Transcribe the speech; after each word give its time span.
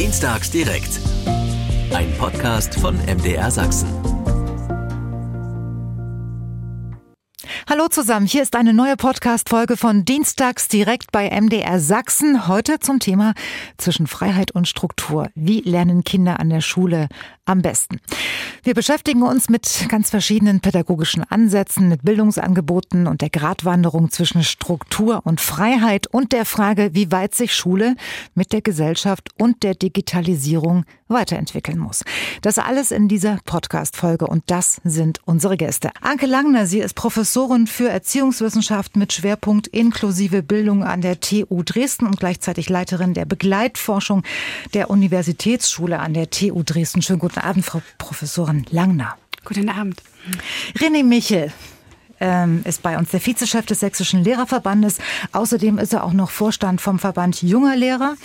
Dienstags 0.00 0.50
direkt. 0.50 0.98
Ein 1.92 2.10
Podcast 2.16 2.74
von 2.74 2.96
MDR 3.04 3.50
Sachsen. 3.50 3.86
Hallo 7.68 7.86
zusammen, 7.88 8.26
hier 8.26 8.42
ist 8.42 8.56
eine 8.56 8.72
neue 8.72 8.96
Podcast-Folge 8.96 9.76
von 9.76 10.06
Dienstags 10.06 10.68
direkt 10.68 11.12
bei 11.12 11.28
MDR 11.28 11.78
Sachsen. 11.80 12.48
Heute 12.48 12.78
zum 12.78 12.98
Thema 12.98 13.34
zwischen 13.76 14.06
Freiheit 14.06 14.52
und 14.52 14.66
Struktur. 14.66 15.28
Wie 15.34 15.60
lernen 15.60 16.02
Kinder 16.02 16.40
an 16.40 16.48
der 16.48 16.62
Schule 16.62 17.08
am 17.50 17.62
besten? 17.62 18.00
Wir 18.62 18.74
beschäftigen 18.74 19.22
uns 19.22 19.48
mit 19.48 19.86
ganz 19.88 20.10
verschiedenen 20.10 20.60
pädagogischen 20.60 21.24
Ansätzen, 21.24 21.88
mit 21.88 22.04
Bildungsangeboten 22.04 23.06
und 23.06 23.22
der 23.22 23.30
Gratwanderung 23.30 24.10
zwischen 24.10 24.44
Struktur 24.44 25.22
und 25.24 25.40
Freiheit 25.40 26.06
und 26.06 26.32
der 26.32 26.44
Frage, 26.44 26.90
wie 26.92 27.10
weit 27.10 27.34
sich 27.34 27.54
Schule 27.54 27.96
mit 28.34 28.52
der 28.52 28.60
Gesellschaft 28.60 29.30
und 29.38 29.62
der 29.62 29.74
Digitalisierung 29.74 30.84
weiterentwickeln 31.08 31.78
muss. 31.78 32.04
Das 32.42 32.58
alles 32.58 32.92
in 32.92 33.08
dieser 33.08 33.38
Podcast-Folge 33.44 34.26
und 34.26 34.44
das 34.46 34.80
sind 34.84 35.18
unsere 35.24 35.56
Gäste. 35.56 35.90
Anke 36.00 36.26
Langner, 36.26 36.66
sie 36.66 36.78
ist 36.78 36.94
Professorin 36.94 37.66
für 37.66 37.88
Erziehungswissenschaft 37.88 38.96
mit 38.96 39.12
Schwerpunkt 39.12 39.66
inklusive 39.66 40.42
Bildung 40.42 40.84
an 40.84 41.00
der 41.00 41.18
TU 41.18 41.62
Dresden 41.64 42.06
und 42.06 42.20
gleichzeitig 42.20 42.68
Leiterin 42.68 43.14
der 43.14 43.24
Begleitforschung 43.24 44.22
der 44.72 44.90
Universitätsschule 44.90 45.98
an 45.98 46.14
der 46.14 46.30
TU 46.30 46.62
Dresden. 46.62 47.02
Schönen 47.02 47.18
guten 47.18 47.39
Abend, 47.40 47.64
Frau 47.64 47.82
Professorin 47.98 48.66
Langner. 48.70 49.16
Guten 49.44 49.68
Abend. 49.68 50.02
René 50.78 51.02
Michel, 51.02 51.52
ähm, 52.20 52.62
ist 52.64 52.82
bei 52.82 52.98
uns 52.98 53.10
der 53.10 53.24
Vizechef 53.24 53.66
des 53.66 53.80
Sächsischen 53.80 54.22
Lehrerverbandes. 54.22 54.98
Außerdem 55.32 55.78
ist 55.78 55.92
er 55.92 56.04
auch 56.04 56.12
noch 56.12 56.30
Vorstand 56.30 56.80
vom 56.80 56.98
Verband 56.98 57.42
junger 57.42 57.76
Lehrer 57.76 58.16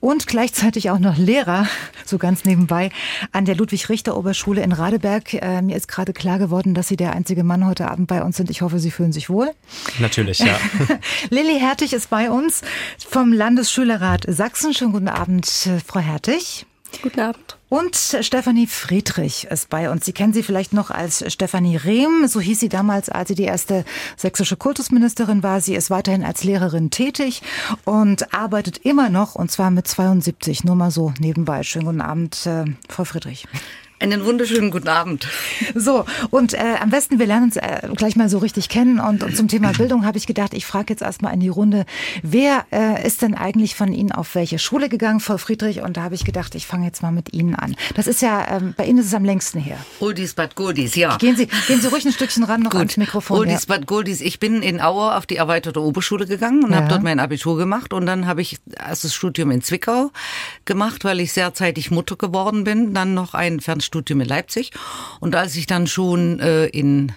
und 0.00 0.26
gleichzeitig 0.26 0.90
auch 0.90 0.98
noch 0.98 1.16
Lehrer, 1.16 1.66
so 2.04 2.18
ganz 2.18 2.44
nebenbei, 2.44 2.90
an 3.32 3.44
der 3.44 3.54
Ludwig-Richter-Oberschule 3.54 4.62
in 4.62 4.72
Radeberg. 4.72 5.34
Äh, 5.34 5.62
mir 5.62 5.76
ist 5.76 5.88
gerade 5.88 6.12
klar 6.12 6.38
geworden, 6.38 6.74
dass 6.74 6.88
Sie 6.88 6.96
der 6.96 7.12
einzige 7.12 7.44
Mann 7.44 7.66
heute 7.66 7.90
Abend 7.90 8.08
bei 8.08 8.22
uns 8.22 8.36
sind. 8.36 8.50
Ich 8.50 8.62
hoffe, 8.62 8.78
Sie 8.78 8.90
fühlen 8.90 9.12
sich 9.12 9.30
wohl. 9.30 9.50
Natürlich, 10.00 10.40
ja. 10.40 10.58
Lilly 11.30 11.58
Hertig 11.58 11.92
ist 11.92 12.10
bei 12.10 12.30
uns 12.30 12.62
vom 12.98 13.32
Landesschülerrat 13.32 14.24
Sachsen. 14.28 14.74
Schönen 14.74 14.92
guten 14.92 15.08
Abend, 15.08 15.46
äh, 15.66 15.78
Frau 15.86 16.00
Hertig. 16.00 16.66
Guten 17.02 17.20
Abend. 17.20 17.58
Und 17.68 17.96
Stefanie 17.96 18.66
Friedrich 18.66 19.48
ist 19.50 19.68
bei 19.68 19.90
uns. 19.90 20.04
Sie 20.04 20.12
kennen 20.12 20.32
sie 20.32 20.42
vielleicht 20.42 20.72
noch 20.72 20.90
als 20.90 21.24
Stefanie 21.32 21.76
Rehm. 21.76 22.28
So 22.28 22.40
hieß 22.40 22.60
sie 22.60 22.68
damals, 22.68 23.08
als 23.08 23.28
sie 23.28 23.34
die 23.34 23.44
erste 23.44 23.84
sächsische 24.16 24.56
Kultusministerin 24.56 25.42
war. 25.42 25.60
Sie 25.60 25.74
ist 25.74 25.90
weiterhin 25.90 26.24
als 26.24 26.44
Lehrerin 26.44 26.90
tätig 26.90 27.42
und 27.84 28.32
arbeitet 28.32 28.78
immer 28.78 29.10
noch, 29.10 29.34
und 29.34 29.50
zwar 29.50 29.70
mit 29.70 29.88
72. 29.88 30.64
Nur 30.64 30.76
mal 30.76 30.90
so 30.90 31.12
nebenbei. 31.18 31.62
Schönen 31.64 31.86
guten 31.86 32.00
Abend, 32.00 32.46
äh, 32.46 32.64
Frau 32.88 33.04
Friedrich. 33.04 33.46
Einen 34.04 34.26
wunderschönen 34.26 34.70
guten 34.70 34.88
Abend. 34.88 35.26
So, 35.74 36.04
und 36.28 36.52
äh, 36.52 36.58
am 36.78 36.90
besten, 36.90 37.18
wir 37.18 37.24
lernen 37.26 37.44
uns 37.44 37.56
äh, 37.56 37.88
gleich 37.96 38.16
mal 38.16 38.28
so 38.28 38.36
richtig 38.36 38.68
kennen. 38.68 39.00
Und, 39.00 39.22
und 39.22 39.34
zum 39.34 39.48
Thema 39.48 39.72
Bildung 39.72 40.04
habe 40.04 40.18
ich 40.18 40.26
gedacht, 40.26 40.52
ich 40.52 40.66
frage 40.66 40.92
jetzt 40.92 41.00
erstmal 41.00 41.32
in 41.32 41.40
die 41.40 41.48
Runde, 41.48 41.86
wer 42.22 42.66
äh, 42.70 43.06
ist 43.06 43.22
denn 43.22 43.34
eigentlich 43.34 43.74
von 43.76 43.94
Ihnen 43.94 44.12
auf 44.12 44.34
welche 44.34 44.58
Schule 44.58 44.90
gegangen, 44.90 45.20
Frau 45.20 45.38
Friedrich? 45.38 45.80
Und 45.80 45.96
da 45.96 46.02
habe 46.02 46.16
ich 46.16 46.26
gedacht, 46.26 46.54
ich 46.54 46.66
fange 46.66 46.84
jetzt 46.84 47.00
mal 47.00 47.12
mit 47.12 47.32
Ihnen 47.32 47.54
an. 47.54 47.76
Das 47.94 48.06
ist 48.06 48.20
ja, 48.20 48.46
ähm, 48.50 48.74
bei 48.76 48.84
Ihnen 48.84 48.98
ist 48.98 49.06
es 49.06 49.14
am 49.14 49.24
längsten 49.24 49.58
her. 49.58 49.78
Oldies 50.00 50.34
Bad 50.34 50.54
Goldies, 50.54 50.94
ja. 50.96 51.16
Gehen 51.16 51.36
Sie, 51.36 51.46
gehen 51.66 51.80
Sie 51.80 51.88
ruhig 51.88 52.04
ein 52.04 52.12
Stückchen 52.12 52.44
ran 52.44 52.60
noch 52.60 52.72
Gut. 52.72 52.80
ans 52.80 52.98
Mikrofon. 52.98 53.38
Oldies 53.38 53.64
ja. 53.66 53.74
Bad 53.74 53.86
Goldies. 53.86 54.20
Ich 54.20 54.38
bin 54.38 54.60
in 54.60 54.82
Aue 54.82 55.16
auf 55.16 55.24
die 55.24 55.36
erweiterte 55.36 55.80
Oberschule 55.80 56.26
gegangen 56.26 56.62
und 56.62 56.72
Ja. 56.72 56.76
habe 56.76 56.88
dort 56.88 57.02
mein 57.02 57.20
Abitur 57.20 57.56
gemacht. 57.56 57.94
Und 57.94 58.04
dann 58.04 58.26
habe 58.26 58.42
ich 58.42 58.58
das 58.66 59.14
Studium 59.14 59.50
in 59.50 59.62
Zwickau 59.62 60.10
gemacht, 60.66 61.04
weil 61.06 61.20
ich 61.20 61.32
sehr 61.32 61.54
zeitig 61.54 61.90
Mutter 61.90 62.16
geworden 62.16 62.64
bin. 62.64 62.92
Dann 62.92 63.14
noch 63.14 63.32
ein 63.32 63.60
Fernstudium 63.60 63.93
in 63.94 64.20
Leipzig. 64.20 64.72
Und 65.20 65.34
als 65.34 65.56
ich 65.56 65.66
dann 65.66 65.86
schon 65.86 66.40
äh, 66.40 66.66
in 66.66 67.12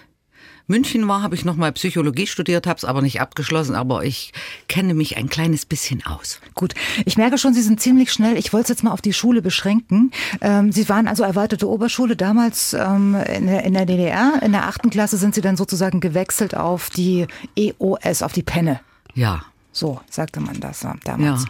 München 0.68 1.08
war, 1.08 1.22
habe 1.22 1.34
ich 1.34 1.46
nochmal 1.46 1.72
Psychologie 1.72 2.26
studiert, 2.26 2.66
habe 2.66 2.76
es 2.76 2.84
aber 2.84 3.00
nicht 3.00 3.20
abgeschlossen. 3.20 3.74
Aber 3.74 4.04
ich 4.04 4.32
kenne 4.68 4.92
mich 4.92 5.16
ein 5.16 5.28
kleines 5.30 5.64
bisschen 5.64 6.04
aus. 6.04 6.40
Gut, 6.54 6.74
ich 7.06 7.16
merke 7.16 7.38
schon, 7.38 7.54
Sie 7.54 7.62
sind 7.62 7.80
ziemlich 7.80 8.12
schnell. 8.12 8.36
Ich 8.36 8.52
wollte 8.52 8.64
es 8.64 8.68
jetzt 8.68 8.84
mal 8.84 8.92
auf 8.92 9.00
die 9.00 9.14
Schule 9.14 9.40
beschränken. 9.40 10.12
Ähm, 10.42 10.70
Sie 10.70 10.88
waren 10.88 11.08
also 11.08 11.24
erweiterte 11.24 11.68
Oberschule 11.68 12.16
damals 12.16 12.74
ähm, 12.74 13.14
in, 13.14 13.46
der, 13.46 13.64
in 13.64 13.72
der 13.72 13.86
DDR. 13.86 14.40
In 14.42 14.52
der 14.52 14.68
achten 14.68 14.90
Klasse 14.90 15.16
sind 15.16 15.34
Sie 15.34 15.40
dann 15.40 15.56
sozusagen 15.56 16.00
gewechselt 16.00 16.54
auf 16.54 16.90
die 16.90 17.26
EOS, 17.56 18.22
auf 18.22 18.32
die 18.32 18.42
Penne. 18.42 18.80
Ja. 19.14 19.42
So 19.78 20.00
sagte 20.10 20.40
man 20.40 20.58
das 20.58 20.82
ja, 20.82 20.96
damals. 21.04 21.44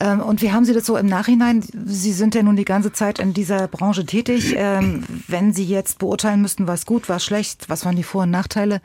Ähm, 0.00 0.20
und 0.20 0.40
wie 0.40 0.50
haben 0.50 0.64
Sie 0.64 0.72
das 0.72 0.86
so 0.86 0.96
im 0.96 1.06
Nachhinein? 1.06 1.62
Sie 1.84 2.12
sind 2.12 2.34
ja 2.34 2.42
nun 2.42 2.56
die 2.56 2.64
ganze 2.64 2.90
Zeit 2.92 3.18
in 3.18 3.34
dieser 3.34 3.68
Branche 3.68 4.06
tätig. 4.06 4.54
Ähm, 4.56 5.04
wenn 5.28 5.52
Sie 5.52 5.64
jetzt 5.64 5.98
beurteilen 5.98 6.40
müssten, 6.40 6.66
was 6.66 6.86
gut, 6.86 7.10
was 7.10 7.22
schlecht, 7.22 7.68
was 7.68 7.84
waren 7.84 7.96
die 7.96 8.02
Vor- 8.02 8.22
und 8.22 8.30
Nachteile? 8.30 8.80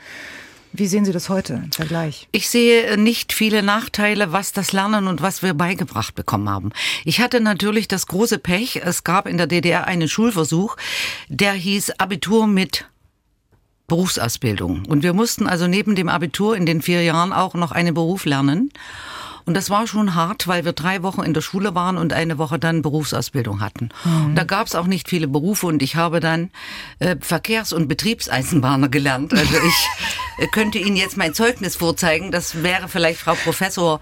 Wie 0.74 0.88
sehen 0.88 1.06
Sie 1.06 1.12
das 1.12 1.29
heute 1.29 1.53
im 1.53 1.72
Vergleich? 1.72 2.28
Ich 2.31 2.50
sehe 2.50 2.97
nicht 2.97 3.34
viele 3.34 3.63
Nachteile, 3.63 4.31
was 4.34 4.52
das 4.52 4.74
Lernen 4.74 5.08
und 5.08 5.22
was 5.22 5.41
wir 5.41 5.53
beigebracht 5.53 6.16
bekommen 6.16 6.50
haben. 6.50 6.72
Ich 7.06 7.19
hatte 7.19 7.41
natürlich 7.41 7.88
das 7.88 8.08
große 8.08 8.40
Pech, 8.40 8.81
es 8.84 9.03
gab 9.03 9.28
in 9.28 9.38
der 9.38 9.47
DDR 9.47 9.88
einen 9.88 10.08
Schulversuch, 10.08 10.78
der 11.28 11.53
hieß 11.53 11.91
Abitur 12.00 12.47
mit 12.47 12.85
Berufsausbildung. 13.87 14.85
Und 14.87 15.03
wir 15.03 15.13
mussten 15.13 15.47
also 15.47 15.67
neben 15.67 15.95
dem 15.95 16.09
Abitur 16.09 16.55
in 16.55 16.65
den 16.65 16.81
vier 16.81 17.03
Jahren 17.03 17.33
auch 17.33 17.53
noch 17.53 17.71
einen 17.71 17.93
Beruf 17.93 18.25
lernen. 18.25 18.71
Und 19.46 19.56
das 19.56 19.69
war 19.69 19.88
schon 19.88 20.16
hart, 20.16 20.47
weil 20.47 20.66
wir 20.66 20.74
drei 20.74 21.03
Wochen 21.03 21.22
in 21.22 21.34
der 21.34 21.41
Schule 21.41 21.75
waren 21.75 21.97
und 21.97 22.13
eine 22.13 22.38
Woche 22.38 22.59
dann 22.59 22.81
Berufsausbildung 22.81 23.62
hatten. 23.62 23.90
Und 24.06 24.35
da 24.35 24.44
gab 24.44 24.68
es 24.68 24.75
auch 24.75 24.88
nicht 24.88 25.09
viele 25.09 25.28
Berufe 25.28 25.68
und 25.68 25.81
ich 25.81 25.96
habe 25.96 26.19
dann 26.19 26.52
äh, 27.00 27.16
Verkehrs- 27.19 27.74
und 27.74 27.88
Betriebseisenbahner 27.88 28.90
gelernt. 28.90 29.34
Also 29.34 29.56
ich 29.57 29.88
äh, 30.38 30.47
könnte 30.47 30.78
Ihnen 30.79 30.96
jetzt 30.96 31.18
mein 31.18 31.34
Zeugnis 31.34 31.75
vorzeigen. 31.75 32.31
Das 32.31 32.63
wäre 32.63 32.88
vielleicht, 32.88 33.19
Frau 33.19 33.35
Professor, 33.35 34.00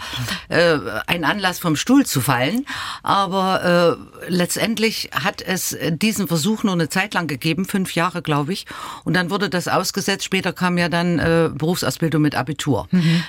äh, 0.50 0.78
ein 1.08 1.24
Anlass 1.24 1.60
vom 1.60 1.76
Stuhl 1.76 2.06
zu 2.06 2.22
fallen. 2.22 2.66
Aber 3.04 3.98
äh, 4.28 4.30
letztendlich 4.32 5.10
hat 5.14 5.42
es 5.42 5.78
diesen 5.90 6.28
Versuch 6.28 6.64
nur 6.64 6.74
eine 6.74 6.90
Zeit 6.90 7.14
lang 7.14 7.28
gegeben, 7.28 7.66
fünf 7.66 7.96
Jahre, 7.96 8.22
glaube 8.22 8.54
ich. 8.54 8.66
Und 9.04 9.16
dann 9.16 9.30
wurde 9.30 9.50
das 9.50 9.68
ausgesetzt. 9.68 10.26
Später 10.26 10.54
kam 10.54 10.78
ja 10.78 10.90
dann 10.90 11.20
äh, 11.20 11.50
Berufsausbildung 11.54 12.22
mit 12.22 12.36
Abitur. 12.36 12.88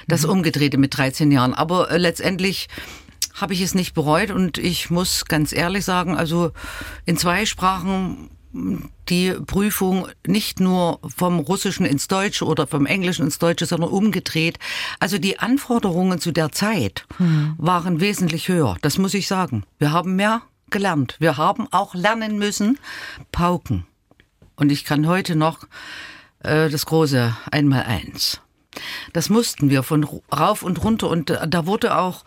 Das 0.09 0.25
umgedrehte 0.25 0.79
mit 0.79 0.97
13 0.97 1.31
Jahren. 1.31 1.55
Aber 1.55 1.91
äh, 1.91 1.99
letztendlich 2.11 2.67
habe 3.35 3.55
ich 3.55 3.61
es 3.61 3.77
nicht 3.77 3.95
bereut 3.95 4.33
und 4.33 4.59
ich 4.59 4.91
muss 4.91 5.27
ganz 5.27 5.53
ehrlich 5.53 5.85
sagen, 5.85 6.17
also 6.17 6.51
in 7.07 7.17
zwei 7.17 7.47
Sprachen 7.47 8.31
die 9.09 9.31
Prüfung 9.47 10.09
nicht 10.27 10.59
nur 10.59 10.99
vom 11.17 11.39
Russischen 11.39 11.87
ins 11.87 12.09
Deutsche 12.09 12.45
oder 12.45 12.67
vom 12.67 12.85
Englischen 12.85 13.27
ins 13.27 13.39
Deutsche, 13.39 13.65
sondern 13.65 13.91
umgedreht. 13.91 14.59
Also 14.99 15.19
die 15.19 15.39
Anforderungen 15.39 16.19
zu 16.19 16.33
der 16.33 16.51
Zeit 16.51 17.07
waren 17.59 18.01
wesentlich 18.01 18.49
höher. 18.49 18.77
Das 18.83 18.99
muss 18.99 19.15
ich 19.15 19.29
sagen. 19.29 19.63
Wir 19.79 19.93
haben 19.93 20.17
mehr 20.17 20.43
gelernt. 20.71 21.15
Wir 21.21 21.37
haben 21.37 21.69
auch 21.71 21.95
lernen 21.95 22.39
müssen, 22.39 22.77
pauken. 23.31 23.87
Und 24.57 24.73
ich 24.73 24.85
kann 24.85 25.07
heute 25.07 25.37
noch 25.37 25.69
äh, 26.41 26.69
das 26.69 26.87
große 26.87 27.37
Einmaleins. 27.53 28.41
Das 29.13 29.29
mussten 29.29 29.71
wir 29.71 29.83
von 29.83 30.05
rauf 30.33 30.63
und 30.63 30.83
runter 30.83 31.09
und 31.09 31.31
äh, 31.31 31.49
da 31.49 31.67
wurde 31.67 31.97
auch, 31.97 32.25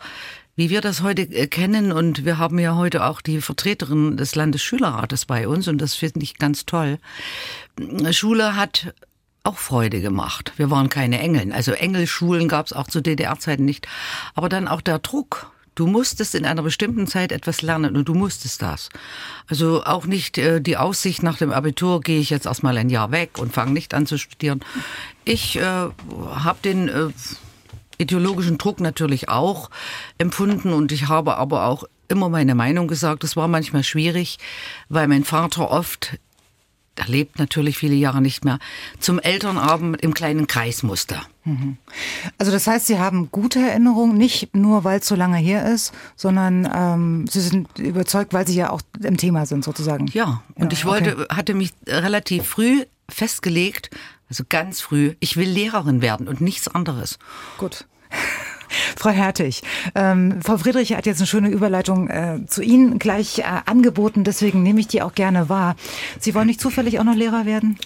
wie 0.56 0.70
wir 0.70 0.80
das 0.80 1.02
heute 1.02 1.22
äh, 1.22 1.46
kennen 1.46 1.92
und 1.92 2.24
wir 2.24 2.38
haben 2.38 2.58
ja 2.58 2.76
heute 2.76 3.04
auch 3.04 3.20
die 3.20 3.40
Vertreterin 3.40 4.16
des 4.16 4.34
Landesschülerrates 4.34 5.26
bei 5.26 5.48
uns 5.48 5.68
und 5.68 5.78
das 5.78 5.94
finde 5.94 6.22
ich 6.22 6.38
ganz 6.38 6.66
toll. 6.66 6.98
Schule 8.12 8.56
hat 8.56 8.94
auch 9.44 9.58
Freude 9.58 10.00
gemacht. 10.00 10.52
Wir 10.56 10.70
waren 10.70 10.88
keine 10.88 11.18
Engeln. 11.18 11.52
Also 11.52 11.72
Engelschulen 11.72 12.48
gab 12.48 12.66
es 12.66 12.72
auch 12.72 12.86
zu 12.86 13.02
DDR-Zeiten 13.02 13.64
nicht. 13.64 13.86
Aber 14.34 14.48
dann 14.48 14.68
auch 14.68 14.80
der 14.80 14.98
Druck. 14.98 15.50
Du 15.74 15.86
musstest 15.86 16.34
in 16.34 16.44
einer 16.44 16.62
bestimmten 16.62 17.06
Zeit 17.06 17.32
etwas 17.32 17.62
lernen 17.62 17.96
und 17.96 18.08
du 18.08 18.14
musstest 18.14 18.62
das. 18.62 18.90
Also 19.48 19.84
auch 19.84 20.06
nicht 20.06 20.38
äh, 20.38 20.60
die 20.60 20.76
Aussicht 20.76 21.22
nach 21.22 21.38
dem 21.38 21.52
Abitur, 21.52 22.00
gehe 22.00 22.20
ich 22.20 22.30
jetzt 22.30 22.46
erstmal 22.46 22.78
ein 22.78 22.90
Jahr 22.90 23.10
weg 23.10 23.38
und 23.38 23.52
fange 23.52 23.72
nicht 23.72 23.94
an 23.94 24.06
zu 24.06 24.18
studieren. 24.18 24.60
Ich 25.24 25.56
äh, 25.56 25.62
habe 25.62 26.58
den 26.64 26.88
äh, 26.88 27.08
ideologischen 27.98 28.58
Druck 28.58 28.80
natürlich 28.80 29.28
auch 29.28 29.70
empfunden 30.18 30.72
und 30.72 30.92
ich 30.92 31.08
habe 31.08 31.36
aber 31.36 31.66
auch 31.66 31.84
immer 32.08 32.28
meine 32.28 32.54
Meinung 32.54 32.86
gesagt. 32.86 33.24
Es 33.24 33.36
war 33.36 33.48
manchmal 33.48 33.82
schwierig, 33.82 34.38
weil 34.88 35.08
mein 35.08 35.24
Vater 35.24 35.70
oft 35.70 36.18
er 36.96 37.06
lebt 37.06 37.38
natürlich 37.38 37.78
viele 37.78 37.94
Jahre 37.94 38.20
nicht 38.20 38.44
mehr, 38.44 38.58
zum 39.00 39.18
Elternabend 39.18 40.00
im 40.02 40.14
kleinen 40.14 40.46
Kreis 40.46 40.82
musste. 40.82 41.20
Also 42.38 42.52
das 42.52 42.66
heißt, 42.66 42.86
Sie 42.86 42.98
haben 42.98 43.30
gute 43.30 43.58
Erinnerungen, 43.58 44.16
nicht 44.16 44.54
nur 44.54 44.84
weil 44.84 45.00
es 45.00 45.06
so 45.06 45.14
lange 45.14 45.36
her 45.36 45.66
ist, 45.72 45.92
sondern 46.16 46.68
ähm, 46.74 47.26
Sie 47.28 47.40
sind 47.40 47.78
überzeugt, 47.78 48.32
weil 48.32 48.46
Sie 48.46 48.54
ja 48.54 48.70
auch 48.70 48.80
im 49.02 49.16
Thema 49.16 49.44
sind 49.44 49.64
sozusagen. 49.64 50.06
Ja, 50.08 50.42
und 50.54 50.72
Ja, 50.72 50.78
ich 50.78 50.84
wollte, 50.84 51.16
okay. 51.16 51.34
hatte 51.34 51.54
mich 51.54 51.72
relativ 51.86 52.46
früh 52.46 52.84
festgelegt, 53.08 53.90
also 54.30 54.44
ganz 54.48 54.80
früh, 54.80 55.14
ich 55.20 55.36
will 55.36 55.48
Lehrerin 55.48 56.00
werden 56.00 56.28
und 56.28 56.40
nichts 56.40 56.68
anderes. 56.68 57.18
Gut. 57.58 57.86
Frau 58.96 59.10
Hertig, 59.10 59.62
ähm, 59.94 60.40
Frau 60.42 60.58
Friedrich 60.58 60.94
hat 60.94 61.06
jetzt 61.06 61.18
eine 61.18 61.26
schöne 61.26 61.48
Überleitung 61.48 62.08
äh, 62.08 62.38
zu 62.46 62.62
Ihnen 62.62 62.98
gleich 62.98 63.40
äh, 63.40 63.44
angeboten, 63.66 64.24
deswegen 64.24 64.62
nehme 64.62 64.80
ich 64.80 64.88
die 64.88 65.02
auch 65.02 65.14
gerne 65.14 65.48
wahr. 65.48 65.76
Sie 66.18 66.34
wollen 66.34 66.46
nicht 66.46 66.60
zufällig 66.60 66.98
auch 66.98 67.04
noch 67.04 67.14
Lehrer 67.14 67.46
werden? 67.46 67.78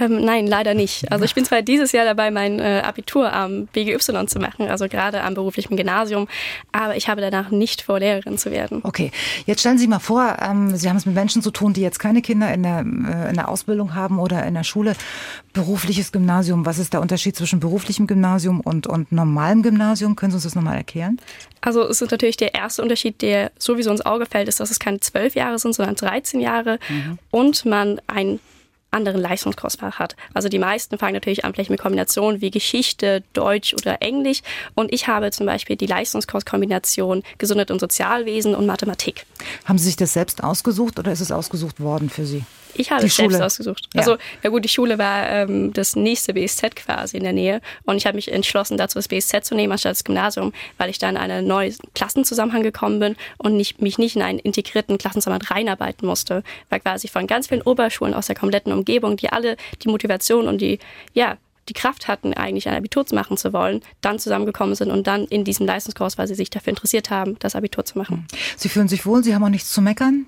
Ähm, 0.00 0.24
nein, 0.24 0.46
leider 0.46 0.74
nicht. 0.74 1.10
Also 1.12 1.24
ich 1.24 1.34
bin 1.34 1.44
zwar 1.44 1.62
dieses 1.62 1.92
Jahr 1.92 2.04
dabei, 2.04 2.30
mein 2.30 2.58
äh, 2.58 2.82
Abitur 2.84 3.32
am 3.32 3.66
BGY 3.66 3.98
zu 4.26 4.38
machen, 4.38 4.68
also 4.68 4.88
gerade 4.88 5.22
am 5.22 5.34
beruflichen 5.34 5.76
Gymnasium, 5.76 6.28
aber 6.72 6.96
ich 6.96 7.08
habe 7.08 7.20
danach 7.20 7.50
nicht 7.50 7.82
vor, 7.82 7.98
Lehrerin 7.98 8.38
zu 8.38 8.50
werden. 8.50 8.80
Okay, 8.84 9.10
jetzt 9.46 9.60
stellen 9.60 9.78
Sie 9.78 9.86
mal 9.86 9.98
vor, 9.98 10.36
ähm, 10.40 10.76
Sie 10.76 10.88
haben 10.88 10.96
es 10.96 11.06
mit 11.06 11.14
Menschen 11.14 11.42
zu 11.42 11.50
tun, 11.50 11.72
die 11.72 11.80
jetzt 11.80 11.98
keine 11.98 12.22
Kinder 12.22 12.52
in 12.52 12.62
der, 12.62 12.80
äh, 12.80 13.30
in 13.30 13.34
der 13.34 13.48
Ausbildung 13.48 13.94
haben 13.94 14.18
oder 14.18 14.44
in 14.44 14.54
der 14.54 14.64
Schule. 14.64 14.94
Berufliches 15.52 16.12
Gymnasium, 16.12 16.64
was 16.64 16.78
ist 16.78 16.92
der 16.92 17.00
Unterschied 17.00 17.36
zwischen 17.36 17.60
beruflichem 17.60 18.06
Gymnasium 18.06 18.60
und, 18.60 18.86
und 18.86 19.12
normalem 19.12 19.62
Gymnasium? 19.62 20.16
Können 20.16 20.32
Sie 20.32 20.36
uns 20.36 20.44
das 20.44 20.54
nochmal 20.54 20.76
erklären? 20.76 21.20
Also 21.60 21.82
es 21.82 22.02
ist 22.02 22.10
natürlich 22.10 22.36
der 22.36 22.54
erste 22.54 22.82
Unterschied, 22.82 23.22
der 23.22 23.52
sowieso 23.58 23.90
ins 23.90 24.04
Auge 24.04 24.26
fällt, 24.26 24.48
ist, 24.48 24.60
dass 24.60 24.70
es 24.70 24.78
keine 24.78 25.00
zwölf 25.00 25.34
Jahre 25.34 25.58
sind, 25.58 25.74
sondern 25.74 25.94
13 25.94 26.40
Jahre 26.40 26.78
mhm. 26.88 27.18
und 27.30 27.64
man 27.64 28.00
ein 28.08 28.40
anderen 28.92 29.20
Leistungskostfach 29.20 29.98
hat. 29.98 30.16
Also 30.34 30.48
die 30.48 30.58
meisten 30.58 30.98
fangen 30.98 31.14
natürlich 31.14 31.44
an 31.44 31.52
vielleicht 31.52 31.70
mit 31.70 31.80
Kombinationen 31.80 32.40
wie 32.40 32.50
Geschichte, 32.50 33.22
Deutsch 33.32 33.74
oder 33.74 34.02
Englisch. 34.02 34.42
Und 34.74 34.92
ich 34.92 35.08
habe 35.08 35.30
zum 35.30 35.46
Beispiel 35.46 35.76
die 35.76 35.86
Leistungskostkombination 35.86 37.22
Gesundheit 37.38 37.70
und 37.70 37.80
Sozialwesen 37.80 38.54
und 38.54 38.66
Mathematik. 38.66 39.26
Haben 39.64 39.78
Sie 39.78 39.86
sich 39.86 39.96
das 39.96 40.12
selbst 40.12 40.44
ausgesucht 40.44 40.98
oder 40.98 41.12
ist 41.12 41.20
es 41.20 41.32
ausgesucht 41.32 41.80
worden 41.80 42.10
für 42.10 42.26
Sie? 42.26 42.44
Ich 42.74 42.90
habe 42.90 43.00
die 43.00 43.06
es 43.06 43.14
Schule. 43.14 43.30
selbst 43.30 43.44
ausgesucht. 43.44 43.88
Ja. 43.94 44.00
Also, 44.00 44.16
ja 44.42 44.50
gut, 44.50 44.64
die 44.64 44.68
Schule 44.68 44.98
war 44.98 45.28
ähm, 45.28 45.72
das 45.72 45.96
nächste 45.96 46.34
BSZ 46.34 46.76
quasi 46.76 47.16
in 47.16 47.22
der 47.22 47.32
Nähe. 47.32 47.60
Und 47.84 47.96
ich 47.96 48.06
habe 48.06 48.16
mich 48.16 48.30
entschlossen, 48.30 48.76
dazu 48.76 48.98
das 48.98 49.08
BSZ 49.08 49.44
zu 49.44 49.54
nehmen, 49.54 49.72
anstatt 49.72 49.92
das 49.92 50.04
Gymnasium, 50.04 50.52
weil 50.78 50.90
ich 50.90 50.98
da 50.98 51.08
in 51.08 51.16
einen 51.16 51.46
neuen 51.46 51.74
Klassenzusammenhang 51.94 52.62
gekommen 52.62 53.00
bin 53.00 53.16
und 53.38 53.56
nicht, 53.56 53.80
mich 53.80 53.98
nicht 53.98 54.16
in 54.16 54.22
einen 54.22 54.38
integrierten 54.38 54.98
Klassenzusammenhang 54.98 55.48
reinarbeiten 55.48 56.06
musste. 56.06 56.42
Weil 56.70 56.80
quasi 56.80 57.08
von 57.08 57.26
ganz 57.26 57.48
vielen 57.48 57.62
Oberschulen 57.62 58.14
aus 58.14 58.26
der 58.26 58.36
kompletten 58.36 58.72
Umgebung, 58.72 59.16
die 59.16 59.30
alle 59.30 59.56
die 59.82 59.88
Motivation 59.88 60.48
und 60.48 60.60
die, 60.60 60.78
ja, 61.14 61.36
die 61.68 61.74
Kraft 61.74 62.08
hatten, 62.08 62.34
eigentlich 62.34 62.68
ein 62.68 62.74
Abitur 62.74 63.06
zu 63.06 63.14
machen 63.14 63.36
zu 63.36 63.52
wollen, 63.52 63.82
dann 64.00 64.18
zusammengekommen 64.18 64.74
sind 64.74 64.90
und 64.90 65.06
dann 65.06 65.24
in 65.26 65.44
diesem 65.44 65.66
Leistungskurs, 65.66 66.18
weil 66.18 66.26
sie 66.26 66.34
sich 66.34 66.50
dafür 66.50 66.70
interessiert 66.70 67.10
haben, 67.10 67.38
das 67.38 67.54
Abitur 67.54 67.84
zu 67.84 67.98
machen. 67.98 68.26
Sie 68.56 68.68
fühlen 68.68 68.88
sich 68.88 69.06
wohl, 69.06 69.22
Sie 69.22 69.34
haben 69.34 69.44
auch 69.44 69.48
nichts 69.48 69.70
zu 69.70 69.80
meckern? 69.80 70.26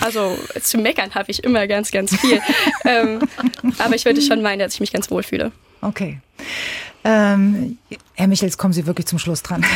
Also 0.00 0.38
zu 0.60 0.78
meckern 0.78 1.14
habe 1.14 1.30
ich 1.30 1.42
immer 1.44 1.66
ganz, 1.66 1.90
ganz 1.90 2.14
viel. 2.16 2.40
ähm, 2.84 3.20
aber 3.78 3.94
ich 3.94 4.04
würde 4.04 4.20
schon 4.20 4.42
meinen, 4.42 4.58
dass 4.58 4.74
ich 4.74 4.80
mich 4.80 4.92
ganz 4.92 5.10
wohl 5.10 5.22
fühle. 5.22 5.52
Okay. 5.80 6.20
Ähm, 7.04 7.78
Herr 8.14 8.26
Michels, 8.26 8.58
kommen 8.58 8.72
Sie 8.72 8.86
wirklich 8.86 9.06
zum 9.06 9.18
Schluss 9.18 9.42
dran. 9.42 9.64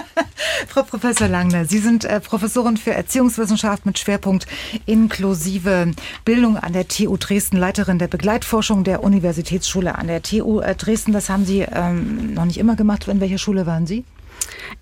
Frau, 0.68 0.82
Professor 0.82 1.28
Langner, 1.28 1.64
Sie 1.64 1.78
sind 1.78 2.04
äh, 2.04 2.20
Professorin 2.20 2.76
für 2.76 2.92
Erziehungswissenschaft 2.92 3.84
mit 3.84 3.98
Schwerpunkt 3.98 4.46
inklusive 4.86 5.92
Bildung 6.24 6.56
an 6.56 6.72
der 6.72 6.88
TU 6.88 7.16
Dresden, 7.16 7.56
Leiterin 7.56 7.98
der 7.98 8.08
Begleitforschung 8.08 8.84
der 8.84 9.02
Universitätsschule 9.02 9.96
an 9.96 10.06
der 10.06 10.22
TU 10.22 10.60
äh, 10.60 10.74
Dresden. 10.74 11.12
Das 11.12 11.28
haben 11.28 11.44
Sie 11.44 11.60
ähm, 11.60 12.34
noch 12.34 12.44
nicht 12.44 12.58
immer 12.58 12.76
gemacht. 12.76 13.08
In 13.08 13.20
welcher 13.20 13.38
Schule 13.38 13.66
waren 13.66 13.86
Sie? 13.86 14.04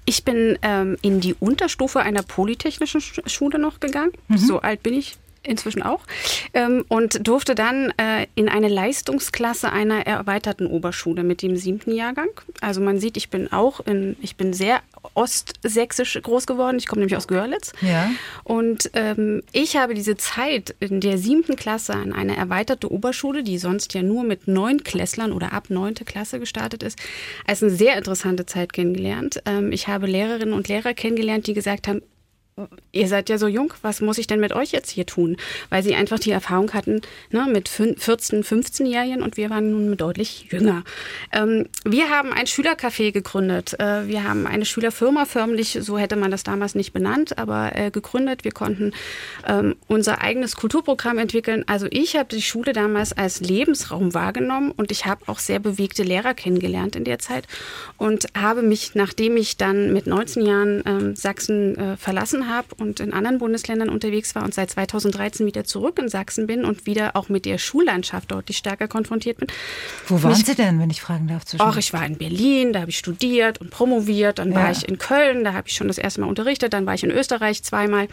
Ich 0.04 0.24
bin 0.24 0.58
ähm, 0.62 0.96
in 1.02 1.20
die 1.20 1.34
Unterstufe 1.34 2.00
einer 2.00 2.22
polytechnischen 2.22 3.00
Schule 3.00 3.58
noch 3.58 3.80
gegangen. 3.80 4.12
Mhm. 4.28 4.38
So 4.38 4.60
alt 4.60 4.82
bin 4.82 4.94
ich 4.94 5.16
inzwischen 5.42 5.82
auch, 5.82 6.00
ähm, 6.54 6.84
und 6.88 7.26
durfte 7.26 7.54
dann 7.54 7.92
äh, 7.96 8.26
in 8.34 8.48
eine 8.48 8.68
Leistungsklasse 8.68 9.72
einer 9.72 10.06
erweiterten 10.06 10.66
Oberschule 10.66 11.22
mit 11.22 11.42
dem 11.42 11.56
siebten 11.56 11.94
Jahrgang. 11.94 12.28
Also 12.60 12.80
man 12.80 12.98
sieht, 12.98 13.16
ich 13.16 13.30
bin 13.30 13.50
auch 13.52 13.80
in, 13.80 14.16
ich 14.20 14.36
bin 14.36 14.52
sehr 14.52 14.80
ostsächsisch 15.14 16.18
groß 16.22 16.46
geworden. 16.46 16.76
Ich 16.78 16.86
komme 16.86 17.00
nämlich 17.00 17.16
aus 17.16 17.26
Görlitz. 17.26 17.72
Ja. 17.80 18.10
Und 18.44 18.90
ähm, 18.94 19.42
ich 19.52 19.76
habe 19.76 19.94
diese 19.94 20.16
Zeit 20.16 20.74
in 20.80 21.00
der 21.00 21.18
siebten 21.18 21.56
Klasse 21.56 21.94
an 21.94 22.12
eine 22.12 22.36
erweiterte 22.36 22.92
Oberschule, 22.92 23.42
die 23.42 23.58
sonst 23.58 23.94
ja 23.94 24.02
nur 24.02 24.24
mit 24.24 24.46
neun 24.46 24.84
Klässlern 24.84 25.32
oder 25.32 25.52
ab 25.52 25.70
neunte 25.70 26.04
Klasse 26.04 26.38
gestartet 26.38 26.82
ist, 26.82 26.98
als 27.46 27.62
eine 27.62 27.72
sehr 27.72 27.96
interessante 27.96 28.46
Zeit 28.46 28.72
kennengelernt. 28.72 29.42
Ähm, 29.46 29.72
ich 29.72 29.88
habe 29.88 30.06
Lehrerinnen 30.06 30.54
und 30.54 30.68
Lehrer 30.68 30.94
kennengelernt, 30.94 31.46
die 31.46 31.54
gesagt 31.54 31.88
haben, 31.88 32.02
ihr 32.92 33.08
seid 33.08 33.28
ja 33.28 33.38
so 33.38 33.46
jung, 33.46 33.72
was 33.82 34.00
muss 34.00 34.18
ich 34.18 34.26
denn 34.26 34.40
mit 34.40 34.52
euch 34.52 34.72
jetzt 34.72 34.90
hier 34.90 35.06
tun? 35.06 35.36
Weil 35.68 35.82
sie 35.82 35.94
einfach 35.94 36.18
die 36.18 36.30
Erfahrung 36.30 36.72
hatten 36.72 37.00
ne, 37.30 37.46
mit 37.50 37.68
14, 37.68 37.96
15-Jährigen 38.44 39.22
und 39.22 39.36
wir 39.36 39.50
waren 39.50 39.70
nun 39.70 39.96
deutlich 39.96 40.48
jünger. 40.50 40.84
Ähm, 41.32 41.66
wir 41.84 42.10
haben 42.10 42.32
ein 42.32 42.46
Schülercafé 42.46 43.12
gegründet. 43.12 43.78
Äh, 43.78 44.06
wir 44.06 44.24
haben 44.24 44.46
eine 44.46 44.64
Schülerfirma 44.64 45.24
förmlich, 45.24 45.78
so 45.80 45.98
hätte 45.98 46.16
man 46.16 46.30
das 46.30 46.42
damals 46.42 46.74
nicht 46.74 46.92
benannt, 46.92 47.38
aber 47.38 47.76
äh, 47.76 47.90
gegründet. 47.90 48.44
Wir 48.44 48.52
konnten 48.52 48.92
ähm, 49.46 49.76
unser 49.86 50.20
eigenes 50.20 50.56
Kulturprogramm 50.56 51.18
entwickeln. 51.18 51.64
Also 51.66 51.86
ich 51.90 52.16
habe 52.16 52.28
die 52.28 52.42
Schule 52.42 52.72
damals 52.72 53.12
als 53.12 53.40
Lebensraum 53.40 54.14
wahrgenommen 54.14 54.72
und 54.72 54.90
ich 54.90 55.06
habe 55.06 55.24
auch 55.26 55.38
sehr 55.38 55.58
bewegte 55.58 56.02
Lehrer 56.02 56.34
kennengelernt 56.34 56.96
in 56.96 57.04
der 57.04 57.18
Zeit 57.18 57.46
und 57.96 58.26
habe 58.36 58.62
mich, 58.62 58.94
nachdem 58.94 59.36
ich 59.36 59.56
dann 59.56 59.92
mit 59.92 60.06
19 60.06 60.44
Jahren 60.44 60.82
ähm, 60.86 61.16
Sachsen 61.16 61.76
äh, 61.76 61.96
verlassen 61.96 62.48
habe, 62.48 62.49
habe 62.50 62.68
und 62.78 63.00
in 63.00 63.12
anderen 63.12 63.38
Bundesländern 63.38 63.88
unterwegs 63.88 64.34
war 64.34 64.44
und 64.44 64.52
seit 64.52 64.70
2013 64.70 65.46
wieder 65.46 65.64
zurück 65.64 65.98
in 65.98 66.08
Sachsen 66.08 66.46
bin 66.46 66.64
und 66.64 66.84
wieder 66.86 67.16
auch 67.16 67.28
mit 67.28 67.46
der 67.46 67.58
Schullandschaft 67.58 68.30
deutlich 68.30 68.58
stärker 68.58 68.88
konfrontiert 68.88 69.38
bin. 69.38 69.48
Wo 70.06 70.22
waren 70.22 70.32
mich, 70.32 70.44
Sie 70.44 70.54
denn, 70.54 70.78
wenn 70.80 70.90
ich 70.90 71.00
fragen 71.00 71.28
darf? 71.28 71.44
Ach, 71.58 71.76
ich 71.76 71.92
war 71.92 72.04
in 72.04 72.18
Berlin, 72.18 72.72
da 72.72 72.80
habe 72.80 72.90
ich 72.90 72.98
studiert 72.98 73.58
und 73.60 73.70
promoviert. 73.70 74.38
Dann 74.38 74.50
ja. 74.52 74.56
war 74.56 74.70
ich 74.70 74.86
in 74.86 74.98
Köln, 74.98 75.44
da 75.44 75.54
habe 75.54 75.68
ich 75.68 75.74
schon 75.74 75.88
das 75.88 75.98
erste 75.98 76.20
Mal 76.20 76.26
unterrichtet. 76.26 76.72
Dann 76.72 76.86
war 76.86 76.94
ich 76.94 77.04
in 77.04 77.10
Österreich 77.10 77.62
zweimal. 77.62 78.08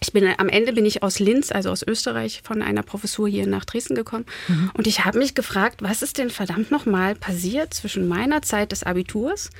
Ich 0.00 0.12
bin 0.12 0.26
am 0.36 0.48
Ende 0.48 0.72
bin 0.72 0.84
ich 0.84 1.02
aus 1.02 1.18
Linz, 1.18 1.50
also 1.50 1.70
aus 1.70 1.82
Österreich, 1.82 2.42
von 2.44 2.60
einer 2.60 2.82
Professur 2.82 3.28
hier 3.28 3.46
nach 3.46 3.64
Dresden 3.64 3.94
gekommen. 3.94 4.26
Mhm. 4.46 4.70
Und 4.74 4.86
ich 4.86 5.04
habe 5.04 5.18
mich 5.18 5.34
gefragt, 5.34 5.82
was 5.82 6.02
ist 6.02 6.18
denn 6.18 6.28
verdammt 6.30 6.70
nochmal 6.70 7.14
passiert 7.14 7.72
zwischen 7.72 8.06
meiner 8.06 8.42
Zeit 8.42 8.72
des 8.72 8.82
Abiturs 8.82 9.50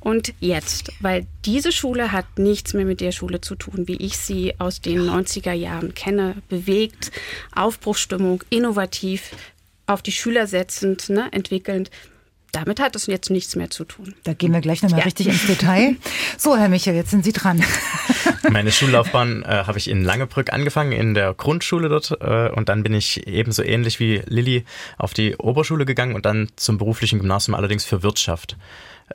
und 0.00 0.34
jetzt? 0.40 0.92
Weil 1.00 1.26
diese 1.44 1.72
Schule 1.72 2.12
hat 2.12 2.38
nichts 2.38 2.74
mehr 2.74 2.84
mit 2.84 3.00
der 3.00 3.12
Schule 3.12 3.40
zu 3.40 3.54
tun, 3.54 3.88
wie 3.88 3.96
ich 3.96 4.18
sie 4.18 4.54
aus 4.58 4.80
den 4.80 5.00
90er 5.00 5.52
Jahren 5.52 5.94
kenne. 5.94 6.36
Bewegt, 6.48 7.10
Aufbruchsstimmung, 7.54 8.44
innovativ, 8.50 9.30
auf 9.86 10.02
die 10.02 10.12
Schüler 10.12 10.46
setzend, 10.46 11.08
ne, 11.08 11.28
entwickelnd 11.32 11.90
damit 12.52 12.80
hat 12.80 12.96
es 12.96 13.06
jetzt 13.06 13.30
nichts 13.30 13.56
mehr 13.56 13.70
zu 13.70 13.84
tun. 13.84 14.14
Da 14.24 14.32
gehen 14.32 14.52
wir 14.52 14.60
gleich 14.60 14.82
nochmal 14.82 15.00
ja. 15.00 15.04
richtig 15.04 15.28
ins 15.28 15.46
Detail. 15.46 15.96
So, 16.38 16.56
Herr 16.56 16.68
Michael, 16.68 16.96
jetzt 16.96 17.10
sind 17.10 17.24
Sie 17.24 17.32
dran. 17.32 17.62
Meine 18.50 18.70
Schullaufbahn 18.70 19.42
äh, 19.42 19.64
habe 19.66 19.78
ich 19.78 19.88
in 19.88 20.04
Langebrück 20.04 20.52
angefangen, 20.52 20.92
in 20.92 21.14
der 21.14 21.34
Grundschule 21.34 21.88
dort. 21.88 22.16
Äh, 22.20 22.50
und 22.50 22.68
dann 22.68 22.82
bin 22.82 22.94
ich 22.94 23.26
ebenso 23.26 23.62
ähnlich 23.62 24.00
wie 24.00 24.22
Lilly 24.26 24.64
auf 24.98 25.14
die 25.14 25.36
Oberschule 25.36 25.86
gegangen 25.86 26.14
und 26.14 26.26
dann 26.26 26.48
zum 26.56 26.78
beruflichen 26.78 27.18
Gymnasium, 27.18 27.54
allerdings 27.54 27.84
für 27.84 28.02
Wirtschaft. 28.02 28.56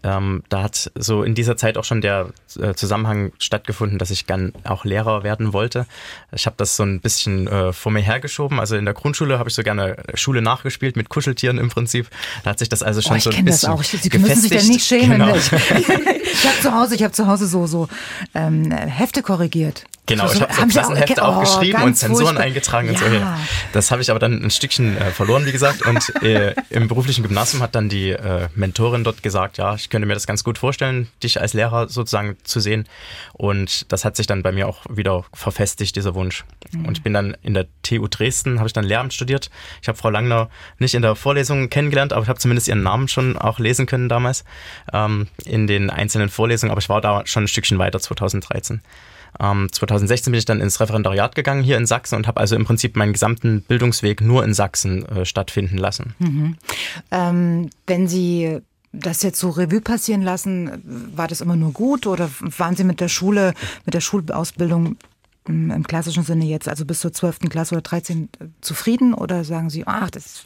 Ähm, 0.04 0.44
da 0.50 0.64
hat 0.64 0.92
so 0.96 1.24
in 1.24 1.36
dieser 1.36 1.58
Zeit 1.58 1.78
auch 1.78 1.84
schon 1.84 2.02
der 2.02 2.30
äh, 2.60 2.74
Zusammenhang 2.74 3.32
stattgefunden, 3.40 4.00
dass 4.00 4.10
ich 4.10 4.26
gern 4.26 4.54
auch 4.64 4.86
Lehrer 4.86 5.24
werden 5.24 5.54
wollte. 5.54 5.86
Ich 6.32 6.46
habe 6.46 6.56
das 6.58 6.76
so 6.76 6.84
ein 6.84 7.02
bisschen 7.02 7.48
äh, 7.48 7.74
vor 7.74 7.92
mir 7.92 8.02
hergeschoben. 8.02 8.60
Also 8.60 8.78
in 8.78 8.86
der 8.86 8.94
Grundschule 8.94 9.38
habe 9.38 9.50
ich 9.50 9.56
so 9.56 9.64
gerne 9.64 9.98
Schule 10.14 10.42
nachgespielt 10.42 10.96
mit 10.96 11.10
Kuscheltieren 11.10 11.58
im 11.58 11.70
Prinzip. 11.70 12.10
Da 12.44 12.52
hat 12.52 12.60
sich 12.60 12.70
das 12.70 12.84
also 12.84 13.02
schon 13.02 13.18
oh, 13.18 13.20
so 13.20 13.30
ein 13.32 13.46
bisschen 13.46 13.70
das 13.70 13.80
auch. 13.80 13.84
Sie 13.84 14.18
müssen 14.18 14.42
sich 14.42 14.52
da 14.52 14.64
nicht 14.64 14.86
schämen. 14.86 15.20
Genau. 15.20 15.36
Ich, 15.42 15.88
ich 15.88 16.48
habe 16.48 16.60
zu 16.62 16.74
Hause, 16.74 16.96
ich 16.96 17.04
habe 17.04 17.14
zu 17.14 17.28
Hause 17.28 17.48
so 17.48 17.68
so 17.68 17.88
ähm, 18.34 18.72
Hefte 18.72 19.22
korrigiert. 19.22 19.86
Genau, 20.08 20.28
so, 20.28 20.34
ich 20.34 20.42
habe 20.42 20.54
so 20.54 20.68
Klassenhefte 20.68 21.24
auch, 21.24 21.38
aufgeschrieben 21.38 21.82
oh, 21.84 21.86
und 21.86 21.96
Zensuren 21.96 22.26
furchtbar. 22.26 22.44
eingetragen 22.44 22.90
und 22.90 23.00
ja. 23.00 23.08
so. 23.08 23.16
Ja. 23.16 23.40
Das 23.72 23.92
habe 23.92 24.02
ich 24.02 24.10
aber 24.10 24.20
dann 24.20 24.44
ein 24.44 24.50
Stückchen 24.50 24.98
äh, 24.98 25.12
verloren, 25.12 25.46
wie 25.46 25.52
gesagt. 25.52 25.86
Und 25.86 26.24
äh, 26.24 26.56
im 26.70 26.88
beruflichen 26.88 27.24
Gymnasium 27.24 27.62
hat 27.62 27.76
dann 27.76 27.88
die 27.88 28.10
äh, 28.10 28.50
Mentorin 28.56 29.04
dort 29.04 29.22
gesagt, 29.22 29.58
ja, 29.58 29.76
ich 29.76 29.90
könnte 29.90 30.08
mir 30.08 30.16
das 30.16 30.26
ganz 30.26 30.44
gut 30.44 30.58
vorstellen, 30.58 31.08
dich 31.24 31.40
als 31.40 31.54
Lehrer 31.54 31.88
sozusagen 31.88 32.36
zu 32.44 32.60
sehen. 32.60 32.88
Und 33.34 33.92
das 33.92 34.04
hat 34.04 34.16
sich 34.16 34.26
dann 34.26 34.42
bei 34.42 34.52
mir 34.52 34.68
auch 34.68 34.80
wieder 34.90 35.24
verfestigt, 35.34 35.96
dieser 35.96 36.16
Wunsch. 36.16 36.46
Mhm. 36.72 36.86
Und 36.86 36.98
ich 36.98 37.04
bin 37.04 37.14
dann 37.14 37.38
in 37.44 37.54
der 37.54 37.68
TU 37.84 38.08
Dresden, 38.08 38.58
habe 38.58 38.68
ich 38.68 38.74
dann 38.74 38.86
Lehramt 38.86 39.14
studiert. 39.14 39.52
Ich 39.82 39.88
habe 39.88 39.98
Frau 39.98 40.10
Langner 40.10 40.50
nicht 40.80 40.96
in 40.96 41.04
der 41.04 41.16
Vorlesung 41.16 41.70
kennengelernt, 41.70 42.12
aber 42.12 42.24
ich 42.24 42.30
habe 42.30 42.40
zumindest 42.40 42.68
ihren 42.68 42.84
Namen 42.84 43.08
schon 43.08 43.38
auch 43.38 43.60
lesen 43.60 43.86
können 43.86 44.10
damals 44.10 44.46
ähm, 44.92 45.28
in 45.46 45.68
den 45.68 45.90
einzelnen 45.92 46.30
Vorlesungen. 46.30 46.72
Aber 46.72 46.82
ich 46.82 46.90
war 46.90 47.02
da 47.02 47.22
schon 47.26 47.44
ein 47.44 47.48
Stückchen 47.48 47.78
weiter 47.78 48.00
2013. 48.00 48.82
Ähm, 49.40 49.70
2016 49.72 50.32
bin 50.32 50.40
ich 50.40 50.46
dann 50.46 50.62
ins 50.62 50.80
Referendariat 50.80 51.36
gegangen 51.36 51.64
hier 51.64 51.78
in 51.78 51.86
Sachsen 51.86 52.16
und 52.16 52.28
habe 52.28 52.40
also 52.40 52.56
im 52.56 52.66
Prinzip 52.66 52.96
meinen 52.96 53.14
gesamten 53.14 53.62
Bildungsweg 53.62 54.22
nur 54.22 54.44
in 54.44 54.54
Sachsen 54.54 55.06
äh, 55.06 55.26
stattfinden 55.26 55.78
lassen. 55.78 56.16
Mhm. 56.20 56.58
Ähm, 57.12 57.70
wenn 57.88 58.08
Sie 58.08 58.60
das 58.94 59.24
jetzt 59.24 59.40
so 59.40 59.50
Revue 59.50 59.82
passieren 59.82 60.22
lassen, 60.22 61.12
war 61.16 61.28
das 61.28 61.42
immer 61.42 61.56
nur 61.56 61.72
gut 61.72 62.08
oder 62.08 62.30
waren 62.40 62.76
Sie 62.76 62.84
mit 62.84 63.00
der 63.00 63.08
Schule, 63.08 63.54
mit 63.86 63.94
der 63.94 64.02
Schulausbildung 64.02 64.98
hm, 65.46 65.72
im 65.72 65.88
klassischen 65.88 66.24
Sinne 66.24 66.46
jetzt, 66.46 66.68
also 66.68 66.86
bis 66.86 67.00
zur 67.00 67.14
12. 67.14 67.40
Klasse 67.50 67.76
oder 67.76 67.82
13 67.82 68.30
zufrieden 68.60 69.14
oder 69.14 69.44
sagen 69.44 69.70
Sie, 69.70 69.88
ach, 69.88 70.10
das 70.10 70.46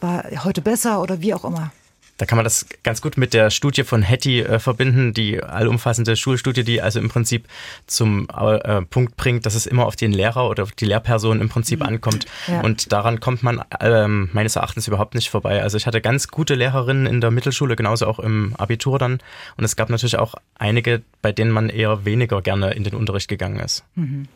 war 0.00 0.24
heute 0.44 0.62
besser 0.62 1.02
oder 1.02 1.20
wie 1.20 1.34
auch 1.34 1.44
immer? 1.44 1.72
Da 2.18 2.26
kann 2.26 2.36
man 2.36 2.44
das 2.44 2.66
ganz 2.82 3.00
gut 3.00 3.16
mit 3.16 3.32
der 3.32 3.50
Studie 3.50 3.84
von 3.84 4.02
Hattie 4.02 4.40
äh, 4.40 4.58
verbinden, 4.58 5.14
die 5.14 5.42
allumfassende 5.42 6.16
Schulstudie, 6.16 6.64
die 6.64 6.82
also 6.82 6.98
im 6.98 7.08
Prinzip 7.08 7.46
zum 7.86 8.28
äh, 8.28 8.82
Punkt 8.82 9.16
bringt, 9.16 9.46
dass 9.46 9.54
es 9.54 9.66
immer 9.66 9.86
auf 9.86 9.94
den 9.94 10.12
Lehrer 10.12 10.48
oder 10.48 10.66
die 10.66 10.84
Lehrperson 10.84 11.40
im 11.40 11.48
Prinzip 11.48 11.80
mhm. 11.80 11.86
ankommt. 11.86 12.26
Ja. 12.48 12.60
Und 12.60 12.92
daran 12.92 13.20
kommt 13.20 13.44
man 13.44 13.62
ähm, 13.80 14.28
meines 14.32 14.56
Erachtens 14.56 14.88
überhaupt 14.88 15.14
nicht 15.14 15.30
vorbei. 15.30 15.62
Also 15.62 15.76
ich 15.76 15.86
hatte 15.86 16.00
ganz 16.00 16.26
gute 16.28 16.56
Lehrerinnen 16.56 17.06
in 17.06 17.20
der 17.20 17.30
Mittelschule, 17.30 17.76
genauso 17.76 18.06
auch 18.06 18.18
im 18.18 18.54
Abitur 18.56 18.98
dann. 18.98 19.20
Und 19.56 19.64
es 19.64 19.76
gab 19.76 19.88
natürlich 19.88 20.18
auch 20.18 20.34
einige, 20.58 21.02
bei 21.22 21.30
denen 21.30 21.52
man 21.52 21.68
eher 21.68 22.04
weniger 22.04 22.42
gerne 22.42 22.72
in 22.72 22.82
den 22.82 22.94
Unterricht 22.94 23.28
gegangen 23.28 23.60
ist. 23.60 23.84
Mhm. 23.94 24.26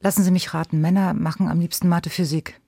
Lassen 0.00 0.24
Sie 0.24 0.30
mich 0.32 0.54
raten, 0.54 0.80
Männer 0.80 1.14
machen 1.14 1.48
am 1.48 1.60
liebsten 1.60 1.88
Mathe, 1.88 2.10
Physik. 2.10 2.60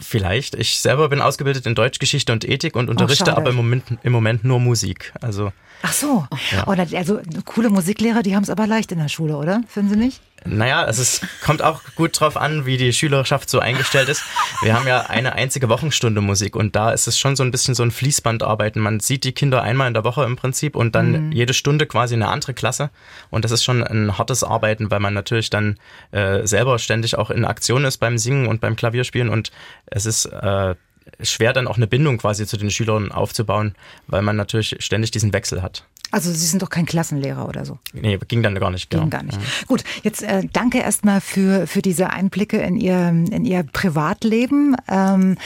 Vielleicht. 0.00 0.54
Ich 0.54 0.80
selber 0.80 1.08
bin 1.08 1.20
ausgebildet 1.20 1.66
in 1.66 1.74
Deutschgeschichte 1.74 2.32
und 2.32 2.48
Ethik 2.48 2.74
und 2.76 2.88
unterrichte 2.88 3.32
oh, 3.32 3.36
aber 3.36 3.50
im 3.50 3.56
Moment, 3.56 3.84
im 4.02 4.12
Moment 4.12 4.44
nur 4.44 4.58
Musik. 4.58 5.12
Also, 5.20 5.52
Ach 5.82 5.92
so. 5.92 6.26
Ja. 6.52 6.66
Oder, 6.66 6.86
also 6.94 7.20
coole 7.44 7.70
Musiklehrer, 7.70 8.22
die 8.22 8.34
haben 8.34 8.42
es 8.42 8.50
aber 8.50 8.66
leicht 8.66 8.92
in 8.92 8.98
der 8.98 9.08
Schule, 9.08 9.36
oder? 9.36 9.62
Finden 9.68 9.90
Sie 9.90 9.96
nicht? 9.96 10.20
Naja, 10.44 10.86
es 10.86 10.98
ist, 10.98 11.22
kommt 11.42 11.62
auch 11.62 11.82
gut 11.96 12.18
drauf 12.18 12.36
an, 12.36 12.64
wie 12.64 12.76
die 12.76 12.92
Schülerschaft 12.92 13.50
so 13.50 13.58
eingestellt 13.58 14.08
ist. 14.08 14.22
Wir 14.62 14.74
haben 14.74 14.86
ja 14.86 15.02
eine 15.02 15.34
einzige 15.34 15.68
Wochenstunde 15.68 16.20
Musik 16.20 16.56
und 16.56 16.74
da 16.74 16.90
ist 16.92 17.06
es 17.06 17.18
schon 17.18 17.36
so 17.36 17.42
ein 17.42 17.50
bisschen 17.50 17.74
so 17.74 17.82
ein 17.82 17.90
Fließbandarbeiten. 17.90 18.80
Man 18.80 19.00
sieht 19.00 19.24
die 19.24 19.32
Kinder 19.32 19.62
einmal 19.62 19.88
in 19.88 19.94
der 19.94 20.04
Woche 20.04 20.24
im 20.24 20.36
Prinzip 20.36 20.76
und 20.76 20.94
dann 20.94 21.26
mhm. 21.26 21.32
jede 21.32 21.52
Stunde 21.52 21.86
quasi 21.86 22.14
eine 22.14 22.28
andere 22.28 22.54
Klasse. 22.54 22.90
Und 23.28 23.44
das 23.44 23.52
ist 23.52 23.64
schon 23.64 23.82
ein 23.84 24.16
hartes 24.16 24.42
Arbeiten, 24.42 24.90
weil 24.90 25.00
man 25.00 25.14
natürlich 25.14 25.50
dann 25.50 25.78
äh, 26.12 26.46
selber 26.46 26.78
ständig 26.78 27.18
auch 27.18 27.30
in 27.30 27.44
Aktion 27.44 27.84
ist 27.84 27.98
beim 27.98 28.16
Singen 28.16 28.46
und 28.46 28.60
beim 28.60 28.76
Klavierspielen 28.76 29.28
und 29.28 29.50
es 29.86 30.06
ist 30.06 30.26
äh, 30.26 30.74
schwer 31.22 31.52
dann 31.52 31.66
auch 31.66 31.76
eine 31.76 31.86
Bindung 31.86 32.18
quasi 32.18 32.46
zu 32.46 32.56
den 32.56 32.70
Schülern 32.70 33.12
aufzubauen, 33.12 33.74
weil 34.06 34.22
man 34.22 34.36
natürlich 34.36 34.76
ständig 34.80 35.10
diesen 35.10 35.32
Wechsel 35.32 35.62
hat. 35.62 35.84
Also 36.10 36.32
Sie 36.32 36.46
sind 36.46 36.62
doch 36.62 36.70
kein 36.70 36.86
Klassenlehrer 36.86 37.48
oder 37.48 37.64
so. 37.64 37.78
Nee, 37.92 38.18
ging 38.28 38.42
dann 38.42 38.54
gar 38.56 38.70
nicht. 38.70 38.90
Ging 38.90 39.00
genau. 39.00 39.10
gar 39.10 39.22
nicht. 39.22 39.40
Ja. 39.40 39.66
Gut, 39.66 39.84
jetzt 40.02 40.22
äh, 40.22 40.42
danke 40.52 40.78
erstmal 40.78 41.20
für, 41.20 41.66
für 41.66 41.82
diese 41.82 42.10
Einblicke 42.10 42.58
in 42.58 42.76
Ihr, 42.76 43.08
in 43.08 43.44
Ihr 43.44 43.62
Privatleben. 43.62 44.76
Ähm, 44.88 45.36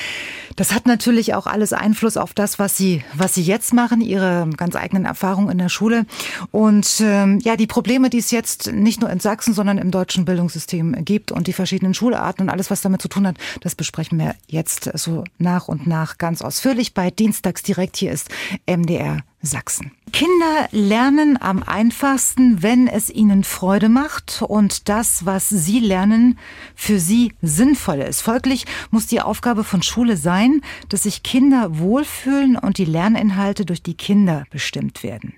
das 0.56 0.72
hat 0.72 0.86
natürlich 0.86 1.34
auch 1.34 1.46
alles 1.46 1.72
Einfluss 1.72 2.16
auf 2.16 2.32
das, 2.32 2.58
was 2.58 2.76
Sie, 2.76 3.04
was 3.14 3.34
Sie 3.34 3.42
jetzt 3.42 3.74
machen, 3.74 4.00
Ihre 4.00 4.48
ganz 4.56 4.76
eigenen 4.76 5.04
Erfahrungen 5.04 5.50
in 5.50 5.58
der 5.58 5.68
Schule. 5.68 6.06
Und 6.50 7.00
ähm, 7.00 7.40
ja, 7.40 7.56
die 7.56 7.66
Probleme, 7.66 8.08
die 8.08 8.18
es 8.18 8.30
jetzt 8.30 8.72
nicht 8.72 9.00
nur 9.00 9.10
in 9.10 9.20
Sachsen, 9.20 9.52
sondern 9.52 9.78
im 9.78 9.90
deutschen 9.90 10.24
Bildungssystem 10.24 11.04
gibt 11.04 11.32
und 11.32 11.46
die 11.46 11.52
verschiedenen 11.52 11.94
Schularten 11.94 12.44
und 12.44 12.50
alles, 12.50 12.70
was 12.70 12.80
damit 12.80 13.02
zu 13.02 13.08
tun 13.08 13.26
hat, 13.26 13.36
das 13.60 13.74
besprechen 13.74 14.18
wir 14.18 14.34
jetzt 14.46 14.90
so 14.94 15.24
nach 15.38 15.68
und 15.68 15.86
nach 15.86 16.18
ganz 16.18 16.40
ausführlich 16.42 16.94
bei 16.94 17.10
Dienstags 17.10 17.62
direkt. 17.62 17.96
Hier 17.96 18.12
ist 18.12 18.30
MDR 18.66 19.22
Sachsen. 19.44 19.92
Kinder 20.12 20.68
lernen 20.70 21.40
am 21.40 21.62
einfachsten, 21.62 22.62
wenn 22.62 22.86
es 22.86 23.10
ihnen 23.10 23.42
Freude 23.42 23.88
macht 23.88 24.42
und 24.42 24.88
das, 24.88 25.26
was 25.26 25.48
sie 25.48 25.80
lernen, 25.80 26.38
für 26.74 27.00
sie 27.00 27.32
sinnvoll 27.42 28.00
ist. 28.00 28.20
Folglich 28.20 28.66
muss 28.90 29.06
die 29.06 29.20
Aufgabe 29.20 29.64
von 29.64 29.82
Schule 29.82 30.16
sein, 30.16 30.60
dass 30.88 31.02
sich 31.02 31.22
Kinder 31.22 31.78
wohlfühlen 31.78 32.56
und 32.56 32.78
die 32.78 32.84
Lerninhalte 32.84 33.64
durch 33.64 33.82
die 33.82 33.94
Kinder 33.94 34.44
bestimmt 34.50 35.02
werden. 35.02 35.34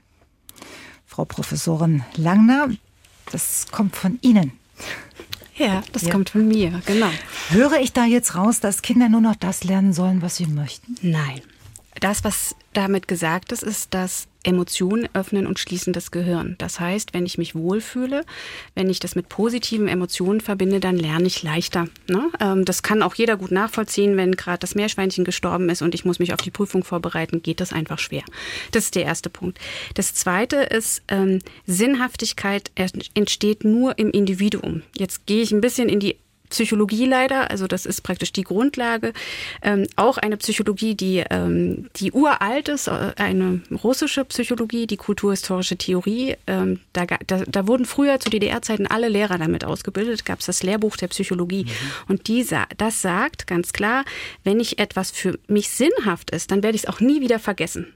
Frau 1.07 1.25
Professorin 1.25 2.05
Langner, 2.17 2.69
das 3.33 3.69
kommt 3.71 3.97
von 3.97 4.19
Ihnen. 4.21 4.53
Ja, 5.57 5.83
das 5.93 6.03
ja. 6.03 6.13
kommt 6.13 6.31
von 6.31 6.47
mir, 6.47 6.83
genau. 6.85 7.11
Höre 7.49 7.81
ich 7.81 7.93
da 7.95 8.05
jetzt 8.05 8.35
raus, 8.35 8.61
dass 8.61 8.83
Kinder 8.83 9.09
nur 9.09 9.23
noch 9.23 9.37
das 9.37 9.65
lernen 9.65 9.95
sollen, 9.95 10.21
was 10.21 10.37
sie 10.37 10.47
möchten? 10.47 10.97
Nein. 11.01 11.41
Das, 12.00 12.25
was 12.25 12.55
damit 12.73 13.09
gesagt 13.09 13.53
ist, 13.53 13.62
ist, 13.62 13.95
dass 13.95 14.29
Emotionen 14.47 15.09
öffnen 15.12 15.47
und 15.47 15.59
schließen 15.59 15.93
das 15.93 16.12
Gehirn. 16.12 16.55
Das 16.59 16.79
heißt, 16.79 17.15
wenn 17.15 17.26
ich 17.26 17.37
mich 17.37 17.57
wohlfühle, 17.57 18.25
wenn 18.75 18.88
ich 18.88 19.00
das 19.00 19.17
mit 19.17 19.29
positiven 19.29 19.88
Emotionen 19.88 20.41
verbinde, 20.41 20.79
dann 20.79 20.97
lerne 20.97 21.26
ich 21.26 21.43
leichter. 21.43 21.88
Ne? 22.09 22.31
Ähm, 22.41 22.65
das 22.65 22.83
kann 22.83 23.03
auch 23.03 23.15
jeder 23.17 23.37
gut 23.37 23.50
nachvollziehen, 23.50 24.17
wenn 24.17 24.37
gerade 24.37 24.61
das 24.61 24.76
Meerschweinchen 24.76 25.25
gestorben 25.25 25.69
ist 25.69 25.83
und 25.83 25.95
ich 25.95 26.05
muss 26.05 26.21
mich 26.21 26.33
auf 26.33 26.41
die 26.41 26.53
Prüfung 26.53 26.85
vorbereiten, 26.85 27.43
geht 27.43 27.61
das 27.61 27.73
einfach 27.73 27.99
schwer. 27.99 28.23
Das 28.71 28.85
ist 28.85 28.95
der 28.95 29.05
erste 29.05 29.31
Punkt. 29.31 29.59
Das 29.95 30.15
zweite 30.15 30.57
ist, 30.57 31.03
ähm, 31.09 31.41
Sinnhaftigkeit 31.67 32.71
entsteht 33.15 33.65
nur 33.65 33.99
im 33.99 34.11
Individuum. 34.11 34.83
Jetzt 34.97 35.26
gehe 35.26 35.43
ich 35.43 35.50
ein 35.50 35.61
bisschen 35.61 35.88
in 35.88 35.99
die 35.99 36.19
Psychologie 36.50 37.07
leider, 37.07 37.50
also 37.50 37.67
das 37.67 37.87
ist 37.87 38.03
praktisch 38.03 38.33
die 38.33 38.43
Grundlage, 38.43 39.12
ähm, 39.62 39.87
auch 39.97 40.19
eine 40.19 40.37
Psychologie, 40.37 40.95
die, 40.95 41.25
ähm, 41.31 41.88
die 41.97 42.12
uralt 42.12 42.69
ist, 42.69 42.88
äh, 42.88 43.12
eine 43.17 43.61
russische 43.83 44.25
Psychologie, 44.25 44.87
die 44.87 44.97
kulturhistorische 44.97 45.76
Theorie. 45.76 46.37
Ähm, 46.47 46.81
da, 46.93 47.07
da, 47.07 47.43
da 47.47 47.67
wurden 47.67 47.85
früher 47.85 48.21
zu 48.21 48.31
DDR-Zeiten 48.31 48.87
alle 48.87 49.09
Lehrer 49.09 49.38
damit 49.38 49.65
ausgebildet, 49.65 50.25
gab 50.25 50.41
es 50.41 50.47
das 50.47 50.62
Lehrbuch 50.62 50.97
der 50.97 51.09
Psychologie. 51.09 51.65
Mhm. 51.65 51.71
Und 52.09 52.29
die, 52.29 52.47
das 52.76 53.03
sagt 53.03 53.47
ganz 53.47 53.73
klar, 53.73 54.05
wenn 54.45 54.61
ich 54.61 54.79
etwas 54.79 55.11
für 55.11 55.38
mich 55.49 55.71
sinnhaft 55.71 56.31
ist, 56.31 56.50
dann 56.50 56.62
werde 56.62 56.76
ich 56.76 56.85
es 56.85 56.88
auch 56.88 57.00
nie 57.00 57.21
wieder 57.21 57.38
vergessen. 57.38 57.93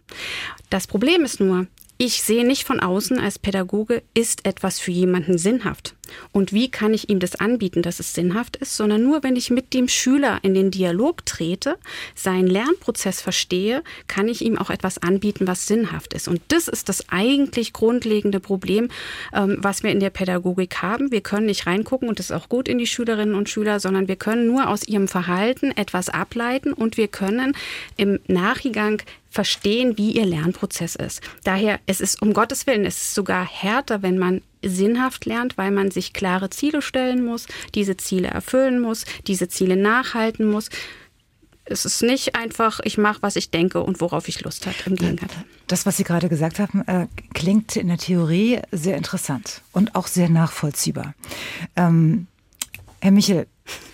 Das 0.70 0.86
Problem 0.86 1.24
ist 1.24 1.40
nur, 1.40 1.66
ich 1.98 2.22
sehe 2.22 2.46
nicht 2.46 2.64
von 2.64 2.80
außen 2.80 3.18
als 3.18 3.38
Pädagoge, 3.38 4.02
ist 4.14 4.46
etwas 4.46 4.80
für 4.80 4.90
jemanden 4.90 5.36
sinnhaft. 5.36 5.94
Und 6.32 6.52
wie 6.52 6.70
kann 6.70 6.94
ich 6.94 7.08
ihm 7.08 7.18
das 7.18 7.36
anbieten, 7.36 7.82
dass 7.82 8.00
es 8.00 8.14
sinnhaft 8.14 8.56
ist, 8.56 8.76
sondern 8.76 9.02
nur, 9.02 9.22
wenn 9.22 9.36
ich 9.36 9.50
mit 9.50 9.74
dem 9.74 9.88
Schüler 9.88 10.38
in 10.42 10.54
den 10.54 10.70
Dialog 10.70 11.24
trete, 11.26 11.76
seinen 12.14 12.46
Lernprozess 12.46 13.20
verstehe, 13.20 13.82
kann 14.06 14.28
ich 14.28 14.42
ihm 14.42 14.58
auch 14.58 14.70
etwas 14.70 14.98
anbieten, 14.98 15.46
was 15.46 15.66
sinnhaft 15.66 16.14
ist. 16.14 16.28
Und 16.28 16.40
das 16.48 16.68
ist 16.68 16.88
das 16.88 17.08
eigentlich 17.08 17.72
grundlegende 17.72 18.40
Problem, 18.40 18.88
ähm, 19.32 19.58
was 19.60 19.82
wir 19.82 19.90
in 19.90 20.00
der 20.00 20.10
Pädagogik 20.10 20.82
haben. 20.82 21.10
Wir 21.10 21.20
können 21.20 21.46
nicht 21.46 21.66
reingucken, 21.66 22.08
und 22.08 22.18
das 22.18 22.26
ist 22.26 22.36
auch 22.36 22.48
gut 22.48 22.68
in 22.68 22.78
die 22.78 22.86
Schülerinnen 22.86 23.34
und 23.34 23.48
Schüler, 23.48 23.80
sondern 23.80 24.08
wir 24.08 24.16
können 24.16 24.46
nur 24.46 24.68
aus 24.68 24.86
ihrem 24.86 25.08
Verhalten 25.08 25.70
etwas 25.76 26.08
ableiten 26.08 26.72
und 26.72 26.96
wir 26.96 27.08
können 27.08 27.56
im 27.96 28.18
Nachgang 28.26 29.02
verstehen, 29.30 29.96
wie 29.96 30.12
ihr 30.12 30.26
Lernprozess 30.26 30.96
ist. 30.96 31.22
Daher, 31.44 31.78
es 31.86 32.00
ist 32.00 32.20
um 32.20 32.32
Gottes 32.32 32.66
Willen, 32.66 32.84
es 32.84 33.00
ist 33.00 33.14
sogar 33.14 33.46
härter, 33.46 34.02
wenn 34.02 34.18
man 34.18 34.42
sinnhaft 34.62 35.24
lernt, 35.24 35.58
weil 35.58 35.70
man 35.70 35.90
sich 35.90 36.12
klare 36.12 36.50
Ziele 36.50 36.82
stellen 36.82 37.24
muss, 37.24 37.46
diese 37.74 37.96
Ziele 37.96 38.28
erfüllen 38.28 38.80
muss, 38.80 39.04
diese 39.26 39.48
Ziele 39.48 39.76
nachhalten 39.76 40.50
muss. 40.50 40.70
Es 41.64 41.84
ist 41.84 42.02
nicht 42.02 42.34
einfach, 42.34 42.80
ich 42.82 42.98
mache, 42.98 43.22
was 43.22 43.36
ich 43.36 43.50
denke 43.50 43.82
und 43.82 44.00
worauf 44.00 44.26
ich 44.28 44.42
Lust 44.42 44.66
habe. 44.66 44.76
Im 44.86 44.96
Gegenteil. 44.96 45.28
Das, 45.68 45.86
was 45.86 45.96
Sie 45.96 46.04
gerade 46.04 46.28
gesagt 46.28 46.58
haben, 46.58 46.82
äh, 46.88 47.06
klingt 47.32 47.76
in 47.76 47.86
der 47.86 47.98
Theorie 47.98 48.58
sehr 48.72 48.96
interessant 48.96 49.62
und 49.72 49.94
auch 49.94 50.08
sehr 50.08 50.28
nachvollziehbar. 50.28 51.14
Ähm, 51.76 52.26
Herr 53.00 53.12
Michel, 53.12 53.46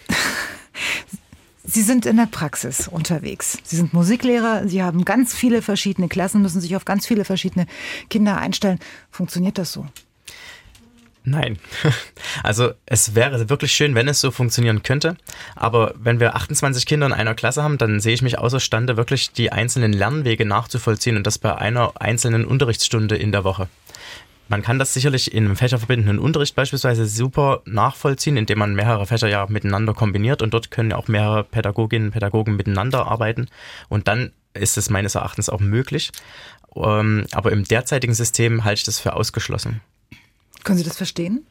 Sie 1.64 1.82
sind 1.82 2.06
in 2.06 2.16
der 2.16 2.26
Praxis 2.26 2.88
unterwegs. 2.88 3.58
Sie 3.62 3.76
sind 3.76 3.92
Musiklehrer, 3.92 4.66
Sie 4.66 4.82
haben 4.82 5.04
ganz 5.04 5.34
viele 5.34 5.60
verschiedene 5.60 6.08
Klassen, 6.08 6.40
müssen 6.40 6.62
sich 6.62 6.76
auf 6.76 6.86
ganz 6.86 7.06
viele 7.06 7.24
verschiedene 7.24 7.66
Kinder 8.08 8.38
einstellen. 8.38 8.78
Funktioniert 9.10 9.58
das 9.58 9.72
so? 9.72 9.86
Nein. 11.26 11.58
Also 12.42 12.72
es 12.84 13.14
wäre 13.14 13.48
wirklich 13.48 13.72
schön, 13.72 13.94
wenn 13.94 14.08
es 14.08 14.20
so 14.20 14.30
funktionieren 14.30 14.82
könnte. 14.82 15.16
Aber 15.56 15.94
wenn 15.96 16.20
wir 16.20 16.36
28 16.36 16.86
Kinder 16.86 17.06
in 17.06 17.12
einer 17.12 17.34
Klasse 17.34 17.62
haben, 17.62 17.78
dann 17.78 17.98
sehe 17.98 18.14
ich 18.14 18.22
mich 18.22 18.38
außerstande, 18.38 18.96
wirklich 18.96 19.32
die 19.32 19.50
einzelnen 19.50 19.92
Lernwege 19.92 20.44
nachzuvollziehen 20.44 21.16
und 21.16 21.26
das 21.26 21.38
bei 21.38 21.56
einer 21.56 22.00
einzelnen 22.00 22.44
Unterrichtsstunde 22.44 23.16
in 23.16 23.32
der 23.32 23.42
Woche. 23.42 23.68
Man 24.48 24.62
kann 24.62 24.78
das 24.78 24.94
sicherlich 24.94 25.34
in 25.34 25.46
einem 25.46 25.56
fächerverbindenden 25.56 26.20
Unterricht 26.20 26.54
beispielsweise 26.54 27.06
super 27.06 27.62
nachvollziehen, 27.64 28.36
indem 28.36 28.58
man 28.60 28.74
mehrere 28.74 29.06
Fächer 29.06 29.28
ja 29.28 29.46
miteinander 29.48 29.94
kombiniert 29.94 30.42
und 30.42 30.54
dort 30.54 30.70
können 30.70 30.92
auch 30.92 31.08
mehrere 31.08 31.42
Pädagoginnen 31.42 32.08
und 32.08 32.12
Pädagogen 32.12 32.54
miteinander 32.54 33.06
arbeiten 33.06 33.48
und 33.88 34.06
dann 34.06 34.32
ist 34.54 34.78
es 34.78 34.90
meines 34.90 35.16
Erachtens 35.16 35.48
auch 35.48 35.60
möglich. 35.60 36.12
Ähm, 36.76 37.26
aber 37.32 37.50
im 37.50 37.64
derzeitigen 37.64 38.14
System 38.14 38.62
halte 38.64 38.80
ich 38.80 38.84
das 38.84 39.00
für 39.00 39.14
ausgeschlossen. 39.14 39.80
Können 40.66 40.78
Sie 40.78 40.84
das 40.84 40.96
verstehen? 40.96 41.46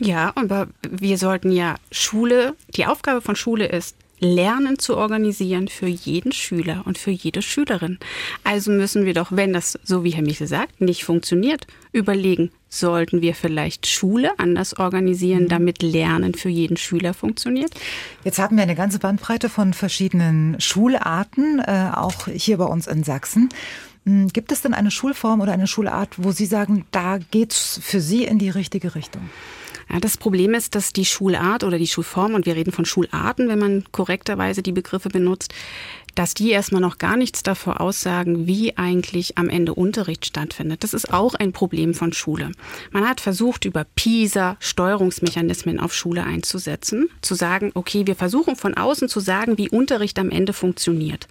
Ja, 0.00 0.32
aber 0.34 0.66
wir 0.90 1.18
sollten 1.18 1.52
ja 1.52 1.76
Schule, 1.92 2.56
die 2.74 2.86
Aufgabe 2.86 3.20
von 3.20 3.36
Schule 3.36 3.66
ist, 3.66 3.94
Lernen 4.18 4.78
zu 4.78 4.96
organisieren 4.96 5.68
für 5.68 5.86
jeden 5.86 6.32
Schüler 6.32 6.82
und 6.84 6.98
für 6.98 7.12
jede 7.12 7.42
Schülerin. 7.42 7.98
Also 8.44 8.70
müssen 8.70 9.06
wir 9.06 9.14
doch, 9.14 9.28
wenn 9.30 9.52
das, 9.52 9.78
so 9.82 10.04
wie 10.04 10.10
Herr 10.10 10.24
Michel 10.24 10.48
sagt, 10.48 10.80
nicht 10.80 11.04
funktioniert, 11.04 11.66
überlegen, 11.92 12.50
sollten 12.68 13.22
wir 13.22 13.34
vielleicht 13.34 13.86
Schule 13.86 14.32
anders 14.38 14.78
organisieren, 14.78 15.44
mhm. 15.44 15.48
damit 15.48 15.82
Lernen 15.82 16.34
für 16.34 16.50
jeden 16.50 16.76
Schüler 16.76 17.14
funktioniert? 17.14 17.72
Jetzt 18.24 18.38
haben 18.40 18.56
wir 18.56 18.64
eine 18.64 18.74
ganze 18.74 18.98
Bandbreite 18.98 19.48
von 19.48 19.74
verschiedenen 19.74 20.60
Schularten, 20.60 21.60
äh, 21.60 21.90
auch 21.94 22.26
hier 22.26 22.58
bei 22.58 22.66
uns 22.66 22.88
in 22.88 23.04
Sachsen. 23.04 23.48
Hm, 24.06 24.28
gibt 24.28 24.52
es 24.52 24.62
denn 24.62 24.74
eine 24.74 24.90
Schulform 24.90 25.40
oder 25.40 25.52
eine 25.52 25.66
Schulart, 25.66 26.14
wo 26.16 26.32
Sie 26.32 26.46
sagen, 26.46 26.86
da 26.90 27.18
geht's 27.18 27.80
für 27.82 28.00
Sie 28.00 28.24
in 28.24 28.38
die 28.38 28.50
richtige 28.50 28.94
Richtung? 28.94 29.28
Ja, 29.92 29.98
das 29.98 30.16
Problem 30.16 30.54
ist, 30.54 30.76
dass 30.76 30.92
die 30.92 31.04
Schulart 31.04 31.64
oder 31.64 31.76
die 31.76 31.88
Schulform, 31.88 32.34
und 32.34 32.46
wir 32.46 32.54
reden 32.54 32.72
von 32.72 32.84
Schularten, 32.84 33.48
wenn 33.48 33.58
man 33.58 33.84
korrekterweise 33.90 34.62
die 34.62 34.70
Begriffe 34.70 35.08
benutzt, 35.08 35.52
dass 36.14 36.34
die 36.34 36.50
erstmal 36.50 36.80
noch 36.80 36.98
gar 36.98 37.16
nichts 37.16 37.42
davor 37.42 37.80
aussagen, 37.80 38.46
wie 38.46 38.76
eigentlich 38.76 39.38
am 39.38 39.48
Ende 39.48 39.74
Unterricht 39.74 40.26
stattfindet. 40.26 40.82
Das 40.84 40.94
ist 40.94 41.12
auch 41.12 41.34
ein 41.34 41.52
Problem 41.52 41.94
von 41.94 42.12
Schule. 42.12 42.52
Man 42.90 43.08
hat 43.08 43.20
versucht, 43.20 43.64
über 43.64 43.84
PISA 43.84 44.56
Steuerungsmechanismen 44.60 45.80
auf 45.80 45.94
Schule 45.94 46.24
einzusetzen, 46.24 47.08
zu 47.22 47.34
sagen, 47.34 47.70
okay, 47.74 48.06
wir 48.06 48.16
versuchen 48.16 48.56
von 48.56 48.74
außen 48.74 49.08
zu 49.08 49.20
sagen, 49.20 49.58
wie 49.58 49.68
Unterricht 49.68 50.18
am 50.18 50.30
Ende 50.30 50.52
funktioniert. 50.52 51.28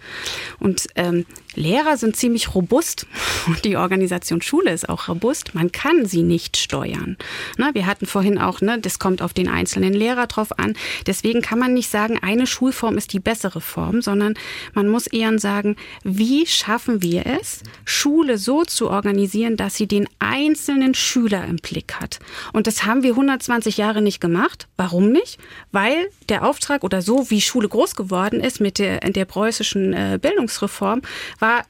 Und 0.58 0.86
ähm, 0.96 1.26
Lehrer 1.54 1.96
sind 1.96 2.16
ziemlich 2.16 2.54
robust 2.54 3.06
und 3.46 3.64
die 3.64 3.76
Organisation 3.76 4.42
Schule 4.42 4.72
ist 4.72 4.88
auch 4.88 5.08
robust. 5.08 5.54
Man 5.54 5.72
kann 5.72 6.06
sie 6.06 6.22
nicht 6.22 6.56
steuern. 6.56 7.16
Ne, 7.56 7.70
wir 7.72 7.86
hatten 7.86 8.06
vorhin 8.06 8.38
auch, 8.38 8.60
ne, 8.60 8.78
das 8.78 8.98
kommt 8.98 9.22
auf 9.22 9.32
den 9.32 9.48
einzelnen 9.48 9.92
Lehrer 9.92 10.26
drauf 10.26 10.58
an. 10.58 10.74
Deswegen 11.06 11.40
kann 11.40 11.58
man 11.58 11.74
nicht 11.74 11.90
sagen, 11.90 12.18
eine 12.20 12.46
Schulform 12.46 12.98
ist 12.98 13.12
die 13.12 13.20
bessere 13.20 13.60
Form, 13.60 14.02
sondern 14.02 14.34
man 14.74 14.88
muss 14.88 15.06
eher 15.06 15.30
sagen, 15.38 15.76
wie 16.02 16.46
schaffen 16.46 17.02
wir 17.02 17.26
es, 17.26 17.62
Schule 17.84 18.38
so 18.38 18.64
zu 18.64 18.90
organisieren, 18.90 19.56
dass 19.56 19.76
sie 19.76 19.86
den 19.86 20.08
einzelnen 20.18 20.94
Schüler 20.94 21.44
im 21.44 21.56
Blick 21.56 21.94
hat. 22.00 22.18
Und 22.52 22.66
das 22.66 22.84
haben 22.84 23.02
wir 23.02 23.10
120 23.10 23.76
Jahre 23.76 24.02
nicht 24.02 24.20
gemacht. 24.20 24.66
Warum 24.76 25.12
nicht? 25.12 25.38
Weil 25.70 26.08
der 26.28 26.44
Auftrag 26.44 26.82
oder 26.82 27.02
so, 27.02 27.30
wie 27.30 27.40
Schule 27.40 27.68
groß 27.68 27.94
geworden 27.94 28.40
ist 28.40 28.60
mit 28.60 28.78
der, 28.78 28.98
der 29.00 29.24
preußischen 29.24 29.92
äh, 29.92 30.18
Bildungsreform, 30.20 31.02
war 31.40 31.64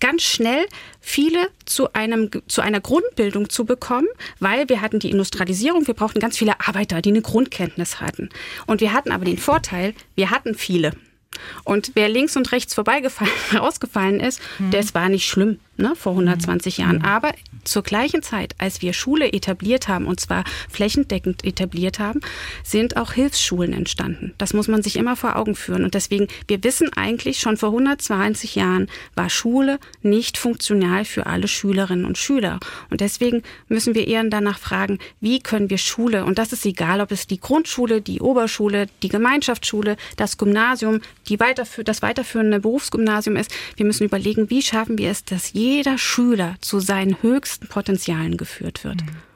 ganz 0.00 0.22
schnell 0.22 0.66
viele 1.00 1.48
zu 1.64 1.92
einem 1.92 2.28
zu 2.48 2.60
einer 2.60 2.80
Grundbildung 2.80 3.48
zu 3.48 3.64
bekommen, 3.64 4.08
weil 4.40 4.68
wir 4.68 4.80
hatten 4.80 4.98
die 4.98 5.10
Industrialisierung, 5.10 5.86
wir 5.86 5.94
brauchten 5.94 6.18
ganz 6.18 6.36
viele 6.36 6.58
Arbeiter, 6.60 7.00
die 7.00 7.10
eine 7.10 7.22
Grundkenntnis 7.22 8.00
hatten. 8.00 8.28
Und 8.66 8.80
wir 8.80 8.92
hatten 8.92 9.12
aber 9.12 9.24
den 9.24 9.38
Vorteil, 9.38 9.94
wir 10.16 10.30
hatten 10.30 10.56
viele. 10.56 10.92
Und 11.64 11.92
wer 11.94 12.08
links 12.08 12.36
und 12.36 12.50
rechts 12.52 12.74
vorbeigefallen, 12.74 13.32
rausgefallen 13.56 14.20
ist, 14.20 14.40
mhm. 14.58 14.72
das 14.72 14.94
war 14.94 15.08
nicht 15.08 15.28
schlimm 15.28 15.60
ne, 15.76 15.94
vor 15.96 16.12
120 16.12 16.78
mhm. 16.78 16.84
Jahren. 16.84 17.04
Aber 17.04 17.32
zur 17.64 17.82
gleichen 17.82 18.22
Zeit, 18.22 18.54
als 18.58 18.82
wir 18.82 18.92
Schule 18.92 19.32
etabliert 19.32 19.88
haben, 19.88 20.06
und 20.06 20.20
zwar 20.20 20.44
flächendeckend 20.68 21.44
etabliert 21.44 21.98
haben, 21.98 22.20
sind 22.64 22.96
auch 22.96 23.12
Hilfsschulen 23.12 23.72
entstanden. 23.72 24.34
Das 24.38 24.52
muss 24.52 24.68
man 24.68 24.82
sich 24.82 24.96
immer 24.96 25.16
vor 25.16 25.36
Augen 25.36 25.54
führen. 25.54 25.84
Und 25.84 25.94
deswegen, 25.94 26.28
wir 26.48 26.62
wissen 26.64 26.92
eigentlich 26.92 27.40
schon 27.40 27.56
vor 27.56 27.70
120 27.70 28.54
Jahren 28.54 28.88
war 29.14 29.30
Schule 29.30 29.78
nicht 30.02 30.38
funktional 30.38 31.04
für 31.04 31.26
alle 31.26 31.48
Schülerinnen 31.48 32.04
und 32.04 32.18
Schüler. 32.18 32.58
Und 32.90 33.00
deswegen 33.00 33.42
müssen 33.68 33.94
wir 33.94 34.06
eher 34.06 34.22
danach 34.24 34.58
fragen, 34.58 34.98
wie 35.20 35.40
können 35.40 35.70
wir 35.70 35.78
Schule, 35.78 36.24
und 36.24 36.38
das 36.38 36.52
ist 36.52 36.64
egal, 36.64 37.00
ob 37.00 37.10
es 37.10 37.26
die 37.26 37.40
Grundschule, 37.40 38.00
die 38.00 38.20
Oberschule, 38.20 38.86
die 39.02 39.08
Gemeinschaftsschule, 39.08 39.96
das 40.16 40.38
Gymnasium, 40.38 41.00
die 41.28 41.40
weiterfü 41.40 41.82
das 41.82 42.02
weiterführende 42.02 42.60
Berufsgymnasium 42.60 43.36
ist, 43.36 43.50
wir 43.76 43.86
müssen 43.86 44.04
überlegen, 44.04 44.50
wie 44.50 44.62
schaffen 44.62 44.98
wir 44.98 45.10
es, 45.10 45.24
dass 45.24 45.52
jeder 45.52 45.61
Schüler 45.96 46.56
zu 46.60 46.80
seinen 46.80 47.22
höchsten 47.22 47.68
Potenzialen 47.68 48.36
geführt 48.36 48.84
wird. 48.84 49.02
Mhm. 49.04 49.32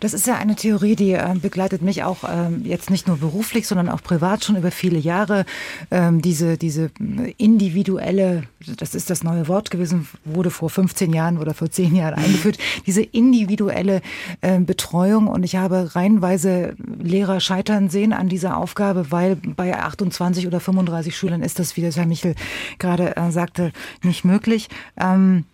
Das 0.00 0.14
ist 0.14 0.26
ja 0.26 0.36
eine 0.36 0.56
Theorie, 0.56 0.96
die 0.96 1.12
äh, 1.12 1.34
begleitet 1.40 1.82
mich 1.82 2.04
auch 2.04 2.18
ähm, 2.28 2.62
jetzt 2.64 2.90
nicht 2.90 3.06
nur 3.06 3.18
beruflich, 3.18 3.66
sondern 3.66 3.88
auch 3.88 4.02
privat 4.02 4.44
schon 4.44 4.56
über 4.56 4.70
viele 4.70 4.98
Jahre. 4.98 5.44
Ähm, 5.90 6.22
diese, 6.22 6.56
diese 6.56 6.90
individuelle, 7.36 8.44
das 8.76 8.94
ist 8.94 9.10
das 9.10 9.22
neue 9.22 9.48
Wort 9.48 9.70
gewesen, 9.70 10.08
wurde 10.24 10.50
vor 10.50 10.70
15 10.70 11.12
Jahren 11.12 11.38
oder 11.38 11.54
vor 11.54 11.70
10 11.70 11.94
Jahren 11.94 12.14
eingeführt, 12.14 12.58
diese 12.86 13.02
individuelle 13.02 14.02
äh, 14.40 14.58
Betreuung. 14.60 15.26
Und 15.26 15.44
ich 15.44 15.56
habe 15.56 15.94
reihenweise 15.94 16.76
Lehrer 17.02 17.40
scheitern 17.40 17.88
sehen 17.88 18.12
an 18.12 18.28
dieser 18.28 18.56
Aufgabe, 18.56 19.10
weil 19.10 19.36
bei 19.36 19.76
28 19.76 20.46
oder 20.46 20.60
35 20.60 21.16
Schülern 21.16 21.42
ist 21.42 21.58
das, 21.58 21.76
wie 21.76 21.82
das 21.82 21.96
Herr 21.96 22.06
Michel 22.06 22.34
gerade 22.78 23.16
äh, 23.16 23.30
sagte, 23.30 23.72
nicht 24.02 24.24
möglich. 24.24 24.68
Ähm, 24.96 25.44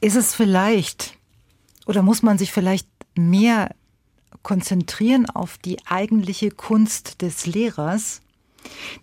ist 0.00 0.16
es 0.16 0.34
vielleicht 0.34 1.16
oder 1.86 2.02
muss 2.02 2.22
man 2.22 2.38
sich 2.38 2.52
vielleicht 2.52 2.88
mehr 3.16 3.74
konzentrieren 4.42 5.26
auf 5.28 5.58
die 5.58 5.78
eigentliche 5.86 6.50
Kunst 6.50 7.22
des 7.22 7.46
Lehrers, 7.46 8.22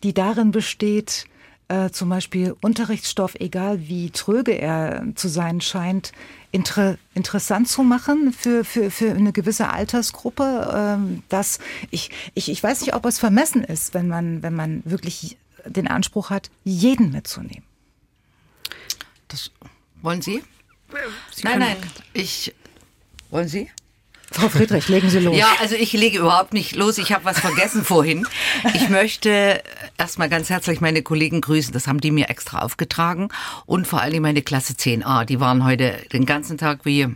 die 0.03 0.13
darin 0.13 0.51
besteht, 0.51 1.25
äh, 1.67 1.89
zum 1.89 2.09
Beispiel 2.09 2.55
Unterrichtsstoff, 2.61 3.35
egal 3.35 3.87
wie 3.87 4.09
tröge 4.11 4.53
er 4.53 5.03
zu 5.15 5.27
sein 5.27 5.59
scheint, 5.59 6.13
inter, 6.51 6.97
interessant 7.13 7.67
zu 7.67 7.83
machen 7.83 8.31
für, 8.31 8.63
für, 8.63 8.89
für 8.89 9.11
eine 9.11 9.33
gewisse 9.33 9.69
Altersgruppe. 9.69 10.73
Ähm, 10.73 11.23
dass 11.27 11.59
ich, 11.91 12.09
ich, 12.33 12.49
ich 12.49 12.63
weiß 12.63 12.81
nicht, 12.81 12.95
ob 12.95 13.05
es 13.05 13.19
vermessen 13.19 13.63
ist, 13.63 13.93
wenn 13.93 14.07
man, 14.07 14.43
wenn 14.43 14.55
man 14.55 14.81
wirklich 14.85 15.37
den 15.65 15.87
Anspruch 15.87 16.29
hat, 16.29 16.49
jeden 16.63 17.11
mitzunehmen. 17.11 17.65
Das 19.27 19.51
wollen 20.01 20.21
Sie? 20.21 20.41
Sie 21.31 21.43
nein, 21.43 21.59
nein, 21.59 21.77
ich. 22.13 22.53
Wollen 23.29 23.47
Sie? 23.47 23.69
Frau 24.31 24.49
Friedrich, 24.49 24.89
legen 24.89 25.09
Sie 25.09 25.19
los. 25.19 25.37
Ja, 25.37 25.47
also 25.61 25.75
ich 25.75 25.93
lege 25.93 26.19
überhaupt 26.19 26.53
nicht 26.53 26.75
los. 26.75 26.97
Ich 26.97 27.13
habe 27.13 27.23
was 27.23 27.39
vergessen 27.39 27.83
vorhin. 27.85 28.27
Ich 28.73 28.89
möchte 28.89 29.63
erstmal 29.97 30.27
ganz 30.27 30.49
herzlich 30.49 30.81
meine 30.81 31.01
Kollegen 31.01 31.39
grüßen. 31.39 31.71
Das 31.73 31.87
haben 31.87 32.01
die 32.01 32.11
mir 32.11 32.29
extra 32.29 32.59
aufgetragen. 32.59 33.29
Und 33.65 33.87
vor 33.87 34.01
allem 34.01 34.23
meine 34.23 34.41
Klasse 34.41 34.73
10a. 34.73 35.23
Die 35.25 35.39
waren 35.39 35.63
heute 35.63 35.97
den 36.11 36.25
ganzen 36.25 36.57
Tag 36.57 36.81
wie, 36.83 37.07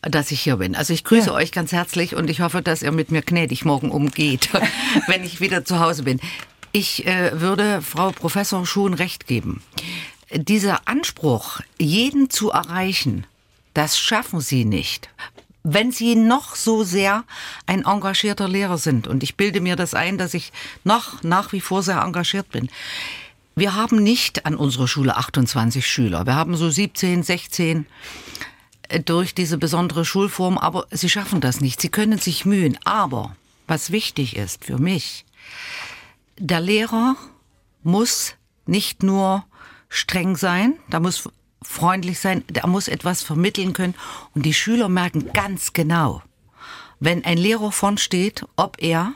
dass 0.00 0.30
ich 0.30 0.40
hier 0.40 0.56
bin. 0.56 0.74
Also 0.74 0.94
ich 0.94 1.04
grüße 1.04 1.28
ja. 1.28 1.34
euch 1.34 1.52
ganz 1.52 1.72
herzlich 1.72 2.16
und 2.16 2.30
ich 2.30 2.40
hoffe, 2.40 2.62
dass 2.62 2.82
ihr 2.82 2.92
mit 2.92 3.10
mir 3.10 3.22
gnädig 3.22 3.64
morgen 3.64 3.90
umgeht, 3.90 4.48
wenn 5.06 5.24
ich 5.24 5.40
wieder 5.40 5.64
zu 5.64 5.80
Hause 5.80 6.02
bin. 6.02 6.18
Ich 6.72 7.06
äh, 7.06 7.38
würde 7.38 7.82
Frau 7.82 8.10
Professor 8.10 8.64
Schuhn 8.64 8.94
recht 8.94 9.26
geben. 9.26 9.62
Dieser 10.34 10.88
Anspruch, 10.88 11.60
jeden 11.78 12.30
zu 12.30 12.50
erreichen, 12.50 13.26
das 13.74 13.98
schaffen 13.98 14.40
sie 14.40 14.64
nicht 14.64 15.08
wenn 15.64 15.92
Sie 15.92 16.16
noch 16.16 16.56
so 16.56 16.82
sehr 16.82 17.24
ein 17.66 17.84
engagierter 17.84 18.48
Lehrer 18.48 18.78
sind, 18.78 19.06
und 19.06 19.22
ich 19.22 19.36
bilde 19.36 19.60
mir 19.60 19.76
das 19.76 19.94
ein, 19.94 20.18
dass 20.18 20.34
ich 20.34 20.52
noch 20.84 21.22
nach 21.22 21.52
wie 21.52 21.60
vor 21.60 21.82
sehr 21.82 22.00
engagiert 22.00 22.50
bin. 22.50 22.68
Wir 23.54 23.74
haben 23.74 24.02
nicht 24.02 24.46
an 24.46 24.56
unserer 24.56 24.88
Schule 24.88 25.16
28 25.16 25.86
Schüler. 25.86 26.26
Wir 26.26 26.34
haben 26.34 26.56
so 26.56 26.70
17, 26.70 27.22
16 27.22 27.86
äh, 28.88 29.00
durch 29.00 29.34
diese 29.34 29.58
besondere 29.58 30.04
Schulform, 30.04 30.56
aber 30.58 30.86
sie 30.90 31.10
schaffen 31.10 31.40
das 31.40 31.60
nicht. 31.60 31.80
Sie 31.80 31.90
können 31.90 32.18
sich 32.18 32.46
mühen. 32.46 32.78
Aber 32.84 33.36
was 33.66 33.92
wichtig 33.92 34.36
ist 34.36 34.64
für 34.64 34.78
mich, 34.78 35.26
der 36.38 36.60
Lehrer 36.60 37.16
muss 37.82 38.34
nicht 38.64 39.02
nur 39.02 39.44
streng 39.92 40.36
sein, 40.36 40.78
da 40.88 41.00
muss 41.00 41.28
freundlich 41.62 42.18
sein, 42.18 42.44
der 42.48 42.66
muss 42.66 42.88
etwas 42.88 43.22
vermitteln 43.22 43.72
können. 43.72 43.94
Und 44.34 44.44
die 44.44 44.54
Schüler 44.54 44.88
merken 44.88 45.32
ganz 45.32 45.72
genau, 45.72 46.22
wenn 46.98 47.24
ein 47.24 47.38
Lehrer 47.38 47.70
vorn 47.72 47.98
steht, 47.98 48.44
ob 48.56 48.82
er 48.82 49.12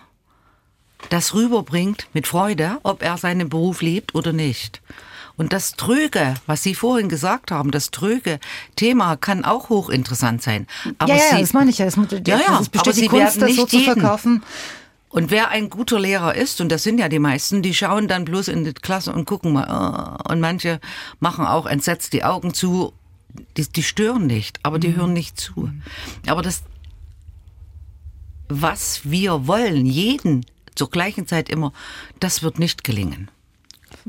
das 1.09 1.35
rüberbringt 1.35 2.09
mit 2.13 2.27
Freude, 2.27 2.79
ob 2.83 3.03
er 3.03 3.17
seinen 3.19 3.49
Beruf 3.49 3.81
liebt 3.81 4.15
oder 4.15 4.33
nicht. 4.33 4.83
Und 5.37 5.53
das 5.53 5.73
Tröge, 5.73 6.35
was 6.47 6.63
Sie 6.63 6.75
vorhin 6.75 7.09
gesagt 7.09 7.51
haben, 7.51 7.71
das 7.71 7.91
tröge 7.91 8.39
Thema 8.75 9.17
kann 9.17 9.45
auch 9.45 9.69
hochinteressant 9.69 10.43
sein. 10.43 10.67
Aber 10.99 11.15
ja, 11.15 11.19
ja, 11.19 11.37
Sie, 11.37 11.41
das 11.43 11.53
meine 11.53 11.71
ich 11.71 11.79
ja. 11.79 11.85
Das, 11.85 11.97
ja, 11.97 12.39
ja, 12.39 12.59
das 12.59 12.69
besteht 12.71 12.97
die 12.97 13.09
Kunst, 13.09 13.41
das 13.41 13.55
so 13.55 13.67
zu 13.67 13.81
verkaufen. 13.81 14.43
Und 15.09 15.31
wer 15.31 15.49
ein 15.49 15.71
guter 15.71 15.99
Lehrer 15.99 16.35
ist, 16.35 16.61
und 16.61 16.71
das 16.71 16.83
sind 16.83 16.99
ja 16.99 17.09
die 17.09 17.19
meisten, 17.19 17.63
die 17.63 17.75
schauen 17.75 18.09
dann 18.09 18.25
bloß 18.25 18.49
in 18.49 18.65
die 18.65 18.75
Klasse 18.75 19.13
und 19.13 19.25
gucken 19.25 19.53
mal, 19.53 20.19
oh, 20.27 20.33
und 20.33 20.41
manche 20.41 20.81
machen 21.21 21.47
auch 21.47 21.67
entsetzt 21.67 22.13
die 22.13 22.25
Augen 22.25 22.53
zu. 22.53 22.93
Die, 23.57 23.69
die 23.71 23.83
stören 23.83 24.27
nicht, 24.27 24.59
aber 24.63 24.79
die 24.79 24.89
mhm. 24.89 24.97
hören 24.97 25.13
nicht 25.13 25.39
zu. 25.39 25.71
Aber 26.27 26.43
das, 26.43 26.63
was 28.49 29.03
wir 29.05 29.47
wollen, 29.47 29.87
jeden 29.87 30.45
zur 30.75 30.91
gleichen 30.91 31.27
Zeit 31.27 31.49
immer, 31.49 31.73
das 32.21 32.43
wird 32.43 32.59
nicht 32.59 32.85
gelingen. 32.85 33.31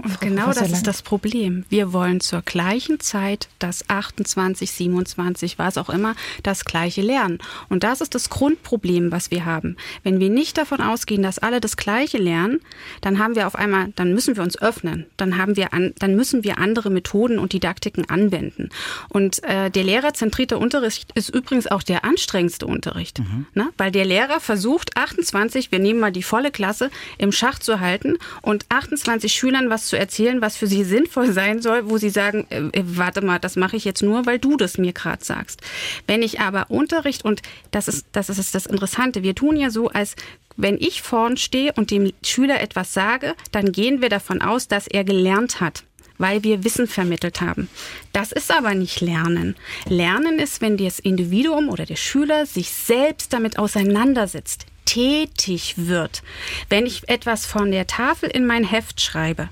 Und 0.04 0.22
genau 0.22 0.54
das 0.54 0.72
ist 0.72 0.86
das 0.86 1.02
Problem. 1.02 1.66
Wir 1.70 1.92
wollen 1.92 2.20
zur 2.20 2.44
gleichen 2.44 3.00
Zeit 3.00 3.50
das 3.58 3.90
28, 3.90 4.72
27, 4.72 5.58
was 5.58 5.78
auch 5.78 5.90
immer, 5.90 6.16
das 6.44 6.66
gleiche 6.66 7.02
lernen. 7.02 7.40
Und 7.70 7.84
das 7.84 8.02
ist 8.02 8.14
das 8.14 8.30
Grundproblem, 8.30 9.12
was 9.12 9.32
wir 9.32 9.46
haben. 9.46 9.76
Wenn 10.04 10.20
wir 10.20 10.30
nicht 10.30 10.58
davon 10.58 10.82
ausgehen, 10.82 11.24
dass 11.24 11.40
alle 11.40 11.60
das 11.60 11.78
gleiche 11.78 12.20
lernen, 12.20 12.60
dann 13.02 13.18
haben 13.18 13.36
wir 13.36 13.48
auf 13.48 13.56
einmal, 13.56 13.92
dann 13.96 14.14
müssen 14.14 14.36
wir 14.36 14.44
uns 14.44 14.62
öffnen. 14.62 15.08
Dann 15.18 15.38
haben 15.38 15.56
wir 15.56 15.74
an, 15.74 15.94
dann 15.98 16.16
müssen 16.16 16.44
wir 16.44 16.60
andere 16.60 16.92
Methoden 16.92 17.40
und 17.40 17.54
Didaktiken 17.54 18.08
anwenden. 18.08 18.70
Und 19.10 19.44
äh, 19.44 19.72
der 19.72 19.84
lehrerzentrierte 19.84 20.60
Unterricht 20.60 21.12
ist 21.16 21.30
übrigens 21.30 21.66
auch 21.66 21.82
der 21.82 22.06
anstrengendste 22.06 22.68
Unterricht, 22.68 23.20
mhm. 23.20 23.48
ne? 23.56 23.70
weil 23.78 23.92
der 23.92 24.06
Lehrer 24.06 24.40
versucht 24.40 24.96
28, 24.96 25.72
wir 25.72 25.80
nehmen 25.80 26.00
mal 26.00 26.12
die 26.12 26.24
volle 26.24 26.52
Klasse 26.52 26.92
im 27.18 27.32
Schach 27.32 27.58
zu 27.58 27.80
halten 27.80 28.18
und 28.44 28.66
28 28.70 29.34
Schülern 29.34 29.72
was 29.72 29.87
zu 29.88 29.98
erzählen, 29.98 30.42
was 30.42 30.58
für 30.58 30.68
sie 30.68 30.84
sinnvoll 30.84 31.32
sein 31.32 31.62
soll, 31.62 31.90
wo 31.90 31.98
sie 31.98 32.10
sagen, 32.10 32.46
äh, 32.50 32.58
äh, 32.58 32.84
warte 32.86 33.22
mal, 33.22 33.40
das 33.40 33.56
mache 33.56 33.76
ich 33.76 33.86
jetzt 33.86 34.04
nur, 34.04 34.26
weil 34.26 34.40
du 34.40 34.58
das 34.58 34.78
mir 34.78 34.94
gerade 34.94 35.24
sagst. 35.24 35.62
Wenn 36.06 36.22
ich 36.22 36.40
aber 36.40 36.70
Unterricht 36.70 37.26
und 37.26 37.42
das 37.72 37.88
ist 37.88 38.06
das 38.12 38.30
ist 38.30 38.56
das 38.56 38.66
Interessante, 38.66 39.24
wir 39.24 39.36
tun 39.36 39.58
ja 39.58 39.70
so, 39.70 39.90
als 39.90 40.16
wenn 40.56 40.78
ich 40.80 41.02
vorn 41.02 41.38
stehe 41.38 41.74
und 41.74 41.92
dem 41.92 42.12
Schüler 42.24 42.62
etwas 42.62 42.94
sage, 42.94 43.36
dann 43.52 43.72
gehen 43.72 44.02
wir 44.02 44.10
davon 44.10 44.42
aus, 44.42 44.68
dass 44.68 44.88
er 44.88 45.04
gelernt 45.04 45.62
hat 45.62 45.84
weil 46.20 46.44
wir 46.44 46.64
Wissen 46.64 46.88
vermittelt 46.88 47.42
haben. 47.42 47.70
Das 48.12 48.32
ist 48.32 48.52
aber 48.52 48.74
nicht 48.74 49.02
Lernen. 49.02 49.56
Lernen 49.88 50.40
ist, 50.40 50.62
wenn 50.62 50.78
das 50.78 51.00
Individuum 51.00 51.70
oder 51.70 51.86
der 51.86 51.96
Schüler 51.96 52.46
sich 52.46 52.72
selbst 52.72 53.34
damit 53.34 53.60
auseinandersetzt, 53.60 54.66
tätig 54.88 55.76
wird. 55.78 56.24
Wenn 56.70 56.88
ich 56.88 57.08
etwas 57.08 57.46
von 57.46 57.70
der 57.70 57.86
Tafel 57.86 58.30
in 58.30 58.48
mein 58.48 58.64
Heft 58.64 59.00
schreibe, 59.02 59.50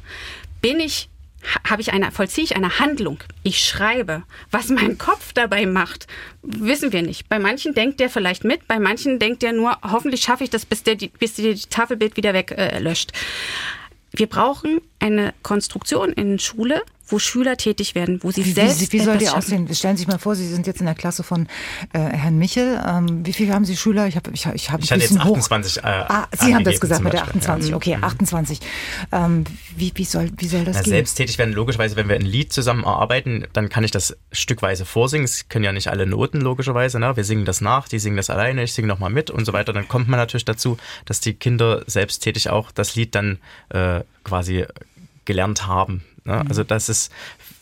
bin 0.62 0.80
ich 0.80 1.10
habe 1.70 1.82
ich 1.82 1.94
eine, 1.94 2.12
vollziehe 2.12 2.44
ich 2.44 2.56
eine 2.56 2.80
Handlung. 2.80 3.20
Ich 3.44 3.64
schreibe. 3.64 4.24
Was 4.50 4.70
mein 4.70 4.98
Kopf 4.98 5.34
dabei 5.34 5.68
macht, 5.68 6.08
wissen 6.42 6.92
wir 6.92 7.04
nicht. 7.04 7.30
Bei 7.30 7.38
manchen 7.38 7.76
denkt 7.76 8.00
der 8.00 8.10
vielleicht 8.10 8.44
mit, 8.44 8.68
bei 8.68 8.80
manchen 8.80 9.20
denkt 9.20 9.44
der 9.44 9.54
nur, 9.54 9.78
hoffentlich 9.84 10.22
schaffe 10.22 10.44
ich 10.44 10.50
das, 10.50 10.66
bis 10.66 10.82
der, 10.82 10.96
bis 10.96 11.36
die 11.36 11.56
Tafelbild 11.56 12.18
wieder 12.18 12.34
weglöscht. 12.34 13.12
Äh, 13.12 14.18
wir 14.18 14.28
brauchen 14.28 14.82
eine 15.00 15.34
Konstruktion 15.44 16.14
in 16.14 16.40
Schule, 16.40 16.82
wo 17.08 17.20
Schüler 17.20 17.58
tätig 17.58 17.96
werden, 17.96 18.20
wo 18.24 18.32
sie 18.32 18.46
wie, 18.46 18.52
selbst. 18.52 18.82
Wie, 18.82 19.00
wie 19.00 19.04
soll 19.04 19.18
die 19.18 19.30
aussehen? 19.30 19.68
Stellen 19.74 19.98
Sie 19.98 20.02
sich 20.02 20.08
mal 20.08 20.18
vor, 20.18 20.36
Sie 20.36 20.48
sind 20.48 20.68
jetzt 20.68 20.80
in 20.80 20.86
der 20.86 20.96
Klasse 20.96 21.24
von 21.24 21.48
äh, 21.94 22.00
Herrn 22.00 22.38
Michel. 22.38 22.82
Ähm, 22.88 23.26
wie 23.26 23.34
viele 23.34 23.54
haben 23.54 23.66
Sie 23.66 23.78
Schüler? 23.78 24.08
Ich 24.08 24.16
habe 24.16 24.32
ich, 24.34 24.46
ich 24.46 24.72
hab 24.72 24.82
ich 24.82 24.92
hatte 24.92 25.02
jetzt 25.02 25.18
28. 25.18 25.78
Äh, 25.78 25.82
ah, 25.84 26.28
Sie 26.32 26.56
haben 26.56 26.64
das 26.64 26.80
gesagt 26.80 27.04
mit 27.04 27.14
der 27.14 27.24
28. 27.24 27.70
Ja. 27.70 27.76
Okay, 27.76 27.98
28. 28.00 28.60
Mhm. 28.60 28.66
Ähm, 29.12 29.44
wie, 29.76 29.92
wie, 29.96 30.06
soll, 30.06 30.32
wie 30.38 30.48
soll 30.48 30.66
das 30.66 30.78
Na, 30.78 30.82
gehen? 30.82 30.92
Selbst 30.92 31.16
tätig 31.16 31.38
werden, 31.38 31.54
logischerweise, 31.54 31.96
wenn 31.96 32.10
wir 32.10 32.16
ein 32.16 32.22
Lied 32.22 32.52
zusammen 32.52 32.84
erarbeiten, 32.84 33.46
dann 33.54 33.70
kann 33.70 33.84
ich 33.84 33.92
das 33.92 34.18
stückweise 34.32 34.86
vorsingen. 34.86 35.26
Es 35.26 35.50
können 35.50 35.66
ja 35.66 35.72
nicht 35.72 35.90
alle 35.90 36.06
Noten, 36.06 36.42
logischerweise. 36.42 37.00
Ne? 37.00 37.16
Wir 37.16 37.24
singen 37.24 37.46
das 37.46 37.62
nach, 37.62 37.88
die 37.88 38.00
singen 38.00 38.18
das 38.18 38.30
alleine, 38.30 38.64
ich 38.64 38.74
singe 38.74 38.88
nochmal 38.88 39.10
mit 39.10 39.30
und 39.30 39.46
so 39.46 39.54
weiter. 39.54 39.74
Dann 39.74 39.88
kommt 39.88 40.08
man 40.08 40.20
natürlich 40.20 40.46
dazu, 40.46 40.78
dass 41.06 41.20
die 41.20 41.34
Kinder 41.34 41.84
selbsttätig 41.88 42.50
auch 42.50 42.72
das 42.72 42.96
Lied 42.96 43.16
dann 43.16 43.38
äh, 43.70 44.02
quasi 44.24 44.66
gelernt 45.26 45.68
haben. 45.68 46.04
Ne? 46.26 46.36
Mhm. 46.36 46.48
Also 46.48 46.64
das 46.64 46.90
ist 46.90 47.12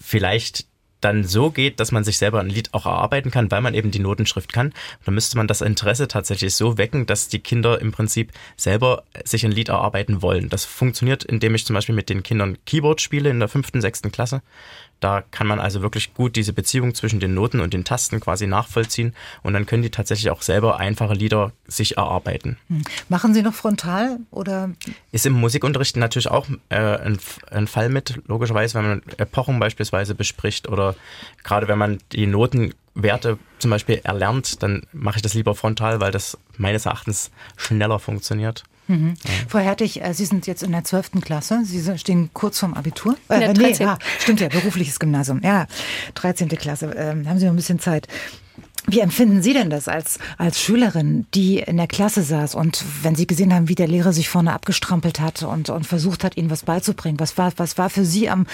vielleicht 0.02 0.66
dann 1.04 1.24
so 1.24 1.52
geht, 1.52 1.80
dass 1.80 1.92
man 1.92 2.04
sich 2.04 2.18
selber 2.18 2.40
ein 2.40 2.50
Lied 2.50 2.74
auch 2.74 2.86
erarbeiten 2.86 3.32
kann, 3.32 3.52
weil 3.52 3.62
man 3.62 3.74
eben 3.74 3.92
die 3.92 4.00
Notenschrift 4.00 4.54
kann. 4.54 4.74
dann 5.06 5.14
müsste 5.14 5.38
man 5.38 5.48
das 5.48 5.62
Interesse 5.62 6.08
tatsächlich 6.08 6.56
so 6.56 6.78
wecken, 6.78 7.06
dass 7.06 7.28
die 7.28 7.40
Kinder 7.40 7.82
im 7.82 7.92
Prinzip 7.92 8.32
selber 8.56 9.04
sich 9.26 9.46
ein 9.46 9.52
Lied 9.52 9.70
erarbeiten 9.70 10.22
wollen. 10.22 10.50
Das 10.50 10.66
funktioniert, 10.66 11.24
indem 11.24 11.56
ich 11.56 11.66
zum 11.66 11.74
Beispiel 11.74 11.96
mit 11.96 12.10
den 12.10 12.24
Kindern 12.24 12.58
Keyboard 12.66 13.02
spiele 13.02 13.30
in 13.30 13.40
der 13.40 13.50
fünften, 13.50 13.82
sechsten 13.82 14.12
Klasse. 14.12 14.42
Da 15.04 15.22
kann 15.32 15.48
man 15.48 15.60
also 15.60 15.82
wirklich 15.82 16.14
gut 16.14 16.38
diese 16.38 16.54
Beziehung 16.54 16.96
zwischen 16.96 17.20
den 17.20 17.34
Noten 17.34 17.60
und 17.60 17.74
den 17.74 17.84
Tasten 17.84 18.22
quasi 18.22 18.48
nachvollziehen 18.48 19.14
und 19.42 19.52
dann 19.52 19.66
können 19.66 19.84
die 19.84 19.90
tatsächlich 19.90 20.32
auch 20.32 20.42
selber 20.42 20.80
einfache 20.80 21.14
Lieder 21.14 21.52
sich 21.68 21.98
erarbeiten. 21.98 22.58
Hm. 22.70 22.84
Machen 23.10 23.34
Sie 23.34 23.42
noch 23.42 23.54
frontal 23.54 24.20
oder? 24.32 24.70
Ist 25.12 25.26
im 25.26 25.34
Musikunterricht 25.34 25.98
natürlich 25.98 26.30
auch 26.32 26.48
äh, 26.70 26.78
ein, 26.78 27.20
ein, 27.52 27.68
Fall 27.68 27.90
mit, 27.90 28.22
logischerweise, 28.28 28.76
wenn 28.76 28.88
man 28.88 29.02
Epochen 29.18 29.60
beispielsweise 29.60 30.16
bespricht 30.16 30.70
oder 30.70 30.96
gerade 31.44 31.68
wenn 31.68 31.78
man 31.78 31.98
die 32.14 32.26
Notenwerte 32.26 33.38
zum 33.60 33.72
Beispiel 33.72 34.00
erlernt, 34.06 34.64
dann 34.64 34.84
mache 34.94 35.18
ich 35.18 35.22
das 35.22 35.34
lieber 35.34 35.54
frontal, 35.54 36.00
weil 36.00 36.14
das 36.14 36.38
meines 36.58 36.86
Erachtens 36.86 37.30
schneller 37.58 38.00
funktioniert. 38.00 38.64
Mhm. 38.88 39.16
Ja. 39.24 39.32
Frau 39.48 39.60
Hertig, 39.60 40.02
äh, 40.02 40.14
Sie 40.14 40.26
sind 40.26 40.48
jetzt 40.48 40.64
in 40.64 40.72
der 40.72 40.84
12. 40.84 41.22
Klasse. 41.22 41.62
Sie 41.64 41.98
stehen 41.98 42.30
kurz 42.34 42.60
vorm 42.60 42.74
Abitur. 42.74 43.18
Äh, 43.30 43.42
ja, 43.42 43.54
nee, 43.54 43.72
ja, 43.74 43.98
stimmt 44.20 44.42
ja, 44.42 44.50
berufliches 44.50 45.00
Gymnasium. 45.00 45.42
Ja, 45.44 45.68
13. 46.16 46.50
Klasse. 46.50 46.94
Ähm, 46.96 47.28
haben 47.28 47.40
Sie 47.40 47.46
noch 47.46 47.54
ein 47.54 47.58
bisschen 47.58 47.80
Zeit. 47.80 48.08
Wie 48.86 49.00
empfinden 49.00 49.42
Sie 49.42 49.54
denn 49.54 49.70
das 49.70 49.88
als, 49.88 50.20
als 50.38 50.60
Schülerin, 50.60 51.26
die 51.34 51.60
in 51.60 51.78
der 51.78 51.88
Klasse 51.88 52.22
saß 52.22 52.54
und 52.54 52.84
wenn 53.02 53.16
Sie 53.16 53.26
gesehen 53.26 53.54
haben, 53.54 53.70
wie 53.70 53.76
der 53.76 53.88
Lehrer 53.88 54.12
sich 54.12 54.28
vorne 54.28 54.52
abgestrampelt 54.52 55.22
hat 55.22 55.42
und, 55.44 55.70
und 55.70 55.88
versucht 55.88 56.26
hat, 56.26 56.36
Ihnen 56.36 56.50
was 56.50 56.64
beizubringen? 56.64 57.20
Was 57.20 57.38
war, 57.38 57.54
was 57.56 57.78
war 57.78 57.90
für 57.90 58.04
Sie 58.04 58.30
am, 58.30 58.46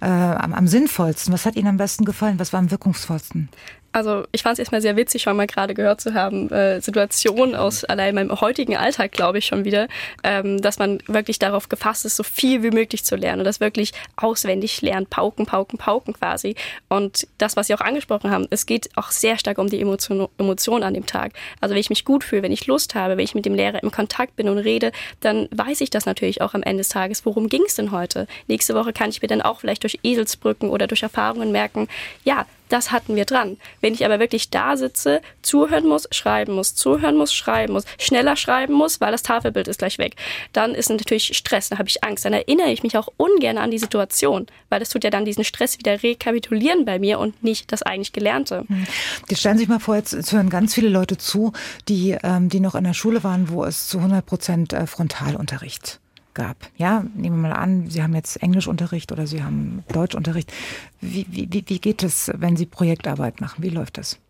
äh, 0.00 0.06
am, 0.06 0.54
am 0.54 0.66
sinnvollsten? 0.66 1.32
Was 1.32 1.46
hat 1.46 1.54
Ihnen 1.54 1.68
am 1.68 1.76
besten 1.76 2.04
gefallen? 2.04 2.40
Was 2.40 2.52
war 2.52 2.58
am 2.58 2.72
wirkungsvollsten? 2.72 3.48
Also 3.96 4.24
ich 4.30 4.42
fand 4.42 4.52
es 4.52 4.58
erstmal 4.58 4.82
sehr 4.82 4.94
witzig, 4.96 5.22
schon 5.22 5.38
mal 5.38 5.46
gerade 5.46 5.72
gehört 5.72 6.02
zu 6.02 6.12
haben, 6.12 6.50
äh, 6.50 6.82
Situationen 6.82 7.54
aus 7.54 7.82
allein 7.82 8.14
meinem 8.14 8.38
heutigen 8.42 8.76
Alltag, 8.76 9.12
glaube 9.12 9.38
ich 9.38 9.46
schon 9.46 9.64
wieder, 9.64 9.88
ähm, 10.22 10.60
dass 10.60 10.78
man 10.78 10.98
wirklich 11.06 11.38
darauf 11.38 11.70
gefasst 11.70 12.04
ist, 12.04 12.16
so 12.16 12.22
viel 12.22 12.62
wie 12.62 12.72
möglich 12.72 13.06
zu 13.06 13.16
lernen 13.16 13.40
und 13.40 13.46
das 13.46 13.58
wirklich 13.58 13.92
auswendig 14.16 14.82
lernt, 14.82 15.08
pauken, 15.08 15.46
pauken, 15.46 15.78
pauken 15.78 16.12
quasi. 16.12 16.56
Und 16.90 17.26
das, 17.38 17.56
was 17.56 17.68
Sie 17.68 17.74
auch 17.74 17.80
angesprochen 17.80 18.30
haben, 18.30 18.46
es 18.50 18.66
geht 18.66 18.90
auch 18.96 19.10
sehr 19.10 19.38
stark 19.38 19.56
um 19.56 19.70
die 19.70 19.80
Emotion, 19.80 20.28
Emotion 20.36 20.82
an 20.82 20.92
dem 20.92 21.06
Tag. 21.06 21.32
Also 21.62 21.74
wenn 21.74 21.80
ich 21.80 21.88
mich 21.88 22.04
gut 22.04 22.22
fühle, 22.22 22.42
wenn 22.42 22.52
ich 22.52 22.66
Lust 22.66 22.94
habe, 22.94 23.16
wenn 23.16 23.24
ich 23.24 23.34
mit 23.34 23.46
dem 23.46 23.54
Lehrer 23.54 23.82
im 23.82 23.92
Kontakt 23.92 24.36
bin 24.36 24.50
und 24.50 24.58
rede, 24.58 24.92
dann 25.20 25.48
weiß 25.52 25.80
ich 25.80 25.88
das 25.88 26.04
natürlich 26.04 26.42
auch 26.42 26.52
am 26.52 26.62
Ende 26.62 26.82
des 26.82 26.90
Tages. 26.90 27.24
Worum 27.24 27.48
ging 27.48 27.62
es 27.66 27.76
denn 27.76 27.92
heute? 27.92 28.26
Nächste 28.46 28.74
Woche 28.74 28.92
kann 28.92 29.08
ich 29.08 29.22
mir 29.22 29.28
dann 29.28 29.40
auch 29.40 29.60
vielleicht 29.60 29.84
durch 29.84 30.00
Eselsbrücken 30.02 30.68
oder 30.68 30.86
durch 30.86 31.02
Erfahrungen 31.02 31.50
merken, 31.50 31.88
ja, 32.24 32.44
das 32.68 32.92
hatten 32.92 33.16
wir 33.16 33.24
dran. 33.24 33.56
Wenn 33.80 33.94
ich 33.94 34.04
aber 34.04 34.18
wirklich 34.18 34.50
da 34.50 34.76
sitze, 34.76 35.20
zuhören 35.42 35.86
muss, 35.86 36.08
schreiben 36.10 36.54
muss, 36.54 36.74
zuhören 36.74 37.16
muss, 37.16 37.32
schreiben 37.32 37.72
muss, 37.72 37.84
schneller 37.98 38.36
schreiben 38.36 38.74
muss, 38.74 39.00
weil 39.00 39.12
das 39.12 39.22
Tafelbild 39.22 39.68
ist 39.68 39.78
gleich 39.78 39.98
weg, 39.98 40.16
dann 40.52 40.74
ist 40.74 40.90
natürlich 40.90 41.36
Stress, 41.36 41.68
dann 41.68 41.78
habe 41.78 41.88
ich 41.88 42.02
Angst, 42.04 42.24
dann 42.24 42.32
erinnere 42.32 42.70
ich 42.70 42.82
mich 42.82 42.96
auch 42.96 43.08
ungern 43.16 43.58
an 43.58 43.70
die 43.70 43.78
Situation, 43.78 44.46
weil 44.68 44.80
das 44.80 44.90
tut 44.90 45.04
ja 45.04 45.10
dann 45.10 45.24
diesen 45.24 45.44
Stress 45.44 45.78
wieder 45.78 46.02
rekapitulieren 46.02 46.84
bei 46.84 46.98
mir 46.98 47.18
und 47.18 47.42
nicht 47.42 47.72
das 47.72 47.82
eigentlich 47.82 48.12
Gelernte. 48.12 48.64
Hm. 48.66 48.86
Jetzt 49.28 49.40
stellen 49.40 49.56
Sie 49.56 49.62
sich 49.62 49.68
mal 49.68 49.80
vor, 49.80 49.96
jetzt 49.96 50.32
hören 50.32 50.50
ganz 50.50 50.74
viele 50.74 50.88
Leute 50.88 51.18
zu, 51.18 51.52
die, 51.88 52.16
ähm, 52.22 52.48
die 52.48 52.60
noch 52.60 52.74
in 52.74 52.84
der 52.84 52.94
Schule 52.94 53.24
waren, 53.24 53.48
wo 53.48 53.64
es 53.64 53.88
zu 53.88 53.98
100 53.98 54.24
Prozent 54.24 54.72
äh, 54.72 54.86
Frontalunterricht 54.86 56.00
gab. 56.36 56.56
Ja, 56.76 57.04
nehmen 57.14 57.42
wir 57.42 57.48
mal 57.48 57.56
an, 57.56 57.90
Sie 57.90 58.02
haben 58.02 58.14
jetzt 58.14 58.40
Englischunterricht 58.40 59.10
oder 59.10 59.26
Sie 59.26 59.42
haben 59.42 59.82
Deutschunterricht. 59.92 60.52
Wie, 61.00 61.26
wie, 61.28 61.64
wie 61.66 61.80
geht 61.80 62.04
es, 62.04 62.30
wenn 62.36 62.56
Sie 62.56 62.66
Projektarbeit 62.66 63.40
machen? 63.40 63.64
Wie 63.64 63.70
läuft 63.70 63.98
das? 63.98 64.20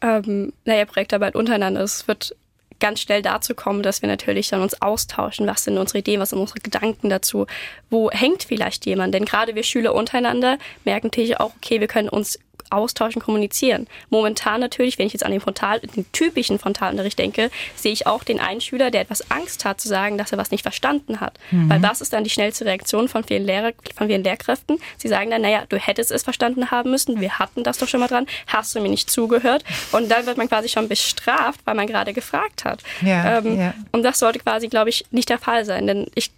Ähm, 0.00 0.52
naja, 0.64 0.84
Projektarbeit 0.84 1.36
untereinander. 1.36 1.82
Es 1.82 2.08
wird 2.08 2.34
ganz 2.80 3.00
schnell 3.00 3.22
dazu 3.22 3.54
kommen, 3.54 3.82
dass 3.82 4.02
wir 4.02 4.08
natürlich 4.08 4.48
dann 4.48 4.60
uns 4.60 4.80
austauschen. 4.82 5.46
Was 5.46 5.64
sind 5.64 5.78
unsere 5.78 5.98
Ideen, 5.98 6.20
was 6.20 6.30
sind 6.30 6.40
unsere 6.40 6.60
Gedanken 6.60 7.08
dazu? 7.08 7.46
Wo 7.90 8.10
hängt 8.10 8.44
vielleicht 8.44 8.86
jemand? 8.86 9.14
Denn 9.14 9.24
gerade 9.24 9.54
wir 9.54 9.62
Schüler 9.62 9.94
untereinander 9.94 10.58
merken 10.84 11.08
natürlich 11.08 11.40
auch, 11.40 11.52
okay, 11.56 11.80
wir 11.80 11.88
können 11.88 12.08
uns 12.08 12.38
austauschen, 12.70 13.22
kommunizieren. 13.22 13.86
Momentan 14.10 14.60
natürlich, 14.60 14.98
wenn 14.98 15.06
ich 15.06 15.12
jetzt 15.12 15.24
an 15.24 15.32
den 15.32 15.40
Frontal, 15.40 15.80
den 15.80 16.10
typischen 16.12 16.58
Frontalunterricht 16.58 17.18
denke, 17.18 17.50
sehe 17.74 17.92
ich 17.92 18.06
auch 18.06 18.24
den 18.24 18.40
einen 18.40 18.60
Schüler, 18.60 18.90
der 18.90 19.02
etwas 19.02 19.30
Angst 19.30 19.64
hat 19.64 19.80
zu 19.80 19.88
sagen, 19.88 20.18
dass 20.18 20.32
er 20.32 20.38
was 20.38 20.50
nicht 20.50 20.62
verstanden 20.62 21.20
hat. 21.20 21.38
Mhm. 21.50 21.70
Weil 21.70 21.80
das 21.80 22.00
ist 22.00 22.12
dann 22.12 22.24
die 22.24 22.30
schnellste 22.30 22.64
Reaktion 22.64 23.08
von 23.08 23.24
vielen, 23.24 23.44
Lehrer, 23.44 23.72
von 23.94 24.08
vielen 24.08 24.24
Lehrkräften. 24.24 24.78
Sie 24.96 25.08
sagen 25.08 25.30
dann, 25.30 25.42
naja, 25.42 25.64
du 25.68 25.76
hättest 25.76 26.10
es 26.10 26.22
verstanden 26.22 26.70
haben 26.70 26.90
müssen, 26.90 27.20
wir 27.20 27.38
hatten 27.38 27.62
das 27.62 27.78
doch 27.78 27.88
schon 27.88 28.00
mal 28.00 28.08
dran, 28.08 28.26
hast 28.46 28.74
du 28.74 28.80
mir 28.80 28.88
nicht 28.88 29.10
zugehört? 29.10 29.64
Und 29.92 30.10
dann 30.10 30.26
wird 30.26 30.36
man 30.36 30.48
quasi 30.48 30.68
schon 30.68 30.88
bestraft, 30.88 31.60
weil 31.64 31.74
man 31.74 31.86
gerade 31.86 32.12
gefragt 32.12 32.64
hat. 32.64 32.82
Ja, 33.02 33.38
ähm, 33.38 33.58
ja. 33.58 33.74
Und 33.92 34.02
das 34.02 34.18
sollte 34.18 34.38
quasi, 34.38 34.68
glaube 34.68 34.90
ich, 34.90 35.04
nicht 35.10 35.28
der 35.28 35.38
Fall 35.38 35.64
sein. 35.64 35.86
Denn 35.86 36.06
ich 36.14 36.30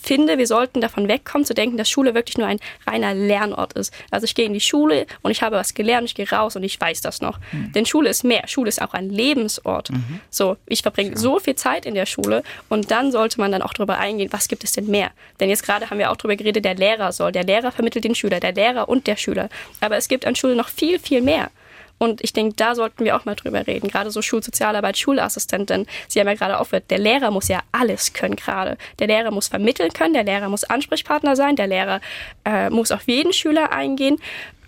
finde, 0.00 0.38
wir 0.38 0.46
sollten 0.46 0.80
davon 0.80 1.08
wegkommen, 1.08 1.44
zu 1.44 1.54
denken, 1.54 1.76
dass 1.76 1.88
Schule 1.88 2.14
wirklich 2.14 2.38
nur 2.38 2.46
ein 2.46 2.58
reiner 2.86 3.14
Lernort 3.14 3.72
ist. 3.74 3.92
Also 4.10 4.24
ich 4.24 4.34
gehe 4.34 4.46
in 4.46 4.52
die 4.52 4.60
Schule 4.60 5.06
und 5.22 5.30
ich 5.30 5.42
habe 5.42 5.56
was 5.56 5.74
gelernt, 5.74 6.08
ich 6.08 6.14
gehe 6.14 6.28
raus 6.30 6.56
und 6.56 6.62
ich 6.62 6.80
weiß 6.80 7.00
das 7.00 7.20
noch. 7.20 7.38
Mhm. 7.52 7.72
Denn 7.72 7.86
Schule 7.86 8.08
ist 8.08 8.24
mehr. 8.24 8.46
Schule 8.46 8.68
ist 8.68 8.80
auch 8.80 8.94
ein 8.94 9.10
Lebensort. 9.10 9.90
Mhm. 9.90 10.20
So, 10.30 10.56
ich 10.66 10.82
verbringe 10.82 11.10
ja. 11.10 11.16
so 11.16 11.38
viel 11.38 11.56
Zeit 11.56 11.86
in 11.86 11.94
der 11.94 12.06
Schule 12.06 12.42
und 12.68 12.90
dann 12.90 13.12
sollte 13.12 13.40
man 13.40 13.52
dann 13.52 13.62
auch 13.62 13.72
darüber 13.72 13.98
eingehen, 13.98 14.32
was 14.32 14.48
gibt 14.48 14.64
es 14.64 14.72
denn 14.72 14.86
mehr? 14.86 15.10
Denn 15.40 15.48
jetzt 15.48 15.62
gerade 15.62 15.90
haben 15.90 15.98
wir 15.98 16.10
auch 16.10 16.16
darüber 16.16 16.36
geredet, 16.36 16.64
der 16.64 16.74
Lehrer 16.74 17.12
soll, 17.12 17.32
der 17.32 17.44
Lehrer 17.44 17.72
vermittelt 17.72 18.04
den 18.04 18.14
Schüler, 18.14 18.40
der 18.40 18.52
Lehrer 18.52 18.88
und 18.88 19.06
der 19.06 19.16
Schüler. 19.16 19.48
Aber 19.80 19.96
es 19.96 20.08
gibt 20.08 20.26
an 20.26 20.36
Schule 20.36 20.54
noch 20.54 20.68
viel, 20.68 20.98
viel 20.98 21.22
mehr. 21.22 21.50
Und 21.98 22.22
ich 22.22 22.32
denke, 22.32 22.54
da 22.56 22.74
sollten 22.74 23.04
wir 23.04 23.16
auch 23.16 23.24
mal 23.24 23.34
drüber 23.34 23.66
reden. 23.66 23.88
Gerade 23.88 24.10
so 24.10 24.22
Schulsozialarbeit, 24.22 24.96
Schulassistentin. 24.98 25.86
Sie 26.06 26.20
haben 26.20 26.28
ja 26.28 26.34
gerade 26.34 26.58
aufgehört, 26.58 26.90
der 26.90 26.98
Lehrer 26.98 27.30
muss 27.30 27.48
ja 27.48 27.60
alles 27.72 28.12
können 28.12 28.36
gerade. 28.36 28.78
Der 28.98 29.08
Lehrer 29.08 29.30
muss 29.30 29.48
vermitteln 29.48 29.92
können, 29.92 30.14
der 30.14 30.24
Lehrer 30.24 30.48
muss 30.48 30.64
Ansprechpartner 30.64 31.36
sein, 31.36 31.56
der 31.56 31.66
Lehrer 31.66 32.00
äh, 32.44 32.70
muss 32.70 32.92
auf 32.92 33.06
jeden 33.06 33.32
Schüler 33.32 33.72
eingehen. 33.72 34.18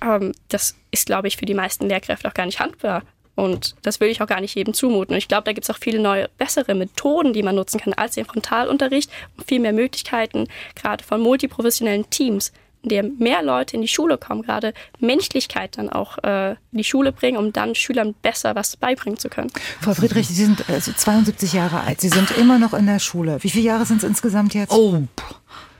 Ähm, 0.02 0.32
das 0.48 0.76
ist, 0.90 1.06
glaube 1.06 1.28
ich, 1.28 1.36
für 1.36 1.46
die 1.46 1.54
meisten 1.54 1.88
Lehrkräfte 1.88 2.28
auch 2.28 2.34
gar 2.34 2.46
nicht 2.46 2.60
handbar. 2.60 3.02
Und 3.36 3.76
das 3.82 4.00
will 4.00 4.08
ich 4.08 4.20
auch 4.20 4.26
gar 4.26 4.40
nicht 4.40 4.54
jedem 4.54 4.74
zumuten. 4.74 5.14
Und 5.14 5.18
ich 5.18 5.28
glaube, 5.28 5.44
da 5.44 5.52
gibt 5.52 5.64
es 5.64 5.70
auch 5.74 5.78
viele 5.80 5.98
neue, 5.98 6.28
bessere 6.36 6.74
Methoden, 6.74 7.32
die 7.32 7.42
man 7.42 7.54
nutzen 7.54 7.80
kann 7.80 7.94
als 7.94 8.14
den 8.14 8.26
Frontalunterricht 8.26 9.10
und 9.36 9.46
viel 9.46 9.60
mehr 9.60 9.72
Möglichkeiten, 9.72 10.46
gerade 10.74 11.02
von 11.02 11.20
multiprofessionellen 11.20 12.10
Teams 12.10 12.52
in 12.82 12.88
dem 12.88 13.18
mehr 13.18 13.42
Leute 13.42 13.76
in 13.76 13.82
die 13.82 13.88
Schule 13.88 14.18
kommen, 14.18 14.42
gerade 14.42 14.72
Menschlichkeit 14.98 15.76
dann 15.78 15.88
auch 15.90 16.18
äh, 16.22 16.52
in 16.52 16.78
die 16.78 16.84
Schule 16.84 17.12
bringen, 17.12 17.36
um 17.36 17.52
dann 17.52 17.74
Schülern 17.74 18.14
besser 18.22 18.54
was 18.54 18.76
beibringen 18.76 19.18
zu 19.18 19.28
können. 19.28 19.50
Frau 19.80 19.94
Friedrich, 19.94 20.28
Sie 20.28 20.34
sind 20.34 20.68
äh, 20.68 20.80
72 20.80 21.52
Jahre 21.52 21.80
alt. 21.80 22.00
Sie 22.00 22.08
sind 22.08 22.30
immer 22.38 22.58
noch 22.58 22.74
in 22.74 22.86
der 22.86 22.98
Schule. 22.98 23.38
Wie 23.40 23.50
viele 23.50 23.64
Jahre 23.64 23.84
sind 23.84 23.98
es 23.98 24.04
insgesamt 24.04 24.54
jetzt? 24.54 24.72
Oh, 24.72 25.02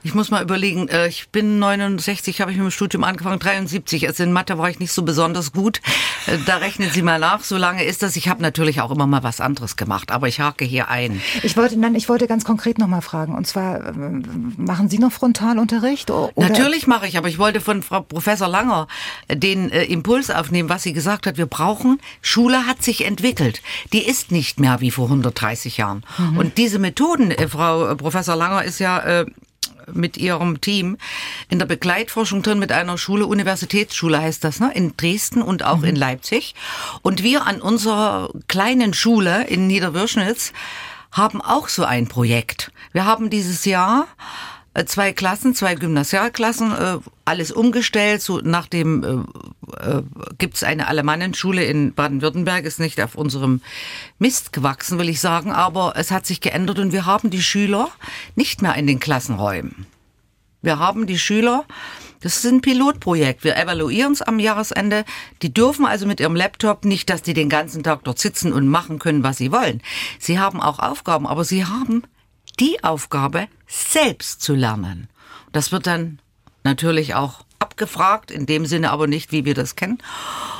Ich 0.03 0.15
muss 0.15 0.31
mal 0.31 0.41
überlegen, 0.41 0.87
äh, 0.87 1.07
ich 1.07 1.29
bin 1.29 1.59
69, 1.59 2.41
habe 2.41 2.51
ich 2.51 2.57
mit 2.57 2.65
dem 2.65 2.71
Studium 2.71 3.03
angefangen, 3.03 3.39
73. 3.39 4.07
Also 4.07 4.23
in 4.23 4.33
Mathe 4.33 4.57
war 4.57 4.69
ich 4.69 4.79
nicht 4.79 4.91
so 4.91 5.03
besonders 5.03 5.51
gut. 5.51 5.79
Äh, 6.25 6.37
da 6.45 6.57
rechnen 6.57 6.89
Sie 6.89 7.03
mal 7.03 7.19
nach, 7.19 7.43
so 7.43 7.55
lange 7.55 7.83
ist 7.83 8.01
das. 8.01 8.15
Ich 8.15 8.27
habe 8.27 8.41
natürlich 8.41 8.81
auch 8.81 8.89
immer 8.89 9.05
mal 9.05 9.21
was 9.21 9.39
anderes 9.39 9.75
gemacht, 9.75 10.11
aber 10.11 10.27
ich 10.27 10.39
hake 10.39 10.65
hier 10.65 10.89
ein. 10.89 11.21
Ich 11.43 11.55
wollte, 11.55 11.77
nein, 11.77 11.93
ich 11.93 12.09
wollte 12.09 12.27
ganz 12.27 12.45
konkret 12.45 12.79
noch 12.79 12.87
mal 12.87 13.01
fragen. 13.01 13.35
Und 13.35 13.45
zwar, 13.45 13.85
äh, 13.85 13.93
machen 14.57 14.89
Sie 14.89 14.97
noch 14.97 15.11
Frontalunterricht? 15.11 16.09
Oder? 16.09 16.31
Natürlich 16.35 16.87
mache 16.87 17.07
ich, 17.07 17.17
aber 17.17 17.27
ich 17.27 17.37
wollte 17.37 17.61
von 17.61 17.83
Frau 17.83 18.01
Professor 18.01 18.47
Langer 18.47 18.87
den 19.31 19.69
Impuls 19.69 20.31
aufnehmen, 20.31 20.69
was 20.69 20.83
sie 20.83 20.93
gesagt 20.93 21.27
hat. 21.27 21.37
Wir 21.37 21.45
brauchen, 21.45 22.01
Schule 22.21 22.65
hat 22.65 22.81
sich 22.81 23.05
entwickelt. 23.05 23.61
Die 23.93 24.03
ist 24.03 24.31
nicht 24.31 24.59
mehr 24.59 24.81
wie 24.81 24.91
vor 24.91 25.05
130 25.05 25.77
Jahren. 25.77 26.03
Mhm. 26.17 26.37
Und 26.37 26.57
diese 26.57 26.79
Methoden, 26.79 27.33
Frau 27.47 27.95
Professor 27.95 28.35
Langer 28.35 28.63
ist 28.63 28.79
ja 28.79 29.25
mit 29.91 30.17
ihrem 30.17 30.61
Team 30.61 30.97
in 31.49 31.59
der 31.59 31.65
Begleitforschung 31.65 32.41
drin 32.41 32.59
mit 32.59 32.71
einer 32.71 32.97
Schule, 32.97 33.25
Universitätsschule 33.25 34.21
heißt 34.21 34.43
das, 34.43 34.59
ne, 34.59 34.71
in 34.73 34.95
Dresden 34.97 35.41
und 35.41 35.63
auch 35.63 35.79
mhm. 35.79 35.85
in 35.85 35.95
Leipzig. 35.95 36.55
Und 37.01 37.23
wir 37.23 37.45
an 37.47 37.61
unserer 37.61 38.29
kleinen 38.47 38.93
Schule 38.93 39.47
in 39.47 39.67
Niederwürschnitz 39.67 40.53
haben 41.11 41.41
auch 41.41 41.67
so 41.67 41.83
ein 41.83 42.07
Projekt. 42.07 42.71
Wir 42.93 43.05
haben 43.05 43.29
dieses 43.29 43.65
Jahr 43.65 44.07
zwei 44.85 45.11
Klassen, 45.11 45.53
zwei 45.53 45.75
Gymnasialklassen, 45.75 46.71
äh, 46.71 46.97
alles 47.25 47.51
umgestellt. 47.51 48.21
So 48.21 48.39
nach 48.39 48.67
dem 48.67 49.03
äh, 49.03 49.89
äh, 49.89 50.03
gibt 50.37 50.55
es 50.55 50.63
eine 50.63 50.87
Alemannenschule 50.87 51.63
in 51.65 51.93
Baden-Württemberg, 51.93 52.65
ist 52.65 52.79
nicht 52.79 53.01
auf 53.01 53.15
unserem 53.15 53.61
Mist 54.19 54.53
gewachsen, 54.53 54.97
will 54.97 55.09
ich 55.09 55.19
sagen, 55.19 55.51
aber 55.51 55.93
es 55.97 56.11
hat 56.11 56.25
sich 56.25 56.41
geändert 56.41 56.79
und 56.79 56.93
wir 56.93 57.05
haben 57.05 57.29
die 57.29 57.43
Schüler 57.43 57.89
nicht 58.35 58.61
mehr 58.61 58.75
in 58.75 58.87
den 58.87 58.99
Klassenräumen. 58.99 59.85
Wir 60.61 60.79
haben 60.79 61.07
die 61.07 61.17
Schüler, 61.17 61.65
das 62.21 62.37
ist 62.37 62.45
ein 62.45 62.61
Pilotprojekt. 62.61 63.43
Wir 63.43 63.57
evaluieren 63.57 64.13
es 64.13 64.21
am 64.21 64.37
Jahresende. 64.37 65.05
Die 65.41 65.51
dürfen 65.51 65.87
also 65.87 66.05
mit 66.05 66.19
ihrem 66.19 66.35
Laptop 66.35 66.85
nicht, 66.85 67.09
dass 67.09 67.23
die 67.23 67.33
den 67.33 67.49
ganzen 67.49 67.81
Tag 67.81 68.03
dort 68.03 68.19
sitzen 68.19 68.53
und 68.53 68.67
machen 68.67 68.99
können, 68.99 69.23
was 69.23 69.37
sie 69.37 69.51
wollen. 69.51 69.81
Sie 70.19 70.39
haben 70.39 70.61
auch 70.61 70.77
Aufgaben, 70.77 71.25
aber 71.25 71.43
sie 71.43 71.65
haben 71.65 72.03
die 72.61 72.83
Aufgabe, 72.83 73.47
selbst 73.67 74.41
zu 74.41 74.53
lernen. 74.53 75.09
Das 75.51 75.71
wird 75.71 75.87
dann 75.87 76.19
natürlich 76.63 77.15
auch 77.15 77.43
abgefragt, 77.57 78.29
in 78.29 78.45
dem 78.45 78.67
Sinne 78.67 78.91
aber 78.91 79.07
nicht, 79.07 79.31
wie 79.31 79.45
wir 79.45 79.55
das 79.55 79.75
kennen. 79.75 79.97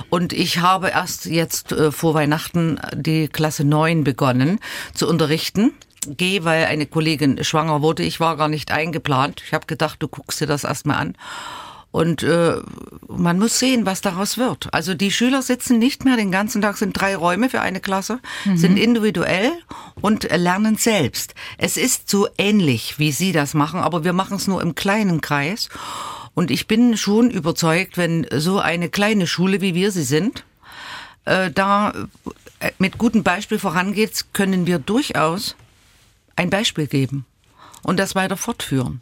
Und 0.10 0.34
ich 0.34 0.60
habe 0.60 0.90
erst 0.90 1.26
jetzt 1.26 1.72
äh, 1.72 1.92
vor 1.92 2.16
Weihnachten 2.16 2.80
die 2.94 3.28
Klasse 3.28 3.64
9 3.64 4.04
begonnen 4.04 4.60
zu 4.96 5.08
unterrichten. 5.08 5.74
Gehe, 6.08 6.44
weil 6.44 6.66
eine 6.66 6.88
Kollegin 6.88 7.44
schwanger 7.44 7.84
wurde. 7.84 8.02
Ich 8.02 8.20
war 8.20 8.36
gar 8.36 8.48
nicht 8.48 8.72
eingeplant. 8.72 9.44
Ich 9.46 9.54
habe 9.54 9.68
gedacht, 9.68 10.02
du 10.02 10.08
guckst 10.08 10.42
dir 10.42 10.48
das 10.48 10.64
erstmal 10.64 10.98
an. 10.98 11.16
Und 11.92 12.24
äh, 12.24 12.56
man 13.08 13.38
muss 13.38 13.60
sehen, 13.60 13.86
was 13.86 14.00
daraus 14.00 14.38
wird. 14.38 14.74
Also 14.74 14.94
die 14.94 15.12
Schüler 15.12 15.42
sitzen 15.42 15.78
nicht 15.78 16.06
mehr 16.06 16.16
den 16.16 16.32
ganzen 16.32 16.62
Tag, 16.62 16.78
sind 16.78 16.94
drei 16.94 17.16
Räume 17.18 17.50
für 17.50 17.62
eine 17.62 17.82
Klasse, 17.82 18.20
mhm. 18.46 18.58
sind 18.58 18.78
individuell 18.78 19.52
und 20.00 20.24
lernen 20.32 20.78
selbst. 20.78 21.36
Es 21.58 21.76
ist 21.76 22.10
so 22.10 22.30
ähnlich, 22.38 22.98
wie 22.98 23.12
Sie 23.12 23.34
das 23.34 23.54
machen, 23.54 23.82
aber 23.82 24.06
wir 24.06 24.14
machen 24.14 24.38
es 24.38 24.48
nur 24.48 24.62
im 24.62 24.74
kleinen 24.74 25.20
Kreis. 25.20 25.68
Und 26.34 26.50
ich 26.50 26.66
bin 26.66 26.96
schon 26.96 27.30
überzeugt, 27.30 27.98
wenn 27.98 28.26
so 28.32 28.60
eine 28.60 28.90
kleine 28.90 29.28
Schule, 29.28 29.60
wie 29.60 29.76
wir 29.76 29.92
sie 29.92 30.04
sind, 30.04 30.46
äh, 31.26 31.52
da 31.52 31.94
äh, 32.60 32.72
mit 32.80 32.98
gutem 32.98 33.24
Beispiel 33.24 33.60
vorangeht, 33.60 34.28
können 34.32 34.66
wir 34.66 34.80
durchaus 34.80 35.58
ein 36.38 36.50
Beispiel 36.50 36.88
geben 36.88 37.26
und 37.84 38.00
das 38.00 38.16
weiter 38.16 38.38
fortführen. 38.38 39.02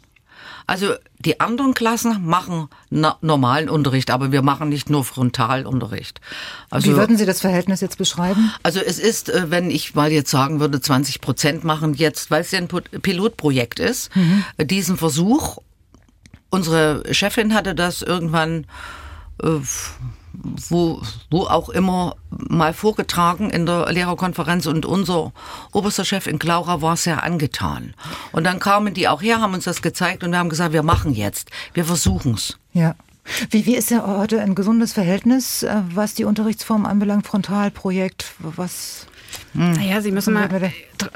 Also 0.70 0.94
die 1.18 1.40
anderen 1.40 1.74
Klassen 1.74 2.24
machen 2.24 2.68
normalen 2.90 3.68
Unterricht, 3.68 4.08
aber 4.12 4.30
wir 4.30 4.40
machen 4.40 4.68
nicht 4.68 4.88
nur 4.88 5.02
Frontalunterricht. 5.02 6.20
Also, 6.70 6.92
Wie 6.92 6.96
würden 6.96 7.16
Sie 7.16 7.26
das 7.26 7.40
Verhältnis 7.40 7.80
jetzt 7.80 7.98
beschreiben? 7.98 8.52
Also 8.62 8.78
es 8.78 9.00
ist, 9.00 9.30
äh, 9.30 9.50
wenn 9.50 9.68
ich 9.68 9.96
mal 9.96 10.12
jetzt 10.12 10.30
sagen 10.30 10.60
würde, 10.60 10.80
20 10.80 11.20
Prozent 11.20 11.64
machen 11.64 11.94
jetzt, 11.94 12.30
weil 12.30 12.42
es 12.42 12.52
ja 12.52 12.60
ein 12.60 12.68
Pilotprojekt 12.68 13.80
ist, 13.80 14.14
mhm. 14.14 14.44
diesen 14.60 14.96
Versuch. 14.96 15.58
Unsere 16.50 17.02
Chefin 17.12 17.52
hatte 17.52 17.74
das 17.74 18.02
irgendwann 18.02 18.68
äh, 19.42 19.58
wo, 20.68 21.02
wo 21.30 21.42
auch 21.46 21.68
immer 21.68 22.16
mal 22.30 22.72
vorgetragen 22.72 23.50
in 23.50 23.66
der 23.66 23.92
Lehrerkonferenz 23.92 24.66
und 24.66 24.86
unser 24.86 25.32
oberster 25.72 26.04
Chef 26.04 26.26
in 26.26 26.38
Klaura 26.38 26.82
war 26.82 26.96
sehr 26.96 27.22
angetan. 27.22 27.94
Und 28.32 28.44
dann 28.44 28.58
kamen 28.58 28.94
die 28.94 29.08
auch 29.08 29.22
her, 29.22 29.40
haben 29.40 29.54
uns 29.54 29.64
das 29.64 29.82
gezeigt 29.82 30.24
und 30.24 30.32
wir 30.32 30.38
haben 30.38 30.48
gesagt, 30.48 30.72
wir 30.72 30.82
machen 30.82 31.12
jetzt, 31.12 31.50
wir 31.74 31.84
versuchen's. 31.84 32.58
Ja. 32.72 32.94
Wie, 33.50 33.66
wie 33.66 33.76
ist 33.76 33.90
ja 33.90 34.06
heute 34.06 34.40
ein 34.40 34.54
gesundes 34.54 34.92
Verhältnis, 34.92 35.62
äh, 35.62 35.82
was 35.94 36.14
die 36.14 36.24
Unterrichtsform 36.24 36.86
anbelangt, 36.86 37.26
Frontalprojekt, 37.26 38.32
was 38.38 39.06
hm. 39.54 39.72
Naja, 39.72 40.00
Sie 40.00 40.12
müssen 40.12 40.34
mal 40.34 40.48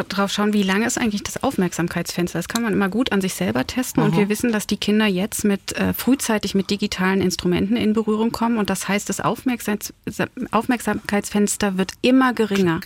drauf 0.08 0.32
schauen, 0.32 0.52
wie 0.52 0.62
lange 0.62 0.86
ist 0.86 0.98
eigentlich 0.98 1.22
das 1.22 1.42
Aufmerksamkeitsfenster. 1.42 2.38
Das 2.38 2.48
kann 2.48 2.62
man 2.62 2.72
immer 2.72 2.88
gut 2.88 3.12
an 3.12 3.20
sich 3.20 3.34
selber 3.34 3.66
testen. 3.66 4.02
Aha. 4.02 4.08
Und 4.08 4.16
wir 4.16 4.28
wissen, 4.28 4.50
dass 4.50 4.66
die 4.66 4.76
Kinder 4.76 5.06
jetzt 5.06 5.44
mit 5.44 5.76
äh, 5.76 5.92
frühzeitig 5.92 6.54
mit 6.54 6.70
digitalen 6.70 7.20
Instrumenten 7.20 7.76
in 7.76 7.92
Berührung 7.92 8.32
kommen. 8.32 8.58
Und 8.58 8.70
das 8.70 8.88
heißt, 8.88 9.08
das 9.08 9.20
Aufmerksamkeitsfenster 9.20 11.78
wird 11.78 11.92
immer 12.02 12.32
geringer. 12.32 12.80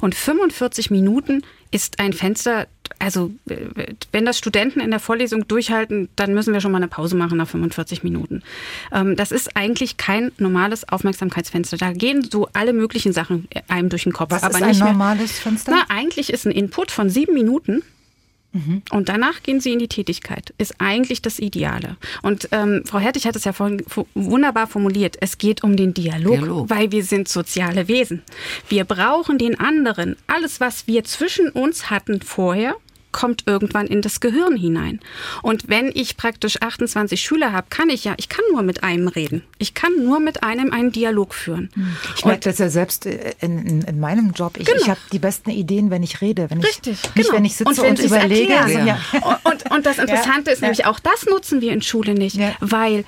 Und 0.00 0.16
45 0.16 0.90
Minuten 0.90 1.42
ist 1.70 2.00
ein 2.00 2.12
Fenster, 2.12 2.66
also 3.00 3.32
wenn 4.12 4.26
das 4.26 4.38
Studenten 4.38 4.80
in 4.80 4.90
der 4.90 5.00
Vorlesung 5.00 5.48
durchhalten, 5.48 6.08
dann 6.16 6.34
müssen 6.34 6.52
wir 6.52 6.60
schon 6.60 6.70
mal 6.70 6.78
eine 6.78 6.88
Pause 6.88 7.16
machen 7.16 7.38
nach 7.38 7.48
45 7.48 8.02
Minuten. 8.02 8.42
Ähm, 8.92 9.16
das 9.16 9.32
ist 9.32 9.56
eigentlich 9.56 9.96
kein 9.96 10.32
normales 10.38 10.88
Aufmerksamkeitsfenster. 10.88 11.76
Da 11.76 11.92
gehen 11.92 12.22
so 12.30 12.48
alle 12.52 12.72
möglichen 12.72 13.12
Sachen 13.12 13.48
einem 13.68 13.88
durch 13.88 14.04
den 14.04 14.12
Kopf. 14.12 14.30
Was 14.30 14.42
aber 14.42 14.58
ist 14.58 14.62
ein 14.62 14.78
normales 14.78 15.38
Fenster? 15.38 15.72
Na, 15.72 15.84
eigentlich 15.88 16.32
ist 16.32 16.46
ein 16.46 16.52
Input 16.52 16.90
von 16.90 17.10
sieben 17.10 17.34
Minuten 17.34 17.82
Mhm. 18.52 18.82
Und 18.90 19.08
danach 19.08 19.42
gehen 19.42 19.60
sie 19.60 19.72
in 19.72 19.78
die 19.78 19.88
Tätigkeit. 19.88 20.52
Ist 20.58 20.74
eigentlich 20.78 21.22
das 21.22 21.38
Ideale. 21.38 21.96
Und 22.22 22.48
ähm, 22.52 22.82
Frau 22.84 22.98
Hertig 22.98 23.26
hat 23.26 23.36
es 23.36 23.44
ja 23.44 23.52
vorhin 23.52 23.82
wunderbar 24.14 24.66
formuliert. 24.66 25.16
Es 25.20 25.38
geht 25.38 25.62
um 25.62 25.76
den 25.76 25.94
Dialog, 25.94 26.38
Dialog, 26.38 26.70
weil 26.70 26.90
wir 26.90 27.04
sind 27.04 27.28
soziale 27.28 27.88
Wesen. 27.88 28.22
Wir 28.68 28.84
brauchen 28.84 29.38
den 29.38 29.58
anderen. 29.58 30.16
Alles, 30.26 30.60
was 30.60 30.86
wir 30.86 31.04
zwischen 31.04 31.50
uns 31.50 31.90
hatten 31.90 32.20
vorher, 32.22 32.74
kommt 33.12 33.44
irgendwann 33.46 33.86
in 33.86 34.02
das 34.02 34.20
Gehirn 34.20 34.56
hinein. 34.56 35.00
Und 35.42 35.68
wenn 35.68 35.90
ich 35.94 36.16
praktisch 36.16 36.60
28 36.60 37.20
Schüler 37.20 37.52
habe, 37.52 37.66
kann 37.70 37.88
ich 37.88 38.04
ja, 38.04 38.14
ich 38.16 38.28
kann 38.28 38.44
nur 38.52 38.62
mit 38.62 38.82
einem 38.82 39.08
reden. 39.08 39.42
Ich 39.58 39.74
kann 39.74 39.92
nur 40.04 40.20
mit 40.20 40.42
einem 40.42 40.72
einen 40.72 40.92
Dialog 40.92 41.34
führen. 41.34 41.70
Hm. 41.74 41.96
Ich 42.16 42.24
merke 42.24 42.40
das 42.40 42.58
ja 42.58 42.68
selbst 42.68 43.06
äh, 43.06 43.34
in, 43.40 43.58
in, 43.66 43.82
in 43.82 44.00
meinem 44.00 44.32
Job. 44.32 44.56
Ich, 44.58 44.66
genau. 44.66 44.80
ich 44.80 44.88
habe 44.88 45.00
die 45.12 45.18
besten 45.18 45.50
Ideen, 45.50 45.90
wenn 45.90 46.02
ich 46.02 46.20
rede. 46.20 46.50
Wenn 46.50 46.60
Richtig, 46.60 46.92
ich, 46.92 47.14
nicht, 47.14 47.26
genau. 47.26 47.36
wenn 47.36 47.44
ich 47.44 47.56
sitze 47.56 47.70
und, 47.70 47.82
wenn 47.82 47.90
und 47.90 48.00
überlege. 48.00 48.52
Ja. 48.52 48.98
Und, 49.44 49.70
und, 49.70 49.86
das 49.86 49.98
Interessante 49.98 50.50
ja. 50.50 50.54
ist 50.54 50.62
nämlich, 50.62 50.86
auch 50.86 51.00
das 51.00 51.26
nutzen 51.26 51.60
wir 51.60 51.72
in 51.72 51.82
Schule 51.82 52.14
nicht, 52.14 52.36
ja. 52.36 52.54
weil 52.60 53.04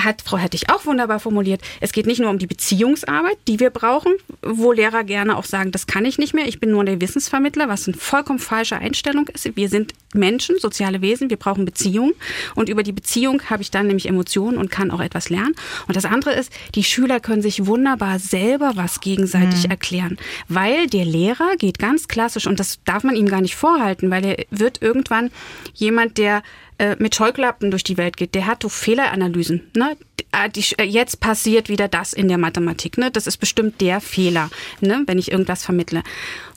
hat 0.00 0.22
Frau 0.22 0.38
Hettich 0.38 0.70
auch 0.70 0.86
wunderbar 0.86 1.20
formuliert. 1.20 1.60
Es 1.80 1.92
geht 1.92 2.06
nicht 2.06 2.20
nur 2.20 2.30
um 2.30 2.38
die 2.38 2.46
Beziehungsarbeit, 2.46 3.38
die 3.48 3.60
wir 3.60 3.70
brauchen, 3.70 4.12
wo 4.42 4.72
Lehrer 4.72 5.04
gerne 5.04 5.36
auch 5.36 5.44
sagen, 5.44 5.72
das 5.72 5.86
kann 5.86 6.04
ich 6.04 6.18
nicht 6.18 6.34
mehr, 6.34 6.46
ich 6.46 6.60
bin 6.60 6.70
nur 6.70 6.84
der 6.84 7.00
Wissensvermittler, 7.00 7.68
was 7.68 7.88
eine 7.88 7.96
vollkommen 7.96 8.38
falsche 8.38 8.76
Einstellung 8.76 9.26
ist. 9.28 9.56
Wir 9.56 9.68
sind 9.68 9.94
Menschen, 10.14 10.58
soziale 10.58 11.02
Wesen, 11.02 11.28
wir 11.28 11.36
brauchen 11.36 11.64
Beziehungen 11.64 12.12
und 12.54 12.68
über 12.68 12.82
die 12.82 12.92
Beziehung 12.92 13.42
habe 13.50 13.62
ich 13.62 13.70
dann 13.70 13.88
nämlich 13.88 14.06
Emotionen 14.06 14.58
und 14.58 14.70
kann 14.70 14.90
auch 14.90 15.00
etwas 15.00 15.28
lernen. 15.28 15.54
Und 15.88 15.96
das 15.96 16.04
andere 16.04 16.34
ist, 16.34 16.52
die 16.74 16.84
Schüler 16.84 17.18
können 17.18 17.42
sich 17.42 17.66
wunderbar 17.66 18.18
selber 18.20 18.72
was 18.76 19.00
gegenseitig 19.00 19.64
mhm. 19.64 19.70
erklären, 19.70 20.18
weil 20.48 20.86
der 20.86 21.04
Lehrer 21.04 21.56
geht 21.58 21.78
ganz 21.78 22.06
klassisch 22.06 22.46
und 22.46 22.60
das 22.60 22.78
darf 22.84 23.02
man 23.02 23.16
ihm 23.16 23.26
gar 23.26 23.40
nicht 23.40 23.56
vorhalten, 23.56 24.10
weil 24.10 24.24
er 24.24 24.44
wird 24.50 24.82
irgendwann 24.82 25.30
jemand, 25.74 26.18
der 26.18 26.42
äh, 26.78 26.96
mit 26.98 27.14
Scheuklappen 27.14 27.70
durch 27.70 27.84
die 27.84 27.96
Welt 27.96 28.16
geht, 28.16 28.34
der 28.34 28.46
hat 28.46 28.64
doch 28.64 28.70
Fehleranalysen. 28.70 29.70
Ne? 29.76 29.96
Ah, 30.32 30.46
äh, 30.46 30.82
jetzt 30.82 31.20
passiert 31.20 31.68
wieder 31.68 31.88
das 31.88 32.12
in 32.12 32.28
der 32.28 32.38
Mathematik. 32.38 32.98
Ne? 32.98 33.10
Das 33.10 33.26
ist 33.26 33.36
bestimmt 33.36 33.80
der 33.80 34.00
Fehler, 34.00 34.50
ne? 34.80 35.02
wenn 35.06 35.18
ich 35.18 35.30
irgendwas 35.30 35.64
vermittle. 35.64 36.02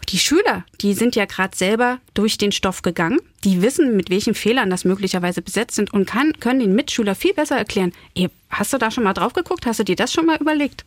Die 0.10 0.19
Schüler, 0.19 0.63
die 0.82 0.93
sind 0.93 1.15
ja 1.15 1.25
gerade 1.25 1.56
selber 1.56 1.99
durch 2.13 2.38
den 2.38 2.51
Stoff 2.51 2.82
gegangen. 2.82 3.19
Die 3.43 3.62
wissen, 3.62 3.95
mit 3.95 4.10
welchen 4.10 4.36
Fehlern 4.36 4.69
das 4.69 4.86
möglicherweise 4.86 5.41
besetzt 5.41 5.75
sind 5.75 5.93
und 5.93 6.08
kann, 6.08 6.34
können 6.39 6.62
den 6.62 6.73
Mitschüler 6.73 7.13
viel 7.13 7.34
besser 7.34 7.58
erklären. 7.58 7.91
Ey, 8.15 8.30
hast 8.49 8.73
du 8.73 8.77
da 8.77 8.89
schon 8.89 9.03
mal 9.03 9.13
drauf 9.13 9.34
geguckt? 9.34 9.65
Hast 9.65 9.80
du 9.80 9.84
dir 9.84 9.97
das 9.97 10.13
schon 10.13 10.25
mal 10.25 10.38
überlegt? 10.38 10.86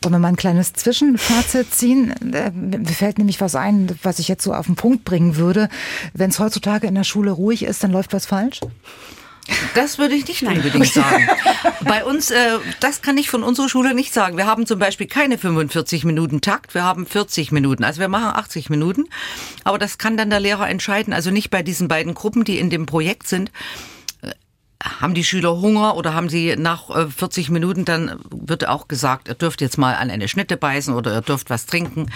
Wollen 0.00 0.14
wir 0.14 0.18
mal 0.18 0.28
ein 0.28 0.36
kleines 0.36 0.72
Zwischenfazit 0.72 1.72
ziehen? 1.72 2.10
Äh, 2.32 2.50
mir 2.50 2.84
fällt 2.86 3.18
nämlich 3.18 3.40
was 3.40 3.54
ein, 3.54 3.96
was 4.02 4.18
ich 4.18 4.28
jetzt 4.28 4.42
so 4.42 4.52
auf 4.52 4.66
den 4.66 4.74
Punkt 4.74 5.04
bringen 5.04 5.36
würde. 5.36 5.68
Wenn 6.14 6.30
es 6.30 6.38
heutzutage 6.38 6.86
in 6.86 6.94
der 6.94 7.04
Schule 7.04 7.30
ruhig 7.30 7.62
ist, 7.62 7.84
dann 7.84 7.92
läuft 7.92 8.12
was 8.12 8.26
falsch? 8.26 8.60
Das 9.74 9.98
würde 9.98 10.14
ich 10.14 10.26
nicht 10.28 10.42
unbedingt 10.42 10.86
sagen. 10.92 11.28
Bei 11.84 12.04
uns, 12.04 12.30
äh, 12.30 12.58
das 12.80 13.02
kann 13.02 13.18
ich 13.18 13.28
von 13.28 13.42
unserer 13.42 13.68
Schule 13.68 13.94
nicht 13.94 14.12
sagen. 14.12 14.36
Wir 14.36 14.46
haben 14.46 14.66
zum 14.66 14.78
Beispiel 14.78 15.06
keine 15.06 15.36
45 15.36 16.04
Minuten 16.04 16.40
Takt, 16.40 16.74
wir 16.74 16.84
haben 16.84 17.06
40 17.06 17.52
Minuten. 17.52 17.84
Also 17.84 18.00
wir 18.00 18.08
machen 18.08 18.36
80 18.36 18.70
Minuten. 18.70 19.04
Aber 19.64 19.78
das 19.78 19.98
kann 19.98 20.16
dann 20.16 20.30
der 20.30 20.40
Lehrer 20.40 20.68
entscheiden. 20.68 21.12
Also 21.12 21.30
nicht 21.30 21.50
bei 21.50 21.62
diesen 21.62 21.88
beiden 21.88 22.14
Gruppen, 22.14 22.44
die 22.44 22.58
in 22.58 22.70
dem 22.70 22.86
Projekt 22.86 23.26
sind. 23.26 23.50
Haben 25.00 25.14
die 25.14 25.24
Schüler 25.24 25.60
Hunger 25.60 25.96
oder 25.96 26.14
haben 26.14 26.28
sie 26.28 26.56
nach 26.56 26.90
40 27.10 27.48
äh, 27.48 27.52
Minuten, 27.52 27.84
dann 27.84 28.18
wird 28.30 28.66
auch 28.66 28.88
gesagt, 28.88 29.28
ihr 29.28 29.34
dürft 29.34 29.60
jetzt 29.60 29.78
mal 29.78 29.94
an 29.94 30.10
eine 30.10 30.28
Schnitte 30.28 30.56
beißen 30.56 30.94
oder 30.94 31.14
ihr 31.14 31.20
dürft 31.20 31.50
was 31.50 31.66
trinken 31.66 32.10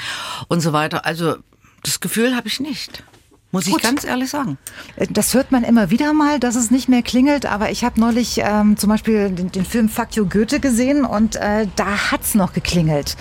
und 0.49 0.61
so 0.61 0.73
weiter. 0.73 1.05
Also 1.07 1.37
das 1.83 2.01
Gefühl 2.01 2.35
habe 2.35 2.49
ich 2.49 2.61
nicht. 2.61 3.05
Muss 3.53 3.67
Gut. 3.67 3.77
ich 3.77 3.83
ganz 3.83 4.05
ehrlich 4.05 4.29
sagen. 4.29 4.59
Äh, 4.97 5.07
das 5.09 5.33
hört 5.33 5.53
man 5.53 5.63
immer 5.63 5.91
wieder 5.91 6.13
mal, 6.13 6.41
dass 6.41 6.57
es 6.57 6.71
nicht 6.71 6.89
mehr 6.89 7.03
klingelt. 7.03 7.47
Aber 7.47 7.71
ich 7.71 7.85
habe 7.85 8.01
neulich 8.01 8.39
ähm, 8.39 8.77
zum 8.77 8.91
Beispiel 8.91 9.31
den, 9.31 9.53
den, 9.53 9.65
Film 9.65 9.91
You 10.13 10.27
Goethe 10.27 10.61
gesehen 10.61 11.05
und 11.05 11.37
äh, 11.37 11.67
da 11.77 11.87
es 12.21 12.35
noch 12.35 12.53
geklingelt. 12.53 13.17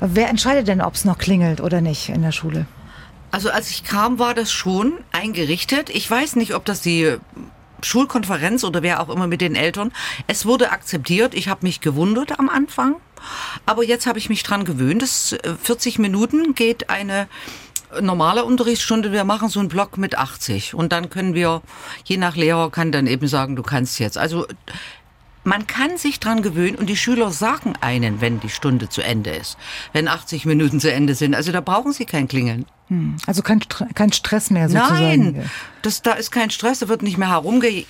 Wer 0.00 0.28
entscheidet 0.28 0.68
denn, 0.68 0.80
ob 0.80 0.94
es 0.94 1.04
noch 1.04 1.18
klingelt 1.18 1.60
oder 1.60 1.80
nicht 1.80 2.08
in 2.08 2.22
der 2.22 2.32
Schule? 2.32 2.66
Also 3.30 3.50
als 3.50 3.70
ich 3.70 3.84
kam, 3.84 4.18
war 4.18 4.34
das 4.34 4.50
schon 4.50 4.94
eingerichtet. 5.12 5.90
Ich 5.90 6.10
weiß 6.10 6.36
nicht, 6.36 6.54
ob 6.54 6.64
das 6.64 6.80
die 6.80 7.16
Schulkonferenz 7.82 8.64
oder 8.64 8.82
wer 8.82 9.00
auch 9.00 9.08
immer 9.08 9.26
mit 9.26 9.40
den 9.40 9.54
Eltern. 9.54 9.92
Es 10.26 10.46
wurde 10.46 10.70
akzeptiert. 10.70 11.34
Ich 11.34 11.48
habe 11.48 11.66
mich 11.66 11.80
gewundert 11.80 12.38
am 12.38 12.48
Anfang. 12.48 12.96
Aber 13.66 13.84
jetzt 13.84 14.06
habe 14.06 14.18
ich 14.18 14.28
mich 14.28 14.42
dran 14.42 14.64
gewöhnt. 14.64 15.02
Das 15.02 15.36
40 15.62 15.98
äh, 15.98 16.02
Minuten 16.02 16.54
geht 16.54 16.90
eine 16.90 17.28
normale 18.00 18.44
Unterrichtsstunde, 18.44 19.12
wir 19.12 19.24
machen 19.24 19.48
so 19.48 19.60
einen 19.60 19.68
Block 19.68 19.96
mit 19.96 20.18
80 20.18 20.74
und 20.74 20.92
dann 20.92 21.10
können 21.10 21.34
wir, 21.34 21.62
je 22.04 22.16
nach 22.16 22.36
Lehrer 22.36 22.70
kann 22.70 22.92
dann 22.92 23.06
eben 23.06 23.26
sagen, 23.28 23.56
du 23.56 23.62
kannst 23.62 23.98
jetzt. 23.98 24.18
Also 24.18 24.46
man 25.44 25.66
kann 25.66 25.96
sich 25.96 26.20
dran 26.20 26.42
gewöhnen 26.42 26.76
und 26.76 26.86
die 26.86 26.96
Schüler 26.96 27.30
sagen 27.30 27.74
einen, 27.80 28.20
wenn 28.20 28.40
die 28.40 28.50
Stunde 28.50 28.88
zu 28.88 29.02
Ende 29.02 29.30
ist, 29.30 29.56
wenn 29.92 30.08
80 30.08 30.44
Minuten 30.44 30.80
zu 30.80 30.92
Ende 30.92 31.14
sind. 31.14 31.34
Also 31.34 31.52
da 31.52 31.60
brauchen 31.60 31.92
sie 31.92 32.04
kein 32.04 32.28
Klingeln. 32.28 32.66
Hm. 32.88 33.16
Also 33.26 33.42
kein, 33.42 33.60
kein 33.94 34.12
Stress 34.12 34.50
mehr 34.50 34.68
sozusagen. 34.68 35.32
Nein, 35.32 35.50
das, 35.82 36.02
da 36.02 36.12
ist 36.12 36.30
kein 36.30 36.50
Stress, 36.50 36.80
da 36.80 36.88
wird 36.88 37.02
nicht 37.02 37.18
mehr 37.18 37.30
herumge 37.30 37.84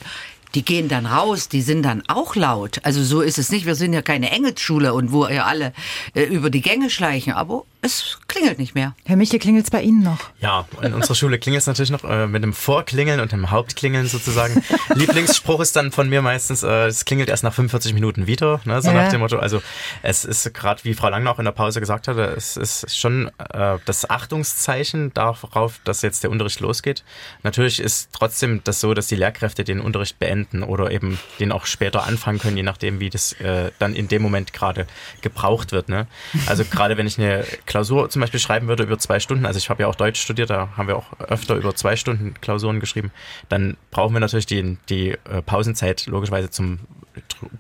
die 0.55 0.65
gehen 0.65 0.89
dann 0.89 1.07
raus, 1.07 1.49
die 1.49 1.63
sind 1.63 1.83
dann 1.83 2.03
auch 2.09 2.35
laut. 2.35 2.81
Also 2.83 3.03
so 3.05 3.21
ist 3.21 3.39
es 3.39 3.51
nicht. 3.51 3.67
Wir 3.67 3.75
sind 3.75 3.93
ja 3.93 4.03
keine 4.03 4.31
Engelsschule 4.31 4.95
und 4.95 5.13
wo 5.13 5.27
ihr 5.27 5.47
alle 5.47 5.73
äh, 6.15 6.23
über 6.23 6.51
die 6.51 6.63
Gänge 6.63 6.91
schleichen, 6.91 7.35
aber 7.35 7.65
es 7.81 8.19
klingelt 8.27 8.59
nicht 8.59 8.75
mehr. 8.75 8.95
Herr 9.05 9.17
Michel, 9.17 9.39
klingelt 9.39 9.65
es 9.65 9.71
bei 9.71 9.83
Ihnen 9.83 10.03
noch? 10.03 10.31
Ja, 10.41 10.67
in 10.83 10.95
unserer 10.95 11.15
Schule 11.15 11.39
klingelt 11.39 11.63
es 11.63 11.67
natürlich 11.67 11.91
noch 11.91 12.03
äh, 12.05 12.27
mit 12.27 12.43
dem 12.43 12.53
Vorklingeln 12.53 13.21
und 13.21 13.31
dem 13.31 13.51
Hauptklingeln 13.51 14.09
sozusagen. 14.09 14.63
Lieblingsspruch 14.95 15.61
ist 15.61 15.77
dann 15.77 15.93
von 15.93 16.09
mir 16.09 16.21
meistens, 16.21 16.63
äh, 16.63 16.87
es 16.87 17.05
klingelt 17.05 17.29
erst 17.29 17.45
nach 17.45 17.55
45 17.55 17.95
Minuten 17.95 18.27
wieder, 18.27 18.61
ne, 18.65 18.83
so 18.83 18.89
ja. 18.89 18.95
nach 18.95 19.11
dem 19.11 19.21
Motto. 19.21 19.39
Also 19.39 19.63
es 20.03 20.25
ist 20.25 20.53
gerade, 20.55 20.83
wie 20.85 20.95
Frau 20.95 21.09
Langnau 21.09 21.35
in 21.37 21.45
der 21.45 21.53
Pause 21.53 21.79
gesagt 21.81 22.09
hatte, 22.09 22.25
es 22.37 22.57
ist 22.57 22.99
schon 22.99 23.31
äh, 23.53 23.79
das 23.85 24.11
Achtungszeichen 24.11 25.15
darauf, 25.15 25.81
dass 25.85 26.03
jetzt 26.03 26.25
der 26.25 26.31
Unterricht 26.31 26.61
losgeht. 26.61 27.05
Natürlich 27.45 27.81
ist 27.81 28.11
trotzdem 28.13 28.61
das 28.65 28.81
so, 28.81 28.93
dass 28.93 29.07
die 29.07 29.17
Lehrkräfte 29.17 29.63
den 29.63 29.81
Unterricht 29.81 30.19
beenden 30.19 30.63
oder 30.65 30.91
eben 30.91 31.19
den 31.39 31.53
auch 31.53 31.67
später 31.67 32.05
anfangen 32.05 32.41
können, 32.41 32.57
je 32.57 32.63
nachdem, 32.65 32.99
wie 32.99 33.11
das 33.11 33.33
äh, 33.35 33.71
dann 33.79 33.95
in 33.95 34.09
dem 34.09 34.23
Moment 34.23 34.53
gerade 34.53 34.87
gebraucht 35.21 35.71
wird. 35.71 35.89
Ne? 35.89 36.09
Also 36.47 36.65
gerade 36.65 36.97
wenn 36.97 37.07
ich 37.07 37.19
eine 37.19 37.45
Klausur 37.69 38.09
zum 38.11 38.21
Beispiel 38.21 38.41
schreiben 38.41 38.67
würde 38.67 38.83
über 38.83 38.99
zwei 38.99 39.21
Stunden, 39.21 39.47
also 39.47 39.59
ich 39.59 39.71
habe 39.71 39.83
ja 39.83 39.89
auch 39.89 39.95
Deutsch 39.95 40.21
studiert, 40.21 40.51
da 40.51 40.71
haben 40.77 40.89
wir 40.89 40.97
auch 40.97 41.13
öfter 41.21 41.55
über 41.55 41.75
zwei 41.77 41.95
Stunden 41.97 42.35
Klausuren 42.41 42.81
geschrieben, 42.81 43.13
dann 43.49 43.77
brauchen 43.91 44.15
wir 44.15 44.21
natürlich 44.21 44.47
die, 44.47 44.79
die 44.89 45.11
äh, 45.11 45.43
Pausenzeit 45.43 46.07
logischerweise 46.07 46.51
zum 46.51 46.81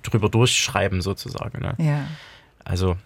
drüber 0.03 0.29
durchschreiben 0.29 1.03
sozusagen. 1.03 1.61
Ne? 1.61 1.75
Ja. 1.79 2.07
Also 2.64 2.97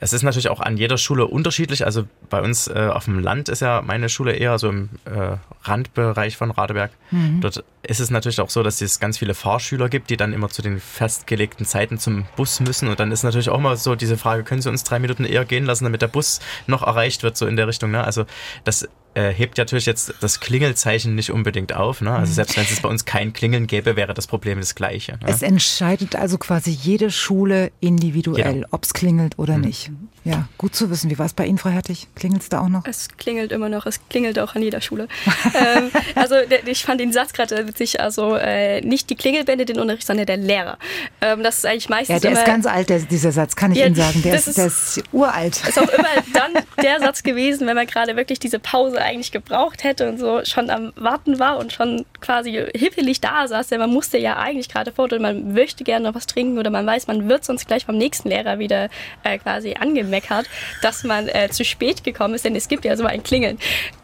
es 0.00 0.12
ist 0.12 0.22
natürlich 0.22 0.48
auch 0.48 0.60
an 0.60 0.76
jeder 0.76 0.98
Schule 0.98 1.26
unterschiedlich. 1.26 1.84
Also 1.84 2.04
bei 2.28 2.40
uns 2.40 2.68
äh, 2.68 2.90
auf 2.92 3.04
dem 3.04 3.18
Land 3.20 3.48
ist 3.48 3.60
ja 3.60 3.82
meine 3.82 4.08
Schule 4.08 4.32
eher 4.32 4.58
so 4.58 4.68
im 4.68 4.90
äh, 5.04 5.36
Randbereich 5.62 6.36
von 6.36 6.50
Radeberg. 6.50 6.90
Mhm. 7.10 7.40
Dort 7.40 7.64
ist 7.82 8.00
es 8.00 8.10
natürlich 8.10 8.40
auch 8.40 8.50
so, 8.50 8.62
dass 8.62 8.80
es 8.80 9.00
ganz 9.00 9.18
viele 9.18 9.34
Fahrschüler 9.34 9.88
gibt, 9.88 10.10
die 10.10 10.16
dann 10.16 10.32
immer 10.32 10.48
zu 10.48 10.62
den 10.62 10.80
festgelegten 10.80 11.66
Zeiten 11.66 11.98
zum 11.98 12.26
Bus 12.36 12.60
müssen. 12.60 12.88
Und 12.88 13.00
dann 13.00 13.12
ist 13.12 13.22
natürlich 13.22 13.50
auch 13.50 13.60
mal 13.60 13.76
so 13.76 13.94
diese 13.94 14.16
Frage, 14.16 14.44
können 14.44 14.62
Sie 14.62 14.68
uns 14.68 14.84
drei 14.84 14.98
Minuten 14.98 15.24
eher 15.24 15.44
gehen 15.44 15.64
lassen, 15.64 15.84
damit 15.84 16.02
der 16.02 16.08
Bus 16.08 16.40
noch 16.66 16.82
erreicht 16.82 17.22
wird, 17.22 17.36
so 17.36 17.46
in 17.46 17.56
der 17.56 17.68
Richtung. 17.68 17.90
Ne? 17.90 18.02
Also 18.02 18.24
das 18.64 18.88
äh, 19.14 19.30
hebt 19.30 19.58
natürlich 19.58 19.86
jetzt 19.86 20.14
das 20.20 20.40
Klingelzeichen 20.40 21.14
nicht 21.14 21.30
unbedingt 21.30 21.74
auf. 21.74 22.00
Ne? 22.00 22.12
Also 22.12 22.30
mhm. 22.30 22.34
selbst 22.34 22.56
wenn 22.56 22.64
es 22.64 22.80
bei 22.80 22.88
uns 22.88 23.04
kein 23.04 23.32
Klingeln 23.32 23.66
gäbe, 23.66 23.96
wäre 23.96 24.14
das 24.14 24.26
Problem 24.26 24.58
das 24.58 24.74
gleiche. 24.74 25.12
Ne? 25.12 25.18
Es 25.26 25.42
entscheidet 25.42 26.16
also 26.16 26.38
quasi 26.38 26.70
jede 26.70 27.10
Schule 27.10 27.72
individuell, 27.80 28.54
genau. 28.54 28.68
ob 28.70 28.84
es 28.84 28.94
klingelt 28.94 29.38
oder 29.38 29.56
mhm. 29.56 29.64
nicht. 29.64 29.90
Ja, 30.24 30.48
gut 30.56 30.74
zu 30.74 30.88
wissen. 30.88 31.10
Wie 31.10 31.18
war 31.18 31.26
es 31.26 31.32
bei 31.32 31.46
Ihnen, 31.46 31.58
Frau 31.58 31.70
Hertig? 31.70 32.06
Klingelt 32.14 32.42
es 32.42 32.48
da 32.48 32.60
auch 32.60 32.68
noch? 32.68 32.84
Es 32.86 33.08
klingelt 33.16 33.50
immer 33.50 33.68
noch. 33.68 33.86
Es 33.86 34.00
klingelt 34.08 34.38
auch 34.38 34.54
an 34.54 34.62
jeder 34.62 34.80
Schule. 34.80 35.08
ähm, 35.54 35.90
also 36.14 36.36
ich 36.66 36.84
fand 36.84 37.00
den 37.00 37.12
Satz 37.12 37.32
gerade 37.32 37.66
witzig. 37.66 38.00
Also 38.00 38.36
äh, 38.36 38.80
nicht 38.82 39.10
die 39.10 39.16
Klingelbände 39.16 39.64
den 39.64 39.80
Unterricht, 39.80 40.06
sondern 40.06 40.26
der 40.26 40.36
Lehrer. 40.36 40.78
Ähm, 41.20 41.42
das 41.42 41.58
ist 41.58 41.66
eigentlich 41.66 41.88
meistens 41.88 42.14
Ja, 42.14 42.20
der 42.20 42.32
ist 42.38 42.44
ganz 42.44 42.66
alt, 42.66 42.88
der, 42.88 43.00
dieser 43.00 43.32
Satz, 43.32 43.56
kann 43.56 43.72
ich 43.72 43.78
ja, 43.78 43.86
Ihnen 43.86 43.96
sagen. 43.96 44.22
Der 44.22 44.34
ist, 44.34 44.46
ist, 44.46 44.58
der 44.58 44.66
ist 44.66 45.02
uralt. 45.10 45.60
Ist 45.66 45.78
auch 45.78 45.88
immer 45.88 46.08
dann 46.32 46.52
der 46.80 47.00
Satz 47.00 47.24
gewesen, 47.24 47.66
wenn 47.66 47.74
man 47.74 47.88
gerade 47.88 48.14
wirklich 48.14 48.38
diese 48.38 48.60
Pause 48.60 49.01
eigentlich 49.02 49.32
gebraucht 49.32 49.84
hätte 49.84 50.08
und 50.08 50.18
so 50.18 50.44
schon 50.44 50.70
am 50.70 50.92
Warten 50.96 51.38
war 51.38 51.58
und 51.58 51.72
schon 51.72 52.04
quasi 52.20 52.52
hippelig 52.74 53.20
da 53.20 53.46
saß. 53.46 53.68
Denn 53.68 53.80
man 53.80 53.90
musste 53.90 54.18
ja 54.18 54.36
eigentlich 54.36 54.68
gerade 54.68 54.92
fort 54.92 55.12
und 55.12 55.22
man 55.22 55.52
möchte 55.52 55.84
gerne 55.84 56.08
noch 56.08 56.14
was 56.14 56.26
trinken 56.26 56.58
oder 56.58 56.70
man 56.70 56.86
weiß, 56.86 57.06
man 57.06 57.28
wird 57.28 57.44
sonst 57.44 57.66
gleich 57.66 57.84
vom 57.84 57.96
nächsten 57.96 58.28
Lehrer 58.28 58.58
wieder 58.58 58.88
äh, 59.24 59.38
quasi 59.38 59.74
angemeckert, 59.74 60.46
dass 60.82 61.04
man 61.04 61.28
äh, 61.28 61.48
zu 61.50 61.64
spät 61.64 62.04
gekommen 62.04 62.34
ist, 62.34 62.44
denn 62.44 62.56
es 62.56 62.68
gibt 62.68 62.84
ja 62.84 62.96
so 62.96 63.04
ein 63.04 63.22
Klingeln. 63.22 63.58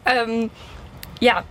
Ähm, 0.05 0.49
ja, 1.19 1.43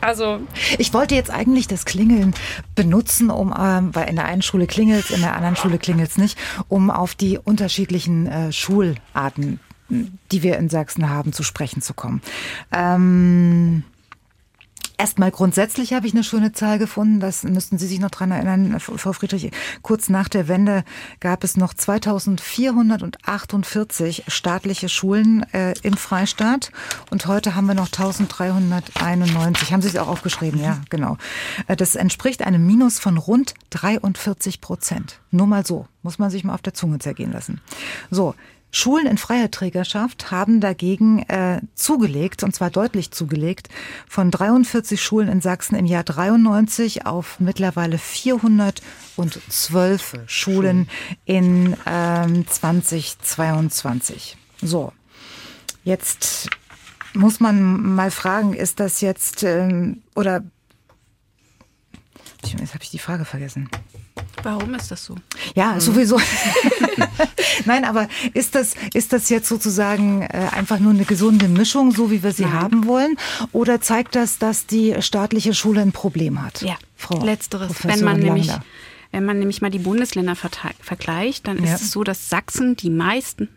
also 0.00 0.40
ich 0.78 0.94
wollte 0.94 1.14
jetzt 1.14 1.30
eigentlich 1.30 1.66
das 1.66 1.84
Klingeln 1.84 2.34
benutzen, 2.74 3.30
um 3.30 3.52
ähm, 3.58 3.94
weil 3.94 4.08
in 4.08 4.16
der 4.16 4.26
einen 4.26 4.42
Schule 4.42 4.66
klingelt 4.66 5.06
es, 5.06 5.10
in 5.10 5.20
der 5.20 5.34
anderen 5.34 5.56
Schule 5.56 5.78
klingelt 5.78 6.10
es 6.10 6.18
nicht, 6.18 6.38
um 6.68 6.90
auf 6.90 7.14
die 7.14 7.38
unterschiedlichen 7.38 8.26
äh, 8.26 8.52
Schularten 8.52 9.60
die 9.88 10.42
wir 10.42 10.58
in 10.58 10.68
Sachsen 10.68 11.08
haben, 11.08 11.32
zu 11.32 11.42
sprechen 11.42 11.82
zu 11.82 11.94
kommen. 11.94 12.20
Ähm 12.72 13.84
Erstmal 15.00 15.30
grundsätzlich 15.30 15.92
habe 15.92 16.08
ich 16.08 16.12
eine 16.12 16.24
schöne 16.24 16.50
Zahl 16.50 16.80
gefunden, 16.80 17.20
das 17.20 17.44
müssten 17.44 17.78
Sie 17.78 17.86
sich 17.86 18.00
noch 18.00 18.10
dran 18.10 18.32
erinnern, 18.32 18.80
Frau 18.80 19.12
Friedrich. 19.12 19.52
Kurz 19.82 20.08
nach 20.08 20.28
der 20.28 20.48
Wende 20.48 20.82
gab 21.20 21.44
es 21.44 21.56
noch 21.56 21.72
2448 21.72 24.24
staatliche 24.26 24.88
Schulen 24.88 25.44
äh, 25.52 25.74
im 25.84 25.96
Freistaat 25.96 26.72
und 27.10 27.28
heute 27.28 27.54
haben 27.54 27.66
wir 27.66 27.76
noch 27.76 27.86
1391. 27.86 29.72
Haben 29.72 29.82
Sie 29.82 29.88
es 29.88 29.96
auch 29.96 30.08
aufgeschrieben? 30.08 30.60
Ja, 30.60 30.80
genau. 30.90 31.16
Äh, 31.68 31.76
das 31.76 31.94
entspricht 31.94 32.42
einem 32.42 32.66
Minus 32.66 32.98
von 32.98 33.18
rund 33.18 33.54
43 33.70 34.60
Prozent. 34.60 35.20
Nur 35.30 35.46
mal 35.46 35.64
so, 35.64 35.86
muss 36.02 36.18
man 36.18 36.30
sich 36.30 36.42
mal 36.42 36.54
auf 36.54 36.62
der 36.62 36.74
Zunge 36.74 36.98
zergehen 36.98 37.30
lassen. 37.30 37.60
So, 38.10 38.34
Schulen 38.70 39.06
in 39.06 39.16
freier 39.16 39.50
Trägerschaft 39.50 40.30
haben 40.30 40.60
dagegen 40.60 41.20
äh, 41.28 41.62
zugelegt, 41.74 42.42
und 42.42 42.54
zwar 42.54 42.68
deutlich 42.70 43.10
zugelegt, 43.10 43.70
von 44.06 44.30
43 44.30 45.02
Schulen 45.02 45.28
in 45.28 45.40
Sachsen 45.40 45.74
im 45.74 45.86
Jahr 45.86 46.04
93 46.04 47.06
auf 47.06 47.40
mittlerweile 47.40 47.96
412 47.96 50.16
Schulen 50.26 50.86
in 51.24 51.74
ähm, 51.86 52.46
2022. 52.46 54.36
So, 54.60 54.92
jetzt 55.84 56.50
muss 57.14 57.40
man 57.40 57.94
mal 57.94 58.10
fragen, 58.10 58.52
ist 58.52 58.80
das 58.80 59.00
jetzt 59.00 59.44
ähm, 59.44 60.02
oder 60.14 60.44
jetzt 62.44 62.74
habe 62.74 62.84
ich 62.84 62.90
die 62.90 62.98
Frage 62.98 63.24
vergessen. 63.24 63.70
Warum 64.42 64.74
ist 64.74 64.90
das 64.90 65.04
so? 65.04 65.16
Ja, 65.54 65.74
mhm. 65.74 65.80
sowieso. 65.80 66.20
Nein, 67.64 67.84
aber 67.84 68.08
ist 68.34 68.54
das, 68.54 68.74
ist 68.94 69.12
das 69.12 69.28
jetzt 69.28 69.48
sozusagen 69.48 70.22
äh, 70.22 70.48
einfach 70.52 70.78
nur 70.78 70.92
eine 70.92 71.04
gesunde 71.04 71.48
Mischung, 71.48 71.90
so 71.92 72.10
wie 72.10 72.22
wir 72.22 72.32
sie 72.32 72.42
Nein. 72.42 72.52
haben 72.52 72.86
wollen? 72.86 73.16
Oder 73.52 73.80
zeigt 73.80 74.14
das, 74.14 74.38
dass 74.38 74.66
die 74.66 74.96
staatliche 75.00 75.54
Schule 75.54 75.80
ein 75.80 75.92
Problem 75.92 76.42
hat? 76.42 76.62
Ja, 76.62 76.76
Frau 76.96 77.24
letzteres. 77.24 77.84
Wenn 77.84 78.04
man 78.04 78.20
nämlich 78.20 78.50
wenn 79.10 79.24
man 79.24 79.38
nämlich 79.38 79.62
mal 79.62 79.70
die 79.70 79.78
Bundesländer 79.78 80.36
vergleicht, 80.36 81.48
dann 81.48 81.56
ist 81.58 81.68
ja. 81.68 81.74
es 81.76 81.90
so, 81.90 82.04
dass 82.04 82.28
Sachsen 82.28 82.76
die 82.76 82.90
meisten 82.90 83.48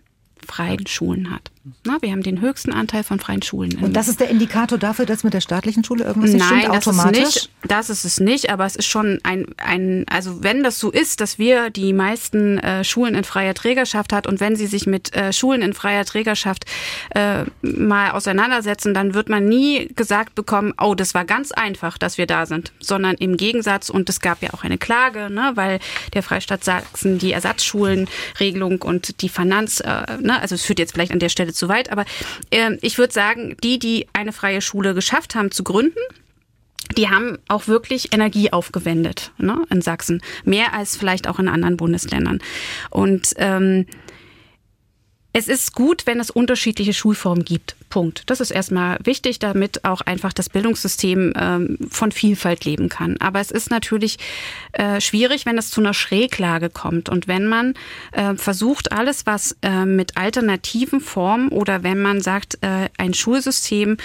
freien 0.47 0.87
Schulen 0.87 1.29
hat. 1.29 1.50
Na, 1.85 2.01
wir 2.01 2.11
haben 2.11 2.23
den 2.23 2.41
höchsten 2.41 2.73
Anteil 2.73 3.03
von 3.03 3.19
freien 3.19 3.43
Schulen. 3.43 3.77
Und 3.83 3.93
das 3.93 4.07
ist 4.07 4.19
der 4.19 4.29
Indikator 4.29 4.79
dafür, 4.79 5.05
dass 5.05 5.23
mit 5.23 5.35
der 5.35 5.41
staatlichen 5.41 5.83
Schule 5.83 6.05
irgendwas 6.05 6.31
nicht 6.31 6.39
Nein, 6.39 6.61
stimmt 6.61 6.75
das 6.75 6.87
automatisch? 6.87 7.21
Ist 7.21 7.35
nicht, 7.35 7.49
das 7.67 7.89
ist 7.91 8.03
es 8.03 8.19
nicht, 8.19 8.49
aber 8.49 8.65
es 8.65 8.75
ist 8.75 8.87
schon 8.87 9.19
ein, 9.21 9.45
ein, 9.57 10.05
also 10.09 10.43
wenn 10.43 10.63
das 10.63 10.79
so 10.79 10.89
ist, 10.89 11.21
dass 11.21 11.37
wir 11.37 11.69
die 11.69 11.93
meisten 11.93 12.57
äh, 12.57 12.83
Schulen 12.83 13.13
in 13.13 13.23
freier 13.23 13.53
Trägerschaft 13.53 14.11
hat 14.11 14.25
und 14.25 14.39
wenn 14.39 14.55
sie 14.55 14.65
sich 14.65 14.87
mit 14.87 15.15
äh, 15.15 15.31
Schulen 15.33 15.61
in 15.61 15.73
freier 15.73 16.03
Trägerschaft 16.03 16.65
äh, 17.13 17.43
mal 17.61 18.11
auseinandersetzen, 18.11 18.95
dann 18.95 19.13
wird 19.13 19.29
man 19.29 19.47
nie 19.47 19.87
gesagt 19.95 20.33
bekommen, 20.33 20.73
oh, 20.81 20.95
das 20.95 21.13
war 21.13 21.25
ganz 21.25 21.51
einfach, 21.51 21.99
dass 21.99 22.17
wir 22.17 22.25
da 22.25 22.47
sind, 22.47 22.73
sondern 22.79 23.15
im 23.17 23.37
Gegensatz, 23.37 23.91
und 23.91 24.09
es 24.09 24.19
gab 24.19 24.41
ja 24.41 24.49
auch 24.53 24.63
eine 24.63 24.79
Klage, 24.79 25.29
ne, 25.29 25.51
weil 25.53 25.79
der 26.15 26.23
Freistaat 26.23 26.63
Sachsen 26.63 27.19
die 27.19 27.33
Ersatzschulenregelung 27.33 28.81
und 28.81 29.21
die 29.21 29.29
Finanz, 29.29 29.79
äh, 29.79 30.17
ne, 30.19 30.41
also 30.41 30.55
es 30.55 30.63
führt 30.63 30.79
jetzt 30.79 30.93
vielleicht 30.93 31.11
an 31.11 31.19
der 31.19 31.29
Stelle 31.29 31.50
zu 31.53 31.69
weit, 31.69 31.91
aber 31.91 32.05
äh, 32.49 32.77
ich 32.81 32.97
würde 32.97 33.13
sagen, 33.13 33.57
die, 33.63 33.79
die 33.79 34.07
eine 34.13 34.33
freie 34.33 34.61
Schule 34.61 34.93
geschafft 34.93 35.35
haben 35.35 35.51
zu 35.51 35.63
gründen, 35.63 35.99
die 36.97 37.09
haben 37.09 37.37
auch 37.47 37.67
wirklich 37.67 38.13
Energie 38.13 38.51
aufgewendet 38.51 39.31
ne, 39.37 39.63
in 39.69 39.81
Sachsen. 39.81 40.21
Mehr 40.43 40.73
als 40.73 40.97
vielleicht 40.97 41.27
auch 41.27 41.39
in 41.39 41.47
anderen 41.47 41.77
Bundesländern. 41.77 42.39
Und 42.89 43.33
ähm, 43.37 43.85
es 45.33 45.47
ist 45.47 45.73
gut, 45.73 46.05
wenn 46.07 46.19
es 46.19 46.29
unterschiedliche 46.29 46.93
Schulformen 46.93 47.45
gibt. 47.45 47.75
Punkt. 47.89 48.23
Das 48.27 48.39
ist 48.39 48.51
erstmal 48.51 48.97
wichtig, 49.03 49.39
damit 49.39 49.85
auch 49.85 50.01
einfach 50.01 50.33
das 50.33 50.49
Bildungssystem 50.49 51.33
ähm, 51.35 51.77
von 51.89 52.11
Vielfalt 52.11 52.65
leben 52.65 52.89
kann. 52.89 53.17
Aber 53.17 53.39
es 53.39 53.51
ist 53.51 53.69
natürlich 53.69 54.17
äh, 54.73 54.99
schwierig, 54.99 55.45
wenn 55.45 55.57
es 55.57 55.69
zu 55.69 55.81
einer 55.81 55.93
Schräglage 55.93 56.69
kommt 56.69 57.09
und 57.09 57.27
wenn 57.27 57.47
man 57.47 57.73
äh, 58.13 58.35
versucht, 58.35 58.91
alles, 58.91 59.25
was 59.25 59.57
äh, 59.61 59.85
mit 59.85 60.17
alternativen 60.17 61.01
Formen 61.01 61.49
oder 61.49 61.83
wenn 61.83 62.01
man 62.01 62.21
sagt, 62.21 62.57
äh, 62.61 62.89
ein 62.97 63.13
Schulsystem 63.13 63.97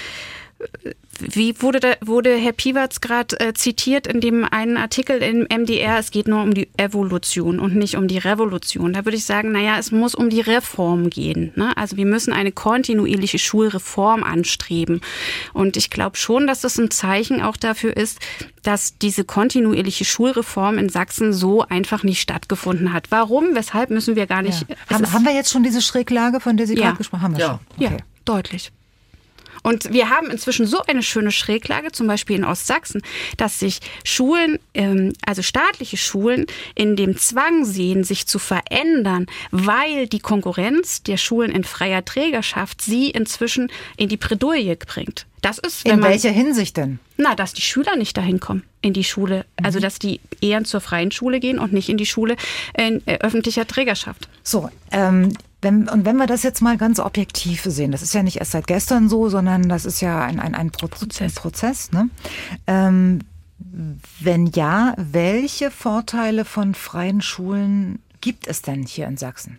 wie 1.21 1.61
wurde, 1.61 1.81
da, 1.81 1.95
wurde 2.01 2.37
Herr 2.37 2.53
Piewatz 2.53 3.01
gerade 3.01 3.39
äh, 3.41 3.55
zitiert 3.55 4.07
in 4.07 4.21
dem 4.21 4.45
einen 4.45 4.77
Artikel 4.77 5.23
im 5.23 5.43
MDR, 5.43 5.99
es 5.99 6.11
geht 6.11 6.29
nur 6.29 6.43
um 6.43 6.55
die 6.55 6.69
Evolution 6.77 7.59
und 7.59 7.77
nicht 7.77 7.97
um 7.97 8.09
die 8.09 8.19
Revolution. 8.19 8.93
Da 8.93 9.05
würde 9.05 9.17
ich 9.17 9.25
sagen, 9.25 9.53
naja, 9.53 9.79
es 9.79 9.91
muss 9.91 10.15
um 10.15 10.31
die 10.31 10.41
Reform 10.41 11.11
gehen. 11.11 11.53
Ne? 11.57 11.77
Also 11.77 11.97
wir 11.97 12.07
müssen 12.07 12.33
eine 12.33 12.53
kontinuierliche 12.53 13.39
Schulreform 13.39 14.23
anstreben. 14.23 15.01
Und 15.53 15.77
ich 15.77 15.91
glaube 15.91 16.17
schon, 16.17 16.47
dass 16.47 16.61
das 16.61 16.79
ein 16.79 16.91
Zeichen 16.91 17.41
auch 17.43 17.57
dafür 17.57 17.97
ist, 17.97 18.19
dass 18.63 18.99
diese 18.99 19.25
kontinuierliche 19.25 20.05
Schulreform 20.05 20.79
in 20.79 20.89
Sachsen 20.89 21.33
so 21.33 21.63
einfach 21.63 22.03
nicht 22.03 22.21
stattgefunden 22.21 22.93
hat. 22.93 23.11
Warum? 23.11 23.55
Weshalb 23.55 23.91
müssen 23.91 24.17
wir 24.17 24.27
gar 24.27 24.43
nicht. 24.43 24.67
Ja. 24.69 24.77
Haben, 24.91 25.13
haben, 25.13 25.25
wir 25.25 25.35
jetzt 25.35 25.51
schon 25.51 25.63
diese 25.63 25.81
Schräglage, 25.81 26.41
von 26.41 26.57
der 26.57 26.67
Sie 26.67 26.75
ja. 26.75 26.83
gerade 26.83 26.97
gesprochen 26.99 27.23
haben? 27.23 27.37
Ja, 27.37 27.61
okay. 27.77 27.85
ja 27.85 27.97
deutlich. 28.27 28.73
Und 29.67 29.93
wir 29.93 30.11
haben 30.11 30.31
inzwischen 30.31 30.65
so 30.65 30.81
eine 30.87 31.03
schöne 31.03 31.33
Schräglage, 31.33 31.91
zum 31.91 32.07
Beispiel 32.07 32.37
in 32.37 32.45
Ostsachsen, 32.45 33.03
dass 33.37 33.59
sich 33.59 33.81
Schulen, 34.05 34.61
ähm, 34.75 35.13
also 35.27 35.43
staatliche 35.43 35.97
Schulen, 35.97 36.47
in 36.77 36.95
dem 36.95 37.19
Zwang 37.19 37.65
sehen, 37.65 38.05
sich 38.05 38.29
zu 38.29 38.39
verändern, 38.39 39.27
weil 39.51 40.07
die 40.07 40.21
Konkurrenz 40.21 41.03
der 41.03 41.17
Schulen 41.17 41.51
in 41.51 41.65
freier 41.65 42.05
Trägerschaft 42.05 42.81
sie 42.81 43.11
inzwischen 43.11 43.73
in 43.97 44.09
die 44.09 44.17
Bredouille 44.17 44.77
bringt. 44.77 45.27
Das 45.43 45.59
ist, 45.59 45.85
in 45.85 45.99
man, 45.99 46.11
welcher 46.11 46.31
Hinsicht 46.31 46.77
denn? 46.77 47.01
Na, 47.17 47.35
dass 47.35 47.53
die 47.53 47.63
Schüler 47.63 47.97
nicht 47.97 48.17
dahin 48.17 48.39
kommen 48.39 48.63
in 48.83 48.93
die 48.93 49.03
Schule. 49.03 49.47
Also, 49.61 49.81
dass 49.81 49.99
die 49.99 50.21
eher 50.41 50.63
zur 50.63 50.81
freien 50.81 51.11
Schule 51.11 51.41
gehen 51.41 51.59
und 51.59 51.73
nicht 51.73 51.89
in 51.89 51.97
die 51.97 52.07
Schule 52.07 52.37
in 52.79 53.03
äh, 53.07 53.19
öffentlicher 53.19 53.67
Trägerschaft. 53.67 54.29
So, 54.45 54.71
ähm, 54.93 55.37
wenn, 55.67 55.89
und 55.89 56.05
wenn 56.05 56.17
wir 56.17 56.29
das 56.29 56.45
jetzt 56.45 56.63
mal 56.63 56.77
ganz 56.77 57.01
objektiv 57.01 57.63
sehen, 57.65 57.91
das 57.91 58.01
ist 58.01 58.15
ja 58.15 58.23
nicht 58.23 58.37
erst 58.37 58.53
seit 58.53 58.69
gestern 58.69 59.09
so, 59.09 59.29
sondern 59.29 59.69
das 59.69 59.85
ist 59.85 60.01
ja 60.01 60.25
ein, 60.25 60.39
ein, 60.39 60.55
ein 60.55 60.71
Prozess. 60.71 61.21
Ein 61.21 61.35
Prozess 61.35 61.91
ne? 61.91 62.09
ähm, 62.69 63.19
wenn 64.21 64.47
ja, 64.47 64.95
welche 64.97 65.73
Vorteile 65.73 66.45
von 66.45 66.75
freien 66.75 67.21
Schulen 67.21 67.99
gibt 68.21 68.47
es 68.47 68.63
denn 68.63 68.85
hier 68.85 69.09
in 69.09 69.17
Sachsen? 69.17 69.59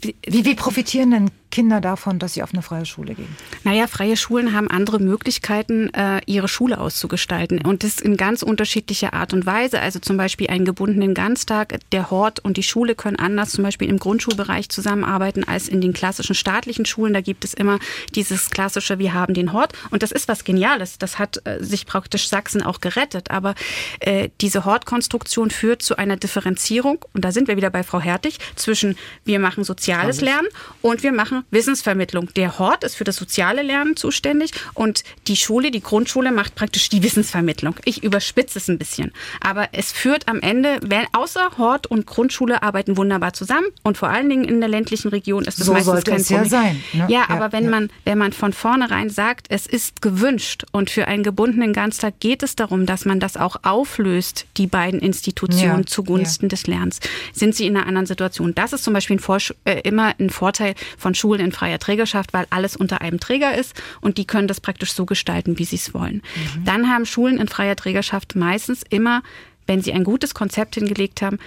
Wie, 0.00 0.16
wie 0.22 0.54
profitieren 0.54 1.10
denn 1.10 1.30
Kinder 1.54 1.80
davon, 1.80 2.18
dass 2.18 2.34
sie 2.34 2.42
auf 2.42 2.52
eine 2.52 2.62
freie 2.62 2.84
Schule 2.84 3.14
gehen? 3.14 3.28
Naja, 3.62 3.86
freie 3.86 4.16
Schulen 4.16 4.54
haben 4.54 4.68
andere 4.68 4.98
Möglichkeiten, 4.98 5.88
äh, 5.94 6.20
ihre 6.26 6.48
Schule 6.48 6.80
auszugestalten. 6.80 7.64
Und 7.64 7.84
das 7.84 8.00
in 8.00 8.16
ganz 8.16 8.42
unterschiedlicher 8.42 9.12
Art 9.12 9.32
und 9.32 9.46
Weise. 9.46 9.80
Also 9.80 10.00
zum 10.00 10.16
Beispiel 10.16 10.48
einen 10.48 10.64
gebundenen 10.64 11.14
Ganztag. 11.14 11.78
Der 11.92 12.10
Hort 12.10 12.40
und 12.40 12.56
die 12.56 12.64
Schule 12.64 12.96
können 12.96 13.20
anders 13.20 13.50
zum 13.50 13.62
Beispiel 13.62 13.88
im 13.88 14.00
Grundschulbereich 14.00 14.68
zusammenarbeiten 14.68 15.44
als 15.44 15.68
in 15.68 15.80
den 15.80 15.92
klassischen 15.92 16.34
staatlichen 16.34 16.86
Schulen. 16.86 17.14
Da 17.14 17.20
gibt 17.20 17.44
es 17.44 17.54
immer 17.54 17.78
dieses 18.16 18.50
klassische, 18.50 18.98
wir 18.98 19.14
haben 19.14 19.32
den 19.32 19.52
Hort. 19.52 19.74
Und 19.90 20.02
das 20.02 20.10
ist 20.10 20.26
was 20.26 20.42
Geniales. 20.42 20.98
Das 20.98 21.20
hat 21.20 21.40
äh, 21.44 21.62
sich 21.62 21.86
praktisch 21.86 22.26
Sachsen 22.28 22.64
auch 22.64 22.80
gerettet. 22.80 23.30
Aber 23.30 23.54
äh, 24.00 24.28
diese 24.40 24.64
Hortkonstruktion 24.64 25.50
führt 25.50 25.82
zu 25.82 25.96
einer 25.98 26.16
Differenzierung. 26.16 27.04
Und 27.12 27.24
da 27.24 27.30
sind 27.30 27.46
wir 27.46 27.56
wieder 27.56 27.70
bei 27.70 27.84
Frau 27.84 28.00
Hertig 28.00 28.38
zwischen 28.56 28.96
wir 29.24 29.38
machen 29.38 29.62
soziales 29.62 30.20
Lernen 30.20 30.48
und 30.82 31.04
wir 31.04 31.12
machen 31.12 31.43
Wissensvermittlung. 31.50 32.28
Der 32.34 32.58
Hort 32.58 32.84
ist 32.84 32.96
für 32.96 33.04
das 33.04 33.16
soziale 33.16 33.62
Lernen 33.62 33.96
zuständig 33.96 34.52
und 34.74 35.04
die 35.28 35.36
Schule, 35.36 35.70
die 35.70 35.80
Grundschule 35.80 36.32
macht 36.32 36.54
praktisch 36.54 36.88
die 36.88 37.02
Wissensvermittlung. 37.02 37.76
Ich 37.84 38.02
überspitze 38.02 38.58
es 38.58 38.68
ein 38.68 38.78
bisschen. 38.78 39.12
Aber 39.40 39.68
es 39.72 39.92
führt 39.92 40.28
am 40.28 40.40
Ende, 40.40 40.78
wenn, 40.82 41.06
außer 41.12 41.52
Hort 41.58 41.86
und 41.86 42.06
Grundschule 42.06 42.62
arbeiten 42.62 42.96
wunderbar 42.96 43.32
zusammen 43.32 43.66
und 43.82 43.98
vor 43.98 44.08
allen 44.08 44.28
Dingen 44.28 44.44
in 44.44 44.60
der 44.60 44.68
ländlichen 44.68 45.08
Region 45.08 45.44
ist 45.44 45.58
das 45.58 45.66
so 45.66 45.72
meistens 45.72 46.04
kein 46.04 46.16
es 46.16 46.28
Problem. 46.28 46.44
Ja, 46.44 46.50
sein, 46.50 46.82
ne? 46.92 47.06
ja, 47.08 47.28
aber 47.28 47.52
wenn 47.52 47.64
ja. 47.64 47.70
man, 47.70 47.90
wenn 48.04 48.18
man 48.18 48.32
von 48.32 48.52
vornherein 48.52 49.10
sagt, 49.10 49.46
es 49.50 49.66
ist 49.66 50.02
gewünscht 50.02 50.64
und 50.72 50.90
für 50.90 51.06
einen 51.06 51.22
gebundenen 51.22 51.72
Ganztag 51.72 52.20
geht 52.20 52.42
es 52.42 52.56
darum, 52.56 52.86
dass 52.86 53.04
man 53.04 53.20
das 53.20 53.36
auch 53.36 53.56
auflöst, 53.62 54.46
die 54.56 54.66
beiden 54.66 55.00
Institutionen 55.00 55.80
ja, 55.80 55.86
zugunsten 55.86 56.48
des 56.48 56.66
Lernens, 56.66 57.00
sind 57.32 57.54
sie 57.54 57.66
in 57.66 57.76
einer 57.76 57.86
anderen 57.86 58.06
Situation. 58.06 58.54
Das 58.54 58.72
ist 58.72 58.84
zum 58.84 58.94
Beispiel 58.94 59.18
ein 59.18 59.40
äh, 59.64 59.80
immer 59.80 60.14
ein 60.18 60.30
Vorteil 60.30 60.74
von 60.98 61.14
Schulen 61.14 61.33
in 61.40 61.52
freier 61.52 61.78
Trägerschaft, 61.78 62.32
weil 62.32 62.46
alles 62.50 62.76
unter 62.76 63.00
einem 63.00 63.20
Träger 63.20 63.56
ist 63.56 63.80
und 64.00 64.18
die 64.18 64.26
können 64.26 64.48
das 64.48 64.60
praktisch 64.60 64.92
so 64.92 65.06
gestalten, 65.06 65.58
wie 65.58 65.64
sie 65.64 65.76
es 65.76 65.94
wollen. 65.94 66.22
Mhm. 66.56 66.64
Dann 66.64 66.90
haben 66.90 67.06
Schulen 67.06 67.38
in 67.38 67.48
freier 67.48 67.76
Trägerschaft 67.76 68.36
meistens 68.36 68.82
immer, 68.88 69.22
wenn 69.66 69.82
sie 69.82 69.92
ein 69.92 70.04
gutes 70.04 70.34
Konzept 70.34 70.74
hingelegt 70.74 71.22
haben, 71.22 71.38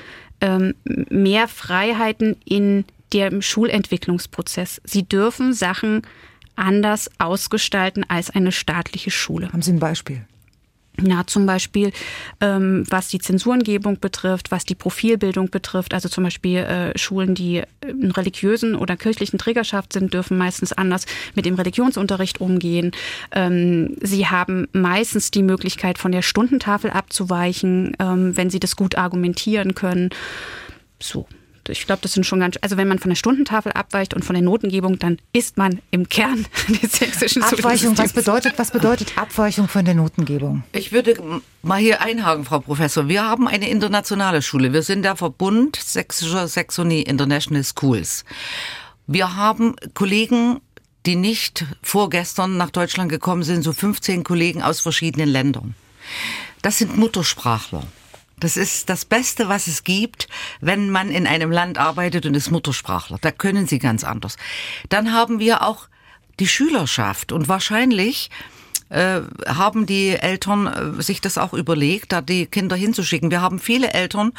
ähm, 0.41 0.75
mehr 0.85 1.47
Freiheiten 1.47 2.35
in 2.45 2.85
dem 3.13 3.41
Schulentwicklungsprozess. 3.41 4.81
Sie 4.83 5.07
dürfen 5.07 5.53
Sachen 5.53 6.01
anders 6.55 7.09
ausgestalten 7.19 8.05
als 8.07 8.29
eine 8.29 8.51
staatliche 8.51 9.11
Schule. 9.11 9.51
Haben 9.53 9.61
Sie 9.61 9.71
ein 9.71 9.79
Beispiel? 9.79 10.25
Na, 10.99 11.27
zum 11.27 11.45
Beispiel, 11.45 11.91
ähm, 12.41 12.83
was 12.89 13.09
die 13.09 13.19
Zensurengebung 13.19 13.99
betrifft, 13.99 14.49
was 14.49 14.65
die 14.65 14.73
Profilbildung 14.73 15.51
betrifft. 15.51 15.93
Also 15.93 16.09
zum 16.09 16.23
Beispiel 16.23 16.57
äh, 16.57 16.97
Schulen, 16.97 17.35
die 17.35 17.61
in 17.85 18.09
religiösen 18.11 18.75
oder 18.75 18.97
kirchlichen 18.97 19.37
Trägerschaft 19.37 19.93
sind, 19.93 20.13
dürfen 20.13 20.37
meistens 20.37 20.73
anders 20.73 21.05
mit 21.35 21.45
dem 21.45 21.53
Religionsunterricht 21.53 22.41
umgehen. 22.41 22.91
Ähm, 23.31 23.95
sie 24.01 24.27
haben 24.27 24.67
meistens 24.73 25.29
die 25.29 25.43
Möglichkeit, 25.43 25.99
von 25.99 26.11
der 26.11 26.23
Stundentafel 26.23 26.89
abzuweichen, 26.89 27.95
ähm, 27.99 28.35
wenn 28.35 28.49
sie 28.49 28.59
das 28.59 28.75
gut 28.75 28.97
argumentieren 28.97 29.75
können. 29.75 30.09
So 30.99 31.27
ich 31.69 31.85
glaube, 31.85 32.01
das 32.01 32.13
sind 32.13 32.25
schon 32.25 32.39
ganz, 32.39 32.57
also 32.61 32.77
wenn 32.77 32.87
man 32.87 32.99
von 32.99 33.09
der 33.09 33.15
Stundentafel 33.15 33.71
abweicht 33.71 34.13
und 34.13 34.23
von 34.23 34.33
der 34.33 34.43
Notengebung, 34.43 34.99
dann 34.99 35.17
ist 35.33 35.57
man 35.57 35.79
im 35.91 36.09
Kern 36.09 36.45
des 36.81 36.93
sächsischen 36.93 37.43
Abweichung, 37.43 37.97
was 37.97 38.13
bedeutet, 38.13 38.53
was 38.57 38.71
bedeutet 38.71 39.17
Abweichung 39.17 39.67
von 39.67 39.85
der 39.85 39.95
Notengebung? 39.95 40.63
Ich 40.71 40.91
würde 40.91 41.17
mal 41.61 41.79
hier 41.79 42.01
einhaken, 42.01 42.45
Frau 42.45 42.59
Professor. 42.59 43.07
Wir 43.07 43.23
haben 43.23 43.47
eine 43.47 43.69
internationale 43.69 44.41
Schule. 44.41 44.73
Wir 44.73 44.83
sind 44.83 45.03
der 45.03 45.15
Verbund 45.15 45.75
Sächsischer 45.75 46.47
Saxony 46.47 47.01
International 47.01 47.63
Schools. 47.63 48.25
Wir 49.07 49.35
haben 49.35 49.75
Kollegen, 49.93 50.59
die 51.05 51.15
nicht 51.15 51.65
vorgestern 51.81 52.57
nach 52.57 52.69
Deutschland 52.69 53.09
gekommen 53.09 53.43
sind, 53.43 53.63
so 53.63 53.71
15 53.71 54.23
Kollegen 54.23 54.61
aus 54.61 54.81
verschiedenen 54.81 55.29
Ländern. 55.29 55.75
Das 56.61 56.77
sind 56.77 56.97
Muttersprachler. 56.97 57.83
Das 58.39 58.55
ist 58.55 58.89
das 58.89 59.05
Beste, 59.05 59.49
was 59.49 59.67
es 59.67 59.83
gibt, 59.83 60.27
wenn 60.61 60.91
man 60.91 61.09
in 61.09 61.25
einem 61.25 61.51
Land 61.51 61.79
arbeitet 61.79 62.25
und 62.25 62.35
ist 62.35 62.51
Muttersprachler. 62.51 63.17
Da 63.21 63.31
können 63.31 63.65
sie 63.65 63.79
ganz 63.79 64.03
anders. 64.03 64.37
Dann 64.89 65.11
haben 65.11 65.39
wir 65.39 65.63
auch 65.63 65.87
die 66.39 66.47
Schülerschaft 66.47 67.31
und 67.31 67.47
wahrscheinlich 67.47 68.29
äh, 68.89 69.21
haben 69.47 69.87
die 69.87 70.09
Eltern 70.09 70.67
äh, 70.67 71.01
sich 71.01 71.19
das 71.19 71.39
auch 71.39 71.53
überlegt, 71.53 72.11
da 72.11 72.21
die 72.21 72.45
Kinder 72.45 72.75
hinzuschicken. 72.75 73.31
Wir 73.31 73.41
haben 73.41 73.59
viele 73.59 73.93
Eltern, 73.93 74.33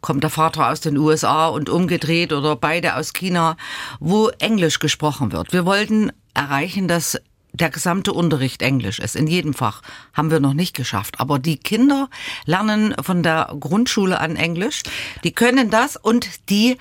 kommt 0.00 0.24
der 0.24 0.30
Vater 0.30 0.68
aus 0.68 0.80
den 0.80 0.98
USA 0.98 1.46
und 1.46 1.70
umgedreht 1.70 2.32
oder 2.32 2.56
beide 2.56 2.96
aus 2.96 3.12
China, 3.12 3.56
wo 4.00 4.28
Englisch 4.40 4.80
gesprochen 4.80 5.32
wird. 5.32 5.52
Wir 5.52 5.64
wollten 5.64 6.10
erreichen, 6.34 6.88
dass 6.88 7.16
der 7.56 7.70
gesamte 7.70 8.12
Unterricht 8.12 8.62
Englisch 8.62 8.98
ist. 8.98 9.16
In 9.16 9.26
jedem 9.26 9.54
Fach 9.54 9.82
haben 10.12 10.30
wir 10.30 10.40
noch 10.40 10.54
nicht 10.54 10.76
geschafft. 10.76 11.20
Aber 11.20 11.38
die 11.38 11.56
Kinder 11.56 12.08
lernen 12.44 12.94
von 13.02 13.22
der 13.22 13.54
Grundschule 13.58 14.20
an 14.20 14.36
Englisch. 14.36 14.82
Die 15.24 15.32
können 15.32 15.70
das 15.70 15.96
und 15.96 16.28
die 16.50 16.76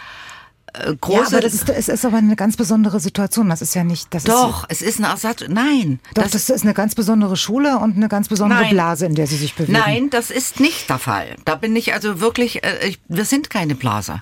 äh, 0.73 0.95
große. 0.95 1.19
Ja, 1.19 1.28
aber 1.28 1.41
das 1.41 1.53
ist, 1.53 1.69
es 1.69 1.88
ist 1.88 2.05
aber 2.05 2.17
eine 2.17 2.36
ganz 2.36 2.57
besondere 2.57 2.99
Situation. 2.99 3.49
Das 3.49 3.61
ist 3.61 3.73
ja 3.76 3.84
nicht. 3.84 4.13
Das 4.13 4.23
doch, 4.23 4.69
ist, 4.69 4.82
es 4.82 4.88
ist 4.88 4.99
ein 4.99 5.05
Ersatz. 5.05 5.43
Nein. 5.47 5.99
Doch, 6.13 6.23
das, 6.23 6.32
das, 6.32 6.49
ist 6.49 6.63
eine 6.63 6.73
ganz 6.73 6.95
besondere 6.95 7.38
Schule 7.38 7.78
und 7.78 7.95
eine 7.95 8.09
ganz 8.09 8.28
besondere 8.28 8.61
nein. 8.61 8.71
Blase, 8.71 9.05
in 9.05 9.15
der 9.15 9.28
sie 9.28 9.38
sich 9.38 9.55
bewegen. 9.55 9.73
Nein, 9.73 10.09
das 10.09 10.32
ist 10.32 10.59
nicht 10.59 10.89
der 10.89 10.99
Fall. 10.99 11.36
Da 11.45 11.55
bin 11.55 11.76
ich 11.76 11.93
also 11.93 12.19
wirklich. 12.19 12.63
Äh, 12.63 12.88
ich, 12.88 12.99
wir 13.07 13.26
sind 13.26 13.49
keine 13.49 13.76
Blase. 13.76 14.21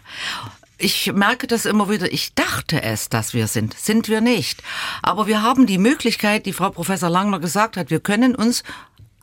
Ich 0.83 1.13
merke 1.13 1.47
das 1.47 1.65
immer 1.65 1.89
wieder. 1.89 2.11
Ich 2.11 2.35
dachte 2.35 2.83
es, 2.83 3.07
dass 3.07 3.33
wir 3.33 3.47
sind. 3.47 3.73
Sind 3.73 4.09
wir 4.09 4.19
nicht. 4.19 4.61
Aber 5.01 5.27
wir 5.27 5.41
haben 5.41 5.65
die 5.65 5.77
Möglichkeit, 5.77 6.45
die 6.45 6.51
Frau 6.51 6.71
Professor 6.71 7.09
Langner 7.09 7.39
gesagt 7.39 7.77
hat, 7.77 7.89
wir 7.89 8.01
können 8.01 8.35
uns 8.35 8.63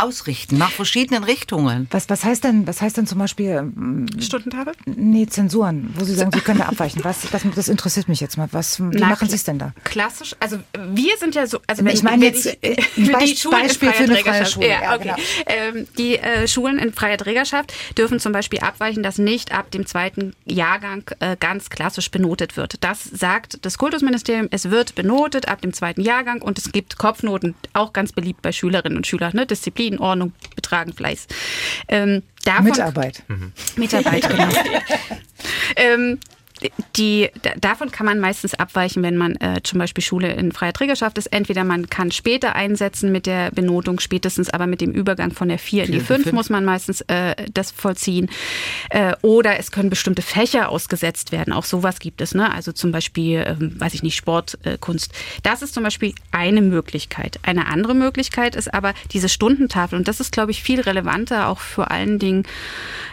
ausrichten 0.02 0.58
nach 0.58 0.70
verschiedenen 0.70 1.24
Richtungen. 1.24 1.86
Was, 1.90 2.08
was 2.08 2.24
heißt 2.24 2.44
denn, 2.44 2.66
was 2.66 2.80
heißt 2.80 2.96
denn 2.96 3.06
zum 3.06 3.18
Beispiel 3.18 3.50
ähm, 3.50 4.06
Stundentafel? 4.18 4.74
Nee, 4.86 5.26
Zensuren, 5.26 5.94
wo 5.96 6.04
Sie 6.04 6.14
sagen, 6.14 6.30
Sie 6.32 6.40
können 6.40 6.58
da 6.60 6.66
abweichen. 6.66 7.04
Was, 7.04 7.22
das, 7.30 7.42
das 7.54 7.68
interessiert 7.68 8.08
mich 8.08 8.20
jetzt 8.20 8.36
mal. 8.36 8.48
Was, 8.52 8.80
wie 8.80 8.98
Na, 8.98 9.08
machen 9.08 9.28
Sie 9.28 9.36
es 9.36 9.44
denn 9.44 9.58
da? 9.58 9.72
Klassisch, 9.84 10.34
also 10.40 10.58
wir 10.92 11.16
sind 11.18 11.34
ja 11.34 11.46
so, 11.46 11.60
also 11.66 11.84
wenn 11.84 11.94
ich 11.94 12.02
meine 12.02 12.24
jetzt 12.24 12.46
ich, 12.46 12.78
äh, 12.78 12.82
für 12.82 13.18
die 13.18 13.36
Schulen 13.36 13.62
Beispiel 13.62 13.92
für 13.92 14.04
eine 14.04 14.16
freie 14.16 14.46
Schule. 14.46 14.68
Ja, 14.68 14.82
ja 14.82 14.94
okay. 14.94 15.14
Genau. 15.14 15.16
Ähm, 15.46 15.86
die 15.98 16.18
äh, 16.18 16.48
Schulen 16.48 16.78
in 16.78 16.92
freier 16.92 17.18
Trägerschaft 17.18 17.72
dürfen 17.96 18.20
zum 18.20 18.32
Beispiel 18.32 18.60
abweichen, 18.60 19.02
dass 19.02 19.18
nicht 19.18 19.52
ab 19.52 19.70
dem 19.70 19.86
zweiten 19.86 20.34
Jahrgang 20.46 21.04
äh, 21.20 21.36
ganz 21.38 21.70
klassisch 21.70 22.10
benotet 22.10 22.56
wird. 22.56 22.82
Das 22.82 23.04
sagt 23.04 23.58
das 23.62 23.78
Kultusministerium, 23.78 24.48
es 24.50 24.70
wird 24.70 24.94
benotet 24.94 25.48
ab 25.48 25.60
dem 25.60 25.72
zweiten 25.72 26.00
Jahrgang 26.00 26.42
und 26.42 26.58
es 26.58 26.72
gibt 26.72 26.98
Kopfnoten, 26.98 27.54
auch 27.72 27.92
ganz 27.92 28.12
beliebt 28.12 28.42
bei 28.42 28.52
Schülerinnen 28.52 28.96
und 28.96 29.06
Schülern, 29.06 29.32
ne? 29.34 29.46
Disziplin 29.46 29.89
in 29.92 29.98
Ordnung, 29.98 30.32
Betragen, 30.56 30.92
Fleiß. 30.92 31.26
Ähm, 31.88 32.22
davon, 32.44 32.64
Mitarbeit. 32.64 33.22
Mhm. 33.28 33.52
Mitarbeit, 33.76 34.28
genau. 34.28 34.48
ähm, 35.76 36.18
die, 36.96 37.30
davon 37.60 37.90
kann 37.90 38.06
man 38.06 38.20
meistens 38.20 38.54
abweichen, 38.54 39.02
wenn 39.02 39.16
man 39.16 39.36
äh, 39.36 39.60
zum 39.62 39.78
Beispiel 39.78 40.02
Schule 40.02 40.32
in 40.32 40.52
freier 40.52 40.72
Trägerschaft 40.72 41.18
ist. 41.18 41.26
Entweder 41.26 41.64
man 41.64 41.88
kann 41.88 42.10
später 42.10 42.54
einsetzen 42.54 43.12
mit 43.12 43.26
der 43.26 43.50
Benotung, 43.50 44.00
spätestens 44.00 44.50
aber 44.50 44.66
mit 44.66 44.80
dem 44.80 44.92
Übergang 44.92 45.32
von 45.32 45.48
der 45.48 45.58
4 45.58 45.84
in 45.84 45.92
die 45.92 46.00
5 46.00 46.32
muss 46.32 46.50
man 46.50 46.64
meistens 46.64 47.00
äh, 47.02 47.34
das 47.52 47.70
vollziehen. 47.70 48.30
Äh, 48.90 49.14
oder 49.22 49.58
es 49.58 49.70
können 49.70 49.90
bestimmte 49.90 50.22
Fächer 50.22 50.68
ausgesetzt 50.68 51.32
werden. 51.32 51.52
Auch 51.52 51.64
sowas 51.64 51.98
gibt 51.98 52.20
es. 52.20 52.34
Ne? 52.34 52.52
Also 52.52 52.72
zum 52.72 52.92
Beispiel, 52.92 53.44
ähm, 53.46 53.80
weiß 53.80 53.94
ich 53.94 54.02
nicht, 54.02 54.16
Sport, 54.16 54.58
äh, 54.64 54.76
Kunst. 54.78 55.12
Das 55.42 55.62
ist 55.62 55.74
zum 55.74 55.82
Beispiel 55.82 56.14
eine 56.30 56.62
Möglichkeit. 56.62 57.38
Eine 57.42 57.66
andere 57.66 57.94
Möglichkeit 57.94 58.56
ist 58.56 58.72
aber 58.72 58.94
diese 59.12 59.28
Stundentafel. 59.28 59.98
Und 59.98 60.08
das 60.08 60.20
ist, 60.20 60.32
glaube 60.32 60.50
ich, 60.50 60.62
viel 60.62 60.80
relevanter, 60.80 61.48
auch 61.48 61.60
vor 61.60 61.90
allen 61.90 62.18
Dingen, 62.18 62.44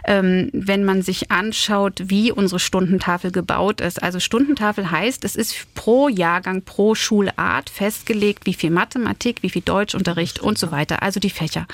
ähm, 0.06 0.50
wenn 0.54 0.84
man 0.84 1.02
sich 1.02 1.32
anschaut, 1.32 2.02
wie 2.06 2.32
unsere 2.32 2.60
Stundentafel 2.60 3.32
gebaut 3.38 3.82
ist. 3.82 4.02
Also 4.02 4.20
Stundentafel 4.20 4.90
heißt, 4.90 5.24
es 5.24 5.36
ist 5.36 5.72
pro 5.76 6.10
Jahrgang, 6.10 6.64
pro 6.64 6.96
Schulart 6.96 7.70
festgelegt, 7.70 8.48
wie 8.48 8.56
viel 8.56 8.72
Mathematik, 8.72 9.44
wie 9.44 9.52
viel 9.52 9.62
Deutschunterricht 9.62 10.40
und 10.40 10.58
so 10.58 10.72
weiter, 10.72 11.04
also 11.04 11.20
die 11.20 11.30
Fächer. 11.30 11.68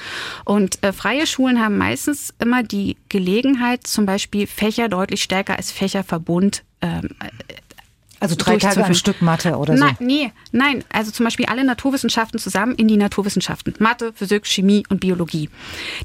Und 0.44 0.84
äh, 0.84 0.92
freie 0.92 1.26
Schulen 1.26 1.62
haben 1.62 1.78
meistens 1.78 2.34
immer 2.38 2.64
die 2.64 2.98
Gelegenheit, 3.08 3.88
zum 3.88 4.06
Beispiel 4.06 4.46
Fächer 4.46 4.90
deutlich 4.90 5.24
stärker 5.24 5.56
als 5.56 5.72
Fächerverbund 5.72 6.64
ähm, 6.82 7.12
also 8.24 8.36
drei 8.38 8.58
Tage 8.58 8.86
am 8.86 8.94
Stück 8.94 9.22
Mathe 9.22 9.58
oder 9.58 9.76
so? 9.76 9.84
Nein, 9.84 9.98
nee, 10.00 10.32
nein. 10.54 10.84
Also 10.92 11.12
zum 11.12 11.26
Beispiel 11.26 11.46
alle 11.48 11.66
Naturwissenschaften 11.66 12.40
zusammen 12.40 12.74
in 12.76 12.88
die 12.88 12.96
Naturwissenschaften. 12.96 13.74
Mathe, 13.80 14.14
Physik, 14.16 14.48
Chemie 14.48 14.86
und 14.88 15.02
Biologie. 15.02 15.50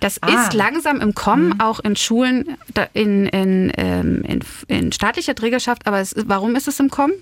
Das 0.01 0.21
ah. 0.23 0.27
ist 0.27 0.53
langsam 0.53 1.01
im 1.01 1.15
Kommen, 1.15 1.51
mhm. 1.51 1.61
auch 1.61 1.79
in 1.79 1.95
Schulen, 1.95 2.57
in, 2.93 3.27
in, 3.27 3.73
ähm, 3.77 4.23
in, 4.25 4.41
in 4.67 4.93
staatlicher 4.93 5.37
Trägerschaft. 5.37 5.87
Aber 5.87 6.01
es, 6.01 6.15
warum 6.27 6.57
ist 6.57 6.67
es 6.67 6.81
im 6.81 6.91
Kommen? 6.91 7.13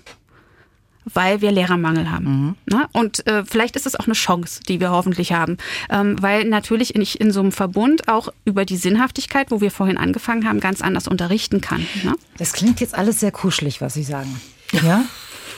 weil 1.13 1.39
wir 1.39 1.53
Lehrermangel 1.53 2.11
haben. 2.11 2.25
Mhm. 2.25 2.55
Ne? 2.77 2.89
Und 2.91 3.25
äh, 3.27 3.45
vielleicht 3.45 3.77
ist 3.77 3.85
es 3.85 3.95
auch 3.95 4.07
eine 4.07 4.13
Chance, 4.13 4.59
die 4.67 4.81
wir 4.81 4.91
hoffentlich 4.91 5.31
haben, 5.31 5.55
ähm, 5.89 6.21
weil 6.21 6.43
natürlich 6.43 6.95
in, 6.95 7.01
in 7.01 7.31
so 7.31 7.39
einem 7.39 7.53
Verbund 7.53 8.09
auch 8.09 8.27
über 8.43 8.65
die 8.65 8.75
Sinnhaftigkeit, 8.75 9.49
wo 9.49 9.61
wir 9.61 9.71
vorhin 9.71 9.97
angefangen 9.97 10.45
haben, 10.45 10.59
ganz 10.59 10.81
anders 10.81 11.07
unterrichten 11.07 11.61
kann. 11.61 11.87
Ne? 12.03 12.13
Das 12.37 12.51
klingt 12.51 12.81
jetzt 12.81 12.93
alles 12.93 13.21
sehr 13.21 13.31
kuschelig, 13.31 13.79
was 13.79 13.93
Sie 13.93 14.03
sagen. 14.03 14.41
Ja? 14.71 15.05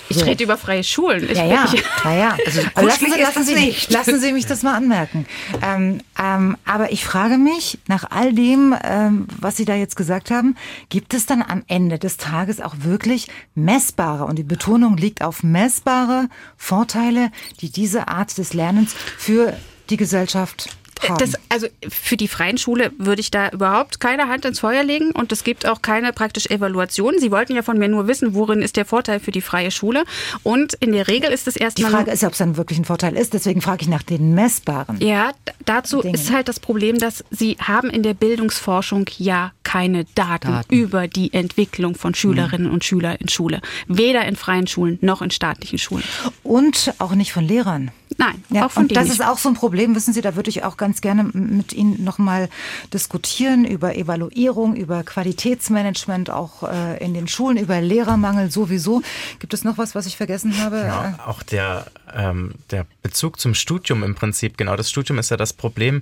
Ich 0.10 0.26
rede 0.26 0.43
über 0.43 0.57
freie 0.57 0.84
Schulen. 0.84 1.30
Ich 1.30 1.38
ja, 1.38 1.45
ja, 1.45 1.66
ja, 2.03 2.14
ja. 2.14 2.38
Also, 2.45 2.62
lassen, 2.88 3.12
Sie, 3.12 3.22
lassen, 3.22 3.43
Sie, 3.43 3.76
lassen 3.89 4.20
Sie 4.20 4.34
mich 4.34 4.45
das 4.47 4.64
mal 4.64 4.76
anmerken. 4.76 5.28
Ähm, 5.62 6.01
ähm, 6.20 6.57
aber 6.66 6.91
ich 6.91 7.05
frage 7.05 7.38
mich, 7.38 7.78
nach 7.88 8.10
all 8.10 8.34
dem, 8.34 8.76
ähm, 8.84 9.28
was 9.39 9.57
Sie 9.57 9.66
da 9.66 9.76
jetzt 9.76 9.95
gesagt 9.95 10.32
haben, 10.32 10.55
gibt 10.89 11.14
es 11.14 11.28
dann 11.28 11.43
am 11.43 11.64
Ende 11.68 11.99
des 11.99 12.18
Tages 12.18 12.60
auch 12.60 12.76
wirklich 12.80 13.28
messbare, 13.53 14.26
und 14.26 14.38
die 14.38 14.43
Betonung 14.43 14.97
liegt 14.97 15.24
auf 15.24 15.43
messbare 15.43 16.28
Vorteile, 16.57 17.32
die 17.62 17.70
diese 17.70 18.07
Art 18.07 18.36
des 18.38 18.53
Lernens 18.53 18.95
für 19.18 19.55
die 19.89 19.97
Gesellschaft 19.97 20.70
das, 21.18 21.34
also 21.50 21.68
für 21.88 22.18
die 22.18 22.28
freien 22.28 22.58
Schule 22.58 22.91
würde 22.97 23.22
ich 23.22 23.32
da 23.32 23.50
überhaupt 23.50 24.00
keine 24.00 24.28
Hand 24.28 24.45
ins 24.45 24.60
Feuer 24.60 24.84
legen 24.84 25.12
und 25.12 25.32
es 25.32 25.43
gibt 25.43 25.66
auch 25.66 25.82
keine 25.82 26.14
praktische 26.14 26.50
Evaluation. 26.50 27.16
Sie 27.20 27.32
wollten 27.32 27.56
ja 27.56 27.62
von 27.62 27.78
mir 27.78 27.88
nur 27.88 28.08
wissen, 28.08 28.34
worin 28.34 28.62
ist 28.62 28.76
der 28.76 28.86
Vorteil 28.86 29.20
für 29.20 29.32
die 29.32 29.41
freie 29.41 29.72
Schule 29.72 30.04
und 30.43 30.74
in 30.76 30.91
der 30.91 31.08
Regel 31.08 31.32
ist 31.32 31.47
es 31.47 31.56
erstmal... 31.56 31.89
Die 31.89 31.95
Frage 31.95 32.12
ist, 32.12 32.24
ob 32.24 32.34
es 32.34 32.38
dann 32.38 32.58
wirklich 32.58 32.80
ein 32.80 32.86
Vorteil 32.86 33.16
ist, 33.16 33.34
deswegen 33.34 33.62
frage 33.62 33.84
ich 33.84 33.88
nach 33.88 34.04
den 34.04 34.34
messbaren 34.34 35.00
Ja, 35.02 35.32
dazu 35.66 36.02
Dingen. 36.02 36.16
ist 36.16 36.32
halt 36.32 36.47
das 36.47 36.60
Problem, 36.60 36.97
dass 37.00 37.24
Sie 37.30 37.58
haben 37.60 37.89
in 37.89 38.04
der 38.04 38.14
Bildungsforschung 38.14 39.06
ja 39.18 39.52
keine 39.64 40.06
Daten, 40.16 40.47
Daten. 40.47 40.74
über 40.74 41.08
die 41.08 41.32
Entwicklung 41.34 41.95
von 41.95 42.16
Schülerinnen 42.16 42.68
mhm. 42.68 42.74
und 42.74 42.84
Schülern 42.84 43.16
in 43.18 43.30
Schule. 43.30 43.62
Weder 43.88 44.26
in 44.26 44.36
freien 44.36 44.68
Schulen 44.68 44.97
noch 45.02 45.22
in 45.22 45.32
staatlichen 45.32 45.78
Schulen. 45.78 46.04
Und 46.43 46.93
auch 46.97 47.14
nicht 47.14 47.32
von 47.32 47.45
Lehrern. 47.45 47.91
Nein, 48.18 48.43
ja, 48.50 48.66
auch 48.66 48.72
von 48.72 48.84
und 48.84 48.95
das 48.95 49.06
nicht. 49.06 49.14
ist 49.14 49.26
auch 49.26 49.38
so 49.38 49.50
ein 49.50 49.56
Problem, 49.56 49.95
wissen 49.95 50.14
Sie, 50.14 50.22
da 50.22 50.36
würde 50.36 50.50
ich 50.50 50.64
auch 50.64 50.76
ganz 50.76 50.89
gerne 51.02 51.24
mit 51.24 51.74
Ihnen 51.74 52.04
nochmal 52.04 52.50
diskutieren 52.94 53.66
über 53.66 53.96
Evaluierung, 53.96 54.76
über 54.76 55.04
Qualitätsmanagement, 55.04 56.30
auch 56.30 56.64
äh, 56.64 57.04
in 57.04 57.14
den 57.14 57.28
Schulen, 57.28 57.58
über 57.58 57.82
Lehrermangel 57.82 58.52
sowieso. 58.52 59.02
Gibt 59.40 59.54
es 59.54 59.64
noch 59.64 59.78
was, 59.78 59.96
was 59.96 60.06
ich 60.06 60.18
vergessen 60.18 60.58
habe? 60.58 60.78
Ja, 60.78 61.20
auch 61.26 61.44
der, 61.44 61.86
ähm, 62.14 62.56
der 62.72 62.86
Bezug 63.02 63.40
zum 63.40 63.54
Studium 63.54 64.04
im 64.04 64.16
Prinzip, 64.16 64.58
genau, 64.58 64.76
das 64.76 64.90
Studium 64.90 65.20
ist 65.20 65.30
ja 65.30 65.38
das 65.38 65.54
Problem, 65.54 66.02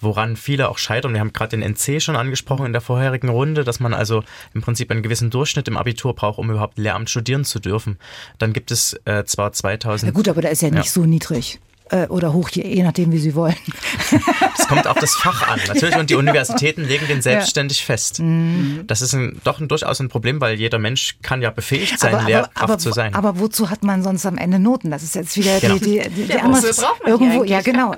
woran 0.00 0.36
viele 0.36 0.68
auch 0.68 0.78
scheitern. 0.78 1.12
Wir 1.12 1.20
haben 1.20 1.32
gerade 1.32 1.56
den 1.56 1.62
NC 1.62 2.00
schon 2.00 2.16
angesprochen 2.16 2.66
in 2.66 2.72
der 2.72 2.80
vorherigen 2.80 3.28
Runde, 3.28 3.64
dass 3.64 3.80
man 3.80 3.94
also 3.94 4.22
im 4.54 4.62
Prinzip 4.62 4.90
einen 4.90 5.02
gewissen 5.02 5.30
Durchschnitt 5.30 5.68
im 5.68 5.76
Abitur 5.76 6.14
braucht, 6.14 6.38
um 6.38 6.50
überhaupt 6.50 6.78
Lehramt 6.78 7.10
studieren 7.10 7.44
zu 7.44 7.58
dürfen. 7.58 7.98
Dann 8.38 8.52
gibt 8.52 8.70
es 8.70 8.98
äh, 9.04 9.24
zwar 9.24 9.52
2000... 9.52 10.10
Ja 10.10 10.14
gut, 10.14 10.28
aber 10.28 10.42
der 10.42 10.50
ist 10.50 10.62
ja 10.62 10.70
nicht 10.70 10.86
ja. 10.86 10.92
so 10.92 11.04
niedrig 11.04 11.56
äh, 11.56 11.67
oder 12.08 12.32
hoch, 12.32 12.48
je 12.50 12.82
nachdem, 12.82 13.12
wie 13.12 13.18
Sie 13.18 13.34
wollen. 13.34 13.56
Es 14.58 14.66
kommt 14.66 14.86
auf 14.86 14.98
das 14.98 15.14
Fach 15.14 15.48
an, 15.48 15.60
natürlich. 15.66 15.96
Und 15.96 16.10
die 16.10 16.14
Universitäten 16.16 16.84
legen 16.84 17.06
den 17.06 17.22
selbstständig 17.22 17.80
ja. 17.80 17.86
fest. 17.86 18.20
Mhm. 18.20 18.84
Das 18.86 19.02
ist 19.02 19.14
ein, 19.14 19.40
doch 19.44 19.60
ein, 19.60 19.68
durchaus 19.68 20.00
ein 20.00 20.08
Problem, 20.08 20.40
weil 20.40 20.58
jeder 20.58 20.78
Mensch 20.78 21.16
kann 21.22 21.42
ja 21.42 21.50
befähigt 21.50 21.98
sein, 21.98 22.14
aber, 22.14 22.24
Lehrkraft 22.24 22.62
aber, 22.62 22.78
zu 22.78 22.92
sein. 22.92 23.14
Aber 23.14 23.38
wozu 23.38 23.70
hat 23.70 23.84
man 23.84 24.02
sonst 24.02 24.26
am 24.26 24.36
Ende 24.36 24.58
Noten? 24.58 24.90
Das 24.90 25.02
ist 25.02 25.14
jetzt 25.14 25.36
wieder 25.36 25.60
genau. 25.60 25.74
die, 25.74 26.00
die, 26.00 26.08
die, 26.10 26.24
die 26.24 26.32
ja, 26.32 26.40
andere. 26.40 26.72
Irgendwo, 27.06 27.44
ja, 27.44 27.60
genau. 27.60 27.94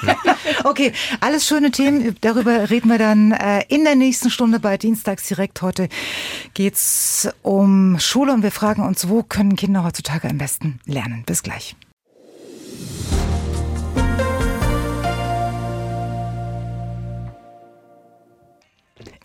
okay, 0.64 0.92
alles 1.20 1.46
schöne 1.46 1.70
Themen. 1.70 2.16
Darüber 2.20 2.70
reden 2.70 2.88
wir 2.88 2.98
dann 2.98 3.32
äh, 3.32 3.64
in 3.68 3.84
der 3.84 3.96
nächsten 3.96 4.30
Stunde 4.30 4.60
bei 4.60 4.76
Dienstags 4.78 5.26
direkt. 5.28 5.62
Heute 5.62 5.88
geht's 6.54 7.28
um 7.42 7.98
Schule 7.98 8.32
und 8.32 8.42
wir 8.42 8.52
fragen 8.52 8.86
uns, 8.86 9.08
wo 9.08 9.22
können 9.22 9.56
Kinder 9.56 9.84
heutzutage 9.84 10.28
am 10.28 10.38
besten 10.38 10.80
lernen? 10.86 11.24
Bis 11.26 11.42
gleich. 11.42 11.76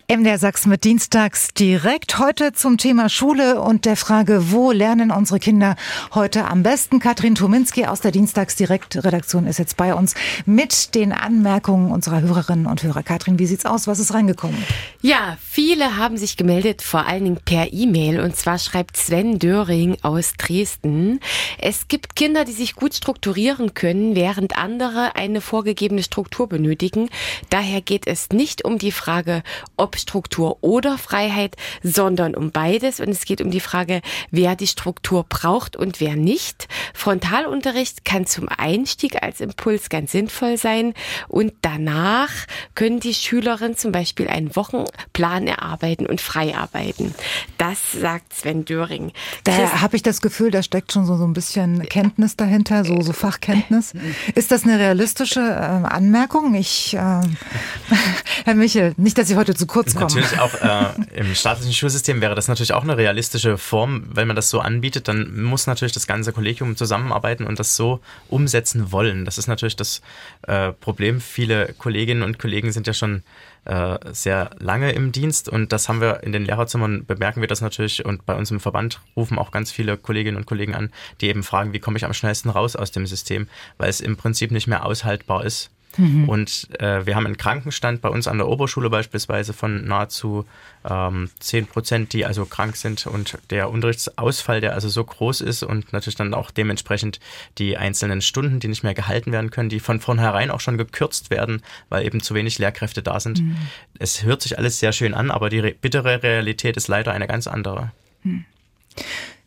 MDR 0.06 0.38
Sachsen 0.38 0.68
mit 0.68 0.84
Dienstags 0.84 1.48
direkt 1.54 2.18
heute 2.18 2.52
zum 2.52 2.76
Thema 2.76 3.08
Schule 3.08 3.62
und 3.62 3.86
der 3.86 3.96
Frage, 3.96 4.52
wo 4.52 4.70
lernen 4.70 5.10
unsere 5.10 5.38
Kinder 5.38 5.76
heute 6.12 6.44
am 6.44 6.62
besten? 6.62 6.98
Katrin 6.98 7.34
Tuminski 7.34 7.86
aus 7.86 8.02
der 8.02 8.10
Dienstags 8.10 8.54
direkt 8.54 9.02
Redaktion 9.02 9.46
ist 9.46 9.58
jetzt 9.58 9.78
bei 9.78 9.94
uns 9.94 10.14
mit 10.44 10.94
den 10.94 11.12
Anmerkungen 11.12 11.90
unserer 11.90 12.20
Hörerinnen 12.20 12.66
und 12.66 12.82
Hörer. 12.82 13.02
Katrin, 13.02 13.38
wie 13.38 13.46
sieht's 13.46 13.64
aus? 13.64 13.86
Was 13.86 13.98
ist 13.98 14.12
reingekommen? 14.12 14.62
Ja, 15.00 15.38
viele 15.40 15.96
haben 15.96 16.18
sich 16.18 16.36
gemeldet, 16.36 16.82
vor 16.82 17.06
allen 17.06 17.24
Dingen 17.24 17.40
per 17.42 17.72
E-Mail. 17.72 18.20
Und 18.20 18.36
zwar 18.36 18.58
schreibt 18.58 18.98
Sven 18.98 19.38
Döring 19.38 19.96
aus 20.02 20.34
Dresden. 20.36 21.18
Es 21.58 21.88
gibt 21.88 22.14
Kinder, 22.14 22.44
die 22.44 22.52
sich 22.52 22.74
gut 22.74 22.92
strukturieren 22.92 23.72
können, 23.72 24.14
während 24.14 24.58
andere 24.58 25.16
eine 25.16 25.40
vorgegebene 25.40 26.02
Struktur 26.02 26.46
benötigen. 26.46 27.08
Daher 27.48 27.80
geht 27.80 28.06
es 28.06 28.28
nicht 28.30 28.66
um 28.66 28.76
die 28.76 28.92
Frage, 28.92 29.42
ob 29.78 29.93
ob 29.94 29.98
Struktur 29.98 30.58
oder 30.60 30.98
Freiheit, 30.98 31.56
sondern 31.82 32.34
um 32.34 32.50
beides. 32.50 33.00
Und 33.00 33.10
es 33.10 33.24
geht 33.24 33.40
um 33.40 33.50
die 33.50 33.60
Frage, 33.60 34.00
wer 34.30 34.56
die 34.56 34.66
Struktur 34.66 35.24
braucht 35.28 35.76
und 35.76 36.00
wer 36.00 36.16
nicht. 36.16 36.68
Frontalunterricht 36.94 38.04
kann 38.04 38.26
zum 38.26 38.48
Einstieg 38.48 39.22
als 39.22 39.40
Impuls 39.40 39.88
ganz 39.88 40.12
sinnvoll 40.12 40.56
sein. 40.58 40.94
Und 41.28 41.52
danach 41.62 42.30
können 42.74 43.00
die 43.00 43.14
Schülerinnen 43.14 43.76
zum 43.76 43.92
Beispiel 43.92 44.28
einen 44.28 44.56
Wochenplan 44.56 45.46
erarbeiten 45.46 46.06
und 46.06 46.20
frei 46.20 46.56
arbeiten. 46.56 47.14
Das 47.58 47.92
sagt 47.92 48.34
Sven 48.34 48.64
Döring. 48.64 49.12
Da 49.44 49.80
habe 49.80 49.96
ich 49.96 50.02
das 50.02 50.20
Gefühl, 50.20 50.50
da 50.50 50.62
steckt 50.62 50.92
schon 50.92 51.06
so, 51.06 51.16
so 51.16 51.24
ein 51.24 51.32
bisschen 51.32 51.88
Kenntnis 51.88 52.36
dahinter, 52.36 52.84
so, 52.84 53.00
so 53.00 53.12
Fachkenntnis. 53.12 53.92
Ist 54.34 54.50
das 54.50 54.64
eine 54.64 54.78
realistische 54.78 55.40
äh, 55.40 55.86
Anmerkung? 55.86 56.54
Ich, 56.54 56.94
äh, 56.94 56.98
Herr 58.44 58.54
Michel, 58.54 58.94
nicht, 58.96 59.18
dass 59.18 59.30
ich 59.30 59.36
heute 59.36 59.54
zu 59.54 59.66
kurz 59.66 59.83
komme. 59.92 60.06
Natürlich 60.06 60.38
auch 60.38 60.54
äh, 60.54 61.18
im 61.18 61.34
staatlichen 61.34 61.72
Schulsystem 61.72 62.20
wäre 62.20 62.34
das 62.34 62.48
natürlich 62.48 62.72
auch 62.72 62.82
eine 62.82 62.96
realistische 62.96 63.58
Form. 63.58 64.04
Wenn 64.12 64.26
man 64.26 64.36
das 64.36 64.50
so 64.50 64.60
anbietet, 64.60 65.08
dann 65.08 65.42
muss 65.42 65.66
natürlich 65.66 65.92
das 65.92 66.06
ganze 66.06 66.32
Kollegium 66.32 66.76
zusammenarbeiten 66.76 67.46
und 67.46 67.58
das 67.58 67.76
so 67.76 68.00
umsetzen 68.28 68.92
wollen. 68.92 69.24
Das 69.24 69.38
ist 69.38 69.46
natürlich 69.46 69.76
das 69.76 70.00
äh, 70.42 70.72
Problem. 70.72 71.20
Viele 71.20 71.74
Kolleginnen 71.78 72.22
und 72.22 72.38
Kollegen 72.38 72.72
sind 72.72 72.86
ja 72.86 72.94
schon 72.94 73.22
äh, 73.64 73.98
sehr 74.12 74.50
lange 74.58 74.92
im 74.92 75.12
Dienst 75.12 75.48
und 75.48 75.72
das 75.72 75.88
haben 75.88 76.00
wir 76.00 76.22
in 76.22 76.32
den 76.32 76.44
Lehrerzimmern, 76.44 77.06
bemerken 77.06 77.40
wir 77.40 77.48
das 77.48 77.60
natürlich 77.60 78.04
und 78.04 78.26
bei 78.26 78.34
uns 78.34 78.50
im 78.50 78.60
Verband 78.60 79.00
rufen 79.16 79.38
auch 79.38 79.50
ganz 79.50 79.72
viele 79.72 79.96
Kolleginnen 79.96 80.36
und 80.36 80.46
Kollegen 80.46 80.74
an, 80.74 80.90
die 81.20 81.28
eben 81.28 81.42
fragen, 81.42 81.72
wie 81.72 81.78
komme 81.78 81.96
ich 81.96 82.04
am 82.04 82.12
schnellsten 82.12 82.50
raus 82.50 82.76
aus 82.76 82.90
dem 82.90 83.06
System, 83.06 83.48
weil 83.78 83.88
es 83.88 84.00
im 84.00 84.16
Prinzip 84.16 84.50
nicht 84.50 84.66
mehr 84.66 84.84
aushaltbar 84.84 85.44
ist, 85.44 85.70
Mhm. 85.96 86.28
Und 86.28 86.68
äh, 86.80 87.06
wir 87.06 87.16
haben 87.16 87.26
einen 87.26 87.36
Krankenstand 87.36 88.00
bei 88.00 88.08
uns 88.08 88.26
an 88.28 88.38
der 88.38 88.48
Oberschule 88.48 88.90
beispielsweise 88.90 89.52
von 89.52 89.84
nahezu 89.86 90.44
ähm, 90.88 91.30
10 91.40 91.66
Prozent, 91.66 92.12
die 92.12 92.24
also 92.24 92.44
krank 92.44 92.76
sind 92.76 93.06
und 93.06 93.38
der 93.50 93.70
Unterrichtsausfall, 93.70 94.60
der 94.60 94.74
also 94.74 94.88
so 94.88 95.04
groß 95.04 95.40
ist 95.40 95.62
und 95.62 95.92
natürlich 95.92 96.16
dann 96.16 96.34
auch 96.34 96.50
dementsprechend 96.50 97.20
die 97.58 97.76
einzelnen 97.76 98.22
Stunden, 98.22 98.60
die 98.60 98.68
nicht 98.68 98.82
mehr 98.82 98.94
gehalten 98.94 99.32
werden 99.32 99.50
können, 99.50 99.68
die 99.68 99.80
von 99.80 100.00
vornherein 100.00 100.50
auch 100.50 100.60
schon 100.60 100.78
gekürzt 100.78 101.30
werden, 101.30 101.62
weil 101.88 102.04
eben 102.04 102.20
zu 102.20 102.34
wenig 102.34 102.58
Lehrkräfte 102.58 103.02
da 103.02 103.20
sind. 103.20 103.40
Mhm. 103.40 103.56
Es 103.98 104.22
hört 104.22 104.42
sich 104.42 104.58
alles 104.58 104.78
sehr 104.78 104.92
schön 104.92 105.14
an, 105.14 105.30
aber 105.30 105.50
die 105.50 105.60
bittere 105.60 106.22
Realität 106.22 106.76
ist 106.76 106.88
leider 106.88 107.12
eine 107.12 107.26
ganz 107.26 107.46
andere. 107.46 107.92
Mhm. 108.22 108.44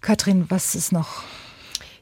Katrin, 0.02 0.46
was 0.50 0.76
ist 0.76 0.92
noch 0.92 1.24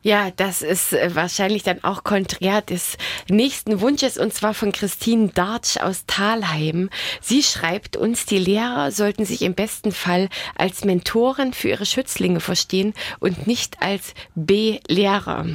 ja, 0.06 0.30
das 0.30 0.62
ist 0.62 0.94
äh, 0.94 1.16
wahrscheinlich 1.16 1.64
dann 1.64 1.84
auch 1.84 2.04
konträr 2.04 2.62
des 2.62 2.96
nächsten 3.28 3.82
Wunsches 3.82 4.20
und 4.20 4.36
zwar 4.36 4.54
von 4.54 4.72
Christine 4.72 5.30
Dartsch 5.30 5.78
aus 5.78 6.04
Thalheim. 6.06 6.92
Sie 7.22 7.42
schreibt 7.42 7.98
uns, 7.98 8.28
die 8.28 8.38
Lehrer 8.38 8.92
sollten 8.92 9.26
sich 9.26 9.42
im 9.42 9.56
besten 9.56 9.92
Fall 9.92 10.30
als 10.56 10.86
Mentoren 10.86 11.54
für 11.54 11.70
ihre 11.70 11.88
Schützlinge 11.88 12.40
verstehen 12.40 12.94
und 13.20 13.48
nicht 13.48 13.82
als 13.82 14.14
B-Lehrer. 14.36 15.48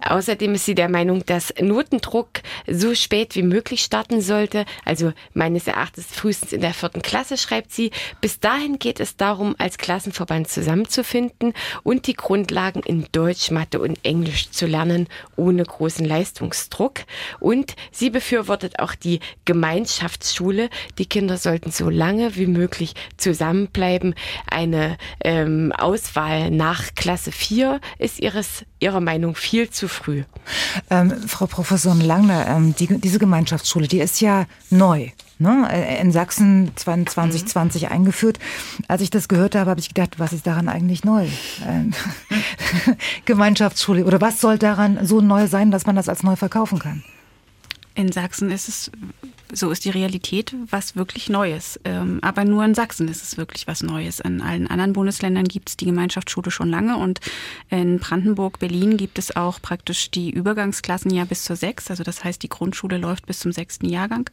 Außerdem 0.00 0.54
ist 0.54 0.64
sie 0.64 0.74
der 0.74 0.88
Meinung, 0.88 1.26
dass 1.26 1.52
Notendruck 1.60 2.40
so 2.66 2.94
spät 2.94 3.34
wie 3.34 3.42
möglich 3.42 3.82
starten 3.82 4.22
sollte, 4.22 4.64
also 4.86 5.12
meines 5.34 5.66
Erachtens 5.66 6.06
frühestens 6.06 6.54
in 6.54 6.62
der 6.62 6.72
vierten 6.72 7.02
Klasse, 7.02 7.36
schreibt 7.36 7.70
sie. 7.70 7.90
Bis 8.22 8.40
dahin 8.40 8.78
geht 8.78 8.98
es 8.98 9.18
darum, 9.18 9.54
als 9.58 9.76
Klassenverband 9.76 10.48
zusammenzufinden 10.48 11.52
und 11.82 12.06
die 12.06 12.14
Grundlagen 12.14 12.80
in 12.82 13.06
Deutsch, 13.12 13.50
Mathe 13.50 13.73
Mathe 13.74 13.80
und 13.80 13.98
Englisch 14.04 14.50
zu 14.50 14.66
lernen, 14.66 15.08
ohne 15.36 15.64
großen 15.64 16.04
Leistungsdruck. 16.04 17.00
Und 17.40 17.74
sie 17.92 18.10
befürwortet 18.10 18.78
auch 18.78 18.94
die 18.94 19.20
Gemeinschaftsschule. 19.44 20.70
Die 20.98 21.06
Kinder 21.06 21.36
sollten 21.36 21.70
so 21.70 21.90
lange 21.90 22.36
wie 22.36 22.46
möglich 22.46 22.94
zusammenbleiben. 23.16 24.14
Eine 24.50 24.96
ähm, 25.22 25.72
Auswahl 25.76 26.50
nach 26.50 26.94
Klasse 26.94 27.32
4 27.32 27.80
ist 27.98 28.20
ihres, 28.20 28.64
ihrer 28.80 29.00
Meinung 29.00 29.34
viel 29.34 29.70
zu 29.70 29.88
früh. 29.88 30.24
Ähm, 30.90 31.12
Frau 31.26 31.46
Professorin 31.46 32.00
Langner, 32.00 32.46
ähm, 32.48 32.74
die, 32.76 32.86
diese 33.00 33.18
Gemeinschaftsschule, 33.18 33.88
die 33.88 34.00
ist 34.00 34.20
ja 34.20 34.46
neu 34.70 35.10
ne, 35.38 35.68
äh, 35.70 36.00
in 36.00 36.12
Sachsen 36.12 36.72
2020 36.74 37.82
mhm. 37.82 37.88
eingeführt. 37.88 38.38
Als 38.88 39.02
ich 39.02 39.10
das 39.10 39.28
gehört 39.28 39.54
habe, 39.54 39.70
habe 39.70 39.80
ich 39.80 39.88
gedacht, 39.88 40.18
was 40.18 40.32
ist 40.32 40.46
daran 40.46 40.68
eigentlich 40.68 41.04
neu? 41.04 41.26
Ähm, 41.66 41.92
Gemeinschaftsschule 43.24 44.04
oder 44.04 44.20
was 44.20 44.40
soll 44.40 44.58
daran 44.58 44.98
so 45.06 45.20
neu 45.20 45.46
sein, 45.46 45.70
dass 45.70 45.86
man 45.86 45.96
das 45.96 46.08
als 46.08 46.22
neu 46.22 46.36
verkaufen 46.36 46.78
kann? 46.78 47.02
In 47.94 48.10
Sachsen 48.10 48.50
ist 48.50 48.68
es 48.68 48.90
so 49.54 49.70
ist 49.70 49.84
die 49.84 49.90
Realität 49.90 50.54
was 50.70 50.96
wirklich 50.96 51.28
Neues. 51.28 51.78
Ähm, 51.84 52.18
aber 52.22 52.44
nur 52.44 52.64
in 52.64 52.74
Sachsen 52.74 53.08
ist 53.08 53.22
es 53.22 53.36
wirklich 53.36 53.66
was 53.66 53.82
Neues. 53.82 54.20
In 54.20 54.40
allen 54.40 54.66
anderen 54.66 54.92
Bundesländern 54.92 55.44
gibt 55.44 55.68
es 55.68 55.76
die 55.76 55.84
Gemeinschaftsschule 55.84 56.50
schon 56.50 56.70
lange 56.70 56.96
und 56.96 57.20
in 57.70 57.98
Brandenburg, 57.98 58.58
Berlin 58.58 58.96
gibt 58.96 59.18
es 59.18 59.36
auch 59.36 59.60
praktisch 59.60 60.10
die 60.10 60.30
Übergangsklassen 60.30 61.10
ja 61.12 61.24
bis 61.24 61.44
zur 61.44 61.56
sechs. 61.56 61.90
Also 61.90 62.02
das 62.02 62.24
heißt, 62.24 62.42
die 62.42 62.48
Grundschule 62.48 62.98
läuft 62.98 63.26
bis 63.26 63.40
zum 63.40 63.52
sechsten 63.52 63.86
Jahrgang 63.86 64.28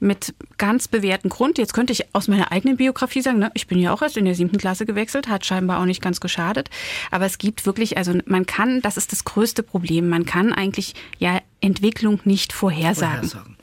mit 0.00 0.34
ganz 0.56 0.88
bewährten 0.88 1.28
Grund. 1.28 1.58
Jetzt 1.58 1.74
könnte 1.74 1.92
ich 1.92 2.14
aus 2.14 2.28
meiner 2.28 2.52
eigenen 2.52 2.76
Biografie 2.76 3.22
sagen, 3.22 3.38
ne, 3.38 3.50
ich 3.54 3.66
bin 3.66 3.78
ja 3.78 3.92
auch 3.92 4.02
erst 4.02 4.16
in 4.16 4.24
der 4.24 4.34
siebten 4.34 4.58
Klasse 4.58 4.86
gewechselt, 4.86 5.28
hat 5.28 5.44
scheinbar 5.44 5.80
auch 5.80 5.86
nicht 5.86 6.02
ganz 6.02 6.20
geschadet. 6.20 6.70
Aber 7.10 7.26
es 7.26 7.38
gibt 7.38 7.66
wirklich, 7.66 7.96
also 7.96 8.14
man 8.26 8.46
kann, 8.46 8.80
das 8.80 8.96
ist 8.96 9.12
das 9.12 9.24
größte 9.24 9.62
Problem, 9.62 10.08
man 10.08 10.24
kann 10.24 10.52
eigentlich 10.52 10.94
ja 11.18 11.40
Entwicklung 11.64 12.20
nicht 12.24 12.52
vorhersagen. 12.52 13.28
vorhersagen. 13.28 13.56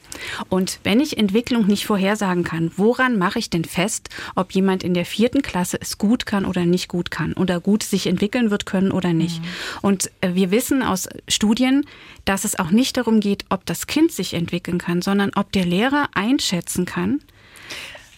Und 0.49 0.79
wenn 0.83 0.99
ich 0.99 1.17
Entwicklung 1.17 1.67
nicht 1.67 1.85
vorhersagen 1.85 2.43
kann, 2.43 2.71
woran 2.75 3.17
mache 3.17 3.39
ich 3.39 3.49
denn 3.49 3.65
fest, 3.65 4.09
ob 4.35 4.51
jemand 4.51 4.83
in 4.83 4.93
der 4.93 5.05
vierten 5.05 5.41
Klasse 5.41 5.77
es 5.79 5.97
gut 5.97 6.25
kann 6.25 6.45
oder 6.45 6.65
nicht 6.65 6.87
gut 6.87 7.11
kann 7.11 7.33
oder 7.33 7.59
gut 7.59 7.83
sich 7.83 8.07
entwickeln 8.07 8.51
wird 8.51 8.65
können 8.65 8.91
oder 8.91 9.13
nicht? 9.13 9.41
Mhm. 9.41 9.47
Und 9.81 10.11
äh, 10.21 10.33
wir 10.33 10.51
wissen 10.51 10.83
aus 10.83 11.07
Studien, 11.27 11.85
dass 12.25 12.43
es 12.43 12.57
auch 12.59 12.71
nicht 12.71 12.97
darum 12.97 13.19
geht, 13.19 13.45
ob 13.49 13.65
das 13.65 13.87
Kind 13.87 14.11
sich 14.11 14.33
entwickeln 14.33 14.77
kann, 14.77 15.01
sondern 15.01 15.31
ob 15.35 15.51
der 15.51 15.65
Lehrer 15.65 16.09
einschätzen 16.13 16.85
kann, 16.85 17.21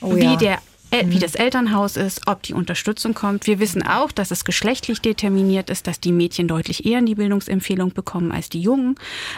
oh, 0.01 0.15
wie 0.15 0.23
ja. 0.23 0.59
Wie 1.01 1.15
mhm. 1.15 1.19
das 1.19 1.35
Elternhaus 1.35 1.97
ist, 1.97 2.27
ob 2.27 2.43
die 2.43 2.53
Unterstützung 2.53 3.13
kommt. 3.13 3.47
Wir 3.47 3.59
wissen 3.59 3.85
auch, 3.85 4.11
dass 4.11 4.31
es 4.31 4.45
geschlechtlich 4.45 5.01
determiniert 5.01 5.69
ist, 5.69 5.87
dass 5.87 5.99
die 5.99 6.11
Mädchen 6.11 6.47
deutlich 6.47 6.85
eher 6.85 7.01
die 7.01 7.15
Bildungsempfehlung 7.15 7.93
bekommen 7.93 8.31
als 8.31 8.49
die 8.49 8.61
Jungen. 8.61 8.95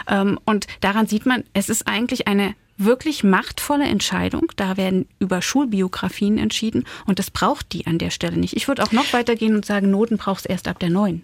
Ähm, 0.08 0.38
und 0.44 0.66
daran 0.80 1.06
sieht 1.06 1.26
man, 1.26 1.44
es 1.54 1.68
ist 1.68 1.86
eigentlich 1.86 2.28
eine 2.28 2.54
wirklich 2.76 3.24
machtvolle 3.24 3.84
Entscheidung. 3.84 4.52
Da 4.56 4.76
werden 4.76 5.08
über 5.18 5.40
Schulbiografien 5.40 6.38
entschieden 6.38 6.84
und 7.06 7.18
das 7.18 7.30
braucht 7.30 7.72
die 7.72 7.86
an 7.86 7.98
der 7.98 8.10
Stelle 8.10 8.36
nicht. 8.36 8.54
Ich 8.54 8.68
würde 8.68 8.82
auch 8.82 8.92
noch 8.92 9.12
weitergehen 9.12 9.54
und 9.54 9.64
sagen, 9.64 9.90
Noten 9.90 10.18
braucht 10.18 10.40
es 10.40 10.46
erst 10.46 10.68
ab 10.68 10.78
der 10.78 10.90
neun. 10.90 11.22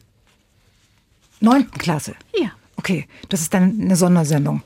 Neunten 1.41 1.77
Klasse? 1.79 2.15
Ja. 2.35 2.53
Okay, 2.77 3.07
das 3.29 3.41
ist 3.43 3.55
dann 3.55 3.79
eine 3.81 3.97
Sondersendung. 3.97 4.63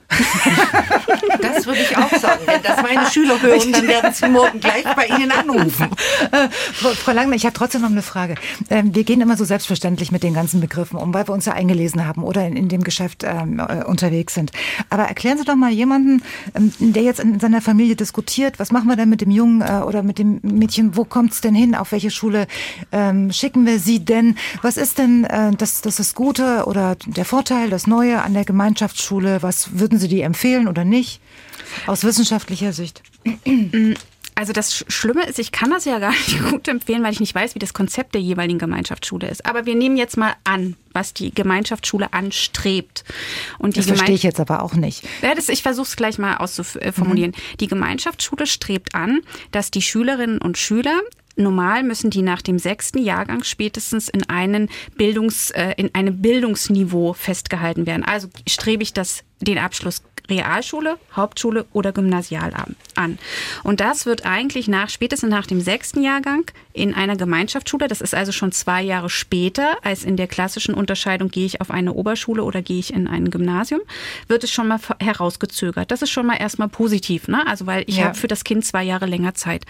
Das 1.42 1.66
würde 1.66 1.80
ich 1.80 1.96
auch 1.96 2.10
sagen. 2.18 2.40
Wenn 2.46 2.62
das 2.62 2.82
meine 2.82 3.10
Schüler 3.10 3.40
hören, 3.40 3.72
dann 3.72 3.86
werden 3.86 4.12
sie 4.12 4.28
morgen 4.28 4.60
gleich 4.60 4.84
bei 4.94 5.06
Ihnen 5.06 5.30
anrufen. 5.30 5.88
Äh, 6.32 6.48
Frau 6.50 7.12
Langner, 7.12 7.36
ich 7.36 7.44
habe 7.44 7.52
trotzdem 7.52 7.82
noch 7.82 7.90
eine 7.90 8.02
Frage. 8.02 8.36
Ähm, 8.70 8.94
wir 8.94 9.04
gehen 9.04 9.20
immer 9.20 9.36
so 9.36 9.44
selbstverständlich 9.44 10.12
mit 10.12 10.22
den 10.22 10.34
ganzen 10.34 10.60
Begriffen 10.60 10.96
um, 10.98 11.12
weil 11.12 11.28
wir 11.28 11.34
uns 11.34 11.44
ja 11.44 11.52
eingelesen 11.52 12.06
haben 12.06 12.22
oder 12.22 12.46
in, 12.46 12.56
in 12.56 12.68
dem 12.68 12.82
Geschäft 12.82 13.24
ähm, 13.24 13.60
äh, 13.60 13.84
unterwegs 13.84 14.34
sind. 14.34 14.52
Aber 14.90 15.04
erklären 15.04 15.38
Sie 15.38 15.44
doch 15.44 15.56
mal 15.56 15.70
jemanden, 15.70 16.22
ähm, 16.54 16.72
der 16.78 17.02
jetzt 17.02 17.20
in 17.20 17.38
seiner 17.40 17.60
Familie 17.60 17.96
diskutiert, 17.96 18.58
was 18.58 18.72
machen 18.72 18.88
wir 18.88 18.96
denn 18.96 19.08
mit 19.08 19.20
dem 19.20 19.30
Jungen 19.30 19.60
äh, 19.62 19.82
oder 19.84 20.02
mit 20.02 20.18
dem 20.18 20.40
Mädchen, 20.42 20.96
wo 20.96 21.04
kommt 21.04 21.32
es 21.32 21.40
denn 21.40 21.54
hin, 21.54 21.74
auf 21.74 21.92
welche 21.92 22.10
Schule 22.10 22.46
ähm, 22.92 23.32
schicken 23.32 23.66
wir 23.66 23.78
sie 23.78 24.04
denn? 24.04 24.36
Was 24.62 24.76
ist 24.76 24.98
denn 24.98 25.24
äh, 25.24 25.52
das, 25.52 25.82
das, 25.82 25.96
das 25.96 26.14
Gute 26.14 26.64
oder 26.66 26.96
der 27.06 27.24
Vorteil, 27.24 27.70
das 27.70 27.86
Neue? 27.86 28.05
Neue 28.06 28.22
an 28.22 28.34
der 28.34 28.44
Gemeinschaftsschule? 28.44 29.42
Was 29.42 29.78
würden 29.78 29.98
Sie 29.98 30.08
die 30.08 30.20
empfehlen 30.20 30.68
oder 30.68 30.84
nicht? 30.84 31.20
Aus 31.86 32.04
wissenschaftlicher 32.04 32.72
Sicht. 32.72 33.02
Also 34.36 34.52
das 34.52 34.84
Schlimme 34.88 35.24
ist, 35.26 35.38
ich 35.38 35.50
kann 35.50 35.70
das 35.70 35.86
ja 35.86 35.98
gar 35.98 36.10
nicht 36.10 36.40
gut 36.50 36.68
empfehlen, 36.68 37.02
weil 37.02 37.12
ich 37.12 37.20
nicht 37.20 37.34
weiß, 37.34 37.54
wie 37.54 37.58
das 37.58 37.74
Konzept 37.74 38.14
der 38.14 38.20
jeweiligen 38.20 38.58
Gemeinschaftsschule 38.58 39.28
ist. 39.28 39.46
Aber 39.46 39.66
wir 39.66 39.74
nehmen 39.74 39.96
jetzt 39.96 40.16
mal 40.16 40.34
an, 40.44 40.76
was 40.92 41.14
die 41.14 41.34
Gemeinschaftsschule 41.34 42.12
anstrebt. 42.12 43.04
Und 43.58 43.76
das 43.76 43.86
verstehe 43.86 44.14
ich 44.14 44.22
jetzt 44.22 44.38
aber 44.38 44.62
auch 44.62 44.74
nicht. 44.74 45.02
Ja, 45.22 45.34
das, 45.34 45.48
ich 45.48 45.62
versuche 45.62 45.86
es 45.86 45.96
gleich 45.96 46.18
mal 46.18 46.36
auszuformulieren. 46.36 47.32
Mhm. 47.32 47.56
Die 47.58 47.66
Gemeinschaftsschule 47.66 48.46
strebt 48.46 48.94
an, 48.94 49.20
dass 49.50 49.70
die 49.70 49.82
Schülerinnen 49.82 50.38
und 50.38 50.58
Schüler 50.58 51.00
normal 51.36 51.82
müssen 51.82 52.10
die 52.10 52.22
nach 52.22 52.42
dem 52.42 52.58
sechsten 52.58 52.98
Jahrgang 52.98 53.42
spätestens 53.44 54.08
in 54.08 54.28
einen 54.28 54.68
Bildungs, 54.96 55.50
äh, 55.50 55.74
in 55.76 55.94
einem 55.94 56.20
Bildungsniveau 56.20 57.12
festgehalten 57.12 57.86
werden. 57.86 58.04
Also 58.04 58.28
strebe 58.48 58.82
ich 58.82 58.92
das, 58.92 59.22
den 59.40 59.58
Abschluss 59.58 60.02
Realschule, 60.28 60.98
Hauptschule 61.14 61.66
oder 61.72 61.92
Gymnasial 61.92 62.52
an. 62.94 63.18
Und 63.62 63.80
das 63.80 64.06
wird 64.06 64.24
eigentlich 64.24 64.68
nach, 64.68 64.88
spätestens 64.88 65.30
nach 65.30 65.46
dem 65.46 65.60
sechsten 65.60 66.02
Jahrgang 66.02 66.44
in 66.72 66.94
einer 66.94 67.16
Gemeinschaftsschule, 67.16 67.88
das 67.88 68.00
ist 68.00 68.14
also 68.14 68.32
schon 68.32 68.52
zwei 68.52 68.82
Jahre 68.82 69.08
später 69.08 69.76
als 69.82 70.04
in 70.04 70.16
der 70.16 70.26
klassischen 70.26 70.74
Unterscheidung, 70.74 71.30
gehe 71.30 71.46
ich 71.46 71.60
auf 71.60 71.70
eine 71.70 71.92
Oberschule 71.94 72.42
oder 72.42 72.62
gehe 72.62 72.78
ich 72.78 72.92
in 72.92 73.06
ein 73.08 73.30
Gymnasium, 73.30 73.80
wird 74.28 74.44
es 74.44 74.50
schon 74.50 74.68
mal 74.68 74.80
herausgezögert. 75.00 75.90
Das 75.90 76.02
ist 76.02 76.10
schon 76.10 76.26
mal 76.26 76.36
erstmal 76.36 76.68
positiv, 76.68 77.28
ne? 77.28 77.46
Also 77.46 77.66
weil 77.66 77.84
ich 77.86 77.98
ja. 77.98 78.06
habe 78.06 78.14
für 78.14 78.28
das 78.28 78.44
Kind 78.44 78.64
zwei 78.64 78.84
Jahre 78.84 79.06
länger 79.06 79.34
Zeit. 79.34 79.64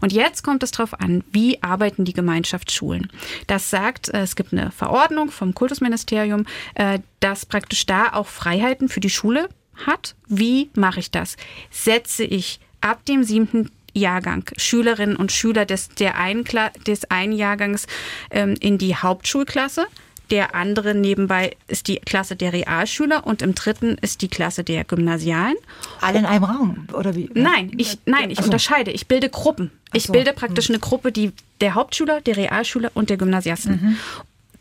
Und 0.00 0.12
jetzt 0.12 0.42
kommt 0.42 0.62
es 0.62 0.72
darauf 0.72 1.00
an, 1.00 1.22
wie 1.30 1.62
arbeiten 1.62 2.04
die 2.04 2.12
Gemeinschaftsschulen. 2.12 3.10
Das 3.46 3.70
sagt, 3.70 4.08
äh, 4.08 4.22
es 4.22 4.36
gibt 4.36 4.52
eine 4.52 4.70
Verordnung 4.70 5.30
vom 5.30 5.54
Kultusministerium, 5.54 6.44
äh, 6.74 6.98
dass 7.20 7.46
praktisch 7.46 7.86
da 7.86 8.12
auch 8.12 8.26
Freiheiten 8.26 8.88
für 8.88 9.00
die 9.00 9.10
Schule 9.10 9.48
hat. 9.86 10.14
Wie 10.26 10.70
mache 10.74 11.00
ich 11.00 11.10
das? 11.10 11.36
Setze 11.70 12.24
ich 12.24 12.60
ab 12.80 13.04
dem 13.06 13.24
siebten 13.24 13.70
Jahrgang 13.94 14.44
Schülerinnen 14.56 15.16
und 15.16 15.32
Schüler 15.32 15.66
des, 15.66 15.88
der 15.88 16.16
einen, 16.16 16.44
des 16.86 17.10
einen 17.10 17.32
Jahrgangs 17.32 17.86
ähm, 18.30 18.54
in 18.60 18.78
die 18.78 18.96
Hauptschulklasse. 18.96 19.86
Der 20.30 20.54
andere 20.54 20.94
nebenbei 20.94 21.56
ist 21.68 21.88
die 21.88 21.96
Klasse 21.96 22.36
der 22.36 22.52
Realschüler 22.52 23.26
und 23.26 23.40
im 23.40 23.54
dritten 23.54 23.96
ist 24.02 24.20
die 24.20 24.28
Klasse 24.28 24.62
der 24.62 24.84
Gymnasialen. 24.84 25.56
Alle 26.02 26.18
in 26.18 26.26
einem 26.26 26.44
Raum 26.44 26.86
oder 26.92 27.14
wie? 27.14 27.30
Nein, 27.32 27.72
ich 27.78 27.98
nein, 28.04 28.30
ich 28.30 28.38
so. 28.38 28.44
unterscheide. 28.44 28.90
Ich 28.90 29.06
bilde 29.06 29.30
Gruppen. 29.30 29.70
Ich 29.94 30.04
so. 30.04 30.12
bilde 30.12 30.34
praktisch 30.34 30.68
hm. 30.68 30.74
eine 30.74 30.80
Gruppe, 30.80 31.12
die 31.12 31.32
der 31.62 31.74
Hauptschüler, 31.74 32.20
der 32.20 32.36
Realschüler 32.36 32.90
und 32.92 33.08
der 33.08 33.16
Gymnasiasten. 33.16 33.72
Mhm 33.72 33.96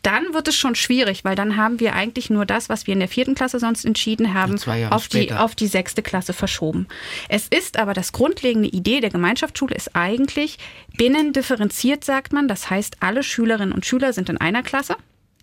dann 0.07 0.33
wird 0.33 0.47
es 0.47 0.55
schon 0.55 0.73
schwierig, 0.75 1.25
weil 1.25 1.35
dann 1.35 1.57
haben 1.57 1.81
wir 1.81 1.93
eigentlich 1.93 2.29
nur 2.29 2.45
das, 2.45 2.69
was 2.69 2.87
wir 2.87 2.93
in 2.93 2.99
der 2.99 3.09
vierten 3.09 3.35
Klasse 3.35 3.59
sonst 3.59 3.83
entschieden 3.83 4.33
haben, 4.33 4.57
auf 4.89 5.09
die, 5.09 5.33
auf 5.33 5.53
die 5.53 5.67
sechste 5.67 6.01
Klasse 6.01 6.31
verschoben. 6.31 6.87
Es 7.27 7.49
ist 7.49 7.77
aber 7.77 7.93
das 7.93 8.13
grundlegende 8.13 8.69
Idee 8.69 9.01
der 9.01 9.09
Gemeinschaftsschule 9.09 9.75
ist 9.75 9.97
eigentlich 9.97 10.59
binnen 10.95 11.33
differenziert, 11.33 12.05
sagt 12.05 12.31
man. 12.31 12.47
Das 12.47 12.69
heißt, 12.69 12.97
alle 13.01 13.21
Schülerinnen 13.21 13.73
und 13.73 13.85
Schüler 13.85 14.13
sind 14.13 14.29
in 14.29 14.37
einer 14.37 14.63
Klasse 14.63 14.95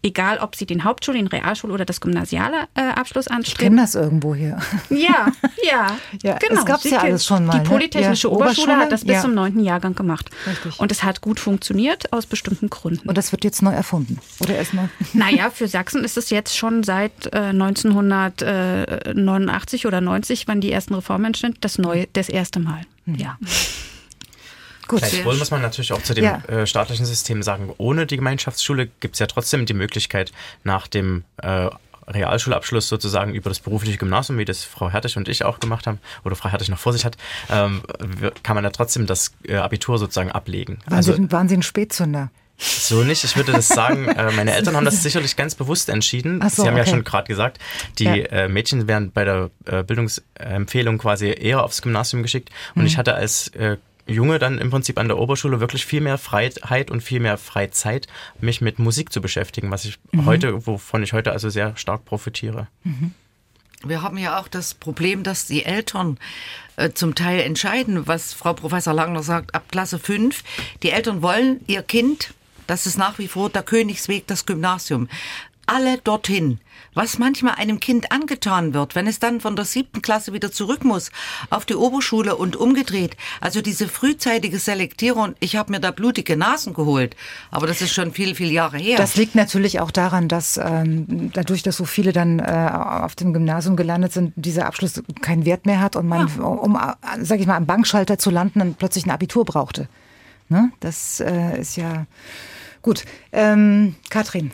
egal 0.05 0.39
ob 0.39 0.55
sie 0.55 0.67
den 0.67 0.85
Hauptschul-, 0.85 1.15
den 1.15 1.29
Realschul- 1.29 1.71
oder 1.71 1.85
das 1.85 2.01
gymnasiale 2.01 2.69
äh, 2.75 2.83
Abschluss 2.83 3.29
anstreben. 3.29 3.53
Ich 3.53 3.59
kenne 3.59 3.81
das 3.81 3.95
irgendwo 3.95 4.35
hier. 4.35 4.59
Ja, 4.91 5.29
ja, 5.65 5.97
ja 6.23 6.37
genau. 6.39 6.57
Das 6.57 6.67
gab 6.67 6.85
es 6.85 6.91
ja 6.91 6.99
alles 6.99 7.25
schon 7.25 7.47
mal. 7.47 7.53
Die 7.53 7.59
ne? 7.59 7.65
Polytechnische 7.65 8.27
ja, 8.29 8.35
Oberschule, 8.35 8.67
Oberschule, 8.67 8.85
hat 8.85 8.93
das 8.93 9.05
bis 9.05 9.15
ja. 9.15 9.23
zum 9.23 9.33
neunten 9.35 9.65
Jahrgang 9.65 9.95
gemacht. 9.95 10.29
Richtig. 10.47 10.79
Und 10.79 10.93
es 10.93 11.03
hat 11.03 11.23
gut 11.23 11.41
funktioniert 11.41 12.13
aus 12.13 12.27
bestimmten 12.27 12.69
Gründen. 12.71 13.09
Und 13.09 13.17
das 13.17 13.33
wird 13.33 13.45
jetzt 13.45 13.63
neu 13.63 13.73
erfunden? 13.73 14.19
Oder 14.41 14.57
erstmal? 14.57 14.91
Naja, 15.15 15.49
für 15.51 15.69
Sachsen 15.69 16.05
ist 16.05 16.19
es 16.19 16.31
jetzt 16.31 16.57
schon 16.57 16.83
seit 16.83 17.33
äh, 17.33 17.39
1989 17.39 19.87
oder 19.87 20.01
90, 20.01 20.49
wann 20.49 20.61
die 20.61 20.73
ersten 20.73 20.95
Reformen 20.95 21.27
entstanden, 21.27 21.59
das 21.61 21.79
neue, 21.79 22.09
das 22.13 22.29
erste 22.29 22.59
Mal. 22.61 22.83
Mhm. 23.07 23.15
Ja. 23.15 23.39
Gut. 24.87 25.01
Gleichwohl 25.01 25.37
muss 25.37 25.51
man 25.51 25.63
natürlich 25.63 25.93
auch 25.93 26.03
zu 26.03 26.15
dem 26.15 26.25
ja. 26.25 26.43
äh, 26.47 26.67
staatlichen 26.67 27.07
System 27.07 27.43
sagen, 27.43 27.73
ohne 27.79 28.07
die 28.07 28.17
Gemeinschaftsschule 28.17 28.89
gibt 29.01 29.15
es 29.15 29.19
ja 29.19 29.27
trotzdem 29.27 29.67
die 29.67 29.75
Möglichkeit, 29.75 30.33
nach 30.63 30.87
dem 30.87 31.25
äh, 31.39 31.71
Realschulabschluss 32.07 32.89
sozusagen 32.89 33.35
über 33.35 33.49
das 33.49 33.61
berufliche 33.61 33.99
Gymnasium, 33.99 34.39
wie 34.39 34.45
das 34.45 34.65
Frau 34.65 34.91
Hertig 34.91 35.17
und 35.17 35.29
ich 35.29 35.45
auch 35.45 35.61
gemacht 35.61 35.87
haben, 35.87 35.99
oder 36.25 36.37
Frau 36.37 36.51
Hertig 36.51 36.69
noch 36.69 36.79
vor 36.79 36.93
sich 36.93 37.05
hat, 37.05 37.17
ähm, 37.51 37.83
kann 38.43 38.55
man 38.55 38.65
ja 38.65 38.71
trotzdem 38.71 39.07
das 39.07 39.33
äh, 39.47 39.57
Abitur 39.57 39.99
sozusagen 39.99 40.31
ablegen. 40.31 40.79
Waren, 40.87 40.97
also, 40.97 41.15
Sie, 41.15 41.33
waren 41.33 41.49
Sie 41.49 41.57
ein 41.57 41.63
Spätzünder? 41.63 42.31
So 42.57 43.03
nicht. 43.03 43.25
Ich 43.25 43.37
würde 43.37 43.53
das 43.53 43.67
sagen, 43.67 44.07
äh, 44.09 44.31
meine 44.33 44.53
Eltern 44.55 44.77
haben 44.77 44.85
das 44.85 45.03
sicherlich 45.03 45.37
ganz 45.37 45.55
bewusst 45.55 45.89
entschieden. 45.89 46.41
So, 46.43 46.63
Sie 46.63 46.69
haben 46.69 46.75
okay. 46.75 46.85
ja 46.85 46.87
schon 46.87 47.05
gerade 47.05 47.27
gesagt, 47.27 47.59
die 47.99 48.05
ja. 48.05 48.15
äh, 48.15 48.49
Mädchen 48.49 48.87
werden 48.87 49.11
bei 49.13 49.25
der 49.25 49.51
äh, 49.65 49.83
Bildungsempfehlung 49.83 50.99
quasi 50.99 51.35
eher 51.37 51.65
aufs 51.65 51.83
Gymnasium 51.83 52.23
geschickt. 52.23 52.51
Und 52.75 52.83
mhm. 52.83 52.87
ich 52.87 52.97
hatte 52.97 53.15
als 53.15 53.49
äh, 53.49 53.79
Junge 54.07 54.39
dann 54.39 54.59
im 54.59 54.71
Prinzip 54.71 54.99
an 54.99 55.09
der 55.09 55.19
Oberschule 55.19 55.61
wirklich 55.61 55.87
viel 55.87 56.01
mehr 56.01 56.19
Freiheit 56.19 56.91
und 56.91 57.03
viel 57.03 57.21
mehr 57.21 57.39
Freizeit, 57.39 58.07
mich 58.41 58.61
mit 58.61 58.79
Musik 58.79 59.13
zu 59.13 59.21
beschäftigen, 59.21 59.71
was 59.71 59.85
ich 59.85 59.99
mhm. 60.13 60.27
heute, 60.27 60.67
wovon 60.67 61.03
ich 61.03 61.13
heute 61.13 61.33
also 61.33 61.49
sehr 61.49 61.77
stark 61.77 62.05
profitiere. 62.05 62.69
Mhm. 62.85 63.13
Wir 63.87 64.03
haben 64.03 64.17
ja 64.17 64.39
auch 64.39 64.49
das 64.49 64.75
Problem, 64.75 65.23
dass 65.23 65.47
die 65.47 65.65
Eltern 65.65 66.19
äh, 66.77 66.91
zum 66.91 67.15
Teil 67.15 67.41
entscheiden, 67.41 68.07
was 68.07 68.33
Frau 68.33 68.55
Professor 68.55 68.95
Langner 68.95 69.23
sagt, 69.23 69.55
ab 69.55 69.65
Klasse 69.71 69.99
5. 69.99 70.43
Die 70.83 70.91
Eltern 70.91 71.23
wollen 71.23 71.61
ihr 71.67 71.83
Kind, 71.83 72.35
das 72.67 72.87
ist 72.87 72.97
nach 72.97 73.19
wie 73.19 73.29
vor 73.29 73.51
der 73.51 73.63
Königsweg, 73.63 74.27
das 74.27 74.47
Gymnasium, 74.47 75.09
alle 75.67 75.99
dorthin 75.99 76.61
was 76.95 77.19
manchmal 77.19 77.55
einem 77.55 77.81
Kind 77.81 78.13
angetan 78.13 78.75
wird, 78.75 78.95
wenn 78.95 79.07
es 79.07 79.19
dann 79.19 79.41
von 79.41 79.57
der 79.57 79.65
siebten 79.65 80.03
Klasse 80.03 80.33
wieder 80.33 80.53
zurück 80.53 80.85
muss 80.85 81.11
auf 81.51 81.65
die 81.65 81.75
Oberschule 81.75 82.37
und 82.37 82.57
umgedreht. 82.57 83.17
Also 83.41 83.61
diese 83.61 83.89
frühzeitige 83.89 84.59
Selektierung, 84.59 85.35
ich 85.41 85.57
habe 85.57 85.73
mir 85.73 85.81
da 85.81 85.91
blutige 85.91 86.37
Nasen 86.37 86.75
geholt, 86.75 87.17
aber 87.51 87.67
das 87.67 87.83
ist 87.83 87.93
schon 87.93 88.13
viel, 88.13 88.35
viel 88.35 88.51
Jahre 88.51 88.79
her. 88.79 88.97
Das 88.97 89.17
liegt 89.17 89.35
natürlich 89.35 89.81
auch 89.81 89.91
daran, 89.91 90.29
dass 90.29 90.57
ähm, 90.57 91.31
dadurch, 91.33 91.63
dass 91.63 91.77
so 91.77 91.85
viele 91.85 92.13
dann 92.13 92.39
äh, 92.39 92.43
auf 92.43 93.15
dem 93.15 93.33
Gymnasium 93.33 93.77
gelandet 93.77 94.13
sind, 94.13 94.33
dieser 94.37 94.67
Abschluss 94.67 95.03
keinen 95.21 95.45
Wert 95.45 95.67
mehr 95.67 95.81
hat 95.81 95.97
und 95.97 96.07
man, 96.07 96.29
ja. 96.29 96.45
um, 96.45 96.79
sag 97.21 97.41
ich 97.41 97.47
mal, 97.47 97.57
am 97.57 97.67
Bankschalter 97.67 98.19
zu 98.19 98.31
landen, 98.31 98.61
dann 98.61 98.75
plötzlich 98.75 99.07
ein 99.07 99.11
Abitur 99.11 99.45
brauchte. 99.45 99.89
Ne? 100.49 100.71
Das 100.81 101.21
äh, 101.21 101.61
ist 101.61 101.77
ja 101.77 102.07
Gut, 102.85 103.07
ähm, 103.33 103.95
Katrin, 104.11 104.51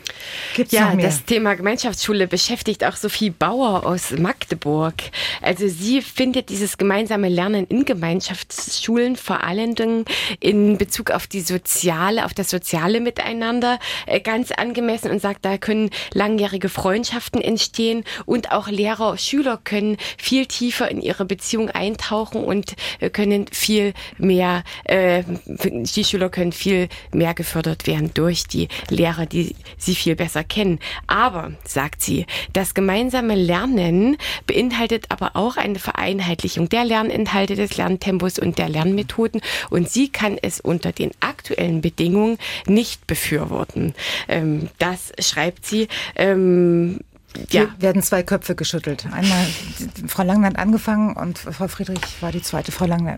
gibt's 0.55 0.71
ja, 0.71 0.85
noch 0.85 0.93
mehr? 0.93 1.07
das 1.07 1.25
Thema 1.25 1.53
Gemeinschaftsschule 1.53 2.27
beschäftigt 2.27 2.85
auch 2.85 2.95
Sophie 2.95 3.29
Bauer 3.29 3.85
aus 3.85 4.11
Magdeburg. 4.11 4.93
Also 5.41 5.67
sie 5.67 6.01
findet 6.01 6.47
dieses 6.47 6.77
gemeinsame 6.77 7.27
Lernen 7.27 7.67
in 7.67 7.83
Gemeinschaftsschulen 7.83 9.17
vor 9.17 9.43
allen 9.43 9.75
Dingen 9.75 10.05
in 10.39 10.77
Bezug 10.77 11.11
auf 11.11 11.27
die 11.27 11.41
soziale, 11.41 12.23
auf 12.23 12.33
das 12.33 12.49
soziale 12.49 13.01
Miteinander 13.01 13.79
äh, 14.05 14.21
ganz 14.21 14.53
angemessen 14.53 15.11
und 15.11 15.19
sagt, 15.21 15.43
da 15.43 15.57
können 15.57 15.89
langjährige 16.13 16.69
Freundschaften 16.69 17.41
entstehen 17.41 18.05
und 18.25 18.53
auch 18.53 18.69
Lehrer, 18.69 19.17
Schüler 19.17 19.59
können 19.61 19.97
viel 20.17 20.45
tiefer 20.45 20.89
in 20.89 21.01
ihre 21.01 21.25
Beziehung 21.25 21.69
eintauchen 21.69 22.45
und 22.45 22.75
äh, 23.01 23.09
können 23.09 23.47
viel 23.51 23.93
mehr, 24.17 24.63
äh, 24.85 25.23
die 25.45 26.05
Schüler 26.05 26.29
können 26.29 26.53
viel 26.53 26.87
mehr 27.11 27.33
gefördert 27.33 27.87
werden 27.87 28.13
durch 28.21 28.45
die 28.45 28.67
Lehrer, 28.89 29.25
die 29.25 29.55
sie 29.79 29.95
viel 29.95 30.15
besser 30.15 30.43
kennen. 30.43 30.77
Aber, 31.07 31.53
sagt 31.65 32.03
sie, 32.03 32.27
das 32.53 32.75
gemeinsame 32.75 33.33
Lernen 33.33 34.17
beinhaltet 34.45 35.05
aber 35.09 35.31
auch 35.33 35.57
eine 35.57 35.79
Vereinheitlichung 35.79 36.69
der 36.69 36.85
Lerninhalte, 36.85 37.55
des 37.55 37.77
Lerntempos 37.77 38.37
und 38.37 38.59
der 38.59 38.69
Lernmethoden. 38.69 39.41
Und 39.71 39.89
sie 39.89 40.09
kann 40.09 40.37
es 40.39 40.59
unter 40.59 40.91
den 40.91 41.09
aktuellen 41.19 41.81
Bedingungen 41.81 42.37
nicht 42.67 43.07
befürworten. 43.07 43.95
Ähm, 44.27 44.69
das 44.77 45.11
schreibt 45.17 45.65
sie. 45.65 45.87
Ähm, 46.15 46.99
ja. 47.49 47.61
Hier 47.61 47.75
werden 47.79 48.03
zwei 48.03 48.21
Köpfe 48.21 48.53
geschüttelt. 48.53 49.07
Einmal 49.11 49.47
Frau 50.07 50.27
hat 50.27 50.59
angefangen 50.59 51.15
und 51.15 51.39
Frau 51.39 51.67
Friedrich 51.67 52.21
war 52.21 52.31
die 52.31 52.43
zweite. 52.43 52.71
Frau 52.71 52.85
Langner 52.85 53.17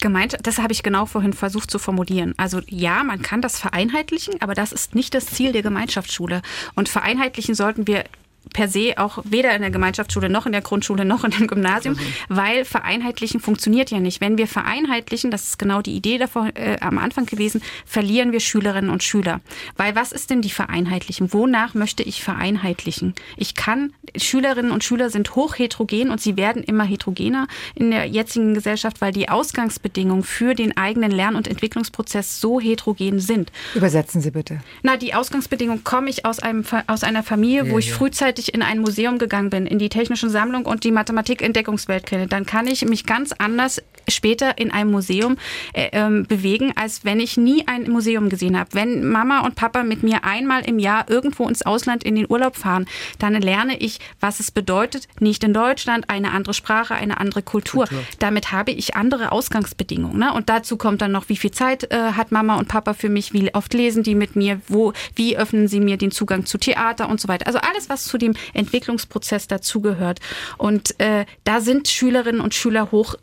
gemeint, 0.00 0.36
das 0.42 0.58
habe 0.58 0.72
ich 0.72 0.82
genau 0.82 1.06
vorhin 1.06 1.32
versucht 1.32 1.70
zu 1.70 1.78
formulieren. 1.78 2.34
Also 2.36 2.60
ja, 2.66 3.04
man 3.04 3.22
kann 3.22 3.42
das 3.42 3.58
vereinheitlichen, 3.58 4.40
aber 4.40 4.54
das 4.54 4.72
ist 4.72 4.94
nicht 4.94 5.14
das 5.14 5.26
Ziel 5.26 5.52
der 5.52 5.62
Gemeinschaftsschule. 5.62 6.42
Und 6.74 6.88
vereinheitlichen 6.88 7.54
sollten 7.54 7.86
wir 7.86 8.04
per 8.52 8.68
se 8.68 8.94
auch 8.96 9.18
weder 9.24 9.54
in 9.54 9.62
der 9.62 9.70
Gemeinschaftsschule 9.70 10.28
noch 10.28 10.46
in 10.46 10.52
der 10.52 10.60
Grundschule 10.60 11.04
noch 11.04 11.24
in 11.24 11.30
dem 11.30 11.46
Gymnasium, 11.46 11.94
mhm. 11.94 12.00
weil 12.28 12.64
vereinheitlichen 12.64 13.40
funktioniert 13.40 13.90
ja 13.90 14.00
nicht. 14.00 14.20
Wenn 14.20 14.38
wir 14.38 14.46
vereinheitlichen, 14.46 15.30
das 15.30 15.44
ist 15.44 15.58
genau 15.58 15.82
die 15.82 15.94
Idee 15.94 16.18
davor 16.18 16.48
äh, 16.54 16.78
am 16.80 16.98
Anfang 16.98 17.26
gewesen, 17.26 17.62
verlieren 17.84 18.32
wir 18.32 18.40
Schülerinnen 18.40 18.90
und 18.90 19.02
Schüler. 19.02 19.40
Weil 19.76 19.94
was 19.94 20.12
ist 20.12 20.30
denn 20.30 20.42
die 20.42 20.50
Vereinheitlichen? 20.50 21.32
Wonach 21.32 21.74
möchte 21.74 22.02
ich 22.02 22.22
vereinheitlichen? 22.22 23.14
Ich 23.36 23.54
kann, 23.54 23.92
Schülerinnen 24.16 24.72
und 24.72 24.84
Schüler 24.84 25.10
sind 25.10 25.34
hoch 25.36 25.58
heterogen 25.58 26.10
und 26.10 26.20
sie 26.20 26.36
werden 26.36 26.62
immer 26.62 26.84
heterogener 26.84 27.46
in 27.74 27.90
der 27.90 28.06
jetzigen 28.06 28.54
Gesellschaft, 28.54 29.00
weil 29.00 29.12
die 29.12 29.28
Ausgangsbedingungen 29.28 30.24
für 30.24 30.54
den 30.54 30.76
eigenen 30.76 31.10
Lern- 31.10 31.36
und 31.36 31.48
Entwicklungsprozess 31.48 32.40
so 32.40 32.60
heterogen 32.60 33.20
sind. 33.20 33.52
Übersetzen 33.74 34.20
Sie 34.20 34.30
bitte. 34.30 34.60
Na, 34.82 34.96
die 34.96 35.14
Ausgangsbedingungen 35.14 35.84
komme 35.84 36.10
ich 36.10 36.24
aus 36.24 36.38
einem 36.38 36.64
aus 36.86 37.04
einer 37.04 37.22
Familie, 37.22 37.66
ja, 37.66 37.70
wo 37.70 37.78
ich 37.78 37.88
ja. 37.88 37.94
frühzeitig 37.94 38.39
gleichzeitig 38.40 38.54
in 38.54 38.62
ein 38.62 38.80
Museum 38.80 39.18
gegangen 39.18 39.50
bin, 39.50 39.66
in 39.66 39.78
die 39.78 39.88
technische 39.88 40.30
Sammlung 40.30 40.66
und 40.66 40.84
die 40.84 40.90
Mathematik-Entdeckungswelt 40.90 42.06
kenne, 42.06 42.26
dann 42.26 42.46
kann 42.46 42.66
ich 42.66 42.84
mich 42.84 43.04
ganz 43.04 43.32
anders 43.38 43.82
später 44.08 44.58
in 44.58 44.70
einem 44.70 44.90
Museum 44.90 45.36
äh, 45.72 45.90
ähm, 45.92 46.26
bewegen, 46.26 46.72
als 46.74 47.04
wenn 47.04 47.20
ich 47.20 47.36
nie 47.36 47.66
ein 47.66 47.90
Museum 47.90 48.28
gesehen 48.28 48.58
habe. 48.58 48.70
Wenn 48.72 49.08
Mama 49.08 49.40
und 49.40 49.54
Papa 49.54 49.82
mit 49.82 50.02
mir 50.02 50.24
einmal 50.24 50.62
im 50.62 50.78
Jahr 50.78 51.08
irgendwo 51.08 51.48
ins 51.48 51.62
Ausland 51.62 52.02
in 52.02 52.16
den 52.16 52.26
Urlaub 52.28 52.56
fahren, 52.56 52.86
dann 53.18 53.34
lerne 53.34 53.78
ich, 53.78 54.00
was 54.18 54.40
es 54.40 54.50
bedeutet, 54.50 55.06
nicht 55.20 55.44
in 55.44 55.52
Deutschland, 55.52 56.10
eine 56.10 56.32
andere 56.32 56.54
Sprache, 56.54 56.94
eine 56.94 57.20
andere 57.20 57.42
Kultur. 57.42 57.60
Kultur. 57.86 57.86
Damit 58.18 58.52
habe 58.52 58.72
ich 58.72 58.96
andere 58.96 59.32
Ausgangsbedingungen. 59.32 60.18
Ne? 60.18 60.32
Und 60.32 60.48
dazu 60.48 60.76
kommt 60.76 61.02
dann 61.02 61.12
noch, 61.12 61.28
wie 61.28 61.36
viel 61.36 61.50
Zeit 61.50 61.92
äh, 61.92 62.12
hat 62.12 62.32
Mama 62.32 62.56
und 62.56 62.68
Papa 62.68 62.94
für 62.94 63.08
mich, 63.08 63.32
wie 63.32 63.54
oft 63.54 63.74
lesen 63.74 64.02
die 64.02 64.14
mit 64.14 64.34
mir, 64.34 64.60
wo, 64.66 64.92
wie 65.14 65.36
öffnen 65.36 65.68
sie 65.68 65.80
mir 65.80 65.96
den 65.96 66.10
Zugang 66.10 66.46
zu 66.46 66.58
Theater 66.58 67.08
und 67.08 67.20
so 67.20 67.28
weiter. 67.28 67.46
Also 67.46 67.58
alles, 67.58 67.88
was 67.88 68.04
zu 68.04 68.18
dem 68.18 68.29
dem 68.32 68.40
Entwicklungsprozess 68.54 69.46
dazugehört. 69.46 70.20
Und 70.58 70.98
äh, 71.00 71.26
da 71.44 71.60
sind 71.60 71.88
Schülerinnen 71.88 72.40
und 72.40 72.54
Schüler 72.54 72.90
hoch 72.90 73.16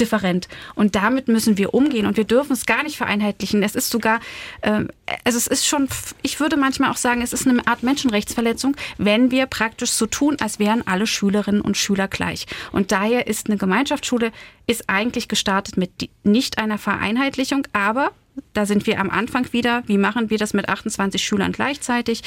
different. 0.00 0.48
Und 0.74 0.94
damit 0.94 1.28
müssen 1.28 1.58
wir 1.58 1.74
umgehen 1.74 2.06
und 2.06 2.16
wir 2.16 2.24
dürfen 2.24 2.52
es 2.52 2.66
gar 2.66 2.82
nicht 2.82 2.96
vereinheitlichen. 2.96 3.62
Es 3.62 3.74
ist 3.74 3.90
sogar, 3.90 4.20
äh, 4.62 4.84
also 5.24 5.38
es 5.38 5.46
ist 5.46 5.66
schon, 5.66 5.88
ich 6.22 6.40
würde 6.40 6.56
manchmal 6.56 6.90
auch 6.90 6.96
sagen, 6.96 7.22
es 7.22 7.32
ist 7.32 7.46
eine 7.46 7.66
Art 7.66 7.82
Menschenrechtsverletzung, 7.82 8.76
wenn 8.98 9.30
wir 9.30 9.46
praktisch 9.46 9.90
so 9.90 10.06
tun, 10.06 10.36
als 10.40 10.58
wären 10.58 10.86
alle 10.86 11.06
Schülerinnen 11.06 11.60
und 11.60 11.76
Schüler 11.76 12.08
gleich. 12.08 12.46
Und 12.72 12.92
daher 12.92 13.26
ist 13.26 13.48
eine 13.48 13.56
Gemeinschaftsschule 13.56 14.32
ist 14.66 14.88
eigentlich 14.88 15.28
gestartet 15.28 15.76
mit 15.76 16.08
nicht 16.22 16.58
einer 16.58 16.78
Vereinheitlichung, 16.78 17.66
aber 17.72 18.12
da 18.52 18.66
sind 18.66 18.86
wir 18.86 19.00
am 19.00 19.10
Anfang 19.10 19.52
wieder. 19.52 19.82
Wie 19.86 19.98
machen 19.98 20.30
wir 20.30 20.38
das 20.38 20.54
mit 20.54 20.68
28 20.68 21.22
Schülern 21.22 21.52
gleichzeitig? 21.52 22.22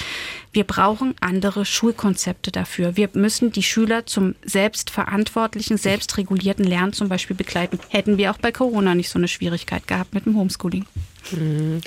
Wir 0.54 0.64
brauchen 0.64 1.16
andere 1.20 1.66
Schulkonzepte 1.66 2.52
dafür. 2.52 2.96
Wir 2.96 3.10
müssen 3.14 3.52
die 3.52 3.64
Schüler 3.64 4.06
zum 4.06 4.36
selbstverantwortlichen, 4.44 5.78
selbstregulierten 5.78 6.66
Lernen 6.66 6.94
zum 6.94 7.10
Beispiel 7.10 7.36
begleiten. 7.36 7.80
Hätten 7.90 8.18
wir 8.18 8.32
auch 8.32 8.38
bei 8.38 8.52
Corona 8.52 8.96
nicht 8.96 9.10
so 9.10 9.20
eine 9.20 9.28
Schwierigkeit 9.28 9.88
gehabt 9.88 10.14
mit 10.14 10.26
dem 10.26 10.38
Homeschooling. 10.38 10.86
Hm. 11.32 11.82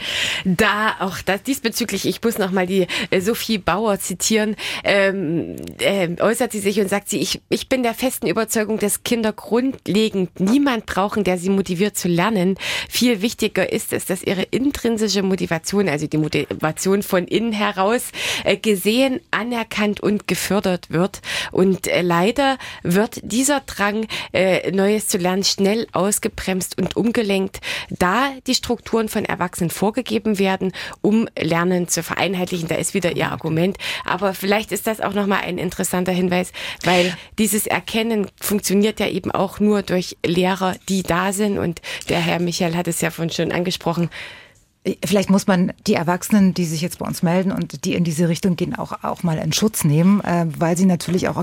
Da 0.45 0.97
auch 1.01 1.19
das 1.23 1.43
diesbezüglich, 1.43 2.07
ich 2.07 2.23
muss 2.23 2.39
noch 2.39 2.51
mal 2.51 2.67
die 2.67 2.87
äh, 3.11 3.21
Sophie 3.21 3.59
Bauer 3.59 3.99
zitieren, 3.99 4.57
ähm, 4.85 5.57
äh, 5.79 6.09
äußert 6.21 6.53
sie 6.53 6.61
sich 6.61 6.81
und 6.81 6.89
sagt 6.89 7.09
sie, 7.09 7.19
ich, 7.19 7.41
ich 7.49 7.69
bin 7.69 7.83
der 7.83 7.95
festen 7.95 8.27
Überzeugung, 8.27 8.79
dass 8.79 9.03
Kinder 9.03 9.33
grundlegend 9.33 10.41
niemand 10.41 10.87
brauchen, 10.87 11.25
der 11.25 11.39
sie 11.39 11.51
motiviert 11.51 11.97
zu 11.97 12.09
lernen. 12.09 12.57
Viel 12.89 13.23
wichtiger 13.23 13.73
ist 13.73 13.93
es, 13.93 14.07
dass 14.07 14.23
ihre 14.23 14.43
intrinsische 14.43 15.23
Motivation, 15.23 15.89
also 15.89 16.07
die 16.07 16.19
Motivation 16.19 17.03
von 17.03 17.27
innen 17.27 17.53
heraus, 17.53 18.11
äh, 18.45 18.57
gesehen, 18.57 19.21
anerkannt 19.31 20.01
und 20.01 20.27
gefördert 20.27 20.91
wird. 20.91 21.21
Und 21.53 21.87
äh, 21.87 22.03
leider 22.03 22.59
wird 22.83 23.21
dieser 23.23 23.61
Drang, 23.61 24.07
äh, 24.33 24.71
Neues 24.71 25.09
zu 25.09 25.19
lernen, 25.19 25.45
schnell 25.45 25.87
ausgebremst 25.93 26.81
und 26.81 26.97
umgelenkt, 26.97 27.61
da 27.91 28.31
die 28.47 28.55
Strukturen 28.55 29.09
von 29.09 29.25
Erwachsenen 29.31 29.71
vorgegeben 29.71 30.39
werden, 30.39 30.73
um 31.01 31.29
Lernen 31.39 31.89
zu 31.89 32.03
vereinheitlichen. 32.03 32.69
Da 32.69 32.75
ist 32.75 32.95
wieder 32.95 33.17
Ihr 33.17 33.31
Argument. 33.31 33.79
Aber 34.05 34.35
vielleicht 34.35 34.73
ist 34.73 34.87
das 34.87 35.01
auch 35.01 35.15
nochmal 35.15 35.41
ein 35.41 35.59
interessanter 35.59 36.13
Hinweis, 36.13 36.53
weil 36.85 37.17
dieses 37.39 37.67
Erkennen 37.67 38.27
funktioniert 38.41 39.01
ja 39.01 39.09
eben 39.09 39.31
auch 39.31 39.61
nur 39.61 39.83
durch 39.83 40.17
Lehrer, 40.25 40.75
die 40.89 41.03
da 41.03 41.33
sind. 41.33 41.59
Und 41.59 41.81
der 42.09 42.21
Herr 42.21 42.41
Michael 42.41 42.77
hat 42.77 42.89
es 42.89 43.01
ja 43.01 43.11
vorhin 43.11 43.33
schon 43.33 43.53
angesprochen. 43.53 44.11
Vielleicht 45.05 45.29
muss 45.29 45.47
man 45.47 45.75
die 45.87 45.93
Erwachsenen, 45.93 46.55
die 46.55 46.65
sich 46.65 46.81
jetzt 46.81 47.01
bei 47.01 47.07
uns 47.07 47.23
melden 47.23 47.53
und 47.53 47.85
die 47.85 47.95
in 47.95 48.03
diese 48.03 48.31
Richtung 48.31 48.57
gehen, 48.57 48.75
auch, 48.75 49.05
auch 49.05 49.23
mal 49.23 49.37
in 49.37 49.53
Schutz 49.53 49.85
nehmen, 49.85 50.23
äh, 50.23 50.47
weil 50.59 50.75
sie 50.79 50.87
natürlich 50.87 51.29
auch 51.29 51.37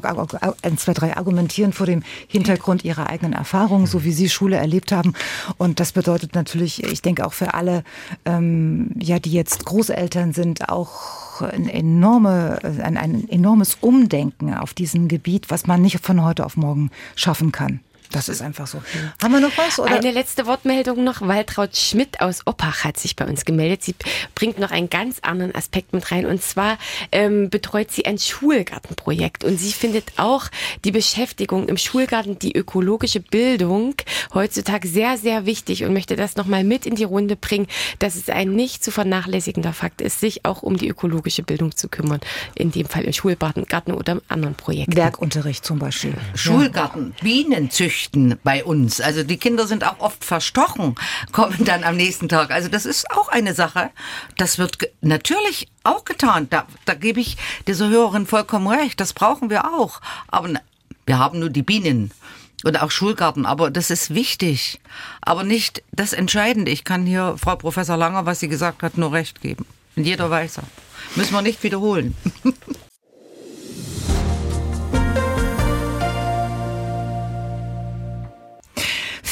ein, 0.63 0.77
zwei, 0.79 0.93
drei 0.93 1.15
argumentieren 1.15 1.71
vor 1.71 1.85
dem 1.85 2.01
Hintergrund 2.27 2.83
ihrer 2.83 3.07
eigenen 3.09 3.33
Erfahrungen, 3.33 3.85
so 3.85 4.03
wie 4.03 4.11
sie 4.11 4.27
Schule 4.27 4.57
erlebt 4.57 4.91
haben. 4.91 5.13
Und 5.57 5.79
das 5.79 5.91
bedeutet 5.91 6.33
natürlich, 6.33 6.83
ich 6.83 7.03
denke 7.03 7.27
auch 7.27 7.33
für 7.33 7.53
alle, 7.53 7.83
ähm, 8.25 8.89
ja, 8.99 9.19
die 9.19 9.33
jetzt 9.33 9.65
Großeltern 9.65 10.33
sind, 10.33 10.69
auch 10.69 11.41
ein, 11.43 11.69
enorme, 11.69 12.57
ein, 12.63 12.97
ein 12.97 13.29
enormes 13.29 13.77
Umdenken 13.81 14.55
auf 14.55 14.73
diesem 14.73 15.07
Gebiet, 15.07 15.51
was 15.51 15.67
man 15.67 15.83
nicht 15.83 15.99
von 16.03 16.23
heute 16.23 16.43
auf 16.43 16.57
morgen 16.57 16.89
schaffen 17.15 17.51
kann. 17.51 17.81
Das 18.11 18.29
ist 18.29 18.41
einfach 18.41 18.67
so. 18.67 18.81
Haben 19.21 19.33
wir 19.33 19.39
noch 19.41 19.57
was? 19.57 19.79
Oder? 19.79 19.95
Eine 19.95 20.11
letzte 20.11 20.45
Wortmeldung 20.45 21.03
noch. 21.03 21.21
Waltraud 21.21 21.75
Schmidt 21.75 22.21
aus 22.21 22.41
Oppach 22.45 22.83
hat 22.83 22.97
sich 22.97 23.15
bei 23.15 23.25
uns 23.25 23.43
gemeldet. 23.43 23.83
Sie 23.83 23.95
bringt 24.33 24.59
noch 24.59 24.71
einen 24.71 24.89
ganz 24.89 25.19
anderen 25.21 25.53
Aspekt 25.53 25.93
mit 25.93 26.09
rein. 26.11 26.25
Und 26.25 26.41
zwar 26.41 26.77
ähm, 27.11 27.49
betreut 27.49 27.91
sie 27.91 28.05
ein 28.05 28.17
Schulgartenprojekt. 28.17 29.43
Und 29.43 29.59
sie 29.59 29.73
findet 29.73 30.13
auch 30.17 30.45
die 30.85 30.91
Beschäftigung 30.91 31.67
im 31.67 31.77
Schulgarten, 31.77 32.39
die 32.39 32.55
ökologische 32.55 33.19
Bildung 33.19 33.95
heutzutage 34.33 34.87
sehr, 34.87 35.17
sehr 35.17 35.45
wichtig 35.45 35.83
und 35.83 35.93
möchte 35.93 36.15
das 36.15 36.35
nochmal 36.37 36.63
mit 36.63 36.85
in 36.85 36.95
die 36.95 37.03
Runde 37.03 37.35
bringen, 37.35 37.67
dass 37.99 38.15
es 38.15 38.29
ein 38.29 38.53
nicht 38.53 38.83
zu 38.83 38.91
vernachlässigender 38.91 39.73
Fakt 39.73 40.01
ist, 40.01 40.19
sich 40.19 40.45
auch 40.45 40.63
um 40.63 40.77
die 40.77 40.87
ökologische 40.87 41.43
Bildung 41.43 41.75
zu 41.75 41.89
kümmern. 41.89 42.21
In 42.55 42.71
dem 42.71 42.85
Fall 42.85 43.03
im 43.03 43.13
Schulgarten 43.13 43.93
oder 43.93 44.21
anderen 44.29 44.55
Projekten. 44.55 44.95
Werkunterricht 44.95 45.65
zum 45.65 45.79
Beispiel. 45.79 46.13
Schulgarten, 46.35 47.13
Bienenzüchter 47.21 47.96
flüchten 47.97 48.39
bei 48.43 48.63
uns. 48.63 49.01
Also 49.01 49.23
die 49.23 49.37
Kinder 49.37 49.65
sind 49.65 49.83
auch 49.83 49.99
oft 49.99 50.23
verstochen, 50.23 50.95
kommen 51.31 51.65
dann 51.65 51.83
am 51.83 51.95
nächsten 51.95 52.29
Tag. 52.29 52.51
Also 52.51 52.69
das 52.69 52.85
ist 52.85 53.09
auch 53.11 53.27
eine 53.29 53.53
Sache. 53.55 53.89
Das 54.37 54.59
wird 54.59 54.77
natürlich 55.01 55.67
auch 55.83 56.05
getan. 56.05 56.47
Da, 56.49 56.67
da 56.85 56.93
gebe 56.93 57.19
ich 57.19 57.37
dieser 57.67 57.89
Hörerin 57.89 58.27
vollkommen 58.27 58.67
recht. 58.67 58.99
Das 58.99 59.13
brauchen 59.13 59.49
wir 59.49 59.65
auch. 59.65 59.99
Aber 60.27 60.49
wir 61.07 61.17
haben 61.17 61.39
nur 61.39 61.49
die 61.49 61.63
Bienen 61.63 62.11
und 62.63 62.81
auch 62.81 62.91
Schulgarten, 62.91 63.45
aber 63.45 63.71
das 63.71 63.89
ist 63.89 64.13
wichtig, 64.13 64.79
aber 65.21 65.43
nicht 65.43 65.83
das 65.91 66.13
Entscheidende. 66.13 66.71
Ich 66.71 66.83
kann 66.83 67.05
hier 67.05 67.35
Frau 67.37 67.55
Professor 67.55 67.97
Langer, 67.97 68.25
was 68.25 68.39
sie 68.39 68.47
gesagt 68.47 68.83
hat, 68.83 68.97
nur 68.97 69.11
recht 69.11 69.41
geben. 69.41 69.65
In 69.95 70.03
jeder 70.03 70.29
Weise. 70.29 70.61
Müssen 71.15 71.33
wir 71.33 71.41
nicht 71.41 71.63
wiederholen. 71.63 72.15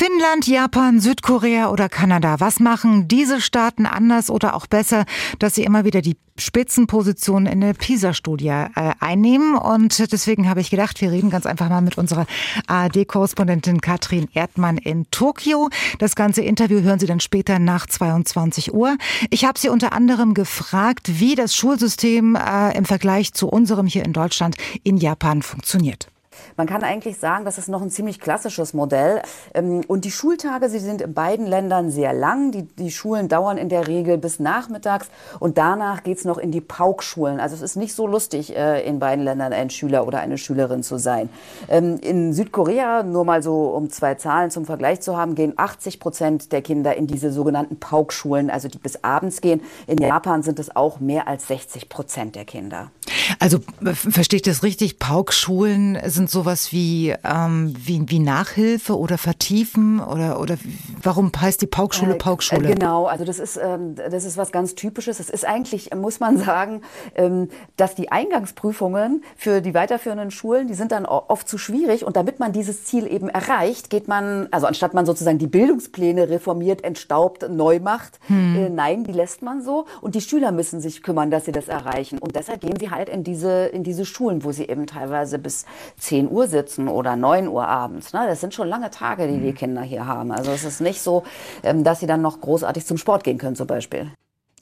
Finnland, 0.05 0.45
Japan, 0.45 0.99
Südkorea 0.99 1.71
oder 1.71 1.89
Kanada. 1.89 2.39
Was 2.39 2.59
machen 2.59 3.07
diese 3.07 3.41
Staaten 3.41 3.87
anders 3.87 4.29
oder 4.29 4.55
auch 4.55 4.67
besser, 4.67 5.05
dass 5.39 5.55
sie 5.55 5.63
immer 5.63 5.83
wieder 5.83 6.03
die 6.03 6.15
Spitzenposition 6.37 7.47
in 7.47 7.59
der 7.59 7.73
PISA-Studie 7.73 8.49
äh, 8.49 8.69
einnehmen? 8.99 9.55
Und 9.55 10.11
deswegen 10.11 10.47
habe 10.47 10.61
ich 10.61 10.69
gedacht, 10.69 11.01
wir 11.01 11.11
reden 11.11 11.31
ganz 11.31 11.47
einfach 11.47 11.69
mal 11.69 11.81
mit 11.81 11.97
unserer 11.97 12.27
ARD-Korrespondentin 12.67 13.81
Katrin 13.81 14.27
Erdmann 14.35 14.77
in 14.77 15.09
Tokio. 15.09 15.69
Das 15.97 16.15
ganze 16.15 16.43
Interview 16.43 16.81
hören 16.81 16.99
Sie 16.99 17.07
dann 17.07 17.19
später 17.19 17.57
nach 17.57 17.87
22 17.87 18.75
Uhr. 18.75 18.97
Ich 19.31 19.43
habe 19.43 19.57
sie 19.57 19.69
unter 19.69 19.91
anderem 19.91 20.35
gefragt, 20.35 21.19
wie 21.19 21.33
das 21.33 21.55
Schulsystem 21.55 22.35
äh, 22.35 22.77
im 22.77 22.85
Vergleich 22.85 23.33
zu 23.33 23.47
unserem 23.47 23.87
hier 23.87 24.05
in 24.05 24.13
Deutschland 24.13 24.55
in 24.83 24.97
Japan 24.97 25.41
funktioniert. 25.41 26.09
Man 26.57 26.67
kann 26.67 26.83
eigentlich 26.83 27.17
sagen, 27.17 27.43
das 27.43 27.57
ist 27.57 27.67
noch 27.67 27.81
ein 27.81 27.89
ziemlich 27.89 28.21
klassisches 28.21 28.73
Modell. 28.73 29.21
Ähm, 29.53 29.81
und 29.87 30.05
die 30.05 30.11
Schultage, 30.11 30.69
sie 30.69 30.79
sind 30.79 31.01
in 31.01 31.13
beiden 31.13 31.45
Ländern 31.45 31.91
sehr 31.91 32.13
lang. 32.13 32.51
Die, 32.51 32.63
die 32.63 32.91
Schulen 32.91 33.27
dauern 33.27 33.57
in 33.57 33.67
der 33.67 33.87
Regel 33.87 34.17
bis 34.17 34.39
nachmittags 34.39 35.09
und 35.39 35.57
danach 35.57 36.03
geht's 36.03 36.23
noch 36.23 36.37
in 36.37 36.51
die 36.51 36.61
Paukschulen. 36.61 37.41
Also 37.41 37.55
es 37.55 37.61
ist 37.61 37.75
nicht 37.75 37.93
so 37.93 38.07
lustig, 38.07 38.55
äh, 38.55 38.87
in 38.87 38.99
beiden 38.99 39.25
Ländern 39.25 39.51
ein 39.51 39.69
Schüler 39.69 40.07
oder 40.07 40.19
eine 40.19 40.37
Schülerin 40.37 40.81
zu 40.81 40.97
sein. 40.97 41.29
Ähm, 41.67 41.97
in 42.01 42.31
Südkorea, 42.33 43.03
nur 43.03 43.25
mal 43.25 43.43
so 43.43 43.67
um 43.67 43.89
zwei 43.89 44.15
Zahlen 44.15 44.49
zum 44.49 44.65
Vergleich 44.65 45.01
zu 45.01 45.17
haben, 45.17 45.35
gehen 45.35 45.53
80 45.57 45.99
Prozent 45.99 46.51
der 46.53 46.61
Kinder 46.61 46.95
in 46.95 47.07
diese 47.07 47.33
sogenannten 47.33 47.79
Paukschulen, 47.79 48.49
also 48.49 48.69
die 48.69 48.77
bis 48.77 49.03
abends 49.03 49.41
gehen. 49.41 49.61
In 49.87 49.97
Japan 49.97 50.41
sind 50.41 50.59
es 50.59 50.73
auch 50.73 51.01
mehr 51.01 51.27
als 51.27 51.47
60 51.47 51.89
Prozent 51.89 52.35
der 52.35 52.45
Kinder. 52.45 52.91
Also 53.39 53.59
verstehe 53.93 54.37
ich 54.37 54.43
das 54.43 54.63
richtig? 54.63 54.99
Paukschulen 54.99 55.97
sind 56.05 56.29
sowas 56.45 56.71
wie, 56.71 57.11
ähm, 57.23 57.73
wie, 57.75 58.03
wie 58.07 58.19
Nachhilfe 58.19 58.97
oder 58.99 59.17
Vertiefen 59.17 59.99
oder, 59.99 60.39
oder 60.39 60.57
warum 61.01 61.31
heißt 61.35 61.59
die 61.59 61.65
Paukschule 61.67 62.13
äh, 62.13 62.17
Paukschule? 62.17 62.69
Äh, 62.69 62.73
genau, 62.75 63.05
also 63.05 63.25
das 63.25 63.39
ist, 63.39 63.57
ähm, 63.57 63.95
das 63.95 64.25
ist 64.25 64.37
was 64.37 64.51
ganz 64.51 64.75
Typisches. 64.75 65.19
Es 65.19 65.31
ist 65.31 65.43
eigentlich, 65.43 65.93
muss 65.95 66.19
man 66.19 66.37
sagen, 66.45 66.81
ähm, 67.15 67.49
dass 67.77 67.95
die 67.95 68.11
Eingangsprüfungen 68.11 69.23
für 69.35 69.61
die 69.61 69.73
weiterführenden 69.73 70.29
Schulen, 70.29 70.67
die 70.67 70.75
sind 70.75 70.91
dann 70.91 71.07
oft 71.07 71.49
zu 71.49 71.57
schwierig 71.57 72.05
und 72.05 72.15
damit 72.15 72.39
man 72.39 72.51
dieses 72.53 72.83
Ziel 72.83 73.11
eben 73.11 73.27
erreicht, 73.27 73.89
geht 73.89 74.07
man, 74.07 74.47
also 74.51 74.67
anstatt 74.67 74.93
man 74.93 75.07
sozusagen 75.07 75.39
die 75.39 75.47
Bildungspläne 75.47 76.29
reformiert, 76.29 76.83
entstaubt, 76.83 77.49
neu 77.49 77.79
macht, 77.79 78.19
hm. 78.27 78.55
äh, 78.55 78.69
nein, 78.69 79.03
die 79.03 79.13
lässt 79.13 79.41
man 79.41 79.63
so 79.63 79.85
und 80.01 80.13
die 80.13 80.21
Schüler 80.21 80.51
müssen 80.51 80.79
sich 80.79 81.01
kümmern, 81.01 81.31
dass 81.31 81.45
sie 81.45 81.51
das 81.51 81.69
erreichen 81.69 82.19
und 82.19 82.35
deshalb 82.35 82.61
gehen 82.61 82.77
sie 82.79 82.91
halt 82.91 83.09
in 83.09 83.23
diese, 83.23 83.65
in 83.65 83.83
diese 83.83 84.05
Schulen, 84.05 84.43
wo 84.43 84.51
sie 84.51 84.65
eben 84.67 84.85
teilweise 84.85 85.39
bis 85.39 85.65
10 85.97 86.29
Uhr 86.29 86.34
sitzen 86.43 86.87
oder 86.87 87.15
9 87.15 87.47
Uhr 87.47 87.67
abends. 87.67 88.13
Ne? 88.13 88.25
Das 88.27 88.41
sind 88.41 88.53
schon 88.53 88.67
lange 88.67 88.91
Tage, 88.91 89.27
die 89.27 89.39
die 89.39 89.51
mhm. 89.51 89.55
Kinder 89.55 89.81
hier 89.81 90.05
haben. 90.05 90.31
Also 90.31 90.51
es 90.51 90.63
ist 90.63 90.81
nicht 90.81 91.01
so, 91.01 91.23
ähm, 91.63 91.83
dass 91.83 91.99
sie 91.99 92.07
dann 92.07 92.21
noch 92.21 92.41
großartig 92.41 92.85
zum 92.85 92.97
Sport 92.97 93.23
gehen 93.23 93.37
können 93.37 93.55
zum 93.55 93.67
Beispiel. 93.67 94.11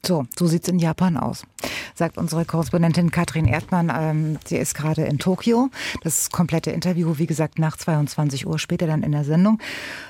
So, 0.05 0.25
so 0.37 0.47
sieht's 0.47 0.67
in 0.67 0.79
Japan 0.79 1.15
aus, 1.15 1.43
sagt 1.95 2.17
unsere 2.17 2.43
Korrespondentin 2.43 3.09
Katrin 3.09 3.45
Erdmann. 3.45 3.89
Ähm, 3.95 4.37
sie 4.45 4.57
ist 4.57 4.75
gerade 4.75 5.03
in 5.03 5.17
Tokio. 5.17 5.69
Das 6.01 6.29
komplette 6.29 6.71
Interview, 6.71 7.17
wie 7.19 7.25
gesagt, 7.25 7.57
nach 7.57 7.77
22 7.77 8.45
Uhr, 8.45 8.59
später 8.59 8.85
dann 8.85 9.01
in 9.01 9.13
der 9.13 9.23
Sendung. 9.23 9.61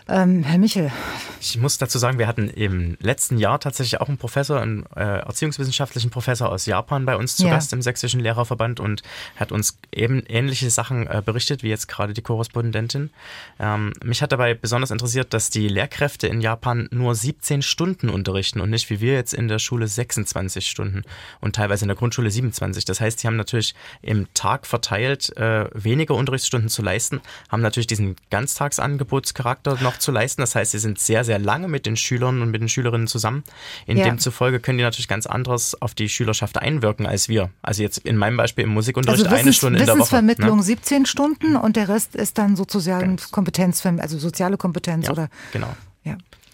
Ähm, 0.10 0.42
Herr 0.42 0.58
Michel. 0.58 0.92
Ich 1.40 1.60
muss 1.60 1.78
dazu 1.78 2.00
sagen, 2.00 2.18
wir 2.18 2.26
hatten 2.26 2.50
im 2.50 2.98
letzten 3.02 3.38
Jahr 3.38 3.60
tatsächlich 3.60 4.02
auch 4.02 4.08
einen 4.08 4.18
Professor, 4.18 4.60
einen 4.60 4.84
äh, 4.96 5.20
erziehungswissenschaftlichen 5.20 6.10
Professor 6.10 6.50
aus 6.50 6.66
Japan 6.66 7.06
bei 7.06 7.16
uns 7.16 7.36
zu 7.36 7.46
ja. 7.46 7.52
Gast 7.52 7.72
im 7.72 7.84
Sächsischen 7.84 8.20
Lehrerverband 8.20 8.80
und 8.80 9.04
hat 9.36 9.52
uns 9.52 9.78
eben 9.92 10.24
ähnliche 10.28 10.72
Sachen 10.72 11.06
äh, 11.06 11.22
berichtet, 11.24 11.62
wie 11.62 11.70
jetzt 11.70 11.88
gerade 11.88 12.14
die 12.14 12.24
Korrespondentin. 12.24 13.12
Ähm, 13.60 13.94
mich 14.04 14.24
hat 14.24 14.32
dabei 14.32 14.56
besonders 14.56 14.90
interessiert, 14.90 15.36
dass 15.36 15.52
die 15.52 15.68
Lehrkräfte 15.68 16.26
in 16.26 16.42
Japan 16.42 16.90
nur 16.90 17.14
17 17.14 17.62
Stunden 17.62 18.10
unterrichten 18.10 18.60
und 18.60 18.72
nicht 18.72 18.90
wie 18.90 19.00
wir 19.00 19.14
jetzt 19.14 19.36
in 19.36 19.48
der 19.48 19.60
Schule 19.60 19.83
Oberschule 19.84 19.88
26 19.88 20.68
Stunden 20.68 21.04
und 21.42 21.56
teilweise 21.56 21.86
in 21.86 21.88
der 21.88 21.98
Grundschule 21.98 22.32
27. 22.32 22.86
Das 22.86 23.02
heißt, 23.02 23.20
sie 23.20 23.28
haben 23.28 23.36
natürlich 23.36 23.76
im 24.02 24.28
Tag 24.34 24.66
verteilt 24.66 25.36
äh, 25.38 25.66
weniger 25.74 26.16
Unterrichtsstunden 26.16 26.70
zu 26.70 26.82
leisten, 26.82 27.22
haben 27.50 27.62
natürlich 27.62 27.88
diesen 27.88 28.16
Ganztagsangebotscharakter 28.30 29.78
noch 29.82 29.98
zu 29.98 30.12
leisten. 30.12 30.42
Das 30.42 30.56
heißt, 30.56 30.72
sie 30.72 30.80
sind 30.80 31.00
sehr, 31.00 31.24
sehr 31.24 31.40
lange 31.40 31.68
mit 31.68 31.86
den 31.86 31.96
Schülern 31.96 32.42
und 32.42 32.52
mit 32.52 32.62
den 32.62 32.70
Schülerinnen 32.70 33.08
zusammen. 33.08 33.44
In 33.86 33.98
ja. 33.98 34.06
demzufolge 34.06 34.60
können 34.60 34.78
die 34.78 34.84
natürlich 34.84 35.08
ganz 35.08 35.26
anderes 35.26 35.80
auf 35.82 35.94
die 35.94 36.10
Schülerschaft 36.10 36.58
einwirken 36.58 37.06
als 37.06 37.30
wir. 37.30 37.50
Also 37.62 37.84
jetzt 37.84 38.00
in 38.00 38.18
meinem 38.18 38.38
Beispiel 38.38 38.64
im 38.64 38.72
Musikunterricht 38.72 39.26
also 39.26 39.36
eine 39.36 39.54
Stunde 39.54 39.80
in 39.80 39.86
der 39.86 39.94
Woche. 39.94 40.02
Wissensvermittlung 40.04 40.58
ne? 40.58 40.64
17 40.64 41.06
Stunden 41.06 41.56
und 41.56 41.76
der 41.76 41.90
Rest 41.90 42.16
ist 42.16 42.38
dann 42.38 42.56
sozusagen 42.56 43.18
Kompetenz, 43.32 43.86
also 43.86 44.18
soziale 44.18 44.58
Kompetenz 44.58 45.08
ja, 45.08 45.12
oder? 45.12 45.30
Genau. 45.52 45.76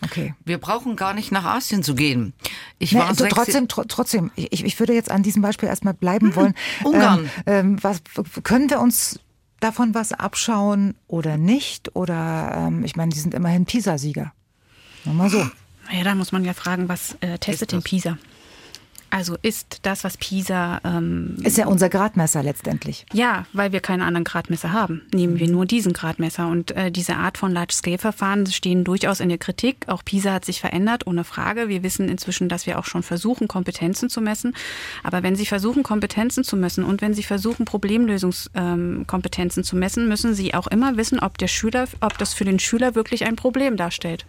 Okay. 0.01 0.33
Wir 0.45 0.57
brauchen 0.57 0.95
gar 0.95 1.13
nicht 1.13 1.31
nach 1.31 1.43
Asien 1.43 1.83
zu 1.83 1.93
gehen. 1.93 2.33
Ich 2.77 2.93
war 2.93 3.07
also 3.07 3.25
trotzdem, 3.27 3.67
tr 3.67 3.85
trotzdem, 3.87 4.31
ich, 4.35 4.63
ich 4.63 4.79
würde 4.79 4.93
jetzt 4.93 5.11
an 5.11 5.23
diesem 5.23 5.41
Beispiel 5.41 5.67
erstmal 5.67 5.93
bleiben 5.93 6.27
mhm. 6.27 6.35
wollen. 6.35 6.53
Ungarn. 6.83 7.29
Ähm, 7.45 7.75
ähm, 7.75 7.83
was, 7.83 8.01
können 8.43 8.69
wir 8.69 8.79
uns 8.79 9.19
davon 9.59 9.93
was 9.93 10.13
abschauen 10.13 10.95
oder 11.07 11.37
nicht? 11.37 11.95
Oder 11.95 12.53
ähm, 12.55 12.85
ich 12.85 12.95
meine, 12.95 13.11
die 13.11 13.19
sind 13.19 13.33
immerhin 13.33 13.65
PISA-Sieger. 13.65 14.31
Nur 15.05 15.15
mal 15.15 15.29
so. 15.29 15.45
Ja, 15.91 16.03
da 16.03 16.15
muss 16.15 16.31
man 16.31 16.45
ja 16.45 16.53
fragen, 16.53 16.87
was 16.87 17.17
äh, 17.19 17.37
testet 17.39 17.71
denn 17.71 17.81
PISA? 17.81 18.17
Also 19.11 19.37
ist 19.41 19.79
das, 19.83 20.03
was 20.03 20.17
PISA. 20.17 20.81
Ähm, 20.83 21.37
ist 21.43 21.57
ja 21.57 21.67
unser 21.67 21.89
Gradmesser 21.89 22.43
letztendlich. 22.43 23.05
Ja, 23.11 23.45
weil 23.53 23.71
wir 23.71 23.79
keine 23.79 24.05
anderen 24.05 24.23
Gradmesser 24.23 24.71
haben. 24.71 25.01
Nehmen 25.13 25.39
wir 25.39 25.47
nur 25.47 25.65
diesen 25.65 25.93
Gradmesser. 25.93 26.47
Und 26.47 26.71
äh, 26.71 26.91
diese 26.91 27.15
Art 27.15 27.37
von 27.37 27.51
Large-Scale-Verfahren 27.51 28.45
stehen 28.47 28.83
durchaus 28.83 29.19
in 29.19 29.29
der 29.29 29.39
Kritik. 29.39 29.87
Auch 29.87 30.05
PISA 30.05 30.33
hat 30.33 30.45
sich 30.45 30.59
verändert, 30.59 31.07
ohne 31.07 31.23
Frage. 31.23 31.69
Wir 31.69 31.81
wissen 31.81 32.07
inzwischen, 32.07 32.49
dass 32.49 32.67
wir 32.67 32.77
auch 32.77 32.85
schon 32.85 33.01
versuchen, 33.01 33.47
Kompetenzen 33.47 34.09
zu 34.09 34.21
messen. 34.21 34.55
Aber 35.03 35.23
wenn 35.23 35.35
Sie 35.35 35.45
versuchen, 35.45 35.81
Kompetenzen 35.81 36.43
zu 36.43 36.55
messen 36.55 36.83
und 36.83 37.01
wenn 37.01 37.13
Sie 37.13 37.23
versuchen, 37.23 37.65
Problemlösungskompetenzen 37.65 39.61
ähm, 39.61 39.65
zu 39.65 39.75
messen, 39.75 40.07
müssen 40.07 40.35
Sie 40.35 40.53
auch 40.53 40.67
immer 40.67 40.97
wissen, 40.97 41.19
ob 41.19 41.37
der 41.37 41.47
Schüler, 41.47 41.87
ob 42.01 42.17
das 42.17 42.33
für 42.33 42.45
den 42.45 42.59
Schüler 42.59 42.95
wirklich 42.95 43.25
ein 43.25 43.35
Problem 43.35 43.75
darstellt. 43.75 44.25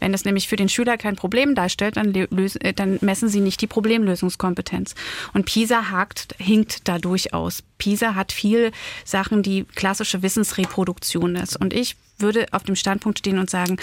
Wenn 0.00 0.12
das 0.12 0.24
nämlich 0.24 0.48
für 0.48 0.56
den 0.56 0.68
Schüler 0.68 0.96
kein 0.96 1.16
Problem 1.16 1.54
darstellt, 1.54 1.96
dann, 1.96 2.12
lösen, 2.12 2.60
äh, 2.62 2.72
dann 2.72 2.98
messen 3.02 3.28
Sie 3.28 3.40
nicht 3.40 3.60
die 3.60 3.66
Problemlösung. 3.66 4.13
Problemlösungskompetenz. 4.14 4.94
Und 5.32 5.46
PISA 5.46 5.90
hakt, 5.90 6.34
hinkt 6.38 6.88
da 6.88 6.98
durchaus. 6.98 7.62
PISA 7.78 8.14
hat 8.14 8.32
viel 8.32 8.72
Sachen, 9.04 9.42
die 9.42 9.64
klassische 9.64 10.22
Wissensreproduktion 10.22 11.36
ist. 11.36 11.56
Und 11.56 11.72
ich 11.72 11.96
würde 12.18 12.46
auf 12.52 12.62
dem 12.62 12.76
Standpunkt 12.76 13.18
stehen 13.18 13.38
und 13.38 13.50
sagen, 13.50 13.76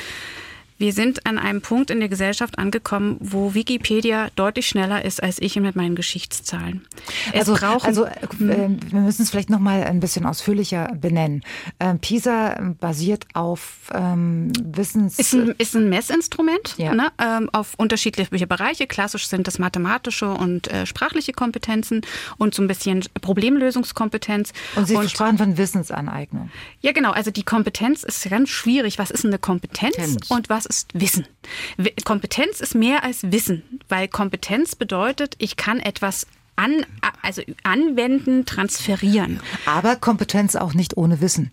wir 0.81 0.93
sind 0.93 1.25
an 1.27 1.37
einem 1.37 1.61
Punkt 1.61 1.91
in 1.91 1.99
der 1.99 2.09
Gesellschaft 2.09 2.57
angekommen, 2.57 3.17
wo 3.19 3.53
Wikipedia 3.53 4.29
deutlich 4.35 4.67
schneller 4.67 5.05
ist 5.05 5.23
als 5.23 5.39
ich 5.39 5.55
mit 5.55 5.75
meinen 5.75 5.95
Geschichtszahlen. 5.95 6.85
Es 7.31 7.47
also, 7.47 7.53
brauchen, 7.53 7.85
also 7.85 8.05
äh, 8.05 8.27
hm. 8.37 8.79
wir 8.91 8.99
müssen 8.99 9.21
es 9.21 9.29
vielleicht 9.29 9.51
noch 9.51 9.59
mal 9.59 9.83
ein 9.83 9.99
bisschen 9.99 10.25
ausführlicher 10.25 10.91
benennen. 10.99 11.43
Ähm, 11.79 11.99
PISA 11.99 12.73
basiert 12.79 13.27
auf 13.33 13.91
ähm, 13.93 14.51
Wissens... 14.63 15.19
Ist 15.19 15.33
ein, 15.33 15.53
ist 15.59 15.75
ein 15.75 15.87
Messinstrument 15.87 16.75
ja. 16.77 16.95
ne, 16.95 17.11
ähm, 17.19 17.49
auf 17.53 17.75
unterschiedliche 17.77 18.47
Bereiche. 18.47 18.87
Klassisch 18.87 19.27
sind 19.27 19.47
das 19.47 19.59
mathematische 19.59 20.31
und 20.31 20.67
äh, 20.69 20.87
sprachliche 20.87 21.31
Kompetenzen 21.31 22.01
und 22.37 22.55
so 22.55 22.63
ein 22.63 22.67
bisschen 22.67 23.03
Problemlösungskompetenz. 23.21 24.51
Und 24.75 24.87
Sie 24.87 24.95
und, 24.95 25.11
sprachen 25.11 25.37
von 25.37 25.57
Wissensaneignung. 25.57 26.49
Ja, 26.81 26.91
genau. 26.91 27.11
Also 27.11 27.29
die 27.29 27.43
Kompetenz 27.43 28.03
ist 28.03 28.27
ganz 28.29 28.49
schwierig. 28.49 28.97
Was 28.97 29.11
ist 29.11 29.25
eine 29.25 29.37
Kompetenz 29.37 29.95
Tenz. 29.95 30.31
und 30.31 30.49
was 30.49 30.70
ist 30.71 30.99
Wissen. 30.99 31.27
Kompetenz 32.05 32.61
ist 32.61 32.75
mehr 32.75 33.03
als 33.03 33.29
Wissen, 33.29 33.81
weil 33.89 34.07
Kompetenz 34.07 34.75
bedeutet, 34.75 35.35
ich 35.37 35.57
kann 35.57 35.79
etwas 35.81 36.27
an, 36.55 36.85
also 37.21 37.41
anwenden, 37.63 38.45
transferieren. 38.45 39.41
Aber 39.65 39.97
Kompetenz 39.97 40.55
auch 40.55 40.73
nicht 40.73 40.95
ohne 40.95 41.19
Wissen. 41.19 41.51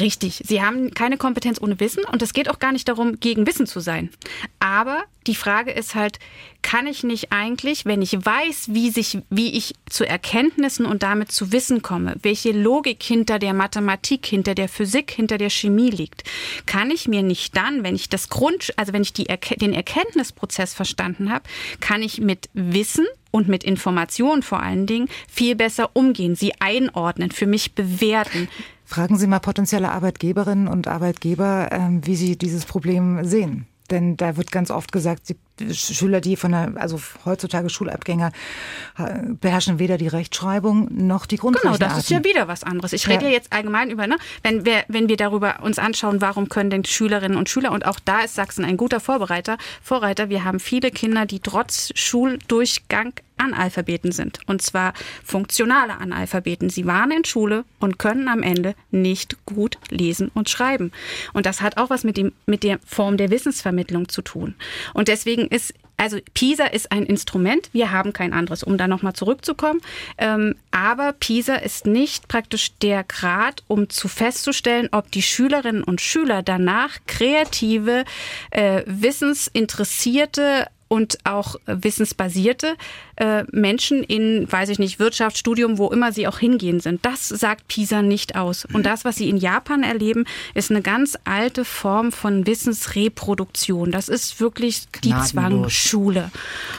Richtig. 0.00 0.42
Sie 0.44 0.62
haben 0.62 0.92
keine 0.92 1.16
Kompetenz 1.16 1.60
ohne 1.60 1.80
Wissen 1.80 2.04
und 2.04 2.22
es 2.22 2.32
geht 2.32 2.48
auch 2.48 2.58
gar 2.58 2.72
nicht 2.72 2.88
darum, 2.88 3.20
gegen 3.20 3.46
Wissen 3.46 3.66
zu 3.66 3.80
sein. 3.80 4.10
Aber 4.60 5.04
die 5.26 5.34
Frage 5.34 5.70
ist 5.70 5.94
halt, 5.94 6.18
kann 6.62 6.86
ich 6.86 7.02
nicht 7.02 7.32
eigentlich, 7.32 7.86
wenn 7.86 8.02
ich 8.02 8.12
weiß, 8.12 8.68
wie 8.72 8.90
sich, 8.90 9.18
wie 9.30 9.52
ich 9.52 9.74
zu 9.88 10.06
Erkenntnissen 10.06 10.86
und 10.86 11.02
damit 11.02 11.32
zu 11.32 11.52
Wissen 11.52 11.82
komme, 11.82 12.16
welche 12.22 12.52
Logik 12.52 13.02
hinter 13.02 13.38
der 13.38 13.54
Mathematik, 13.54 14.26
hinter 14.26 14.54
der 14.54 14.68
Physik, 14.68 15.10
hinter 15.10 15.38
der 15.38 15.50
Chemie 15.50 15.90
liegt, 15.90 16.24
kann 16.66 16.90
ich 16.90 17.08
mir 17.08 17.22
nicht 17.22 17.56
dann, 17.56 17.84
wenn 17.84 17.94
ich 17.94 18.08
das 18.08 18.28
Grund, 18.28 18.72
also 18.76 18.92
wenn 18.92 19.02
ich 19.02 19.12
die, 19.12 19.24
den 19.24 19.72
Erkenntnisprozess 19.72 20.74
verstanden 20.74 21.32
habe, 21.32 21.44
kann 21.80 22.02
ich 22.02 22.20
mit 22.20 22.50
Wissen 22.52 23.06
und 23.30 23.48
mit 23.48 23.64
Informationen 23.64 24.42
vor 24.42 24.62
allen 24.62 24.86
Dingen 24.86 25.08
viel 25.28 25.56
besser 25.56 25.90
umgehen, 25.94 26.36
sie 26.36 26.52
einordnen, 26.60 27.32
für 27.32 27.46
mich 27.46 27.74
bewerten. 27.74 28.48
Fragen 28.84 29.16
Sie 29.16 29.26
mal 29.26 29.40
potenzielle 29.40 29.90
Arbeitgeberinnen 29.90 30.68
und 30.68 30.88
Arbeitgeber, 30.88 31.68
ähm, 31.72 32.06
wie 32.06 32.16
sie 32.16 32.36
dieses 32.36 32.66
Problem 32.66 33.24
sehen. 33.24 33.66
Denn 33.90 34.16
da 34.16 34.36
wird 34.36 34.50
ganz 34.50 34.70
oft 34.70 34.92
gesagt, 34.92 35.28
die 35.28 35.36
Schüler, 35.72 36.20
die 36.20 36.36
von 36.36 36.52
der, 36.52 36.72
also 36.76 37.00
heutzutage 37.24 37.70
Schulabgänger, 37.70 38.32
beherrschen 39.40 39.78
weder 39.78 39.98
die 39.98 40.08
Rechtschreibung 40.08 40.88
noch 40.90 41.26
die 41.26 41.36
Grundrechenarten. 41.36 41.78
Genau, 41.78 41.94
das 41.94 42.04
ist 42.04 42.10
ja 42.10 42.24
wieder 42.24 42.48
was 42.48 42.64
anderes. 42.64 42.92
Ich 42.92 43.08
rede 43.08 43.26
ja 43.26 43.30
jetzt 43.30 43.52
allgemein 43.52 43.90
über, 43.90 44.06
ne, 44.06 44.16
wenn 44.42 44.64
wir, 44.64 44.84
wenn 44.88 45.08
wir 45.08 45.16
darüber 45.16 45.60
uns 45.62 45.78
anschauen, 45.78 46.20
warum 46.20 46.48
können 46.48 46.70
denn 46.70 46.84
Schülerinnen 46.84 47.38
und 47.38 47.48
Schüler, 47.48 47.72
und 47.72 47.86
auch 47.86 48.00
da 48.04 48.20
ist 48.22 48.34
Sachsen 48.34 48.64
ein 48.64 48.76
guter 48.76 49.00
Vorbereiter, 49.00 49.58
Vorreiter, 49.82 50.28
wir 50.28 50.44
haben 50.44 50.60
viele 50.60 50.90
Kinder, 50.90 51.26
die 51.26 51.40
trotz 51.40 51.90
Schuldurchgang 51.94 53.12
Analphabeten 53.36 54.12
sind. 54.12 54.38
Und 54.46 54.62
zwar 54.62 54.94
funktionale 55.24 55.98
Analphabeten. 55.98 56.70
Sie 56.70 56.86
waren 56.86 57.10
in 57.10 57.24
Schule 57.24 57.64
und 57.80 57.98
können 57.98 58.28
am 58.28 58.42
Ende 58.42 58.74
nicht 58.90 59.44
gut 59.44 59.78
lesen 59.90 60.30
und 60.34 60.48
schreiben. 60.48 60.92
Und 61.32 61.46
das 61.46 61.60
hat 61.60 61.76
auch 61.76 61.90
was 61.90 62.04
mit, 62.04 62.16
dem, 62.16 62.32
mit 62.46 62.62
der 62.62 62.78
Form 62.86 63.16
der 63.16 63.30
Wissensvermittlung 63.30 64.08
zu 64.08 64.22
tun. 64.22 64.54
Und 64.92 65.08
deswegen 65.08 65.43
ist 65.48 65.74
also 65.96 66.18
PISA 66.34 66.66
ist 66.66 66.90
ein 66.90 67.06
Instrument, 67.06 67.70
wir 67.72 67.92
haben 67.92 68.12
kein 68.12 68.32
anderes, 68.32 68.64
um 68.64 68.76
da 68.76 68.88
nochmal 68.88 69.12
zurückzukommen. 69.12 69.80
Ähm, 70.18 70.56
aber 70.70 71.12
PISA 71.12 71.54
ist 71.54 71.86
nicht 71.86 72.26
praktisch 72.26 72.72
der 72.82 73.04
Grad, 73.04 73.62
um 73.68 73.88
zu 73.88 74.08
festzustellen, 74.08 74.88
ob 74.90 75.10
die 75.12 75.22
Schülerinnen 75.22 75.84
und 75.84 76.00
Schüler 76.00 76.42
danach 76.42 76.98
kreative, 77.06 78.04
äh, 78.50 78.82
wissensinteressierte, 78.86 80.66
und 80.88 81.18
auch 81.24 81.56
wissensbasierte 81.66 82.76
äh, 83.16 83.44
Menschen 83.50 84.02
in, 84.02 84.50
weiß 84.50 84.68
ich 84.68 84.78
nicht, 84.78 84.98
Wirtschaft, 84.98 85.38
Studium, 85.38 85.78
wo 85.78 85.88
immer 85.88 86.12
sie 86.12 86.26
auch 86.26 86.38
hingehen 86.38 86.80
sind. 86.80 87.04
Das 87.04 87.28
sagt 87.28 87.68
PISA 87.68 88.02
nicht 88.02 88.36
aus. 88.36 88.64
Und 88.64 88.84
das, 88.86 89.04
was 89.04 89.16
sie 89.16 89.28
in 89.28 89.36
Japan 89.36 89.82
erleben, 89.82 90.24
ist 90.54 90.70
eine 90.70 90.82
ganz 90.82 91.18
alte 91.24 91.64
Form 91.64 92.12
von 92.12 92.46
Wissensreproduktion. 92.46 93.90
Das 93.90 94.08
ist 94.08 94.40
wirklich 94.40 94.86
die 95.02 95.14
Zwangsschule. 95.14 96.30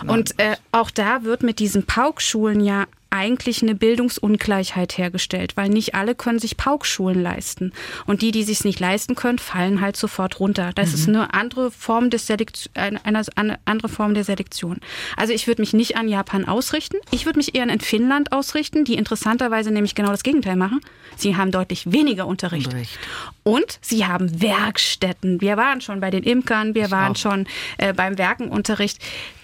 Und 0.07 0.39
äh, 0.39 0.55
auch 0.71 0.91
da 0.91 1.23
wird 1.23 1.43
mit 1.43 1.59
diesen 1.59 1.85
Paukschulen 1.85 2.59
ja 2.59 2.85
eigentlich 3.15 3.63
eine 3.63 3.75
Bildungsungleichheit 3.75 4.97
hergestellt, 4.97 5.55
weil 5.55 5.69
nicht 5.69 5.95
alle 5.95 6.15
können 6.15 6.39
sich 6.39 6.57
Paukschulen 6.57 7.21
leisten. 7.21 7.71
Und 8.05 8.21
die, 8.21 8.31
die 8.31 8.43
sich 8.43 8.63
nicht 8.63 8.79
leisten 8.79 9.15
können, 9.15 9.39
fallen 9.39 9.79
halt 9.81 9.95
sofort 9.95 10.39
runter. 10.39 10.71
Das 10.75 10.89
mhm. 10.89 10.95
ist 10.95 11.07
eine 11.07 11.33
andere 11.33 11.71
Form 11.71 12.09
des 12.09 12.27
Selektion, 12.27 12.73
eine, 12.75 13.21
eine 13.35 13.59
andere 13.65 13.89
Form 13.89 14.13
der 14.13 14.23
Selektion. 14.23 14.79
Also 15.15 15.33
ich 15.33 15.47
würde 15.47 15.61
mich 15.61 15.73
nicht 15.73 15.97
an 15.97 16.07
Japan 16.07 16.45
ausrichten. 16.45 16.97
Ich 17.11 17.25
würde 17.25 17.39
mich 17.39 17.55
eher 17.55 17.67
in 17.67 17.79
Finnland 17.79 18.31
ausrichten, 18.31 18.83
die 18.83 18.95
interessanterweise 18.95 19.71
nämlich 19.71 19.95
genau 19.95 20.11
das 20.11 20.23
Gegenteil 20.23 20.57
machen. 20.57 20.81
Sie 21.15 21.37
haben 21.37 21.51
deutlich 21.51 21.91
weniger 21.91 22.27
Unterricht. 22.27 22.67
Unterricht. 22.67 22.99
Und 23.43 23.79
sie 23.81 24.05
haben 24.05 24.41
Werkstätten. 24.41 25.39
Wir 25.39 25.55
waren 25.55 25.79
schon 25.79 26.01
bei 26.01 26.11
den 26.11 26.23
Imkern, 26.23 26.75
wir 26.75 26.85
ich 26.85 26.91
waren 26.91 27.13
auch. 27.13 27.17
schon 27.17 27.47
äh, 27.77 27.93
beim 27.93 28.17
Werkenunterricht. 28.17 28.99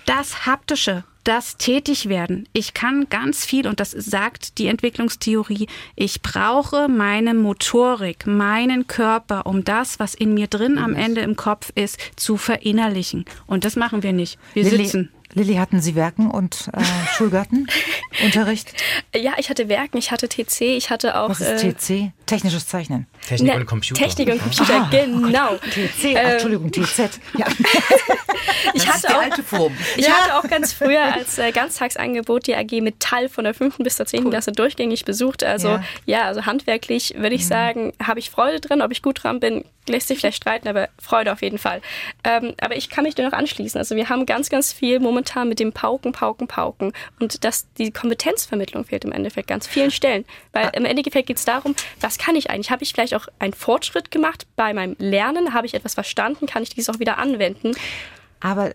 Das 0.06 0.46
Haptische, 0.46 1.04
das 1.24 1.58
Tätigwerden. 1.58 2.48
Ich 2.54 2.74
kann 2.74 3.08
ganz 3.10 3.46
viel 3.46 3.68
und 3.68 3.80
das 3.80 3.92
sagt 3.92 4.58
die 4.58 4.68
Entwicklungstheorie. 4.68 5.68
Ich 5.96 6.22
brauche 6.22 6.88
meine 6.88 7.34
Motorik, 7.34 8.26
meinen 8.26 8.88
Körper, 8.88 9.46
um 9.46 9.64
das, 9.64 10.00
was 10.00 10.14
in 10.14 10.34
mir 10.34 10.48
drin 10.48 10.78
am 10.78 10.96
Ende 10.96 11.22
im 11.22 11.36
Kopf 11.36 11.72
ist, 11.76 12.00
zu 12.16 12.38
verinnerlichen. 12.38 13.26
Und 13.48 13.66
das 13.66 13.76
machen 13.76 14.04
wir 14.04 14.14
nicht. 14.14 14.40
Wir 14.54 14.64
Lilly, 14.64 14.86
sitzen. 14.86 15.10
Lilly, 15.34 15.56
hatten 15.56 15.82
Sie 15.82 15.96
Werken 15.96 16.30
und 16.30 16.70
äh, 16.74 16.84
Schulgartenunterricht? 17.16 18.74
Ja, 19.14 19.34
ich 19.38 19.50
hatte 19.50 19.68
Werken, 19.68 19.98
ich 19.98 20.12
hatte 20.12 20.30
TC, 20.30 20.62
ich 20.62 20.90
hatte 20.90 21.20
auch. 21.20 21.30
Was 21.30 21.42
ist 21.42 21.62
TC? 21.62 22.12
Technisches 22.26 22.66
Zeichnen. 22.66 23.08
Technik 23.28 23.56
und 23.56 23.66
Computer. 23.66 24.02
Technik 24.02 24.30
und 24.30 24.42
Computer, 24.42 24.74
ah, 24.84 24.90
genau. 24.90 25.50
Oh 25.54 25.58
TC, 25.58 26.04
ähm, 26.06 26.16
Entschuldigung, 26.16 26.72
TZ. 26.72 27.20
Ja. 27.38 27.46
ich 28.74 28.88
hatte 28.88 29.10
auch, 29.10 29.22
alte 29.22 29.44
Form. 29.44 29.76
Ich 29.98 30.08
ja. 30.08 30.14
hatte 30.14 30.38
auch 30.38 30.50
ganz 30.50 30.72
früher 30.72 31.04
als 31.14 31.38
äh, 31.38 31.52
Ganztagsangebot 31.52 32.48
die 32.48 32.56
AG 32.56 32.82
Metall 32.82 33.28
von 33.28 33.44
der 33.44 33.54
5. 33.54 33.80
bis 33.80 33.98
zur 33.98 34.06
10. 34.06 34.24
Cool. 34.24 34.32
Klasse 34.32 34.54
durchgängig 34.54 35.04
besucht. 35.04 35.44
Also 35.44 35.68
ja, 35.68 35.84
ja 36.06 36.22
also 36.24 36.46
handwerklich 36.46 37.14
würde 37.18 37.36
ich 37.36 37.44
mhm. 37.44 37.50
sagen, 37.50 37.94
habe 38.02 38.20
ich 38.20 38.30
Freude 38.30 38.62
drin. 38.62 38.82
Ob 38.82 38.92
ich 38.92 39.02
gut 39.02 39.24
dran 39.24 39.42
bin, 39.42 39.66
lässt 39.88 40.08
sich 40.08 40.20
vielleicht 40.20 40.38
streiten, 40.38 40.70
aber 40.70 40.88
Freude 41.02 41.34
auf 41.34 41.42
jeden 41.42 41.58
Fall. 41.58 41.82
Ähm, 42.24 42.54
aber 42.62 42.78
ich 42.78 42.90
kann 42.90 43.04
mich 43.04 43.16
dir 43.16 43.26
noch 43.26 43.38
anschließen. 43.38 43.78
Also 43.78 43.98
wir 43.98 44.08
haben 44.08 44.26
ganz, 44.26 44.50
ganz 44.50 44.72
viel 44.72 45.00
momentan 45.02 45.21
momentan 45.22 45.50
mit 45.50 45.60
dem 45.60 45.72
Pauken, 45.72 46.12
Pauken, 46.12 46.48
Pauken. 46.48 46.94
Und 47.20 47.44
dass 47.44 47.72
die 47.78 47.92
Kompetenzvermittlung 47.92 48.86
fehlt 48.86 49.06
im 49.06 49.12
Endeffekt 49.12 49.48
ganz 49.48 49.68
vielen 49.68 49.92
Stellen. 49.92 50.26
Weil 50.52 50.72
im 50.74 50.86
Endeffekt 50.86 51.28
geht 51.28 51.38
es 51.38 51.46
darum, 51.46 51.76
was 52.00 52.18
kann 52.18 52.36
ich 52.36 52.50
eigentlich? 52.50 52.72
Habe 52.72 52.84
ich 52.84 52.94
vielleicht 52.94 53.14
auch 53.14 53.28
einen 53.40 53.54
Fortschritt 53.54 54.12
gemacht 54.12 54.48
bei 54.56 54.74
meinem 54.74 54.96
Lernen? 54.98 55.54
Habe 55.54 55.68
ich 55.68 55.74
etwas 55.74 55.94
verstanden? 55.94 56.48
Kann 56.48 56.64
ich 56.64 56.70
dies 56.70 56.90
auch 56.90 57.00
wieder 57.00 57.18
anwenden? 57.18 57.74
Aber 58.40 58.72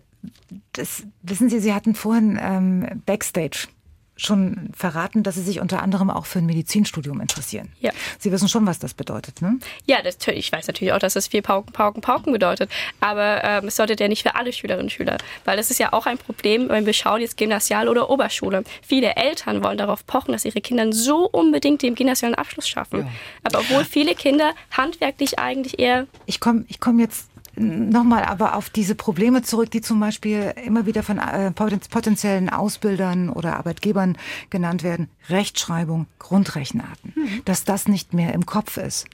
das, 0.72 1.04
wissen 1.22 1.48
Sie, 1.48 1.58
Sie 1.58 1.74
hatten 1.74 1.94
vorhin 1.94 2.38
ähm, 2.40 3.02
Backstage 3.04 3.68
schon 4.16 4.70
verraten, 4.74 5.22
dass 5.22 5.34
Sie 5.34 5.42
sich 5.42 5.60
unter 5.60 5.82
anderem 5.82 6.10
auch 6.10 6.26
für 6.26 6.38
ein 6.38 6.46
Medizinstudium 6.46 7.20
interessieren. 7.20 7.68
Ja. 7.80 7.92
Sie 8.18 8.32
wissen 8.32 8.48
schon, 8.48 8.66
was 8.66 8.78
das 8.78 8.94
bedeutet, 8.94 9.42
ne? 9.42 9.58
Ja, 9.84 10.00
das, 10.02 10.16
ich 10.26 10.50
weiß 10.50 10.66
natürlich 10.66 10.92
auch, 10.92 10.98
dass 10.98 11.14
das 11.14 11.28
viel 11.28 11.42
Pauken, 11.42 11.72
Pauken, 11.72 12.00
Pauken 12.00 12.32
bedeutet. 12.32 12.70
Aber 13.00 13.44
ähm, 13.44 13.66
es 13.66 13.76
sollte 13.76 13.94
ja 13.98 14.08
nicht 14.08 14.22
für 14.22 14.34
alle 14.34 14.52
Schülerinnen 14.52 14.86
und 14.86 14.90
Schüler. 14.90 15.18
Weil 15.44 15.56
das 15.58 15.70
ist 15.70 15.78
ja 15.78 15.92
auch 15.92 16.06
ein 16.06 16.16
Problem, 16.16 16.68
wenn 16.70 16.86
wir 16.86 16.94
schauen, 16.94 17.20
jetzt 17.20 17.36
Gymnasial 17.36 17.88
oder 17.88 18.08
Oberschule. 18.08 18.64
Viele 18.82 19.16
Eltern 19.16 19.62
wollen 19.62 19.78
darauf 19.78 20.06
pochen, 20.06 20.32
dass 20.32 20.44
ihre 20.44 20.60
Kinder 20.60 20.92
so 20.92 21.28
unbedingt 21.28 21.82
den 21.82 21.94
gymnasialen 21.94 22.34
Abschluss 22.34 22.68
schaffen. 22.68 23.00
Ja. 23.00 23.08
Aber 23.44 23.58
obwohl 23.60 23.84
viele 23.84 24.14
Kinder 24.14 24.54
handwerklich 24.70 25.38
eigentlich 25.38 25.78
eher... 25.78 26.06
Ich 26.24 26.40
komme 26.40 26.64
ich 26.68 26.80
komm 26.80 27.00
jetzt 27.00 27.28
nochmal 27.56 28.24
aber 28.24 28.54
auf 28.54 28.70
diese 28.70 28.94
Probleme 28.94 29.42
zurück, 29.42 29.70
die 29.70 29.80
zum 29.80 30.00
Beispiel 30.00 30.52
immer 30.64 30.86
wieder 30.86 31.02
von 31.02 31.18
äh, 31.18 31.50
potenziellen 31.50 32.50
Ausbildern 32.50 33.30
oder 33.30 33.56
Arbeitgebern 33.56 34.16
genannt 34.50 34.82
werden. 34.82 35.08
Rechtschreibung, 35.28 36.06
Grundrechenarten. 36.18 37.12
Mhm. 37.14 37.42
Dass 37.44 37.64
das 37.64 37.88
nicht 37.88 38.12
mehr 38.12 38.34
im 38.34 38.46
Kopf 38.46 38.76
ist. 38.76 39.06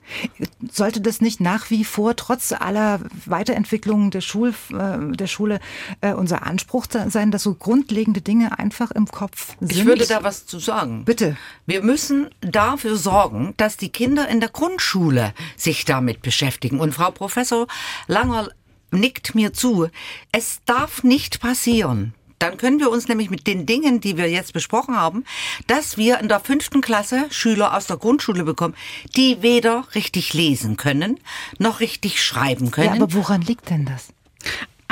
Sollte 0.70 1.01
das 1.01 1.20
nicht 1.20 1.40
nach 1.40 1.70
wie 1.70 1.84
vor 1.84 2.16
trotz 2.16 2.53
aller 2.53 3.01
Weiterentwicklungen 3.26 4.11
der, 4.11 4.20
Schul, 4.20 4.55
äh, 4.72 5.16
der 5.16 5.26
Schule 5.26 5.61
äh, 6.01 6.12
unser 6.12 6.47
Anspruch 6.47 6.86
sein, 7.09 7.30
dass 7.30 7.43
so 7.43 7.55
grundlegende 7.55 8.20
Dinge 8.20 8.59
einfach 8.59 8.90
im 8.90 9.07
Kopf 9.07 9.57
sind? 9.61 9.72
Ich 9.72 9.84
würde 9.84 10.07
da 10.07 10.24
was 10.24 10.47
zu 10.47 10.59
sagen. 10.59 11.05
Bitte. 11.05 11.36
Wir 11.66 11.82
müssen 11.82 12.28
dafür 12.40 12.97
sorgen, 12.97 13.55
dass 13.57 13.76
die 13.76 13.90
Kinder 13.90 14.28
in 14.28 14.40
der 14.40 14.49
Grundschule 14.49 15.32
sich 15.57 15.84
damit 15.84 16.22
beschäftigen. 16.22 16.80
Und 16.80 16.95
Frau 16.95 17.11
Professor 17.11 17.66
Lang 18.09 18.32
Langer 18.33 18.49
nickt 18.91 19.35
mir 19.35 19.53
zu. 19.53 19.89
Es 20.33 20.61
darf 20.64 21.03
nicht 21.03 21.41
passieren. 21.41 22.14
Dann 22.39 22.57
können 22.57 22.80
wir 22.80 22.91
uns 22.91 23.07
nämlich 23.07 23.30
mit 23.30 23.47
den 23.47 23.66
Dingen, 23.66 24.01
die 24.01 24.16
wir 24.16 24.28
jetzt 24.28 24.53
besprochen 24.53 24.97
haben, 24.97 25.24
dass 25.68 25.97
wir 25.97 26.18
in 26.18 26.28
der 26.28 26.41
fünften 26.41 26.80
Klasse 26.80 27.26
Schüler 27.30 27.76
aus 27.76 27.87
der 27.87 27.99
Grundschule 27.99 28.43
bekommen, 28.43 28.74
die 29.16 29.43
weder 29.43 29.85
richtig 29.95 30.35
lesen 30.35 30.76
können, 30.76 31.20
noch 31.59 31.78
richtig 31.78 32.22
schreiben 32.22 32.72
können. 32.72 32.97
Ja, 32.97 33.03
aber 33.03 33.14
woran 33.14 33.43
liegt 33.43 33.70
denn 33.70 33.85
das? 33.85 34.09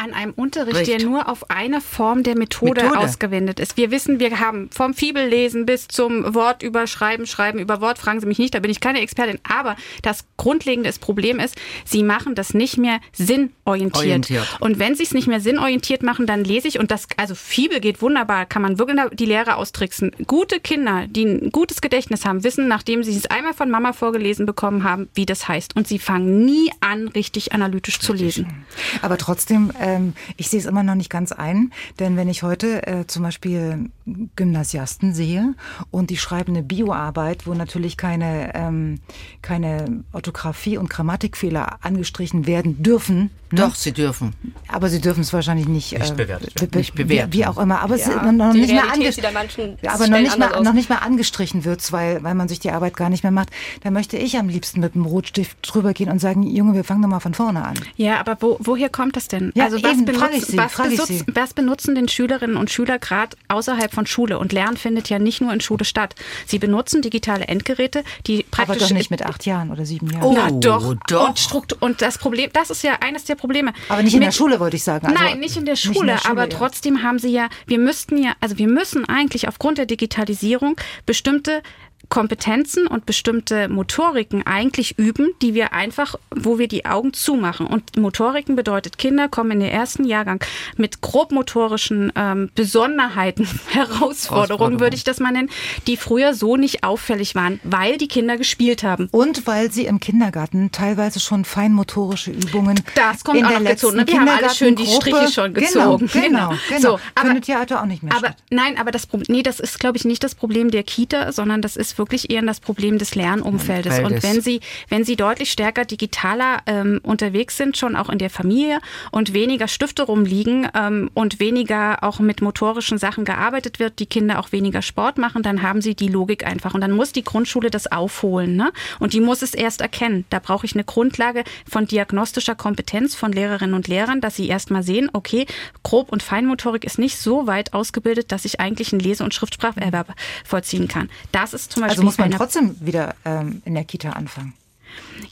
An 0.03 0.15
einem 0.15 0.33
Unterricht, 0.33 0.77
Recht. 0.77 0.91
der 0.91 1.03
nur 1.07 1.29
auf 1.29 1.51
eine 1.51 1.81
Form 1.81 2.23
der 2.23 2.37
Methode, 2.37 2.83
Methode, 2.83 2.99
ausgewendet 2.99 3.61
ist. 3.61 3.77
Wir 3.77 3.91
wissen, 3.91 4.19
wir 4.19 4.41
haben 4.41 4.71
vom 4.71 4.95
Fibellesen 4.95 5.67
bis 5.67 5.89
zum 5.89 6.35
Wort 6.35 6.63
überschreiben, 6.63 7.27
schreiben 7.27 7.59
über 7.59 7.81
Wort, 7.81 7.99
fragen 7.99 8.21
Sie 8.21 8.27
mich 8.27 8.39
nicht, 8.39 8.55
da 8.55 8.61
bin 8.61 8.71
ich 8.71 8.81
keine 8.81 9.01
Expertin. 9.01 9.39
Aber 9.43 9.77
das 10.03 10.25
grundlegende 10.37 10.91
Problem 11.01 11.39
ist, 11.39 11.57
Sie 11.85 12.03
machen 12.03 12.35
das 12.35 12.55
nicht 12.55 12.79
mehr 12.79 13.01
sinnorientiert. 13.13 13.97
Orientiert. 13.97 14.57
Und 14.61 14.79
wenn 14.79 14.95
Sie 14.95 15.03
es 15.03 15.13
nicht 15.13 15.29
mehr 15.29 15.41
sinnorientiert 15.41 16.03
machen, 16.03 16.27
dann 16.27 16.45
lese 16.45 16.69
ich 16.69 16.79
und 16.79 16.91
das, 16.91 17.07
also 17.17 17.35
Fibel 17.35 17.81
geht 17.81 18.01
wunderbar, 18.01 18.47
kann 18.47 18.63
man 18.63 18.79
wirklich 18.79 19.01
die 19.13 19.27
Lehre 19.27 19.57
austricksen. 19.57 20.13
Gute 20.27 20.61
Kinder, 20.61 21.07
die 21.09 21.25
ein 21.25 21.51
gutes 21.51 21.81
Gedächtnis 21.81 22.25
haben, 22.25 22.43
wissen, 22.45 22.69
nachdem 22.69 23.03
sie 23.03 23.17
es 23.17 23.27
einmal 23.27 23.55
von 23.55 23.71
Mama 23.71 23.93
vorgelesen 23.93 24.47
bekommen 24.47 24.85
haben, 24.85 25.09
wie 25.15 25.27
das 25.27 25.49
heißt. 25.49 25.77
Und 25.77 25.87
sie 25.89 25.99
fangen 25.99 26.45
nie 26.45 26.71
an, 26.81 27.09
richtig 27.09 27.53
analytisch 27.53 27.97
richtig. 27.97 28.07
zu 28.07 28.13
lesen. 28.13 28.65
Aber 29.03 29.19
trotzdem, 29.19 29.71
äh, 29.79 29.90
ähm, 29.91 30.15
ich 30.37 30.49
sehe 30.49 30.61
es 30.61 30.67
immer 30.67 30.83
noch 30.83 30.95
nicht 30.95 31.11
ganz 31.11 31.33
ein, 31.33 31.73
denn 31.99 32.17
wenn 32.17 32.29
ich 32.29 32.43
heute 32.43 32.87
äh, 32.87 33.07
zum 33.07 33.23
Beispiel 33.23 33.91
Gymnasiasten 34.37 35.15
sehe 35.15 35.55
und 35.91 36.11
die 36.11 36.17
schreiben 36.17 36.53
eine 36.55 36.63
Bioarbeit, 36.63 37.47
wo 37.47 37.55
natürlich 37.55 37.97
keine, 37.97 38.55
ähm, 38.55 39.01
keine 39.43 40.05
Orthographie 40.13 40.79
und 40.79 40.91
Grammatikfehler 40.91 41.79
angestrichen 41.83 42.47
werden 42.47 42.83
dürfen. 42.83 43.31
Ne? 43.53 43.63
Doch, 43.63 43.75
sie 43.75 43.93
dürfen. 43.93 44.35
Aber 44.69 44.89
sie 44.89 45.01
dürfen 45.01 45.23
es 45.23 45.33
wahrscheinlich 45.33 45.67
nicht, 45.67 45.99
nicht, 45.99 46.13
äh, 46.13 46.15
bewertet 46.15 46.55
be 46.71 46.79
nicht 46.79 46.95
bewerten. 46.95 47.33
Wie, 47.33 47.39
wie, 47.39 47.47
auch 47.47 47.59
immer. 47.59 47.81
Aber, 47.81 47.97
ja. 47.97 48.07
es, 48.07 48.33
noch, 48.33 48.53
nicht 48.53 48.73
mehr 48.73 48.85
aber 48.85 50.07
noch, 50.07 50.19
nicht 50.19 50.39
mehr, 50.39 50.63
noch 50.63 50.73
nicht 50.73 50.89
mal 50.89 50.99
angestrichen 50.99 51.65
wird, 51.65 51.91
weil, 51.91 52.23
weil 52.23 52.37
man 52.37 52.49
sich 52.49 52.61
die 52.61 52.71
Arbeit 52.71 52.97
gar 52.97 53.11
nicht 53.11 53.25
mehr 53.25 53.33
macht. 53.33 53.51
Da 53.83 53.91
möchte 53.91 54.17
ich 54.17 54.37
am 54.37 54.49
liebsten 54.49 54.79
mit 54.79 54.95
dem 54.95 55.05
Rotstift 55.05 55.59
drüber 55.63 55.93
gehen 55.95 56.11
und 56.11 56.21
sagen, 56.21 56.45
Junge, 56.45 56.75
wir 56.75 56.85
fangen 56.85 57.03
doch 57.03 57.09
mal 57.09 57.19
von 57.19 57.35
vorne 57.35 57.65
an. 57.65 57.75
Ja, 57.97 58.21
aber 58.21 58.37
wo, 58.41 58.57
woher 58.61 58.89
kommt 58.89 59.17
das 59.17 59.27
denn? 59.27 59.51
Ja, 59.57 59.65
also 59.65 59.83
was, 59.83 59.93
eben, 59.93 60.05
benutzen, 60.05 60.57
was, 60.57 60.77
benutzt, 60.77 61.25
was 61.33 61.55
benutzen 61.55 61.95
denn 61.97 62.07
Schülerinnen 62.07 62.57
und 62.57 62.71
Schüler 62.71 63.01
gerade 63.01 63.37
außerhalb 63.49 63.93
von 63.93 64.07
Schule. 64.07 64.39
Und 64.39 64.53
Lernen 64.53 64.77
findet 64.77 65.09
ja 65.09 65.19
nicht 65.19 65.41
nur 65.41 65.53
in 65.53 65.61
Schule 65.61 65.85
statt. 65.85 66.15
Sie 66.47 66.61
benutzen 66.61 67.03
digitale 67.03 67.49
Endgeräte, 67.49 68.05
die 68.29 68.45
praktisch... 68.45 68.77
Aber 68.77 68.87
doch 68.87 68.95
nicht 68.95 69.11
mit 69.11 69.27
acht 69.27 69.45
Jahren 69.45 69.73
oder 69.73 69.85
sieben 69.85 70.09
Jahren. 70.09 70.23
Oh, 70.23 70.35
Na, 70.37 70.51
doch. 70.53 70.95
doch. 71.09 71.55
Und, 71.55 71.83
und 71.83 72.03
das 72.03 72.19
Problem, 72.19 72.51
das 72.53 72.71
ist 72.71 72.85
ja 72.85 72.99
eines 73.01 73.25
der 73.25 73.40
Probleme. 73.41 73.73
Aber 73.89 74.03
nicht 74.03 74.15
in 74.15 74.21
mit, 74.21 74.29
der 74.29 74.33
Schule, 74.33 74.61
wollte 74.61 74.77
ich 74.77 74.85
sagen. 74.85 75.07
Also 75.07 75.19
nein, 75.19 75.41
nicht 75.41 75.57
in 75.57 75.65
der 75.65 75.77
Schule, 75.77 76.01
in 76.01 76.07
der 76.07 76.19
Schule 76.19 76.31
aber 76.31 76.43
ja. 76.43 76.49
trotzdem 76.49 77.03
haben 77.03 77.19
sie 77.19 77.33
ja, 77.33 77.49
wir 77.67 77.79
müssten 77.79 78.23
ja, 78.23 78.33
also 78.41 78.59
wir 78.59 78.69
müssen 78.69 79.09
eigentlich 79.09 79.49
aufgrund 79.49 79.79
der 79.79 79.87
Digitalisierung 79.87 80.77
bestimmte 81.07 81.63
Kompetenzen 82.09 82.87
und 82.87 83.07
bestimmte 83.07 83.69
Motoriken 83.69 84.47
eigentlich 84.47 84.99
üben, 84.99 85.33
die 85.43 85.55
wir 85.55 85.73
einfach, 85.73 86.17
wo 86.35 86.59
wir 86.59 86.67
die 86.67 86.85
Augen 86.85 87.13
zumachen. 87.13 87.67
Und 87.67 87.97
Motoriken 87.97 88.57
bedeutet, 88.57 88.99
Kinder 88.99 89.29
kommen 89.29 89.53
in 89.53 89.61
den 89.61 89.71
ersten 89.71 90.05
Jahrgang 90.05 90.43
mit 90.77 91.01
grobmotorischen 91.03 92.13
ähm, 92.17 92.51
Besonderheiten, 92.55 93.47
Herausforderungen, 93.71 94.81
würde 94.81 94.97
ich 94.97 95.05
das 95.05 95.21
mal 95.21 95.31
nennen, 95.31 95.51
die 95.87 95.97
früher 95.97 96.35
so 96.35 96.57
nicht 96.57 96.83
auffällig 96.83 97.35
waren, 97.35 97.61
weil 97.63 97.97
die 97.97 98.09
Kinder 98.09 98.37
gespielt 98.37 98.83
haben. 98.83 99.09
Und 99.13 99.47
weil 99.47 99.71
sie 99.71 99.87
im 99.87 100.01
Kindergarten 100.01 100.73
teilweise 100.73 101.21
schon 101.21 101.45
feinmotorische 101.45 102.33
Übungen 102.33 102.81
das 102.95 103.25
kommt 103.25 103.39
in 103.39 103.45
auch 103.45 103.51
der 103.51 103.61
noch 103.61 103.71
gezogen. 103.71 104.07
Wir 104.07 104.21
haben 104.21 104.29
alle 104.29 104.51
schön 104.51 104.77
die 104.77 104.87
Striche 104.87 105.29
schon 105.33 105.55
genau, 105.55 105.97
gezogen. 105.97 106.11
Genau, 106.13 106.49
genau. 106.49 106.55
genau. 106.69 106.81
So, 106.81 107.01
aber, 107.15 107.27
Findet 107.27 107.45
Theater 107.45 107.83
auch 107.83 107.87
nicht 107.87 108.03
mehr 108.03 108.13
aber, 108.13 108.29
statt. 108.29 108.37
Nein, 108.51 108.79
aber 108.79 108.91
das 108.91 109.07
Problem, 109.07 109.27
nee, 109.37 109.43
das 109.43 109.61
ist, 109.61 109.79
glaube 109.79 109.97
ich, 109.97 110.05
nicht 110.05 110.25
das 110.25 110.35
Problem 110.35 110.71
der 110.71 110.83
Kita, 110.83 111.33
sondern 111.33 111.63
das 111.63 111.77
ist 111.77 111.90
wirklich 111.99 112.31
eher 112.31 112.43
das 112.43 112.61
Problem 112.61 112.99
des 112.99 113.15
Lernumfeldes. 113.15 113.97
Feldes. 113.97 114.13
Und 114.13 114.23
wenn 114.23 114.41
Sie, 114.41 114.61
wenn 114.89 115.05
Sie 115.05 115.17
deutlich 115.17 115.51
stärker 115.51 115.85
digitaler 115.85 116.59
ähm, 116.67 117.01
unterwegs 117.03 117.57
sind, 117.57 117.77
schon 117.77 117.97
auch 117.97 118.09
in 118.09 118.19
der 118.19 118.31
Familie 118.31 118.81
und 119.11 119.33
weniger 119.35 119.69
Stifte 119.69 120.03
rumliegen 120.03 120.69
ähm, 120.75 121.11
und 121.15 121.41
weniger 121.41 122.03
auch 122.03 122.19
mit 122.21 122.41
motorischen 122.41 122.99
Sachen 122.99 123.25
gearbeitet 123.25 123.79
wird, 123.79 123.99
die 123.99 124.07
Kinder 124.07 124.39
auch 124.39 124.53
weniger 124.53 124.83
Sport 124.83 125.19
machen, 125.19 125.43
dann 125.43 125.63
haben 125.63 125.81
Sie 125.81 125.95
die 125.95 126.09
Logik 126.09 126.47
einfach. 126.47 126.75
Und 126.75 126.81
dann 126.81 126.93
muss 126.93 127.13
die 127.13 127.25
Grundschule 127.25 127.71
das 127.71 127.91
aufholen. 127.91 128.57
Ne? 128.57 128.73
Und 128.99 129.13
die 129.13 129.21
muss 129.21 129.43
es 129.43 129.55
erst 129.55 129.81
erkennen. 129.81 130.25
Da 130.31 130.39
brauche 130.39 130.67
ich 130.67 130.75
eine 130.75 130.85
Grundlage 130.85 131.45
von 131.69 131.87
diagnostischer 131.87 132.55
Kompetenz 132.55 133.15
von 133.15 133.33
Lehrerinnen 133.33 133.75
und 133.75 133.89
Lehrern, 133.89 134.21
dass 134.21 134.37
sie 134.37 134.49
erst 134.49 134.71
mal 134.71 134.83
sehen, 134.83 135.11
okay, 135.13 135.47
Grob- 135.83 136.13
und 136.13 136.23
Feinmotorik 136.23 136.85
ist 136.85 136.99
nicht 136.99 137.19
so 137.19 137.47
weit 137.47 137.73
ausgebildet, 137.73 138.33
dass 138.33 138.45
ich 138.45 138.61
eigentlich 138.61 138.93
einen 138.93 139.01
Lese- 139.01 139.25
und 139.25 139.35
Schriftspracherwerb 139.35 140.15
vollziehen 140.45 140.89
kann. 140.89 141.09
Das 141.33 141.55
ist 141.55 141.73
zum 141.73 141.80
Beispiel 141.81 141.91
also 141.91 142.03
muss 142.03 142.19
man 142.19 142.31
trotzdem 142.31 142.77
wieder 142.81 143.15
ähm, 143.25 143.63
in 143.65 143.75
der 143.75 143.85
Kita 143.85 144.11
anfangen. 144.11 144.55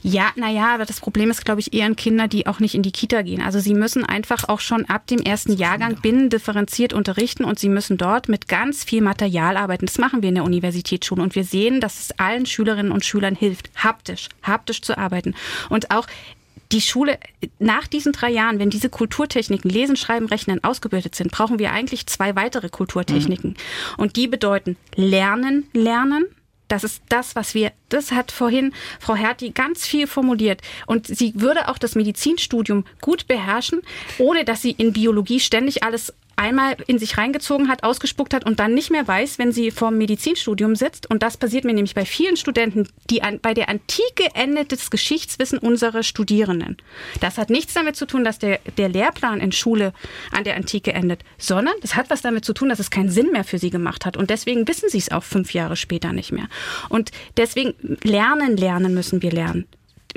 Ja, 0.01 0.31
naja, 0.35 0.73
aber 0.73 0.85
das 0.85 0.99
Problem 0.99 1.29
ist, 1.29 1.43
glaube 1.43 1.59
ich, 1.59 1.73
eher 1.73 1.85
an 1.85 1.95
Kinder, 1.95 2.27
die 2.27 2.47
auch 2.47 2.59
nicht 2.59 2.75
in 2.75 2.83
die 2.83 2.91
Kita 2.91 3.21
gehen. 3.21 3.41
Also 3.41 3.59
sie 3.59 3.73
müssen 3.73 4.05
einfach 4.05 4.47
auch 4.47 4.59
schon 4.59 4.85
ab 4.85 5.07
dem 5.07 5.19
ersten 5.19 5.53
Jahrgang 5.53 5.97
binnendifferenziert 6.01 6.93
unterrichten 6.93 7.43
und 7.43 7.59
sie 7.59 7.69
müssen 7.69 7.97
dort 7.97 8.29
mit 8.29 8.47
ganz 8.47 8.83
viel 8.83 9.01
Material 9.01 9.57
arbeiten. 9.57 9.87
Das 9.87 9.97
machen 9.97 10.21
wir 10.21 10.29
in 10.29 10.35
der 10.35 10.45
Universitätsschule 10.45 11.21
und 11.21 11.35
wir 11.35 11.43
sehen, 11.43 11.81
dass 11.81 11.99
es 11.99 12.19
allen 12.19 12.45
Schülerinnen 12.45 12.91
und 12.91 13.03
Schülern 13.03 13.35
hilft, 13.35 13.71
haptisch, 13.75 14.29
haptisch 14.41 14.81
zu 14.81 14.97
arbeiten. 14.97 15.35
Und 15.69 15.91
auch 15.91 16.07
die 16.71 16.81
Schule, 16.81 17.17
nach 17.57 17.87
diesen 17.87 18.13
drei 18.13 18.29
Jahren, 18.29 18.59
wenn 18.59 18.69
diese 18.69 18.89
Kulturtechniken, 18.89 19.69
Lesen, 19.71 19.95
Schreiben, 19.95 20.27
Rechnen 20.27 20.63
ausgebildet 20.63 21.15
sind, 21.15 21.31
brauchen 21.31 21.57
wir 21.57 21.71
eigentlich 21.71 22.05
zwei 22.05 22.35
weitere 22.35 22.69
Kulturtechniken. 22.69 23.51
Mhm. 23.51 23.55
Und 23.97 24.15
die 24.15 24.27
bedeuten 24.27 24.77
Lernen, 24.95 25.65
Lernen, 25.73 26.25
das 26.69 26.83
ist 26.85 27.03
das, 27.09 27.35
was 27.35 27.53
wir, 27.53 27.73
das 27.89 28.11
hat 28.11 28.31
vorhin 28.31 28.73
Frau 28.99 29.15
Herti 29.15 29.49
ganz 29.49 29.85
viel 29.85 30.07
formuliert. 30.07 30.61
Und 30.85 31.07
sie 31.07 31.33
würde 31.35 31.67
auch 31.67 31.77
das 31.77 31.95
Medizinstudium 31.95 32.85
gut 33.01 33.27
beherrschen, 33.27 33.81
ohne 34.17 34.45
dass 34.45 34.61
sie 34.61 34.71
in 34.71 34.93
Biologie 34.93 35.41
ständig 35.41 35.83
alles 35.83 36.13
einmal 36.39 36.77
in 36.87 36.97
sich 36.97 37.17
reingezogen 37.17 37.67
hat, 37.67 37.83
ausgespuckt 37.83 38.33
hat 38.33 38.45
und 38.45 38.59
dann 38.59 38.73
nicht 38.73 38.89
mehr 38.89 39.07
weiß, 39.07 39.37
wenn 39.37 39.51
sie 39.51 39.71
vor 39.71 39.89
dem 39.89 39.97
Medizinstudium 39.97 40.75
sitzt. 40.75 41.09
Und 41.09 41.21
das 41.21 41.37
passiert 41.37 41.65
mir 41.65 41.73
nämlich 41.73 41.95
bei 41.95 42.05
vielen 42.05 42.37
Studenten, 42.37 42.87
die 43.09 43.21
an, 43.21 43.39
bei 43.41 43.53
der 43.53 43.69
Antike 43.69 44.23
endet 44.33 44.71
das 44.71 44.89
Geschichtswissen 44.89 45.59
unserer 45.59 46.01
Studierenden. 46.01 46.77
Das 47.19 47.37
hat 47.37 47.49
nichts 47.49 47.73
damit 47.73 47.97
zu 47.97 48.07
tun, 48.07 48.23
dass 48.23 48.39
der, 48.39 48.59
der 48.77 48.89
Lehrplan 48.89 49.41
in 49.41 49.51
Schule 49.51 49.93
an 50.31 50.45
der 50.45 50.55
Antike 50.55 50.93
endet, 50.93 51.23
sondern 51.37 51.75
das 51.81 51.95
hat 51.95 52.09
was 52.09 52.21
damit 52.21 52.45
zu 52.45 52.53
tun, 52.53 52.69
dass 52.69 52.79
es 52.79 52.89
keinen 52.89 53.09
Sinn 53.09 53.31
mehr 53.31 53.43
für 53.43 53.59
sie 53.59 53.69
gemacht 53.69 54.05
hat. 54.05 54.15
Und 54.15 54.29
deswegen 54.29 54.67
wissen 54.67 54.89
sie 54.89 54.97
es 54.97 55.11
auch 55.11 55.23
fünf 55.23 55.53
Jahre 55.53 55.75
später 55.75 56.13
nicht 56.13 56.31
mehr. 56.31 56.47
Und 56.87 57.11
deswegen 57.35 57.73
lernen, 58.03 58.55
lernen 58.55 58.93
müssen 58.93 59.21
wir 59.21 59.31
lernen 59.31 59.67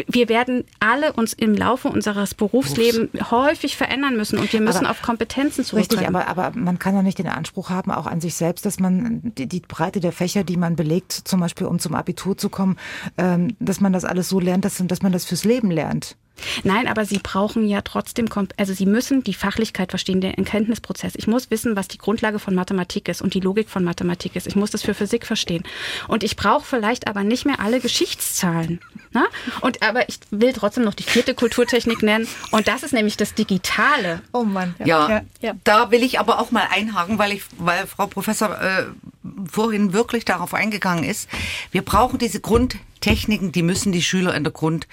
wir 0.08 0.28
werden 0.28 0.64
alle 0.80 1.12
uns 1.12 1.34
im 1.34 1.54
Laufe 1.54 1.88
unseres 1.88 2.34
Berufslebens 2.34 3.10
Berufs. 3.12 3.30
häufig 3.30 3.76
verändern 3.76 4.16
müssen 4.16 4.38
und 4.38 4.52
wir 4.52 4.60
müssen 4.60 4.86
aber, 4.86 4.90
auf 4.90 5.02
Kompetenzen 5.02 5.64
zurückgreifen. 5.64 6.14
Richtig, 6.14 6.26
aber, 6.26 6.28
aber 6.28 6.58
man 6.58 6.78
kann 6.78 6.94
doch 6.94 7.02
nicht 7.02 7.18
den 7.18 7.28
Anspruch 7.28 7.68
haben, 7.68 7.90
auch 7.90 8.06
an 8.06 8.20
sich 8.20 8.34
selbst, 8.34 8.64
dass 8.64 8.80
man 8.80 9.20
die, 9.36 9.46
die 9.46 9.60
Breite 9.60 10.00
der 10.00 10.12
Fächer, 10.12 10.44
die 10.44 10.56
man 10.56 10.76
belegt, 10.76 11.12
zum 11.12 11.40
Beispiel 11.40 11.66
um 11.66 11.78
zum 11.78 11.94
Abitur 11.94 12.38
zu 12.38 12.48
kommen, 12.48 12.78
ähm, 13.18 13.54
dass 13.60 13.80
man 13.80 13.92
das 13.92 14.04
alles 14.04 14.28
so 14.28 14.40
lernt, 14.40 14.64
dass, 14.64 14.82
dass 14.82 15.02
man 15.02 15.12
das 15.12 15.24
fürs 15.24 15.44
Leben 15.44 15.70
lernt. 15.70 16.16
Nein, 16.64 16.88
aber 16.88 17.04
Sie 17.04 17.18
brauchen 17.18 17.66
ja 17.66 17.82
trotzdem, 17.82 18.26
also 18.56 18.72
Sie 18.72 18.86
müssen 18.86 19.22
die 19.22 19.34
Fachlichkeit 19.34 19.90
verstehen, 19.90 20.20
den 20.20 20.34
Erkenntnisprozess. 20.34 21.14
Ich 21.16 21.26
muss 21.26 21.50
wissen, 21.50 21.76
was 21.76 21.88
die 21.88 21.98
Grundlage 21.98 22.38
von 22.38 22.54
Mathematik 22.54 23.08
ist 23.08 23.22
und 23.22 23.34
die 23.34 23.40
Logik 23.40 23.68
von 23.68 23.84
Mathematik 23.84 24.36
ist. 24.36 24.46
Ich 24.46 24.56
muss 24.56 24.70
das 24.70 24.82
für 24.82 24.94
Physik 24.94 25.26
verstehen. 25.26 25.62
Und 26.08 26.22
ich 26.22 26.36
brauche 26.36 26.64
vielleicht 26.64 27.06
aber 27.06 27.24
nicht 27.24 27.44
mehr 27.44 27.60
alle 27.60 27.80
Geschichtszahlen. 27.80 28.80
Ne? 29.12 29.24
Und 29.60 29.82
aber 29.82 30.08
ich 30.08 30.18
will 30.30 30.52
trotzdem 30.52 30.84
noch 30.84 30.94
die 30.94 31.02
vierte 31.02 31.34
Kulturtechnik 31.34 32.02
nennen. 32.02 32.26
Und 32.50 32.68
das 32.68 32.82
ist 32.82 32.92
nämlich 32.92 33.16
das 33.16 33.34
Digitale. 33.34 34.22
Oh 34.32 34.44
Mann. 34.44 34.74
Ja, 34.84 35.08
ja, 35.08 35.20
ja. 35.40 35.54
da 35.64 35.90
will 35.90 36.02
ich 36.02 36.18
aber 36.18 36.40
auch 36.40 36.50
mal 36.50 36.66
einhaken, 36.70 37.18
weil 37.18 37.32
ich, 37.32 37.42
weil 37.58 37.86
Frau 37.86 38.06
Professor 38.06 38.60
äh, 38.60 38.84
vorhin 39.50 39.92
wirklich 39.92 40.24
darauf 40.24 40.54
eingegangen 40.54 41.04
ist. 41.04 41.28
Wir 41.70 41.82
brauchen 41.82 42.18
diese 42.18 42.40
Grundtechniken, 42.40 43.52
die 43.52 43.62
müssen 43.62 43.92
die 43.92 44.02
Schüler 44.02 44.34
in 44.34 44.44
der 44.44 44.52
Grund 44.52 44.86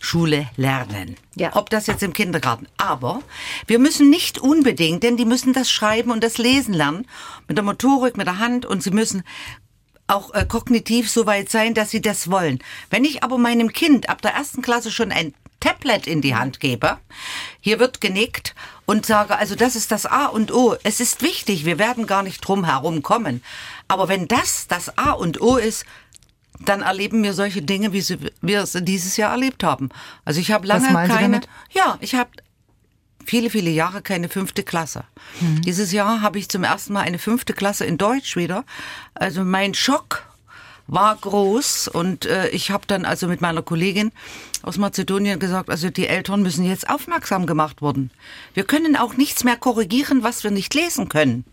Schule 0.00 0.48
lernen. 0.56 1.16
Ja. 1.34 1.56
Ob 1.56 1.70
das 1.70 1.86
jetzt 1.86 2.02
im 2.02 2.12
Kindergarten. 2.12 2.66
Aber 2.76 3.22
wir 3.66 3.78
müssen 3.78 4.10
nicht 4.10 4.38
unbedingt, 4.38 5.02
denn 5.02 5.16
die 5.16 5.24
müssen 5.24 5.52
das 5.52 5.70
Schreiben 5.70 6.10
und 6.10 6.22
das 6.22 6.38
Lesen 6.38 6.74
lernen. 6.74 7.06
Mit 7.48 7.56
der 7.56 7.64
Motorik, 7.64 8.16
mit 8.16 8.26
der 8.26 8.38
Hand 8.38 8.66
und 8.66 8.82
sie 8.82 8.90
müssen 8.90 9.22
auch 10.06 10.32
äh, 10.34 10.44
kognitiv 10.46 11.10
so 11.10 11.26
weit 11.26 11.50
sein, 11.50 11.74
dass 11.74 11.90
sie 11.90 12.00
das 12.00 12.30
wollen. 12.30 12.60
Wenn 12.90 13.04
ich 13.04 13.22
aber 13.22 13.38
meinem 13.38 13.72
Kind 13.72 14.08
ab 14.08 14.22
der 14.22 14.34
ersten 14.34 14.62
Klasse 14.62 14.92
schon 14.92 15.10
ein 15.10 15.34
Tablet 15.58 16.06
in 16.06 16.20
die 16.20 16.36
Hand 16.36 16.60
gebe, 16.60 16.98
hier 17.60 17.80
wird 17.80 18.00
genickt 18.00 18.54
und 18.84 19.04
sage, 19.04 19.36
also 19.36 19.56
das 19.56 19.74
ist 19.74 19.90
das 19.90 20.06
A 20.06 20.26
und 20.26 20.52
O. 20.52 20.76
Es 20.84 21.00
ist 21.00 21.22
wichtig, 21.22 21.64
wir 21.64 21.78
werden 21.78 22.06
gar 22.06 22.22
nicht 22.22 22.40
drum 22.40 22.64
herum 22.64 23.02
kommen. 23.02 23.42
Aber 23.88 24.08
wenn 24.08 24.28
das 24.28 24.68
das 24.68 24.96
A 24.96 25.12
und 25.12 25.40
O 25.40 25.56
ist, 25.56 25.84
dann 26.64 26.82
erleben 26.82 27.22
wir 27.22 27.34
solche 27.34 27.62
Dinge, 27.62 27.92
wie 27.92 28.00
sie, 28.00 28.18
wir 28.40 28.62
es 28.62 28.72
dieses 28.80 29.16
Jahr 29.16 29.32
erlebt 29.32 29.62
haben. 29.62 29.90
Also 30.24 30.40
ich 30.40 30.52
habe 30.52 30.66
lange 30.66 30.86
keine. 31.08 31.40
Ja, 31.72 31.98
ich 32.00 32.14
habe 32.14 32.30
viele, 33.24 33.50
viele 33.50 33.70
Jahre 33.70 34.02
keine 34.02 34.28
fünfte 34.28 34.62
Klasse. 34.62 35.04
Mhm. 35.40 35.62
Dieses 35.62 35.92
Jahr 35.92 36.20
habe 36.22 36.38
ich 36.38 36.48
zum 36.48 36.64
ersten 36.64 36.92
Mal 36.92 37.00
eine 37.00 37.18
fünfte 37.18 37.52
Klasse 37.52 37.84
in 37.84 37.98
Deutsch 37.98 38.36
wieder. 38.36 38.64
Also 39.14 39.44
mein 39.44 39.74
Schock 39.74 40.24
war 40.86 41.16
groß 41.16 41.88
und 41.88 42.26
äh, 42.26 42.48
ich 42.50 42.70
habe 42.70 42.86
dann 42.86 43.04
also 43.04 43.26
mit 43.26 43.40
meiner 43.40 43.62
Kollegin 43.62 44.12
aus 44.62 44.78
Mazedonien 44.78 45.40
gesagt, 45.40 45.68
also 45.68 45.90
die 45.90 46.06
Eltern 46.06 46.42
müssen 46.42 46.64
jetzt 46.64 46.88
aufmerksam 46.88 47.46
gemacht 47.46 47.82
worden. 47.82 48.10
Wir 48.54 48.64
können 48.64 48.96
auch 48.96 49.16
nichts 49.16 49.42
mehr 49.42 49.56
korrigieren, 49.56 50.22
was 50.22 50.44
wir 50.44 50.52
nicht 50.52 50.74
lesen 50.74 51.08
können, 51.08 51.44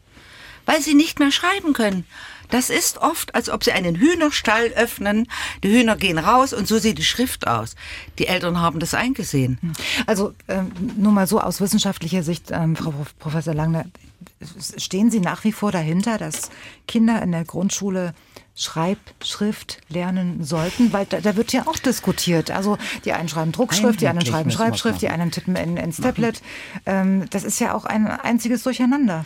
weil 0.66 0.82
sie 0.82 0.94
nicht 0.94 1.20
mehr 1.20 1.32
schreiben 1.32 1.74
können. 1.74 2.06
Das 2.54 2.70
ist 2.70 3.00
oft, 3.00 3.34
als 3.34 3.50
ob 3.50 3.64
sie 3.64 3.72
einen 3.72 3.96
Hühnerstall 3.96 4.68
öffnen. 4.76 5.28
Die 5.64 5.70
Hühner 5.70 5.96
gehen 5.96 6.20
raus 6.20 6.54
und 6.54 6.68
so 6.68 6.78
sieht 6.78 7.00
die 7.00 7.04
Schrift 7.04 7.48
aus. 7.48 7.76
Die 8.20 8.28
Eltern 8.28 8.62
haben 8.62 8.80
das 8.80 8.94
eingesehen. 8.94 9.58
Also 10.06 10.36
ähm, 10.48 10.72
nur 10.96 11.12
mal 11.12 11.26
so 11.26 11.40
aus 11.40 11.62
wissenschaftlicher 11.62 12.22
Sicht, 12.22 12.52
ähm, 12.52 12.76
Frau 12.76 12.94
Professor 13.18 13.56
Langner, 13.56 13.86
stehen 14.78 15.10
Sie 15.10 15.20
nach 15.20 15.44
wie 15.46 15.52
vor 15.52 15.72
dahinter, 15.72 16.20
dass 16.20 16.52
Kinder 16.88 17.24
in 17.24 17.32
der 17.32 17.44
Grundschule 17.44 18.14
Schreibschrift 18.56 19.80
lernen 19.90 20.44
sollten, 20.44 20.94
weil 20.94 21.08
da, 21.08 21.22
da, 21.22 21.36
wird 21.36 21.54
ja 21.54 21.66
auch 21.66 21.80
diskutiert. 21.80 22.52
Also 22.52 22.78
die 23.04 23.14
einen 23.14 23.30
schreiben 23.30 23.52
Druckschrift, 23.52 24.00
die 24.00 24.08
anderen 24.08 24.28
schreiben 24.28 24.52
Schreibschrift, 24.52 25.02
die 25.02 25.10
anderen 25.10 25.32
tippen 25.32 25.56
in, 25.56 25.76
ins 25.76 25.98
Tablet. 25.98 26.44
Ähm, 26.86 27.26
das 27.32 27.44
ist 27.46 27.60
ja 27.60 27.74
auch 27.74 27.86
ein 27.86 28.06
einziges 28.06 28.62
Durcheinander. 28.62 29.26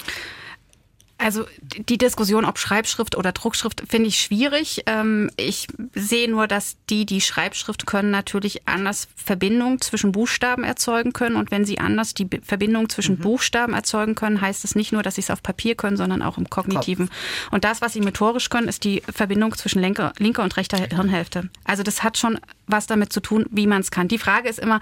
Also 1.19 1.45
die 1.77 1.97
Diskussion, 1.97 2.45
ob 2.45 2.59
Schreibschrift 2.59 3.17
oder 3.17 3.31
Druckschrift, 3.31 3.83
finde 3.89 4.09
ich 4.09 4.19
schwierig. 4.19 4.83
Ähm, 4.85 5.31
ich 5.35 5.67
sehe 5.95 6.29
nur, 6.29 6.47
dass 6.47 6.77
die, 6.89 7.05
die 7.07 7.21
Schreibschrift 7.21 7.87
können, 7.87 8.11
natürlich 8.11 8.67
anders 8.67 9.07
Verbindungen 9.15 9.81
zwischen 9.81 10.11
Buchstaben 10.11 10.63
erzeugen 10.63 11.13
können. 11.13 11.35
Und 11.35 11.49
wenn 11.49 11.65
sie 11.65 11.79
anders 11.79 12.13
die 12.13 12.27
Verbindung 12.43 12.89
zwischen 12.89 13.17
mhm. 13.17 13.21
Buchstaben 13.21 13.73
erzeugen 13.73 14.13
können, 14.13 14.41
heißt 14.41 14.63
es 14.63 14.75
nicht 14.75 14.91
nur, 14.91 15.01
dass 15.01 15.15
sie 15.15 15.21
es 15.21 15.31
auf 15.31 15.41
Papier 15.41 15.73
können, 15.73 15.97
sondern 15.97 16.21
auch 16.21 16.37
im 16.37 16.49
Kognitiven. 16.49 17.07
Kopf. 17.07 17.17
Und 17.51 17.63
das, 17.63 17.81
was 17.81 17.93
sie 17.93 18.01
motorisch 18.01 18.49
können, 18.49 18.67
ist 18.67 18.83
die 18.83 19.01
Verbindung 19.11 19.55
zwischen 19.55 19.81
linker, 19.81 20.13
linker 20.19 20.43
und 20.43 20.55
rechter 20.55 20.77
Hirnhälfte. 20.77 21.49
Also 21.63 21.81
das 21.81 22.03
hat 22.03 22.17
schon 22.17 22.39
was 22.67 22.87
damit 22.87 23.11
zu 23.11 23.19
tun, 23.19 23.45
wie 23.49 23.67
man 23.67 23.81
es 23.81 23.91
kann. 23.91 24.07
Die 24.07 24.17
Frage 24.17 24.49
ist 24.49 24.59
immer, 24.59 24.79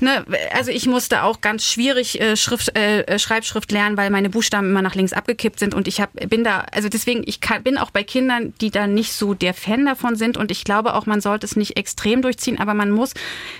ne, 0.00 0.24
also 0.52 0.70
ich 0.70 0.86
musste 0.86 1.22
auch 1.22 1.40
ganz 1.40 1.64
schwierig 1.64 2.20
äh, 2.20 2.36
Schrift, 2.36 2.76
äh, 2.76 3.18
Schreibschrift 3.18 3.72
lernen, 3.72 3.96
weil 3.96 4.10
meine 4.10 4.30
Buchstaben 4.30 4.70
immer 4.70 4.82
nach 4.82 4.94
links 4.94 5.12
abgekippt 5.12 5.58
sind 5.58 5.74
und 5.74 5.88
ich 5.88 6.00
hab, 6.00 6.12
bin 6.12 6.44
da, 6.44 6.66
also 6.72 6.88
deswegen, 6.88 7.22
ich 7.26 7.40
kann, 7.40 7.62
bin 7.62 7.78
auch 7.78 7.90
bei 7.90 8.02
Kindern, 8.02 8.52
die 8.60 8.70
da 8.70 8.86
nicht 8.86 9.12
so 9.12 9.34
der 9.34 9.54
Fan 9.54 9.86
davon 9.86 10.16
sind 10.16 10.36
und 10.36 10.50
ich 10.50 10.64
glaube 10.64 10.94
auch, 10.94 11.06
man 11.06 11.20
sollte 11.20 11.46
es 11.46 11.56
nicht 11.56 11.76
extrem 11.76 12.22
durchziehen, 12.22 12.58
aber 12.58 12.74
man 12.74 12.90
muss 12.90 13.14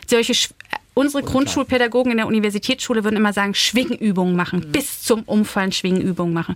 solche 0.07 0.35
Unsere 0.95 1.23
Grundschulpädagogen 1.23 2.13
in 2.13 2.19
der 2.19 2.27
Universitätsschule 2.27 3.03
würden 3.03 3.17
immer 3.17 3.33
sagen, 3.33 3.55
Schwingübungen 3.55 4.37
machen, 4.37 4.61
mhm. 4.61 4.73
bis 4.73 5.03
zum 5.03 5.23
Umfallen 5.23 5.73
Schwingübungen 5.73 6.35
machen. 6.35 6.55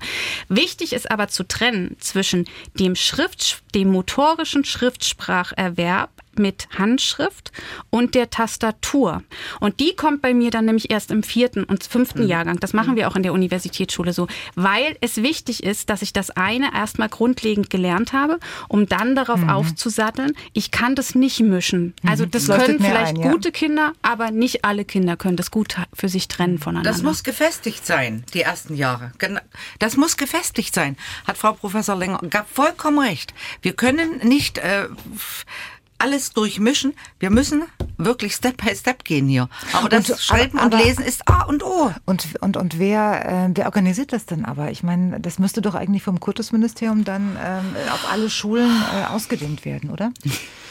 Wichtig 0.51 0.93
ist 0.93 1.11
aber 1.11 1.29
zu 1.29 1.45
trennen 1.45 1.97
zwischen 2.01 2.47
dem 2.75 2.97
Schrift, 2.97 3.63
dem 3.75 3.91
motorischen 3.91 4.65
Schriftspracherwerb 4.65 6.11
mit 6.39 6.69
Handschrift 6.77 7.53
und 7.91 8.15
der 8.15 8.31
Tastatur. 8.31 9.23
Und 9.61 9.81
die 9.81 9.95
kommt 9.97 10.23
bei 10.23 10.35
mir 10.35 10.51
dann 10.51 10.65
nämlich 10.65 10.91
erst 10.91 11.11
im 11.11 11.23
vierten 11.23 11.65
und 11.65 11.85
fünften 11.85 12.23
mhm. 12.23 12.29
Jahrgang. 12.29 12.61
Das 12.61 12.73
machen 12.73 12.97
wir 12.97 13.09
auch 13.09 13.17
in 13.17 13.23
der 13.23 13.33
Universitätsschule 13.33 14.13
so, 14.13 14.27
weil 14.55 14.97
es 15.01 15.19
wichtig 15.19 15.63
ist, 15.63 15.91
dass 15.91 16.03
ich 16.03 16.13
das 16.13 16.31
eine 16.31 16.75
erstmal 16.75 17.09
grundlegend 17.09 17.71
gelernt 17.71 18.13
habe, 18.13 18.39
um 18.69 18.87
dann 18.87 19.15
darauf 19.15 19.41
mhm. 19.41 19.51
aufzusatteln. 19.51 20.33
Ich 20.53 20.71
kann 20.71 20.95
das 20.95 21.15
nicht 21.15 21.41
mischen. 21.41 21.95
Also 22.07 22.25
mhm. 22.25 22.31
das 22.31 22.49
können 22.49 22.81
vielleicht 22.81 23.17
ein, 23.17 23.21
ja. 23.21 23.31
gute 23.31 23.53
Kinder, 23.53 23.93
aber 24.03 24.31
nicht 24.31 24.65
alle 24.65 24.85
Kinder 24.85 25.17
können 25.17 25.37
das 25.37 25.51
gut 25.51 25.77
für 25.93 26.09
sich 26.09 26.29
trennen 26.29 26.59
voneinander. 26.59 26.91
Das 26.91 27.03
muss 27.03 27.23
gefestigt 27.23 27.87
sein, 27.87 28.25
die 28.35 28.43
ersten 28.43 28.75
Jahre. 28.75 29.13
Das 29.79 29.97
muss 29.97 30.17
gefestigt 30.17 30.75
sein, 30.75 30.97
hat 31.27 31.39
Frau 31.39 31.53
Professor 31.53 31.97
Lenger 31.97 32.21
vollkommen 32.53 32.99
recht. 32.99 33.35
Wir 33.63 33.73
können 33.73 34.19
nicht 34.23 34.59
äh, 34.59 34.89
alles 35.99 36.31
durchmischen. 36.33 36.95
Wir 37.19 37.31
müssen 37.31 37.65
wirklich 37.97 38.35
Step 38.35 38.63
by 38.63 38.75
Step 38.75 39.05
gehen 39.05 39.29
hier. 39.29 39.49
Aber 39.73 39.89
das 39.89 40.11
und, 40.11 40.21
Schreiben 40.21 40.59
aber, 40.59 40.77
und 40.77 40.85
Lesen 40.85 41.05
ist 41.05 41.29
A 41.29 41.43
und 41.43 41.63
O. 41.63 41.93
Und, 42.05 42.27
und, 42.41 42.57
und 42.57 42.79
wer, 42.79 43.49
äh, 43.49 43.51
wer 43.55 43.67
organisiert 43.67 44.13
das 44.13 44.27
denn 44.27 44.45
aber? 44.45 44.71
Ich 44.71 44.83
meine, 44.83 45.21
das 45.21 45.39
müsste 45.39 45.63
doch 45.63 45.75
eigentlich 45.75 46.03
vom 46.03 46.21
Kultusministerium 46.21 47.05
dann 47.05 47.37
ähm, 47.43 47.65
auf 47.93 48.11
alle 48.11 48.31
Schulen 48.31 48.71
äh, 48.95 49.07
ausgedehnt 49.07 49.65
werden, 49.65 49.91
oder? 49.91 50.13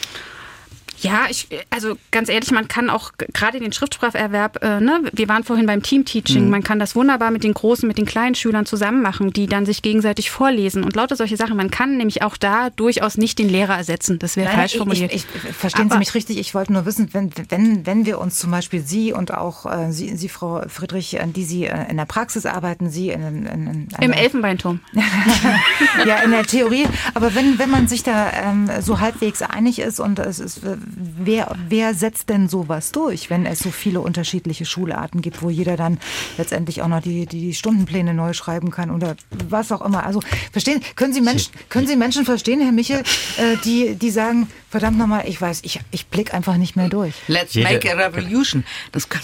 Ja, 1.05 1.27
ich, 1.29 1.47
also 1.69 1.97
ganz 2.11 2.29
ehrlich, 2.29 2.51
man 2.51 2.67
kann 2.67 2.89
auch 2.89 3.11
gerade 3.33 3.59
den 3.59 3.71
Schriftspracherwerb, 3.71 4.63
äh, 4.63 4.79
ne, 4.79 5.01
wir 5.11 5.27
waren 5.27 5.43
vorhin 5.43 5.65
beim 5.65 5.81
Teamteaching, 5.81 6.45
mhm. 6.45 6.49
man 6.49 6.63
kann 6.63 6.79
das 6.79 6.95
wunderbar 6.95 7.31
mit 7.31 7.43
den 7.43 7.53
großen, 7.53 7.87
mit 7.87 7.97
den 7.97 8.05
kleinen 8.05 8.35
Schülern 8.35 8.65
zusammen 8.65 9.01
machen, 9.01 9.31
die 9.31 9.47
dann 9.47 9.65
sich 9.65 9.81
gegenseitig 9.81 10.31
vorlesen 10.31 10.83
und 10.83 10.95
lauter 10.95 11.15
solche 11.15 11.37
Sachen. 11.37 11.57
Man 11.57 11.71
kann 11.71 11.97
nämlich 11.97 12.21
auch 12.21 12.37
da 12.37 12.69
durchaus 12.69 13.17
nicht 13.17 13.39
den 13.39 13.49
Lehrer 13.49 13.75
ersetzen. 13.75 14.19
Das 14.19 14.35
wäre 14.35 14.51
falsch 14.51 14.77
formuliert. 14.77 15.13
Ich, 15.13 15.25
ich, 15.33 15.53
verstehen 15.53 15.85
Aber, 15.85 15.95
Sie 15.95 15.99
mich 15.99 16.13
richtig? 16.13 16.37
Ich 16.37 16.53
wollte 16.53 16.73
nur 16.73 16.85
wissen, 16.85 17.09
wenn, 17.13 17.31
wenn, 17.49 17.85
wenn 17.85 18.05
wir 18.05 18.19
uns 18.19 18.37
zum 18.37 18.51
Beispiel 18.51 18.81
Sie 18.81 19.13
und 19.13 19.33
auch 19.33 19.65
äh, 19.65 19.91
Sie, 19.91 20.15
Sie, 20.15 20.29
Frau 20.29 20.63
Friedrich, 20.67 21.17
die 21.35 21.43
Sie 21.43 21.65
äh, 21.65 21.89
in 21.89 21.97
der 21.97 22.05
Praxis 22.05 22.45
arbeiten, 22.45 22.89
Sie 22.89 23.09
in, 23.09 23.45
in, 23.45 23.45
in 23.45 23.87
im 23.99 24.11
Elfenbeinturm. 24.11 24.79
ja, 26.05 26.17
in 26.17 26.31
der 26.31 26.43
Theorie. 26.43 26.87
Aber 27.13 27.35
wenn, 27.35 27.59
wenn 27.59 27.69
man 27.69 27.87
sich 27.87 28.03
da 28.03 28.31
ähm, 28.31 28.69
so 28.81 28.99
halbwegs 28.99 29.41
einig 29.41 29.79
ist 29.79 29.99
und 29.99 30.19
es 30.19 30.39
ist 30.39 30.61
wer, 30.95 31.55
wer 31.67 31.93
setzt 31.93 32.29
denn 32.29 32.47
sowas 32.47 32.91
durch, 32.91 33.29
wenn 33.29 33.45
es 33.45 33.59
so 33.59 33.71
viele 33.71 34.01
unterschiedliche 34.01 34.65
Schularten 34.65 35.21
gibt, 35.21 35.41
wo 35.41 35.49
jeder 35.49 35.77
dann 35.77 35.99
letztendlich 36.37 36.81
auch 36.81 36.87
noch 36.87 37.01
die, 37.01 37.25
die 37.25 37.53
Stundenpläne 37.53 38.13
neu 38.13 38.33
schreiben 38.33 38.71
kann 38.71 38.91
oder 38.91 39.15
was 39.49 39.71
auch 39.71 39.81
immer. 39.81 40.05
Also 40.05 40.21
verstehen, 40.51 40.81
können 40.95 41.13
Sie 41.13 41.21
Menschen, 41.21 41.53
können 41.69 41.87
Sie 41.87 41.95
Menschen 41.95 42.25
verstehen, 42.25 42.61
Herr 42.61 42.71
Michel, 42.71 43.03
äh, 43.37 43.57
die, 43.63 43.95
die 43.95 44.09
sagen, 44.09 44.47
verdammt 44.75 44.97
nochmal, 44.97 45.23
ich 45.25 45.39
weiß, 45.39 45.61
ich, 45.63 45.79
ich 45.91 46.07
blick 46.07 46.33
einfach 46.33 46.57
nicht 46.57 46.75
mehr 46.75 46.89
durch. 46.89 47.13
Let's 47.29 47.53
Jede, 47.53 47.71
make 47.71 47.89
a 47.89 47.95
revolution. 47.95 48.65
Das 48.91 49.07
kann 49.09 49.21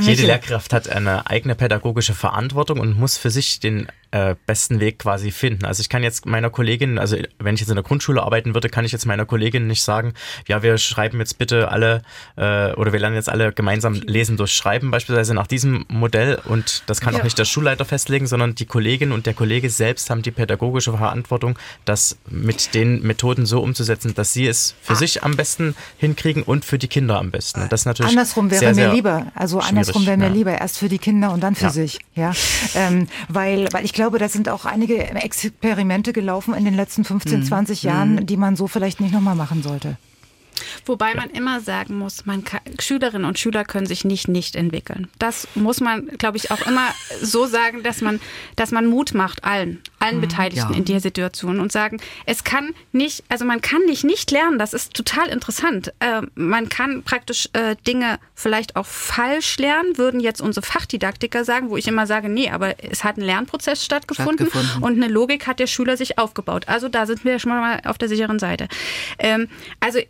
Jede 0.00 0.26
Lehrkraft 0.26 0.72
hat 0.72 0.88
eine 0.88 1.26
eigene 1.26 1.56
pädagogische 1.56 2.14
Verantwortung 2.14 2.78
und 2.78 2.96
muss 2.96 3.16
für 3.16 3.30
sich 3.30 3.58
den 3.58 3.88
äh, 4.14 4.36
besten 4.46 4.78
Weg 4.78 5.00
quasi 5.00 5.32
finden. 5.32 5.64
Also 5.64 5.80
ich 5.80 5.88
kann 5.88 6.04
jetzt 6.04 6.24
meiner 6.24 6.48
Kollegin, 6.48 7.00
also 7.00 7.16
wenn 7.40 7.56
ich 7.56 7.62
jetzt 7.62 7.70
in 7.70 7.74
der 7.74 7.82
Grundschule 7.82 8.22
arbeiten 8.22 8.54
würde, 8.54 8.68
kann 8.68 8.84
ich 8.84 8.92
jetzt 8.92 9.06
meiner 9.06 9.26
Kollegin 9.26 9.66
nicht 9.66 9.82
sagen, 9.82 10.14
ja, 10.46 10.62
wir 10.62 10.78
schreiben 10.78 11.18
jetzt 11.18 11.36
bitte 11.36 11.72
alle 11.72 12.02
äh, 12.36 12.72
oder 12.74 12.92
wir 12.92 13.00
lernen 13.00 13.16
jetzt 13.16 13.28
alle 13.28 13.52
gemeinsam 13.52 13.94
lesen 13.94 14.36
durch 14.36 14.52
Schreiben 14.52 14.92
beispielsweise 14.92 15.34
nach 15.34 15.48
diesem 15.48 15.84
Modell 15.88 16.38
und 16.44 16.84
das 16.86 17.00
kann 17.00 17.14
ja. 17.14 17.18
auch 17.18 17.24
nicht 17.24 17.40
der 17.40 17.44
Schulleiter 17.44 17.84
festlegen, 17.84 18.28
sondern 18.28 18.54
die 18.54 18.66
Kollegin 18.66 19.10
und 19.10 19.26
der 19.26 19.34
Kollege 19.34 19.68
selbst 19.68 20.08
haben 20.10 20.22
die 20.22 20.30
pädagogische 20.30 20.96
Verantwortung, 20.96 21.58
das 21.84 22.16
mit 22.30 22.72
den 22.72 23.02
Methoden 23.02 23.46
so 23.46 23.60
umzusetzen, 23.64 24.14
dass 24.14 24.32
sie 24.32 24.43
die 24.44 24.50
es 24.50 24.74
für 24.82 24.92
ah. 24.92 24.96
sich 24.96 25.24
am 25.24 25.36
besten 25.36 25.74
hinkriegen 25.96 26.42
und 26.42 26.64
für 26.64 26.78
die 26.78 26.88
Kinder 26.88 27.18
am 27.18 27.30
besten. 27.30 27.62
Und 27.62 27.72
das 27.72 27.86
natürlich 27.86 28.10
andersrum 28.10 28.50
wäre 28.50 28.74
sehr, 28.74 28.88
mir 28.88 28.94
lieber. 28.94 29.26
Also 29.34 29.58
andersrum 29.58 30.06
wäre 30.06 30.16
mir 30.16 30.26
ja. 30.26 30.32
lieber 30.32 30.52
erst 30.52 30.78
für 30.78 30.88
die 30.88 30.98
Kinder 30.98 31.32
und 31.32 31.42
dann 31.42 31.54
für 31.54 31.64
ja. 31.64 31.70
sich. 31.70 31.98
Ja, 32.14 32.32
ähm, 32.74 33.08
weil 33.28 33.68
weil 33.72 33.84
ich 33.84 33.92
glaube, 33.92 34.18
da 34.18 34.28
sind 34.28 34.48
auch 34.48 34.66
einige 34.66 34.98
Experimente 34.98 36.12
gelaufen 36.12 36.54
in 36.54 36.64
den 36.64 36.74
letzten 36.74 37.04
15, 37.04 37.40
mhm. 37.40 37.44
20 37.44 37.82
Jahren, 37.82 38.14
mhm. 38.16 38.26
die 38.26 38.36
man 38.36 38.56
so 38.56 38.68
vielleicht 38.68 39.00
nicht 39.00 39.12
nochmal 39.12 39.34
machen 39.34 39.62
sollte. 39.62 39.96
Wobei 40.86 41.10
ja. 41.10 41.16
man 41.16 41.30
immer 41.30 41.60
sagen 41.60 41.98
muss, 41.98 42.26
man 42.26 42.44
kann, 42.44 42.60
Schülerinnen 42.78 43.26
und 43.26 43.38
Schüler 43.38 43.64
können 43.64 43.86
sich 43.86 44.04
nicht 44.04 44.28
nicht 44.28 44.56
entwickeln. 44.56 45.08
Das 45.18 45.48
muss 45.54 45.80
man, 45.80 46.06
glaube 46.18 46.36
ich, 46.36 46.50
auch 46.50 46.66
immer 46.66 46.94
so 47.20 47.46
sagen, 47.46 47.82
dass 47.82 48.00
man, 48.00 48.20
dass 48.56 48.70
man 48.70 48.86
Mut 48.86 49.14
macht 49.14 49.44
allen, 49.44 49.82
allen 49.98 50.16
mhm, 50.16 50.22
Beteiligten 50.22 50.72
ja. 50.72 50.78
in 50.78 50.84
der 50.84 51.00
Situation 51.00 51.60
und 51.60 51.72
sagen, 51.72 52.00
es 52.26 52.44
kann 52.44 52.74
nicht, 52.92 53.24
also 53.28 53.44
man 53.44 53.60
kann 53.60 53.82
nicht 53.86 54.04
nicht 54.04 54.30
lernen. 54.30 54.58
Das 54.58 54.74
ist 54.74 54.94
total 54.94 55.28
interessant. 55.28 55.92
Äh, 56.00 56.22
man 56.34 56.68
kann 56.68 57.02
praktisch 57.02 57.48
äh, 57.52 57.76
Dinge 57.86 58.18
vielleicht 58.34 58.76
auch 58.76 58.86
falsch 58.86 59.58
lernen, 59.58 59.96
würden 59.98 60.20
jetzt 60.20 60.40
unsere 60.40 60.64
Fachdidaktiker 60.64 61.44
sagen, 61.44 61.70
wo 61.70 61.76
ich 61.76 61.86
immer 61.86 62.06
sage, 62.06 62.28
nee, 62.28 62.50
aber 62.50 62.82
es 62.82 63.04
hat 63.04 63.16
ein 63.16 63.22
Lernprozess 63.22 63.84
stattgefunden, 63.84 64.46
stattgefunden. 64.46 64.82
und 64.82 65.02
eine 65.02 65.12
Logik 65.12 65.46
hat 65.46 65.60
der 65.60 65.66
Schüler 65.66 65.96
sich 65.96 66.18
aufgebaut. 66.18 66.68
Also 66.68 66.88
da 66.88 67.06
sind 67.06 67.24
wir 67.24 67.38
schon 67.38 67.50
mal 67.50 67.80
auf 67.84 67.98
der 67.98 68.08
sicheren 68.08 68.38
Seite. 68.38 68.68
Ähm, 69.18 69.48
also 69.80 70.00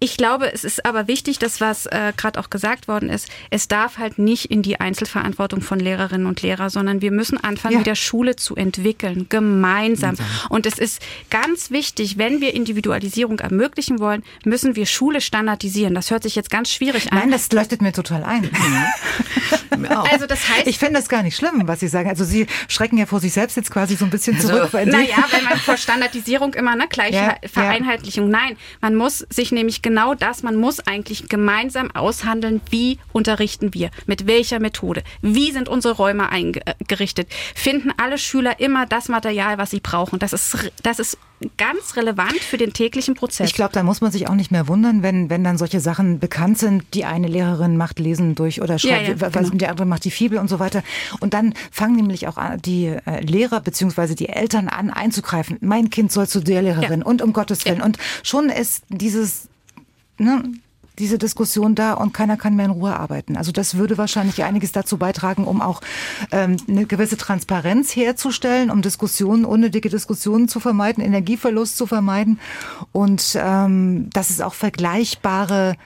ich 0.00 0.16
glaube, 0.16 0.52
es 0.52 0.62
ist 0.64 0.84
aber 0.84 1.08
wichtig, 1.08 1.38
dass 1.38 1.60
was 1.60 1.86
äh, 1.86 2.12
gerade 2.16 2.38
auch 2.38 2.50
gesagt 2.50 2.86
worden 2.86 3.10
ist, 3.10 3.28
es 3.50 3.66
darf 3.66 3.98
halt 3.98 4.18
nicht 4.18 4.46
in 4.46 4.62
die 4.62 4.80
Einzelverantwortung 4.80 5.60
von 5.60 5.80
Lehrerinnen 5.80 6.26
und 6.26 6.40
Lehrern, 6.42 6.70
sondern 6.70 7.02
wir 7.02 7.10
müssen 7.10 7.42
anfangen, 7.42 7.74
ja. 7.74 7.80
wieder 7.80 7.96
Schule 7.96 8.36
zu 8.36 8.54
entwickeln, 8.54 9.26
gemeinsam. 9.28 10.14
Und 10.50 10.66
es 10.66 10.78
ist 10.78 11.02
ganz 11.30 11.70
wichtig, 11.70 12.16
wenn 12.16 12.40
wir 12.40 12.54
Individualisierung 12.54 13.40
ermöglichen 13.40 13.98
wollen, 13.98 14.22
müssen 14.44 14.76
wir 14.76 14.86
Schule 14.86 15.20
standardisieren. 15.20 15.94
Das 15.94 16.10
hört 16.10 16.22
sich 16.22 16.36
jetzt 16.36 16.50
ganz 16.50 16.70
schwierig 16.70 17.12
an. 17.12 17.18
Nein, 17.18 17.30
das 17.32 17.50
leuchtet 17.50 17.82
mir 17.82 17.92
total 17.92 18.22
ein. 18.22 18.48
also 20.10 20.26
das 20.26 20.48
heißt, 20.48 20.66
ich 20.66 20.78
finde 20.78 20.94
das 20.94 21.08
gar 21.08 21.22
nicht 21.22 21.36
schlimm, 21.36 21.62
was 21.66 21.80
Sie 21.80 21.88
sagen. 21.88 22.08
Also 22.08 22.24
Sie 22.24 22.46
schrecken 22.68 22.98
ja 22.98 23.06
vor 23.06 23.20
sich 23.20 23.32
selbst 23.32 23.56
jetzt 23.56 23.70
quasi 23.70 23.96
so 23.96 24.04
ein 24.04 24.10
bisschen 24.10 24.36
also 24.36 24.48
zurück. 24.48 24.74
Also, 24.74 24.90
naja, 24.90 25.24
wenn 25.30 25.44
man 25.44 25.58
vor 25.58 25.76
Standardisierung 25.76 26.54
immer 26.54 26.76
ne, 26.76 26.86
gleich 26.88 27.14
ja, 27.14 27.36
Vereinheitlichung. 27.50 28.28
Nein, 28.30 28.56
man 28.80 28.94
muss 28.94 29.26
sich 29.30 29.50
nämlich 29.50 29.82
genau 29.88 30.14
das, 30.14 30.42
man 30.42 30.56
muss 30.56 30.80
eigentlich 30.80 31.30
gemeinsam 31.30 31.90
aushandeln, 31.90 32.60
wie 32.68 32.98
unterrichten 33.14 33.72
wir, 33.72 33.90
mit 34.04 34.26
welcher 34.26 34.60
Methode, 34.60 35.02
wie 35.22 35.50
sind 35.50 35.66
unsere 35.66 35.94
Räume 35.94 36.28
eingerichtet, 36.28 37.28
finden 37.54 37.90
alle 37.96 38.18
Schüler 38.18 38.60
immer 38.60 38.84
das 38.84 39.08
Material, 39.08 39.56
was 39.56 39.70
sie 39.70 39.80
brauchen. 39.80 40.18
Das 40.18 40.34
ist, 40.34 40.70
das 40.82 40.98
ist 40.98 41.16
ganz 41.56 41.96
relevant 41.96 42.38
für 42.38 42.58
den 42.58 42.74
täglichen 42.74 43.14
Prozess. 43.14 43.48
Ich 43.48 43.54
glaube, 43.54 43.72
da 43.72 43.82
muss 43.82 44.02
man 44.02 44.12
sich 44.12 44.28
auch 44.28 44.34
nicht 44.34 44.50
mehr 44.50 44.68
wundern, 44.68 45.02
wenn, 45.02 45.30
wenn 45.30 45.42
dann 45.42 45.56
solche 45.56 45.80
Sachen 45.80 46.18
bekannt 46.18 46.58
sind. 46.58 46.84
Die 46.92 47.06
eine 47.06 47.28
Lehrerin 47.28 47.78
macht 47.78 47.98
Lesen 47.98 48.34
durch 48.34 48.60
oder 48.60 48.78
schreibt, 48.78 49.08
ja, 49.08 49.14
ja, 49.14 49.28
genau. 49.30 49.50
die 49.50 49.66
andere 49.68 49.86
macht 49.86 50.04
die 50.04 50.10
Fibel 50.10 50.38
und 50.38 50.48
so 50.48 50.58
weiter. 50.58 50.82
Und 51.20 51.32
dann 51.32 51.54
fangen 51.70 51.96
nämlich 51.96 52.28
auch 52.28 52.36
die 52.58 52.86
äh, 52.86 53.20
Lehrer 53.20 53.60
bzw. 53.60 54.14
die 54.14 54.28
Eltern 54.28 54.68
an 54.68 54.90
einzugreifen. 54.90 55.56
Mein 55.62 55.88
Kind 55.88 56.12
soll 56.12 56.28
zu 56.28 56.40
der 56.40 56.60
Lehrerin 56.60 57.00
ja. 57.00 57.06
und 57.06 57.22
um 57.22 57.32
Gottes 57.32 57.64
Willen. 57.64 57.80
Und 57.80 57.96
schon 58.22 58.50
ist 58.50 58.82
dieses 58.90 59.48
ne, 60.18 60.42
diese 60.98 61.18
Diskussion 61.18 61.74
da 61.74 61.94
und 61.94 62.12
keiner 62.12 62.36
kann 62.36 62.56
mehr 62.56 62.66
in 62.66 62.72
Ruhe 62.72 62.98
arbeiten. 62.98 63.36
Also 63.36 63.52
das 63.52 63.76
würde 63.76 63.98
wahrscheinlich 63.98 64.42
einiges 64.42 64.72
dazu 64.72 64.98
beitragen, 64.98 65.44
um 65.44 65.62
auch 65.62 65.80
ähm, 66.32 66.56
eine 66.68 66.86
gewisse 66.86 67.16
Transparenz 67.16 67.94
herzustellen, 67.94 68.70
um 68.70 68.82
Diskussionen, 68.82 69.44
unnötige 69.44 69.88
Diskussionen 69.88 70.48
zu 70.48 70.60
vermeiden, 70.60 71.02
Energieverlust 71.02 71.76
zu 71.76 71.86
vermeiden 71.86 72.40
und 72.92 73.36
ähm, 73.40 74.10
dass 74.12 74.30
es 74.30 74.40
auch 74.40 74.54
vergleichbare 74.54 75.76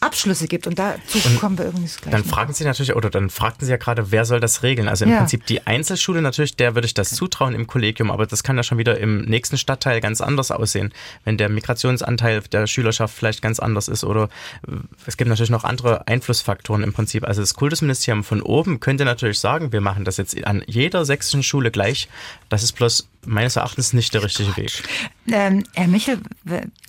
Abschlüsse 0.00 0.48
gibt. 0.48 0.66
Und 0.66 0.78
dazu 0.78 1.18
und 1.24 1.38
kommen 1.38 1.58
wir 1.58 1.66
übrigens 1.66 1.98
gleich. 1.98 2.12
Dann 2.12 2.24
fragen 2.24 2.52
Sie 2.52 2.64
natürlich, 2.64 2.96
oder 2.96 3.10
dann 3.10 3.28
fragten 3.30 3.66
Sie 3.66 3.70
ja 3.70 3.76
gerade, 3.76 4.10
wer 4.10 4.24
soll 4.24 4.40
das 4.40 4.62
regeln? 4.62 4.88
Also 4.88 5.04
im 5.04 5.10
ja. 5.10 5.18
Prinzip 5.18 5.46
die 5.46 5.66
Einzelschule 5.66 6.22
natürlich, 6.22 6.56
der 6.56 6.74
würde 6.74 6.86
ich 6.86 6.94
das 6.94 7.10
zutrauen 7.10 7.54
im 7.54 7.66
Kollegium, 7.66 8.10
aber 8.10 8.26
das 8.26 8.42
kann 8.42 8.56
ja 8.56 8.62
schon 8.62 8.78
wieder 8.78 8.98
im 8.98 9.22
nächsten 9.22 9.58
Stadtteil 9.58 10.00
ganz 10.00 10.20
anders 10.20 10.50
aussehen, 10.50 10.92
wenn 11.24 11.36
der 11.36 11.48
Migrationsanteil 11.48 12.40
der 12.52 12.66
Schülerschaft 12.66 13.14
vielleicht 13.14 13.42
ganz 13.42 13.60
anders 13.60 13.88
ist 13.88 14.04
oder 14.04 14.24
äh, 14.66 14.72
es 15.06 15.16
gibt 15.16 15.28
natürlich 15.28 15.50
noch 15.50 15.64
andere 15.64 16.06
Einflussfaktoren 16.08 16.82
im 16.82 16.92
Prinzip. 16.92 17.24
Also 17.24 17.42
das 17.42 17.54
Kultusministerium 17.54 18.24
von 18.24 18.40
oben 18.42 18.80
könnte 18.80 19.04
natürlich 19.04 19.38
sagen, 19.38 19.72
wir 19.72 19.80
machen 19.80 20.04
das 20.04 20.16
jetzt 20.16 20.42
an 20.46 20.62
jeder 20.66 21.04
sächsischen 21.04 21.42
Schule 21.42 21.70
gleich. 21.70 22.08
Das 22.50 22.64
ist 22.64 22.72
bloß 22.72 23.08
meines 23.26 23.56
Erachtens 23.56 23.92
nicht 23.92 24.12
der 24.12 24.22
richtige 24.24 24.56
Weg. 24.56 24.82
Ähm, 25.30 25.64
Herr 25.74 25.86
Michel, 25.86 26.18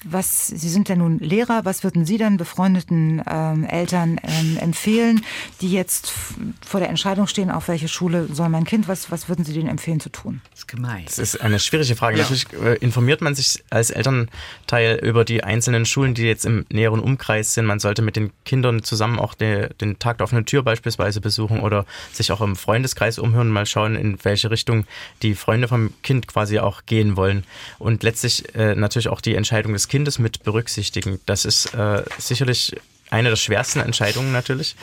was, 0.04 0.48
Sie 0.48 0.70
sind 0.70 0.90
ja 0.90 0.96
nun 0.96 1.20
Lehrer, 1.20 1.66
was 1.66 1.84
würden 1.84 2.06
Sie 2.06 2.18
denn 2.18 2.38
befreundeten 2.38 3.22
ähm, 3.30 3.64
Eltern 3.66 4.20
ähm, 4.24 4.58
empfehlen, 4.58 5.24
die 5.62 5.72
jetzt 5.72 6.14
vor 6.66 6.80
der 6.80 6.90
Entscheidung 6.90 7.28
stehen, 7.28 7.52
auf 7.52 7.68
welche 7.68 7.88
Schule 7.88 8.28
soll 8.32 8.50
mein 8.50 8.64
Kind, 8.64 8.88
was, 8.88 9.12
was 9.12 9.30
würden 9.30 9.46
Sie 9.46 9.54
denen 9.54 9.68
empfehlen 9.68 10.00
zu 10.00 10.10
tun? 10.10 10.42
Das 10.50 10.62
ist 10.62 10.68
gemein. 10.68 11.04
Das 11.06 11.20
ist 11.20 11.40
eine 11.42 11.60
schwierige 11.60 11.96
Frage. 11.96 12.18
Ja. 12.18 12.24
Natürlich 12.24 12.48
äh, 12.54 12.78
informiert 12.78 13.22
man 13.22 13.36
sich 13.36 13.64
als 13.70 13.92
Elternteil 13.92 15.00
über 15.04 15.26
die 15.26 15.44
einzelnen 15.44 15.86
Schulen, 15.86 16.16
die 16.16 16.24
jetzt 16.24 16.46
im 16.46 16.66
näheren 16.70 17.00
Umkreis 17.00 17.54
sind. 17.54 17.66
Man 17.66 17.80
sollte 17.80 18.02
mit 18.02 18.16
den 18.16 18.32
Kindern 18.46 18.82
zusammen 18.82 19.20
auch 19.20 19.36
den, 19.36 19.70
den 19.80 20.00
Tag 20.00 20.18
der 20.18 20.24
offenen 20.24 20.46
Tür 20.46 20.64
beispielsweise 20.64 21.22
besuchen 21.22 21.60
oder 21.60 21.86
sich 22.14 22.32
auch 22.32 22.42
im 22.42 22.56
Freundeskreis 22.56 23.20
umhören, 23.20 23.50
mal 23.50 23.68
schauen, 23.68 23.96
in 23.96 24.18
welche 24.24 24.50
Richtung 24.50 24.86
die 25.22 25.36
Freunde 25.36 25.51
vom 25.68 25.94
Kind 26.04 26.28
quasi 26.28 26.60
auch 26.60 26.86
gehen 26.86 27.16
wollen. 27.18 27.44
Und 27.80 28.04
letztlich 28.04 28.56
äh, 28.56 28.76
natürlich 28.76 29.10
auch 29.10 29.22
die 29.22 29.36
Entscheidung 29.36 29.74
des 29.74 29.88
Kindes 29.88 30.20
mit 30.20 30.44
berücksichtigen. 30.44 31.20
Das 31.26 31.46
ist 31.46 31.74
äh, 31.74 32.04
sicherlich 32.18 32.76
eine 33.12 33.30
der 33.30 33.36
schwersten 33.36 33.80
Entscheidungen 33.80 34.32
natürlich. 34.32 34.76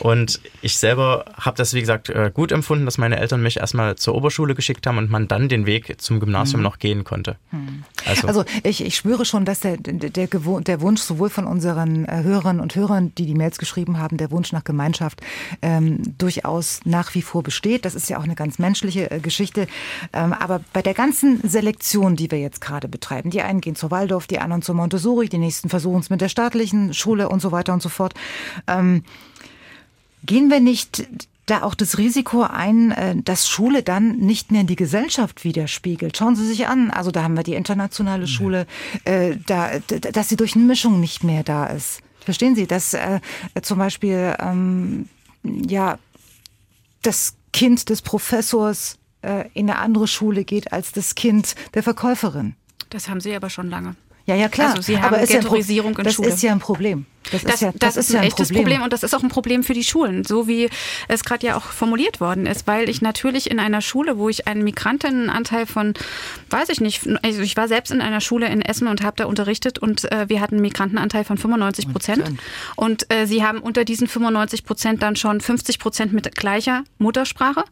Und 0.00 0.40
ich 0.62 0.78
selber 0.78 1.26
habe 1.38 1.56
das, 1.56 1.74
wie 1.74 1.80
gesagt, 1.80 2.08
äh, 2.08 2.30
gut 2.32 2.50
empfunden, 2.50 2.86
dass 2.86 2.98
meine 2.98 3.18
Eltern 3.18 3.42
mich 3.42 3.58
erstmal 3.58 3.96
zur 3.96 4.14
Oberschule 4.14 4.54
geschickt 4.54 4.86
haben 4.86 4.98
und 4.98 5.10
man 5.10 5.28
dann 5.28 5.48
den 5.48 5.66
Weg 5.66 6.00
zum 6.00 6.18
Gymnasium 6.18 6.60
mhm. 6.60 6.64
noch 6.64 6.78
gehen 6.78 7.04
konnte. 7.04 7.36
Mhm. 7.52 7.84
Also, 8.06 8.26
also, 8.26 8.44
ich, 8.62 8.84
ich 8.84 8.96
spüre 8.96 9.24
schon, 9.26 9.44
dass 9.44 9.60
der, 9.60 9.76
der, 9.76 10.28
der 10.28 10.80
Wunsch 10.80 11.02
sowohl 11.02 11.28
von 11.28 11.46
unseren 11.46 12.06
äh, 12.06 12.22
Hörerinnen 12.22 12.60
und 12.60 12.74
Hörern, 12.74 13.14
die 13.16 13.26
die 13.26 13.34
Mails 13.34 13.58
geschrieben 13.58 13.98
haben, 13.98 14.16
der 14.16 14.30
Wunsch 14.30 14.52
nach 14.52 14.64
Gemeinschaft 14.64 15.20
ähm, 15.60 16.00
durchaus 16.16 16.80
nach 16.84 17.14
wie 17.14 17.22
vor 17.22 17.42
besteht. 17.42 17.84
Das 17.84 17.94
ist 17.94 18.08
ja 18.08 18.18
auch 18.18 18.24
eine 18.24 18.34
ganz 18.34 18.58
menschliche 18.58 19.10
äh, 19.10 19.20
Geschichte. 19.20 19.66
Ähm, 20.14 20.32
aber 20.32 20.60
bei 20.72 20.80
der 20.80 20.94
ganzen 20.94 21.46
Selektion, 21.46 22.16
die 22.16 22.30
wir 22.30 22.40
jetzt 22.40 22.62
gerade 22.62 22.88
betreiben, 22.88 23.28
die 23.28 23.42
einen 23.42 23.60
gehen 23.60 23.76
zur 23.76 23.90
Waldorf, 23.90 24.26
die 24.26 24.38
anderen 24.38 24.62
zur 24.62 24.74
Montessori, 24.74 25.28
die 25.28 25.38
nächsten 25.38 25.68
versuchen 25.68 26.00
es 26.00 26.08
mit 26.08 26.22
der 26.22 26.30
staatlichen 26.30 26.94
Schule 26.94 27.28
und 27.28 27.40
so 27.40 27.52
weiter 27.52 27.73
und 27.74 27.82
so 27.82 27.88
fort. 27.88 28.14
Ähm, 28.66 29.04
gehen 30.24 30.50
wir 30.50 30.60
nicht 30.60 31.06
da 31.46 31.62
auch 31.62 31.74
das 31.74 31.98
Risiko 31.98 32.42
ein, 32.42 32.90
äh, 32.92 33.16
dass 33.16 33.48
Schule 33.48 33.82
dann 33.82 34.16
nicht 34.16 34.50
mehr 34.50 34.62
in 34.62 34.66
die 34.66 34.76
Gesellschaft 34.76 35.44
widerspiegelt. 35.44 36.16
Schauen 36.16 36.36
Sie 36.36 36.46
sich 36.46 36.66
an, 36.66 36.90
also 36.90 37.10
da 37.10 37.22
haben 37.22 37.36
wir 37.36 37.42
die 37.42 37.54
internationale 37.54 38.26
Schule, 38.26 38.66
äh, 39.04 39.36
da, 39.46 39.78
dass 39.78 40.28
sie 40.28 40.36
durch 40.36 40.54
eine 40.56 40.64
Mischung 40.64 41.00
nicht 41.00 41.22
mehr 41.22 41.42
da 41.42 41.66
ist. 41.66 42.00
Verstehen 42.20 42.56
Sie, 42.56 42.66
dass 42.66 42.94
äh, 42.94 43.20
zum 43.60 43.78
Beispiel 43.78 44.34
ähm, 44.38 45.08
ja 45.42 45.98
das 47.02 47.34
Kind 47.52 47.90
des 47.90 48.00
Professors 48.00 48.98
äh, 49.20 49.48
in 49.52 49.68
eine 49.68 49.78
andere 49.78 50.08
Schule 50.08 50.44
geht 50.44 50.72
als 50.72 50.92
das 50.92 51.14
Kind 51.14 51.54
der 51.74 51.82
Verkäuferin? 51.82 52.56
Das 52.88 53.08
haben 53.08 53.20
Sie 53.20 53.34
aber 53.34 53.50
schon 53.50 53.68
lange. 53.68 53.96
Ja, 54.24 54.34
ja, 54.34 54.48
klar. 54.48 54.70
Also 54.70 54.80
Sie 54.80 54.96
haben 54.96 55.14
aber 55.14 55.26
Ghettoisierung 55.26 55.92
ja 55.92 55.98
in 55.98 56.04
das 56.04 56.14
Schule. 56.14 56.28
Das 56.28 56.36
ist 56.36 56.42
ja 56.42 56.52
ein 56.52 56.60
Problem. 56.60 57.04
Das, 57.30 57.42
das, 57.42 57.54
ist, 57.54 57.60
ja, 57.62 57.72
das, 57.72 57.94
das 57.94 57.96
ist, 57.96 58.14
ein, 58.14 58.20
ein 58.20 58.26
echtes 58.26 58.48
Problem. 58.48 58.64
Problem. 58.64 58.82
und 58.82 58.92
das 58.92 59.02
ist 59.02 59.14
auch 59.14 59.22
ein 59.22 59.28
Problem 59.28 59.62
für 59.62 59.74
die 59.74 59.84
Schulen, 59.84 60.24
so 60.24 60.46
wie 60.46 60.68
es 61.08 61.24
gerade 61.24 61.46
ja 61.46 61.56
auch 61.56 61.64
formuliert 61.64 62.20
worden 62.20 62.46
ist, 62.46 62.66
weil 62.66 62.88
ich 62.88 63.02
natürlich 63.02 63.50
in 63.50 63.58
einer 63.58 63.80
Schule, 63.80 64.18
wo 64.18 64.28
ich 64.28 64.46
einen 64.46 64.64
Migrantinnenanteil 64.64 65.66
von, 65.66 65.94
weiß 66.50 66.68
ich 66.68 66.80
nicht, 66.80 67.08
also 67.22 67.40
ich 67.42 67.56
war 67.56 67.68
selbst 67.68 67.90
in 67.90 68.00
einer 68.00 68.20
Schule 68.20 68.46
in 68.48 68.62
Essen 68.62 68.88
und 68.88 69.02
habe 69.02 69.16
da 69.16 69.26
unterrichtet 69.26 69.78
und 69.78 70.10
äh, 70.12 70.28
wir 70.28 70.40
hatten 70.40 70.56
einen 70.56 70.62
Migrantenanteil 70.62 71.24
von 71.24 71.38
95 71.38 71.90
Prozent 71.90 72.32
und 72.76 73.12
äh, 73.12 73.26
sie 73.26 73.44
haben 73.44 73.58
unter 73.58 73.84
diesen 73.84 74.06
95 74.06 74.64
Prozent 74.64 75.02
dann 75.02 75.16
schon 75.16 75.40
50 75.40 75.78
Prozent 75.78 76.12
mit 76.12 76.34
gleicher 76.34 76.84
Muttersprache. 76.98 77.64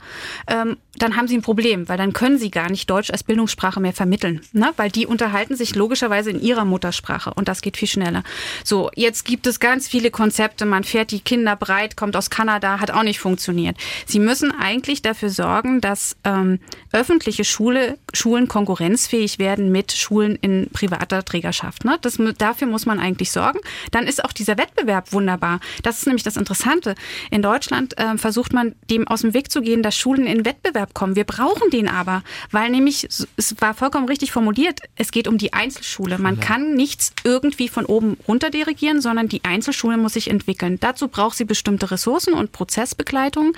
Ähm, 0.46 0.76
dann 0.98 1.16
haben 1.16 1.26
sie 1.26 1.36
ein 1.36 1.42
Problem, 1.42 1.88
weil 1.88 1.96
dann 1.96 2.12
können 2.12 2.38
sie 2.38 2.50
gar 2.50 2.70
nicht 2.70 2.88
Deutsch 2.90 3.10
als 3.10 3.24
Bildungssprache 3.24 3.80
mehr 3.80 3.94
vermitteln, 3.94 4.42
ne? 4.52 4.72
weil 4.76 4.90
die 4.90 5.06
unterhalten 5.06 5.56
sich 5.56 5.74
logischerweise 5.74 6.30
in 6.30 6.40
ihrer 6.40 6.64
Muttersprache 6.64 7.32
und 7.34 7.48
das 7.48 7.62
geht 7.62 7.76
viel 7.76 7.88
schneller. 7.88 8.22
So, 8.62 8.90
jetzt 8.94 9.24
gibt 9.24 9.41
gibt 9.42 9.54
es 9.54 9.58
ganz 9.58 9.88
viele 9.88 10.12
Konzepte. 10.12 10.64
Man 10.66 10.84
fährt 10.84 11.10
die 11.10 11.18
Kinder 11.18 11.56
breit, 11.56 11.96
kommt 11.96 12.14
aus 12.14 12.30
Kanada, 12.30 12.78
hat 12.78 12.92
auch 12.92 13.02
nicht 13.02 13.18
funktioniert. 13.18 13.76
Sie 14.06 14.20
müssen 14.20 14.52
eigentlich 14.52 15.02
dafür 15.02 15.30
sorgen, 15.30 15.80
dass 15.80 16.16
ähm, 16.22 16.60
öffentliche 16.92 17.42
Schule, 17.42 17.98
Schulen 18.14 18.46
konkurrenzfähig 18.46 19.40
werden 19.40 19.72
mit 19.72 19.90
Schulen 19.90 20.36
in 20.36 20.68
privater 20.72 21.24
Trägerschaft. 21.24 21.84
Ne? 21.84 21.98
Das, 22.02 22.20
dafür 22.38 22.68
muss 22.68 22.86
man 22.86 23.00
eigentlich 23.00 23.32
sorgen. 23.32 23.58
Dann 23.90 24.06
ist 24.06 24.24
auch 24.24 24.32
dieser 24.32 24.58
Wettbewerb 24.58 25.12
wunderbar. 25.12 25.58
Das 25.82 25.98
ist 25.98 26.06
nämlich 26.06 26.22
das 26.22 26.36
Interessante. 26.36 26.94
In 27.32 27.42
Deutschland 27.42 27.98
äh, 27.98 28.16
versucht 28.18 28.52
man 28.52 28.76
dem 28.90 29.08
aus 29.08 29.22
dem 29.22 29.34
Weg 29.34 29.50
zu 29.50 29.60
gehen, 29.60 29.82
dass 29.82 29.96
Schulen 29.96 30.24
in 30.24 30.44
Wettbewerb 30.44 30.94
kommen. 30.94 31.16
Wir 31.16 31.24
brauchen 31.24 31.68
den 31.70 31.88
aber, 31.88 32.22
weil 32.52 32.70
nämlich, 32.70 33.08
es 33.36 33.56
war 33.58 33.74
vollkommen 33.74 34.06
richtig 34.06 34.30
formuliert, 34.30 34.82
es 34.94 35.10
geht 35.10 35.26
um 35.26 35.36
die 35.36 35.52
Einzelschule. 35.52 36.18
Man 36.18 36.38
kann 36.38 36.74
nichts 36.74 37.12
irgendwie 37.24 37.68
von 37.68 37.86
oben 37.86 38.16
runter 38.28 38.50
dirigieren, 38.50 39.00
sondern 39.00 39.31
die 39.32 39.44
Einzelschule 39.44 39.96
muss 39.96 40.12
sich 40.14 40.30
entwickeln. 40.30 40.78
Dazu 40.80 41.08
braucht 41.08 41.36
sie 41.36 41.44
bestimmte 41.44 41.90
Ressourcen 41.90 42.34
und 42.34 42.52
Prozessbegleitung. 42.52 43.52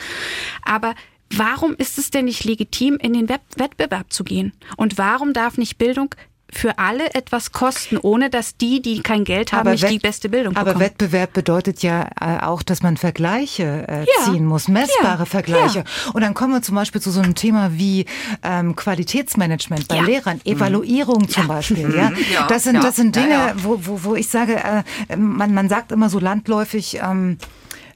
Aber 0.64 0.94
Warum 1.36 1.74
ist 1.76 1.98
es 1.98 2.10
denn 2.10 2.26
nicht 2.26 2.44
legitim, 2.44 2.96
in 3.00 3.12
den 3.12 3.28
Wettbewerb 3.28 4.12
zu 4.12 4.22
gehen? 4.22 4.52
Und 4.76 4.98
warum 4.98 5.32
darf 5.32 5.58
nicht 5.58 5.78
Bildung 5.78 6.14
für 6.54 6.78
alle 6.78 7.12
etwas 7.14 7.52
kosten, 7.52 7.98
ohne 7.98 8.30
dass 8.30 8.56
die, 8.56 8.80
die 8.80 9.02
kein 9.02 9.24
Geld 9.24 9.52
haben, 9.52 9.60
aber 9.60 9.72
nicht 9.72 9.88
die 9.88 9.98
beste 9.98 10.28
Bildung 10.28 10.54
bekommen. 10.54 10.70
Aber 10.70 10.80
Wettbewerb 10.80 11.32
bedeutet 11.32 11.82
ja 11.82 12.08
äh, 12.20 12.42
auch, 12.42 12.62
dass 12.62 12.82
man 12.82 12.96
Vergleiche 12.96 13.84
äh, 13.88 14.00
ja. 14.00 14.24
ziehen 14.24 14.46
muss, 14.46 14.68
messbare 14.68 15.20
ja. 15.20 15.24
Vergleiche. 15.24 15.78
Ja. 15.80 16.12
Und 16.12 16.22
dann 16.22 16.34
kommen 16.34 16.52
wir 16.52 16.62
zum 16.62 16.76
Beispiel 16.76 17.00
zu 17.00 17.10
so 17.10 17.20
einem 17.20 17.34
Thema 17.34 17.72
wie 17.76 18.06
ähm, 18.42 18.76
Qualitätsmanagement 18.76 19.88
bei 19.88 20.00
Lehrern, 20.00 20.40
mhm. 20.44 20.52
Evaluierung 20.52 21.22
mhm. 21.22 21.28
zum 21.28 21.48
Beispiel. 21.48 21.94
Ja? 21.94 22.12
Das 22.48 22.64
sind, 22.64 22.82
das 22.82 22.96
sind 22.96 23.16
Dinge, 23.16 23.54
Wo, 23.56 23.78
wo, 23.82 24.04
wo 24.04 24.14
ich 24.14 24.28
sage, 24.28 24.56
äh, 24.56 25.16
man, 25.16 25.54
man 25.54 25.68
sagt 25.68 25.92
immer 25.92 26.08
so 26.08 26.18
landläufig, 26.18 27.00
ähm, 27.02 27.38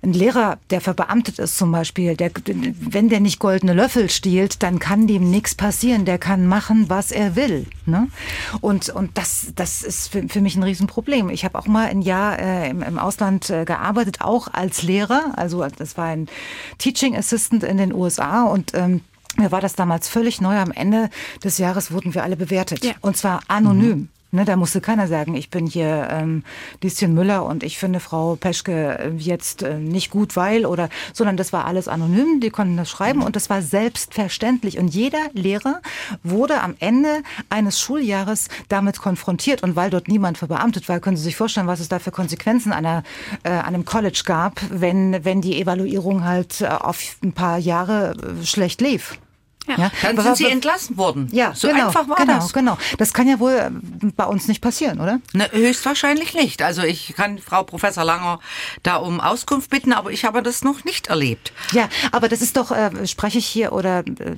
ein 0.02 0.12
Lehrer, 0.12 0.58
der 0.70 0.80
verbeamtet 0.80 1.38
ist 1.38 1.58
zum 1.58 1.72
Beispiel, 1.72 2.16
der, 2.16 2.30
wenn 2.44 3.08
der 3.08 3.20
nicht 3.20 3.38
goldene 3.38 3.72
Löffel 3.72 4.10
stiehlt, 4.10 4.62
dann 4.62 4.78
kann 4.78 5.06
dem 5.06 5.30
nichts 5.30 5.54
passieren. 5.54 6.04
Der 6.04 6.18
kann 6.18 6.46
machen, 6.46 6.88
was 6.88 7.10
er 7.10 7.36
will. 7.36 7.66
Ne? 7.86 8.08
Und, 8.60 8.90
und 8.90 9.16
das, 9.18 9.52
das 9.56 9.82
ist 9.82 10.08
für, 10.08 10.28
für 10.28 10.40
mich 10.40 10.56
ein 10.56 10.62
Riesenproblem. 10.62 11.30
Ich 11.30 11.44
habe 11.44 11.58
auch 11.58 11.66
mal 11.66 11.88
ein 11.88 12.02
Jahr 12.02 12.38
äh, 12.38 12.70
im, 12.70 12.82
im 12.82 12.98
Ausland 12.98 13.50
äh, 13.50 13.64
gearbeitet, 13.64 14.20
auch 14.20 14.48
als 14.52 14.82
Lehrer. 14.82 15.32
Also 15.36 15.66
das 15.66 15.96
war 15.96 16.06
ein 16.06 16.28
Teaching 16.78 17.16
Assistant 17.16 17.64
in 17.64 17.76
den 17.76 17.92
USA 17.92 18.44
und 18.44 18.72
ähm, 18.74 19.00
mir 19.36 19.52
war 19.52 19.60
das 19.60 19.74
damals 19.74 20.08
völlig 20.08 20.40
neu. 20.40 20.56
Am 20.58 20.72
Ende 20.72 21.10
des 21.44 21.58
Jahres 21.58 21.92
wurden 21.92 22.14
wir 22.14 22.24
alle 22.24 22.36
bewertet. 22.36 22.84
Ja. 22.84 22.92
Und 23.00 23.16
zwar 23.16 23.40
anonym. 23.48 23.98
Mhm. 23.98 24.08
Ne, 24.30 24.44
da 24.44 24.56
musste 24.56 24.82
keiner 24.82 25.06
sagen, 25.06 25.34
ich 25.34 25.48
bin 25.48 25.66
hier 25.66 26.09
ähm, 26.10 26.42
Lieschen 26.82 27.14
Müller 27.14 27.46
und 27.46 27.62
ich 27.62 27.78
finde 27.78 27.98
Frau 27.98 28.36
Peschke 28.36 28.98
äh, 28.98 29.10
jetzt 29.16 29.62
äh, 29.62 29.78
nicht 29.78 30.10
gut, 30.10 30.36
weil 30.36 30.66
oder, 30.66 30.90
sondern 31.14 31.38
das 31.38 31.55
war 31.55 31.64
alles 31.64 31.88
anonym, 31.88 32.38
die 32.40 32.50
konnten 32.50 32.76
das 32.76 32.90
schreiben 32.90 33.22
und 33.22 33.36
das 33.36 33.48
war 33.48 33.62
selbstverständlich. 33.62 34.76
Und 34.76 34.88
jeder 34.88 35.30
Lehrer 35.32 35.80
wurde 36.22 36.60
am 36.60 36.74
Ende 36.78 37.22
eines 37.48 37.80
Schuljahres 37.80 38.48
damit 38.68 38.98
konfrontiert. 38.98 39.62
Und 39.62 39.76
weil 39.76 39.88
dort 39.88 40.09
niemand 40.09 40.36
verbeamtet 40.36 40.90
war, 40.90 41.00
können 41.00 41.16
Sie 41.16 41.22
sich 41.22 41.36
vorstellen, 41.36 41.66
was 41.66 41.80
es 41.80 41.88
da 41.88 41.98
für 41.98 42.10
Konsequenzen 42.10 42.70
einer, 42.70 43.05
äh, 43.44 43.48
einem 43.48 43.86
College 43.86 44.24
gab, 44.26 44.60
wenn, 44.68 45.24
wenn 45.24 45.40
die 45.40 45.59
Evaluierung 45.59 46.24
halt 46.24 46.60
äh, 46.60 46.66
auf 46.66 47.16
ein 47.24 47.32
paar 47.32 47.56
Jahre 47.56 48.14
äh, 48.14 48.44
schlecht 48.44 48.82
lief. 48.82 49.18
Ja. 49.68 49.76
ja. 49.76 49.90
Dann 50.02 50.20
sind 50.20 50.36
sie 50.36 50.46
entlassen 50.46 50.96
worden. 50.96 51.28
Ja, 51.32 51.54
so 51.54 51.68
genau, 51.68 51.86
einfach 51.86 52.08
war 52.08 52.16
genau, 52.16 52.34
das. 52.34 52.52
Genau, 52.52 52.78
das 52.96 53.12
kann 53.12 53.28
ja 53.28 53.38
wohl 53.38 53.52
äh, 53.52 53.70
bei 54.16 54.24
uns 54.24 54.48
nicht 54.48 54.60
passieren, 54.60 55.00
oder? 55.00 55.20
Ne, 55.32 55.48
höchstwahrscheinlich 55.52 56.34
nicht. 56.34 56.62
Also 56.62 56.82
ich 56.82 57.14
kann 57.16 57.38
Frau 57.38 57.62
Professor 57.62 58.04
Langer 58.04 58.40
da 58.82 58.96
um 58.96 59.20
Auskunft 59.20 59.70
bitten, 59.70 59.92
aber 59.92 60.10
ich 60.10 60.24
habe 60.24 60.42
das 60.42 60.62
noch 60.62 60.84
nicht 60.84 61.08
erlebt. 61.08 61.52
Ja, 61.72 61.88
aber 62.12 62.28
das 62.28 62.42
ist 62.42 62.56
doch, 62.56 62.70
äh, 62.70 63.06
spreche 63.06 63.38
ich 63.38 63.46
hier 63.46 63.72
oder 63.72 64.00
äh, 64.00 64.36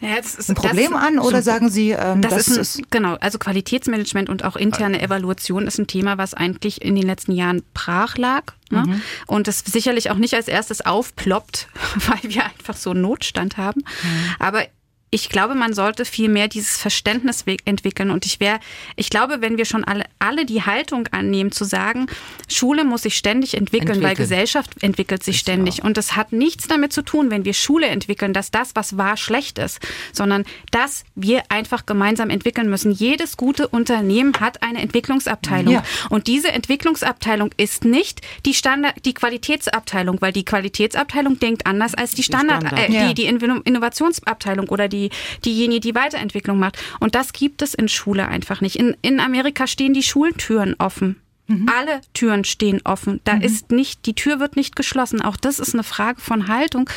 ja, 0.00 0.16
ist, 0.16 0.48
ein 0.48 0.54
Problem 0.54 0.92
das, 0.92 1.02
an 1.02 1.18
oder 1.18 1.38
so, 1.38 1.50
sagen 1.50 1.68
Sie, 1.68 1.90
ähm, 1.90 2.22
das, 2.22 2.32
das 2.32 2.48
ist, 2.48 2.78
ein, 2.78 2.86
genau, 2.90 3.14
also 3.20 3.38
Qualitätsmanagement 3.38 4.28
und 4.28 4.44
auch 4.44 4.56
interne 4.56 5.00
Evaluation 5.02 5.66
ist 5.66 5.78
ein 5.78 5.86
Thema, 5.88 6.16
was 6.18 6.34
eigentlich 6.34 6.82
in 6.82 6.94
den 6.94 7.04
letzten 7.04 7.32
Jahren 7.32 7.62
brach 7.74 8.16
lag. 8.16 8.54
Ne? 8.70 8.84
Mhm. 8.86 9.02
Und 9.26 9.48
das 9.48 9.60
sicherlich 9.60 10.10
auch 10.10 10.16
nicht 10.16 10.34
als 10.34 10.48
erstes 10.48 10.84
aufploppt, 10.84 11.68
weil 12.08 12.30
wir 12.30 12.44
einfach 12.44 12.76
so 12.76 12.90
einen 12.90 13.02
Notstand 13.02 13.56
haben. 13.56 13.82
Mhm. 14.02 14.34
Aber 14.38 14.64
ich 15.10 15.30
glaube, 15.30 15.54
man 15.54 15.72
sollte 15.72 16.04
viel 16.04 16.28
mehr 16.28 16.48
dieses 16.48 16.76
Verständnis 16.76 17.44
entwickeln. 17.64 18.10
Und 18.10 18.26
ich 18.26 18.40
wäre, 18.40 18.60
ich 18.96 19.08
glaube, 19.08 19.40
wenn 19.40 19.56
wir 19.56 19.64
schon 19.64 19.84
alle, 19.84 20.04
alle 20.18 20.44
die 20.44 20.62
Haltung 20.62 21.06
annehmen, 21.12 21.50
zu 21.50 21.64
sagen, 21.64 22.06
Schule 22.48 22.84
muss 22.84 23.02
sich 23.02 23.16
ständig 23.16 23.54
entwickeln, 23.54 23.88
entwickeln. 23.88 24.08
weil 24.08 24.16
Gesellschaft 24.16 24.82
entwickelt 24.82 25.24
sich 25.24 25.38
ständig. 25.38 25.82
Und 25.82 25.96
das 25.96 26.14
hat 26.14 26.32
nichts 26.32 26.68
damit 26.68 26.92
zu 26.92 27.02
tun, 27.02 27.30
wenn 27.30 27.46
wir 27.46 27.54
Schule 27.54 27.86
entwickeln, 27.86 28.34
dass 28.34 28.50
das, 28.50 28.72
was 28.74 28.98
war, 28.98 29.16
schlecht 29.16 29.58
ist, 29.58 29.80
sondern 30.12 30.44
dass 30.72 31.04
wir 31.14 31.42
einfach 31.48 31.86
gemeinsam 31.86 32.28
entwickeln 32.28 32.68
müssen. 32.68 32.92
Jedes 32.92 33.38
gute 33.38 33.66
Unternehmen 33.68 34.34
hat 34.40 34.62
eine 34.62 34.80
Entwicklungsabteilung. 34.80 35.74
Ja. 35.74 35.82
Und 36.10 36.26
diese 36.26 36.52
Entwicklungsabteilung 36.52 37.50
ist 37.56 37.84
nicht 37.84 38.20
die 38.44 38.54
Standard, 38.54 38.94
die 39.06 39.14
Qualitätsabteilung, 39.14 40.20
weil 40.20 40.32
die 40.32 40.44
Qualitätsabteilung 40.44 41.38
denkt 41.38 41.66
anders 41.66 41.94
als 41.94 42.10
die 42.10 42.22
Standard, 42.22 42.66
Standard. 42.66 42.90
Äh, 42.90 43.08
die, 43.08 43.14
die 43.14 43.26
Innovationsabteilung 43.26 44.68
oder 44.68 44.88
die 44.88 44.97
die, 44.98 45.10
diejenige, 45.44 45.80
die 45.80 45.94
Weiterentwicklung 45.94 46.58
macht. 46.58 46.78
Und 47.00 47.14
das 47.14 47.32
gibt 47.32 47.62
es 47.62 47.74
in 47.74 47.88
Schule 47.88 48.28
einfach 48.28 48.60
nicht. 48.60 48.76
In, 48.76 48.96
in 49.02 49.20
Amerika 49.20 49.66
stehen 49.66 49.94
die 49.94 50.02
Schultüren 50.02 50.74
offen. 50.78 51.20
Mhm. 51.46 51.66
Alle 51.74 52.00
Türen 52.12 52.44
stehen 52.44 52.80
offen. 52.84 53.20
Da 53.24 53.36
mhm. 53.36 53.42
ist 53.42 53.70
nicht, 53.70 54.06
die 54.06 54.14
Tür 54.14 54.38
wird 54.38 54.56
nicht 54.56 54.76
geschlossen. 54.76 55.22
Auch 55.22 55.36
das 55.36 55.58
ist 55.58 55.74
eine 55.74 55.82
Frage 55.82 56.20
von 56.20 56.48
Haltung. 56.48 56.88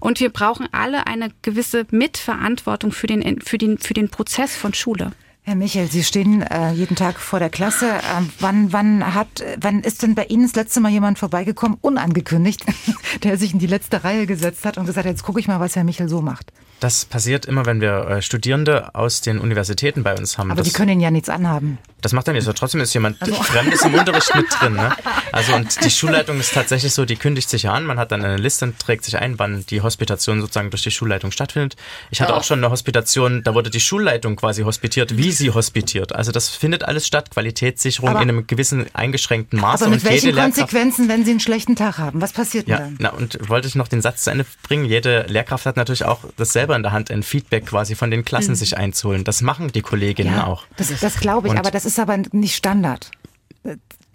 Und 0.00 0.20
wir 0.20 0.30
brauchen 0.30 0.66
alle 0.72 1.06
eine 1.06 1.30
gewisse 1.42 1.86
Mitverantwortung 1.90 2.92
für 2.92 3.06
den, 3.06 3.40
für 3.40 3.58
den, 3.58 3.78
für 3.78 3.94
den 3.94 4.08
Prozess 4.08 4.56
von 4.56 4.72
Schule. 4.74 5.12
Herr 5.48 5.56
Michael, 5.56 5.90
Sie 5.90 6.04
stehen 6.04 6.42
äh, 6.42 6.72
jeden 6.72 6.94
Tag 6.94 7.18
vor 7.18 7.38
der 7.38 7.48
Klasse. 7.48 7.86
Ähm, 7.86 8.28
wann, 8.38 8.70
wann, 8.70 9.14
hat, 9.14 9.42
wann 9.58 9.80
ist 9.80 10.02
denn 10.02 10.14
bei 10.14 10.26
Ihnen 10.26 10.42
das 10.42 10.54
letzte 10.54 10.80
Mal 10.80 10.90
jemand 10.90 11.18
vorbeigekommen, 11.18 11.78
unangekündigt, 11.80 12.66
der 13.22 13.38
sich 13.38 13.54
in 13.54 13.58
die 13.58 13.66
letzte 13.66 14.04
Reihe 14.04 14.26
gesetzt 14.26 14.66
hat 14.66 14.76
und 14.76 14.84
gesagt 14.84 15.06
hat, 15.06 15.10
jetzt 15.10 15.22
gucke 15.22 15.40
ich 15.40 15.48
mal, 15.48 15.58
was 15.58 15.74
Herr 15.74 15.84
Michael 15.84 16.10
so 16.10 16.20
macht? 16.20 16.52
Das 16.80 17.06
passiert 17.06 17.46
immer, 17.46 17.66
wenn 17.66 17.80
wir 17.80 18.06
äh, 18.08 18.22
Studierende 18.22 18.94
aus 18.94 19.22
den 19.22 19.38
Universitäten 19.38 20.02
bei 20.02 20.14
uns 20.14 20.36
haben. 20.36 20.50
Aber 20.50 20.58
das, 20.58 20.68
die 20.68 20.74
können 20.74 20.90
Ihnen 20.90 21.00
ja 21.00 21.10
nichts 21.10 21.28
anhaben. 21.28 21.78
Das 22.00 22.12
macht 22.12 22.28
dann 22.28 22.34
nichts, 22.34 22.46
aber 22.46 22.54
trotzdem 22.54 22.80
ist 22.80 22.94
jemand 22.94 23.20
also. 23.20 23.34
Fremdes 23.42 23.82
im 23.82 23.94
Unterricht 23.94 24.32
mit 24.36 24.46
drin. 24.60 24.74
Ne? 24.74 24.94
Also 25.32 25.54
und 25.54 25.84
die 25.84 25.90
Schulleitung 25.90 26.38
ist 26.38 26.54
tatsächlich 26.54 26.92
so, 26.92 27.04
die 27.04 27.16
kündigt 27.16 27.50
sich 27.50 27.64
ja 27.64 27.72
an, 27.72 27.84
man 27.84 27.98
hat 27.98 28.12
dann 28.12 28.24
eine 28.24 28.36
Liste 28.36 28.66
und 28.66 28.78
trägt 28.78 29.04
sich 29.04 29.18
ein, 29.18 29.38
wann 29.40 29.66
die 29.66 29.80
Hospitation 29.80 30.40
sozusagen 30.40 30.70
durch 30.70 30.82
die 30.82 30.92
Schulleitung 30.92 31.32
stattfindet. 31.32 31.74
Ich 32.10 32.20
hatte 32.20 32.32
ja. 32.32 32.38
auch 32.38 32.44
schon 32.44 32.60
eine 32.60 32.70
Hospitation, 32.70 33.42
da 33.42 33.54
wurde 33.54 33.70
die 33.70 33.80
Schulleitung 33.80 34.36
quasi 34.36 34.62
hospitiert, 34.62 35.16
wie 35.16 35.32
sie 35.38 35.50
hospitiert. 35.50 36.14
Also 36.14 36.32
das 36.32 36.48
findet 36.48 36.84
alles 36.84 37.06
statt, 37.06 37.30
Qualitätssicherung 37.30 38.10
aber, 38.10 38.22
in 38.22 38.28
einem 38.28 38.46
gewissen 38.46 38.86
eingeschränkten 38.92 39.60
Maße. 39.60 39.84
Aber 39.84 39.94
mit 39.94 40.04
und 40.04 40.10
welchen 40.10 40.34
Konsequenzen, 40.34 41.08
wenn 41.08 41.24
Sie 41.24 41.30
einen 41.32 41.40
schlechten 41.40 41.76
Tag 41.76 41.98
haben? 41.98 42.20
Was 42.20 42.32
passiert 42.32 42.68
ja, 42.68 42.78
dann? 42.78 42.96
Na, 42.98 43.10
und 43.10 43.48
wollte 43.48 43.68
ich 43.68 43.74
noch 43.74 43.88
den 43.88 44.02
Satz 44.02 44.24
zu 44.24 44.30
Ende 44.30 44.44
bringen, 44.62 44.84
jede 44.84 45.22
Lehrkraft 45.28 45.66
hat 45.66 45.76
natürlich 45.76 46.04
auch 46.04 46.20
das 46.36 46.52
selber 46.52 46.76
in 46.76 46.82
der 46.82 46.92
Hand, 46.92 47.10
ein 47.10 47.22
Feedback 47.22 47.66
quasi 47.66 47.94
von 47.94 48.10
den 48.10 48.24
Klassen 48.24 48.50
mhm. 48.50 48.56
sich 48.56 48.76
einzuholen. 48.76 49.24
Das 49.24 49.40
machen 49.40 49.72
die 49.72 49.82
Kolleginnen 49.82 50.34
ja, 50.34 50.46
auch. 50.46 50.64
Das, 50.76 50.88
das 51.00 51.20
glaube 51.20 51.48
ich, 51.48 51.52
und 51.52 51.58
aber 51.58 51.70
das 51.70 51.84
ist 51.84 51.98
aber 51.98 52.16
nicht 52.32 52.56
Standard 52.56 53.10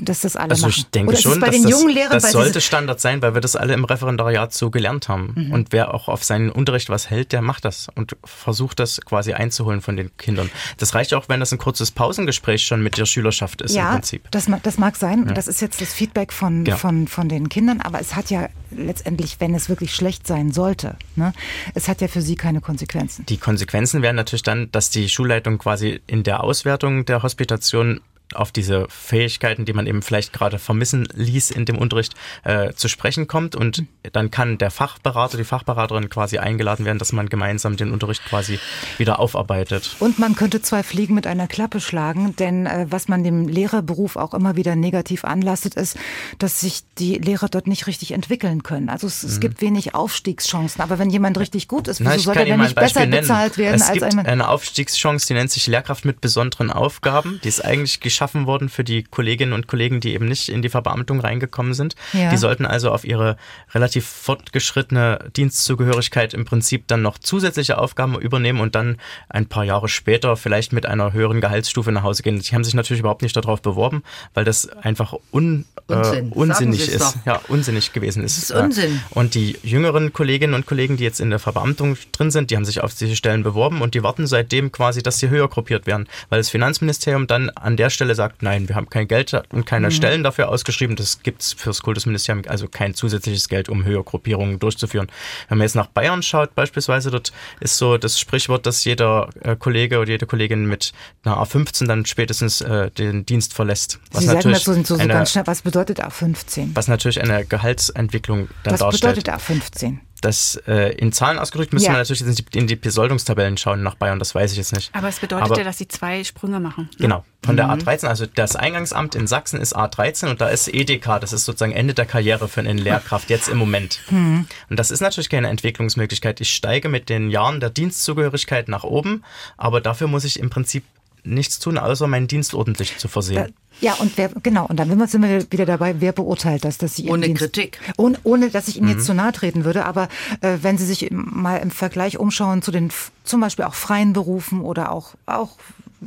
dass 0.04 0.22
das 0.22 0.36
alle 0.36 0.52
also 0.52 0.68
ich 0.68 0.78
machen. 0.80 0.92
denke 0.94 1.10
Oder 1.14 1.22
schon, 1.22 1.40
dass 1.40 1.52
das, 1.52 2.24
das 2.24 2.32
sollte 2.32 2.62
Standard 2.62 3.00
sein, 3.00 3.22
weil 3.22 3.34
wir 3.34 3.42
das 3.42 3.56
alle 3.56 3.74
im 3.74 3.86
Referendariat 3.86 4.54
so 4.54 4.70
gelernt 4.70 5.10
haben. 5.10 5.34
Mhm. 5.36 5.52
Und 5.52 5.72
wer 5.72 5.94
auch 5.94 6.08
auf 6.08 6.24
seinen 6.24 6.50
Unterricht 6.50 6.90
was 6.90 7.10
hält, 7.10 7.32
der 7.32 7.42
macht 7.42 7.66
das 7.66 7.88
und 7.96 8.16
versucht 8.24 8.80
das 8.80 9.02
quasi 9.02 9.34
einzuholen 9.34 9.82
von 9.82 9.98
den 9.98 10.16
Kindern. 10.18 10.50
Das 10.78 10.96
reicht 10.96 11.14
auch, 11.14 11.30
wenn 11.30 11.40
das 11.40 11.52
ein 11.52 11.58
kurzes 11.58 11.92
Pausengespräch 11.92 12.64
schon 12.64 12.82
mit 12.82 12.98
der 12.98 13.06
Schülerschaft 13.06 13.62
ist 13.62 13.76
ja, 13.76 13.90
im 13.90 13.96
Prinzip. 13.96 14.30
Das, 14.32 14.48
das 14.64 14.78
mag 14.78 14.96
sein. 14.96 15.26
Ja. 15.28 15.34
Das 15.34 15.48
ist 15.48 15.62
jetzt 15.62 15.82
das 15.82 15.94
Feedback 15.94 16.34
von, 16.34 16.66
ja. 16.66 16.78
von, 16.78 17.08
von 17.08 17.30
den 17.30 17.50
Kindern, 17.50 17.82
aber 17.82 18.00
es 18.00 18.16
hat 18.16 18.30
ja 18.30 18.50
letztendlich, 18.72 19.40
wenn 19.40 19.54
es 19.54 19.70
wirklich 19.70 19.94
schlecht 19.94 20.28
sein 20.28 20.52
sollte, 20.52 20.98
ne, 21.16 21.34
es 21.74 21.88
hat 21.88 22.02
ja 22.02 22.08
für 22.08 22.22
sie 22.22 22.36
keine 22.36 22.62
Konsequenzen. 22.62 23.26
Die 23.28 23.38
Konsequenzen 23.38 24.02
wären 24.02 24.16
natürlich 24.16 24.44
dann, 24.44 24.72
dass 24.72 24.90
die 24.90 25.10
Schulleitung 25.10 25.58
quasi 25.58 26.02
in 26.08 26.24
der 26.24 26.44
Auswertung 26.44 27.06
der 27.06 27.24
Hospitation 27.24 28.02
auf 28.34 28.52
diese 28.52 28.88
Fähigkeiten, 28.90 29.66
die 29.66 29.74
man 29.74 29.88
eben 29.88 30.02
vielleicht 30.02 30.34
gerade 30.34 30.60
vermissen 30.60 31.08
ließ 31.14 31.52
in 31.52 31.66
dem 31.66 31.78
Unterricht, 31.78 32.14
äh, 32.44 32.74
zu 32.74 32.88
sprechen 32.88 33.28
kommt. 33.28 33.56
Und 33.56 33.84
dann 34.12 34.32
kann 34.32 34.58
der 34.58 34.72
Fachberater, 34.72 35.38
die 35.38 35.44
Fachberaterin 35.44 36.10
quasi 36.10 36.38
eingeladen 36.38 36.86
werden, 36.86 37.00
dass 37.00 37.12
man 37.12 37.30
gemeinsam 37.30 37.78
den 37.78 37.92
Unterricht 37.92 38.24
quasi 38.26 38.60
wieder 38.98 39.20
aufarbeitet. 39.20 39.96
Und 40.00 40.20
man 40.20 40.36
könnte 40.36 40.62
zwei 40.62 40.84
Fliegen 40.84 41.14
mit 41.16 41.28
einer 41.28 41.48
Klappe 41.48 41.80
schlagen, 41.80 42.36
denn 42.36 42.66
äh, 42.66 42.88
was 42.90 43.08
man 43.08 43.24
dem 43.24 43.48
Lehrerberuf 43.48 44.16
auch 44.16 44.34
immer 44.34 44.56
wieder 44.56 44.76
negativ 44.76 45.26
anlastet, 45.26 45.76
ist, 45.76 45.98
dass 46.40 46.60
sich 46.60 46.84
die 46.98 47.16
Lehrer 47.16 47.50
dort 47.50 47.68
nicht 47.68 47.88
richtig 47.88 48.12
entwickeln 48.12 48.64
können. 48.64 48.90
Also 48.90 49.08
es, 49.08 49.24
es 49.24 49.36
mhm. 49.36 49.42
gibt 49.42 49.62
wenig 49.62 49.96
Aufstiegschancen. 49.96 50.82
Aber 50.82 51.00
wenn 51.00 51.10
jemand 51.10 51.38
richtig 51.38 51.68
gut 51.68 51.88
ist, 51.88 52.00
wieso 52.00 52.18
soll 52.18 52.38
er 52.38 52.46
denn 52.46 52.60
nicht 52.60 52.76
besser 52.76 53.02
nennen. 53.02 53.22
bezahlt 53.22 53.58
werden 53.58 53.76
es 53.76 53.90
als 53.90 54.00
gibt 54.00 54.28
eine 54.28 54.48
Aufstiegschance, 54.48 55.28
die 55.28 55.34
nennt 55.34 55.52
sich 55.52 55.68
Lehrkraft 55.68 56.06
mit 56.06 56.22
besonderen 56.22 56.72
Aufgaben. 56.72 57.40
Die 57.44 57.48
ist 57.48 57.64
eigentlich 57.64 58.00
geschafft 58.00 58.23
geschaffen 58.24 58.48
worden 58.48 58.70
für 58.70 58.86
die 58.86 59.04
Kolleginnen 59.04 59.52
und 59.52 59.68
Kollegen, 59.68 60.00
die 60.00 60.14
eben 60.14 60.28
nicht 60.28 60.48
in 60.48 60.62
die 60.62 60.70
Verbeamtung 60.70 61.20
reingekommen 61.20 61.74
sind. 61.74 61.96
Ja. 62.14 62.30
Die 62.30 62.38
sollten 62.38 62.66
also 62.66 62.90
auf 62.92 63.04
ihre 63.04 63.36
relativ 63.74 64.06
fortgeschrittene 64.06 65.30
Dienstzugehörigkeit 65.36 66.34
im 66.34 66.46
Prinzip 66.46 66.88
dann 66.88 67.02
noch 67.02 67.18
zusätzliche 67.18 67.78
Aufgaben 67.78 68.18
übernehmen 68.18 68.62
und 68.62 68.76
dann 68.76 68.98
ein 69.28 69.48
paar 69.48 69.66
Jahre 69.66 69.90
später 69.90 70.38
vielleicht 70.38 70.72
mit 70.72 70.86
einer 70.86 71.12
höheren 71.12 71.42
Gehaltsstufe 71.42 71.92
nach 71.92 72.04
Hause 72.04 72.24
gehen. 72.24 72.40
Die 72.40 72.56
haben 72.56 72.64
sich 72.64 72.76
natürlich 72.76 73.02
überhaupt 73.02 73.24
nicht 73.24 73.36
darauf 73.36 73.62
beworben, 73.62 74.04
weil 74.34 74.46
das 74.46 74.70
einfach 74.70 75.14
un, 75.34 75.66
Unsinn. 75.88 76.32
Äh, 76.32 76.36
unsinnig 76.36 76.90
ist. 76.90 77.18
Ja, 77.26 77.42
unsinnig 77.50 77.92
gewesen 77.92 78.24
ist. 78.24 78.38
Das 78.38 78.50
ist 78.50 78.52
Unsinn. 78.52 79.02
Und 79.10 79.36
die 79.36 79.58
jüngeren 79.64 80.14
Kolleginnen 80.14 80.54
und 80.54 80.66
Kollegen, 80.66 80.96
die 80.98 81.04
jetzt 81.04 81.20
in 81.20 81.30
der 81.30 81.40
Verbeamtung 81.40 81.98
drin 82.14 82.32
sind, 82.32 82.52
die 82.52 82.56
haben 82.56 82.66
sich 82.66 82.82
auf 82.82 82.94
diese 82.94 83.16
Stellen 83.16 83.44
beworben 83.44 83.82
und 83.82 83.94
die 83.94 84.04
warten 84.04 84.28
seitdem 84.28 84.72
quasi, 84.72 85.04
dass 85.04 85.20
sie 85.20 85.30
höher 85.30 85.50
gruppiert 85.50 85.86
werden, 85.86 86.08
weil 86.30 86.40
das 86.40 86.50
Finanzministerium 86.50 87.28
dann 87.28 87.50
an 87.50 87.76
der 87.76 87.90
Stelle 87.90 88.03
sagt, 88.16 88.44
nein, 88.44 88.68
wir 88.68 88.76
haben 88.76 88.90
kein 88.90 89.08
Geld 89.08 89.34
und 89.52 89.66
keine 89.66 89.88
mhm. 89.88 89.92
Stellen 89.92 90.24
dafür 90.24 90.50
ausgeschrieben. 90.50 90.96
Das 90.96 91.24
gibt 91.24 91.42
es 91.42 91.54
fürs 91.54 91.82
Kultusministerium, 91.82 92.44
also 92.48 92.68
kein 92.68 92.94
zusätzliches 92.94 93.48
Geld, 93.48 93.70
um 93.70 93.84
höhere 93.86 94.04
Gruppierungen 94.04 94.60
durchzuführen. 94.60 95.08
Wenn 95.50 95.58
man 95.58 95.66
jetzt 95.66 95.76
nach 95.76 95.88
Bayern 95.88 96.22
schaut, 96.22 96.56
beispielsweise, 96.56 97.12
dort 97.12 97.32
ist 97.60 97.78
so 97.78 97.98
das 97.98 98.20
Sprichwort, 98.20 98.66
dass 98.66 98.84
jeder 98.84 99.30
äh, 99.42 99.56
Kollege 99.56 100.00
oder 100.00 100.12
jede 100.12 100.26
Kollegin 100.26 100.66
mit 100.66 100.94
einer 101.24 101.38
A15 101.38 101.88
dann 101.88 102.06
spätestens 102.06 102.62
äh, 102.62 102.92
den 102.92 103.26
Dienst 103.26 103.54
verlässt. 103.54 104.00
Was 104.12 104.22
Sie 104.22 104.28
sagen 104.28 104.52
das 104.52 104.64
so, 104.64 104.74
so, 104.74 104.96
so 104.96 105.08
ganz 105.08 105.32
schnell, 105.32 105.48
was 105.48 105.62
bedeutet 105.62 106.04
A15? 106.04 106.72
Was 106.74 106.88
natürlich 106.88 107.22
eine 107.22 107.46
Gehaltsentwicklung 107.46 108.50
dann 108.64 108.74
was 108.74 108.80
darstellt. 108.80 109.18
Was 109.18 109.24
bedeutet 109.24 109.76
A15? 109.76 110.00
Das 110.24 110.56
äh, 110.68 110.94
in 110.94 111.12
Zahlen 111.12 111.38
ausgedrückt 111.38 111.74
müssen 111.74 111.88
ja. 111.88 111.92
wir 111.92 111.98
natürlich 111.98 112.22
in 112.22 112.34
die, 112.34 112.58
in 112.58 112.66
die 112.66 112.78
Besoldungstabellen 112.78 113.58
schauen 113.58 113.84
nach 113.84 113.96
Bayern, 113.96 114.20
das 114.20 114.34
weiß 114.34 114.54
ich 114.54 114.58
jetzt 114.58 114.74
nicht. 114.74 114.90
Aber 114.96 115.10
es 115.10 115.20
bedeutet 115.20 115.48
Aber, 115.48 115.58
ja, 115.58 115.66
dass 115.66 115.80
sie 115.80 115.88
zwei 115.90 116.24
Sprünge 116.24 116.62
machen. 116.62 116.90
Ne? 116.94 116.98
Genau. 116.98 117.26
Von 117.44 117.56
mhm. 117.56 117.58
der 117.58 117.68
A13, 117.68 118.08
also 118.08 118.26
das 118.26 118.56
Eingangsamt 118.56 119.16
in 119.16 119.28
Sachsen 119.28 119.60
ist 119.60 119.76
A13 119.76 120.30
und 120.30 120.40
da 120.40 120.48
ist 120.48 120.74
EDK, 120.74 121.20
das 121.20 121.34
ist 121.34 121.44
sozusagen 121.44 121.74
Ende 121.74 121.94
der 121.94 122.06
Karriere 122.06 122.48
für 122.48 122.62
eine 122.62 122.72
Lehrkraft 122.72 123.30
jetzt 123.30 123.50
im 123.50 123.58
Moment. 123.58 124.00
Mhm. 124.10 124.48
Und 124.70 124.80
das 124.80 124.92
ist 124.92 125.02
natürlich 125.02 125.30
keine 125.30 125.50
Entwicklungsmöglichkeit. 125.50 126.40
Ich 126.40 126.54
steige 126.54 126.88
mit 126.88 127.10
den 127.10 127.30
Jahren 127.30 127.60
der 127.60 127.70
Dienstzugehörigkeit 127.70 128.70
nach 128.70 128.86
oben, 128.86 129.26
aber 129.58 129.82
dafür 129.82 130.08
muss 130.08 130.24
ich 130.24 130.40
im 130.40 130.50
Prinzip 130.50 130.86
nichts 131.24 131.60
tun, 131.60 131.78
außer 131.78 132.08
meinen 132.08 132.28
Dienst 132.28 132.54
ordentlich 132.54 132.98
zu 132.98 133.08
versehen. 133.08 133.54
Ja, 133.82 133.94
und 133.96 134.18
wer, 134.18 134.30
genau, 134.44 134.68
und 134.68 134.78
dann 134.78 135.08
sind 135.08 135.22
wir 135.24 135.52
wieder 135.52 135.66
dabei, 135.66 135.96
wer 136.00 136.12
beurteilt 136.12 136.64
das, 136.64 136.78
dass 136.78 136.96
Sie 136.96 137.10
Ohne 137.10 137.26
Dienst, 137.26 137.42
Kritik. 137.42 137.80
Ohne, 137.98 138.18
ohne, 138.24 138.50
dass 138.50 138.68
ich 138.68 138.78
Ihnen 138.78 138.88
mhm. 138.88 138.94
jetzt 138.94 139.06
zu 139.06 139.14
nahe 139.14 139.32
treten 139.32 139.66
würde, 139.66 139.86
aber 139.86 140.10
äh, 140.42 140.58
wenn 140.62 140.78
Sie 140.78 140.86
sich 140.86 141.10
mal 141.12 141.58
im 141.58 141.72
Vergleich 141.72 142.18
umschauen 142.18 142.62
zu 142.62 142.72
den 142.72 142.92
zum 143.24 143.42
Beispiel 143.42 143.66
auch 143.66 143.74
freien 143.74 144.14
Berufen 144.14 144.62
oder 144.62 144.92
auch, 144.92 145.16
auch 145.26 145.58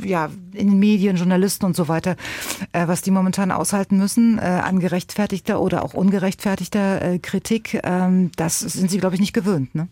ja, 0.02 0.30
in 0.52 0.68
den 0.68 0.78
Medien, 0.78 1.16
Journalisten 1.16 1.64
und 1.66 1.76
so 1.76 1.88
weiter, 1.88 2.16
äh, 2.72 2.86
was 2.86 3.02
die 3.02 3.10
momentan 3.10 3.50
aushalten 3.50 3.98
müssen, 3.98 4.38
äh, 4.38 4.42
an 4.42 4.78
gerechtfertigter 4.80 5.60
oder 5.60 5.84
auch 5.84 5.94
ungerechtfertigter 5.94 7.02
äh, 7.02 7.18
Kritik, 7.18 7.80
ähm, 7.82 8.30
das 8.36 8.60
sind 8.60 8.90
sie, 8.90 8.98
glaube 8.98 9.14
ich, 9.14 9.20
nicht 9.20 9.32
gewöhnt. 9.32 9.74
Ne? 9.74 9.88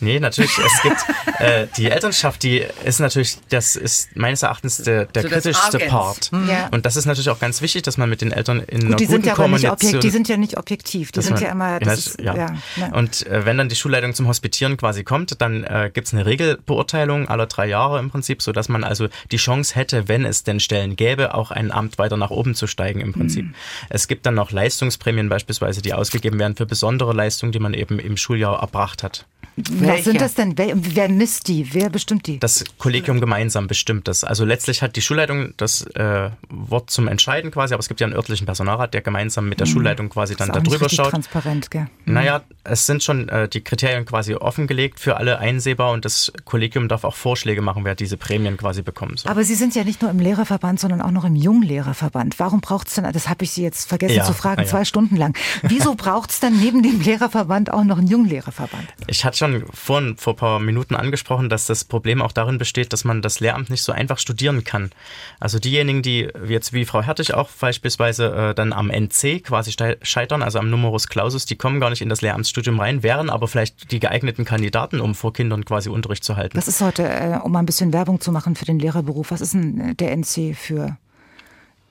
Nee, 0.00 0.20
natürlich. 0.20 0.56
Es 0.58 0.82
gibt 0.82 0.96
äh, 1.40 1.66
die 1.76 1.90
Elternschaft, 1.90 2.42
die 2.42 2.64
ist 2.84 3.00
natürlich, 3.00 3.38
das 3.48 3.76
ist 3.76 4.16
meines 4.16 4.42
Erachtens 4.42 4.78
der, 4.78 5.06
der 5.06 5.22
so 5.22 5.28
kritischste 5.28 5.78
Part. 5.80 6.32
Mhm. 6.32 6.48
Ja. 6.48 6.68
Und 6.70 6.86
das 6.86 6.96
ist 6.96 7.06
natürlich 7.06 7.30
auch 7.30 7.38
ganz 7.38 7.62
wichtig, 7.62 7.82
dass 7.82 7.96
man 7.96 8.08
mit 8.08 8.20
den 8.20 8.32
Eltern 8.32 8.60
in 8.60 8.80
Gut, 8.80 8.86
einer 8.86 8.96
die 8.96 9.04
guten 9.06 9.12
sind 9.12 9.26
ja 9.26 9.34
Kommunikation... 9.34 9.90
Objekt, 9.90 10.04
die 10.04 10.10
sind 10.10 10.28
ja 10.28 10.36
nicht 10.36 10.56
objektiv. 10.56 11.12
Die 11.12 11.22
sind 11.22 11.34
man, 11.34 11.42
ja 11.42 11.50
immer... 11.50 11.80
Das 11.80 12.06
ist, 12.06 12.20
ja. 12.20 12.34
ja. 12.34 12.56
Und 12.92 13.26
äh, 13.26 13.44
wenn 13.44 13.58
dann 13.58 13.68
die 13.68 13.76
Schulleitung 13.76 14.14
zum 14.14 14.26
Hospitieren 14.28 14.76
quasi 14.76 15.04
kommt, 15.04 15.40
dann 15.40 15.64
äh, 15.64 15.90
gibt 15.92 16.06
es 16.06 16.14
eine 16.14 16.26
Regelbeurteilung 16.26 17.28
aller 17.28 17.46
drei 17.46 17.66
Jahre 17.66 17.98
im 17.98 18.10
Prinzip, 18.10 18.42
so 18.42 18.52
dass 18.52 18.68
man 18.68 18.84
also 18.84 19.08
die 19.30 19.36
Chance 19.36 19.74
hätte, 19.74 20.08
wenn 20.08 20.24
es 20.24 20.44
denn 20.44 20.60
Stellen 20.60 20.96
gäbe, 20.96 21.34
auch 21.34 21.50
ein 21.50 21.72
Amt 21.72 21.98
weiter 21.98 22.16
nach 22.16 22.30
oben 22.30 22.54
zu 22.54 22.66
steigen 22.66 23.00
im 23.00 23.12
Prinzip. 23.12 23.46
Mhm. 23.46 23.54
Es 23.88 24.08
gibt 24.08 24.26
dann 24.26 24.34
noch 24.34 24.50
Leistungsprämien 24.50 25.28
beispielsweise, 25.28 25.82
die 25.82 25.92
ausgegeben 25.92 26.38
werden 26.38 26.56
für 26.56 26.66
besondere 26.66 27.12
Leistungen, 27.12 27.52
die 27.52 27.58
man 27.58 27.74
eben 27.74 27.98
im 27.98 28.16
Schuljahr 28.16 28.60
erbracht 28.60 29.02
hat. 29.02 29.26
Was 29.68 30.04
sind 30.04 30.20
das 30.20 30.34
denn? 30.34 30.56
Wer, 30.56 30.72
wer 30.74 31.08
misst 31.08 31.48
die? 31.48 31.72
Wer 31.72 31.90
bestimmt 31.90 32.26
die? 32.26 32.38
Das 32.38 32.64
Kollegium 32.78 33.20
gemeinsam 33.20 33.66
bestimmt 33.66 34.08
das. 34.08 34.24
Also 34.24 34.44
letztlich 34.44 34.82
hat 34.82 34.96
die 34.96 35.02
Schulleitung 35.02 35.54
das 35.56 35.82
äh, 35.94 36.30
Wort 36.48 36.90
zum 36.90 37.08
Entscheiden 37.08 37.50
quasi, 37.50 37.74
aber 37.74 37.80
es 37.80 37.88
gibt 37.88 38.00
ja 38.00 38.06
einen 38.06 38.14
örtlichen 38.14 38.46
Personalrat, 38.46 38.94
der 38.94 39.00
gemeinsam 39.02 39.48
mit 39.48 39.60
der 39.60 39.66
mhm. 39.66 39.72
Schulleitung 39.72 40.08
quasi 40.08 40.36
dann 40.36 40.50
darüber 40.50 40.88
schaut. 40.88 41.10
transparent, 41.10 41.70
gell? 41.70 41.86
Mhm. 42.04 42.14
Naja, 42.14 42.42
es 42.64 42.86
sind 42.86 43.02
schon 43.02 43.28
äh, 43.28 43.48
die 43.48 43.62
Kriterien 43.62 44.04
quasi 44.04 44.34
offengelegt 44.34 45.00
für 45.00 45.16
alle 45.16 45.38
einsehbar 45.38 45.92
und 45.92 46.04
das 46.04 46.32
Kollegium 46.44 46.88
darf 46.88 47.04
auch 47.04 47.14
Vorschläge 47.14 47.62
machen, 47.62 47.84
wer 47.84 47.94
diese 47.94 48.16
Prämien 48.16 48.56
quasi 48.56 48.82
bekommt. 48.82 49.20
So. 49.20 49.28
Aber 49.28 49.44
Sie 49.44 49.54
sind 49.54 49.74
ja 49.74 49.84
nicht 49.84 50.02
nur 50.02 50.10
im 50.10 50.18
Lehrerverband, 50.18 50.80
sondern 50.80 51.00
auch 51.02 51.10
noch 51.10 51.24
im 51.24 51.36
Junglehrerverband. 51.36 52.38
Warum 52.38 52.60
braucht 52.60 52.88
es 52.88 52.94
denn, 52.94 53.10
das 53.12 53.28
habe 53.28 53.44
ich 53.44 53.52
Sie 53.52 53.62
jetzt 53.62 53.88
vergessen 53.88 54.16
ja, 54.16 54.24
zu 54.24 54.32
fragen, 54.32 54.62
ja. 54.62 54.66
zwei 54.68 54.84
Stunden 54.84 55.16
lang. 55.16 55.36
Wieso 55.62 55.94
braucht 55.94 56.30
es 56.30 56.40
denn 56.40 56.58
neben 56.58 56.82
dem 56.82 57.00
Lehrerverband 57.00 57.72
auch 57.72 57.84
noch 57.84 57.98
einen 57.98 58.06
Junglehrerverband? 58.06 58.86
Ich 59.06 59.24
hatte 59.24 59.36
schon 59.38 59.49
vorhin 59.72 60.16
vor 60.16 60.34
ein 60.34 60.36
paar 60.36 60.60
Minuten 60.60 60.94
angesprochen, 60.94 61.48
dass 61.48 61.66
das 61.66 61.84
Problem 61.84 62.22
auch 62.22 62.32
darin 62.32 62.58
besteht, 62.58 62.92
dass 62.92 63.04
man 63.04 63.22
das 63.22 63.40
Lehramt 63.40 63.70
nicht 63.70 63.82
so 63.82 63.92
einfach 63.92 64.18
studieren 64.18 64.64
kann. 64.64 64.90
Also 65.38 65.58
diejenigen, 65.58 66.02
die 66.02 66.28
jetzt 66.46 66.72
wie 66.72 66.84
Frau 66.84 67.02
Hertig 67.02 67.34
auch 67.34 67.50
beispielsweise 67.50 68.50
äh, 68.50 68.54
dann 68.54 68.72
am 68.72 68.90
NC 68.90 69.44
quasi 69.44 69.72
scheitern, 70.02 70.42
also 70.42 70.58
am 70.58 70.70
Numerus 70.70 71.08
Clausus, 71.08 71.46
die 71.46 71.56
kommen 71.56 71.80
gar 71.80 71.90
nicht 71.90 72.02
in 72.02 72.08
das 72.08 72.22
Lehramtsstudium 72.22 72.80
rein, 72.80 73.02
wären 73.02 73.30
aber 73.30 73.48
vielleicht 73.48 73.90
die 73.90 74.00
geeigneten 74.00 74.44
Kandidaten, 74.44 75.00
um 75.00 75.14
vor 75.14 75.32
Kindern 75.32 75.64
quasi 75.64 75.88
Unterricht 75.88 76.24
zu 76.24 76.36
halten. 76.36 76.56
Was 76.56 76.68
ist 76.68 76.80
heute, 76.80 77.08
äh, 77.08 77.38
um 77.42 77.52
mal 77.52 77.60
ein 77.60 77.66
bisschen 77.66 77.92
Werbung 77.92 78.20
zu 78.20 78.32
machen 78.32 78.56
für 78.56 78.64
den 78.64 78.78
Lehrerberuf, 78.78 79.30
was 79.30 79.40
ist 79.40 79.54
denn 79.54 79.96
der 79.96 80.12
NC 80.12 80.54
für 80.54 80.96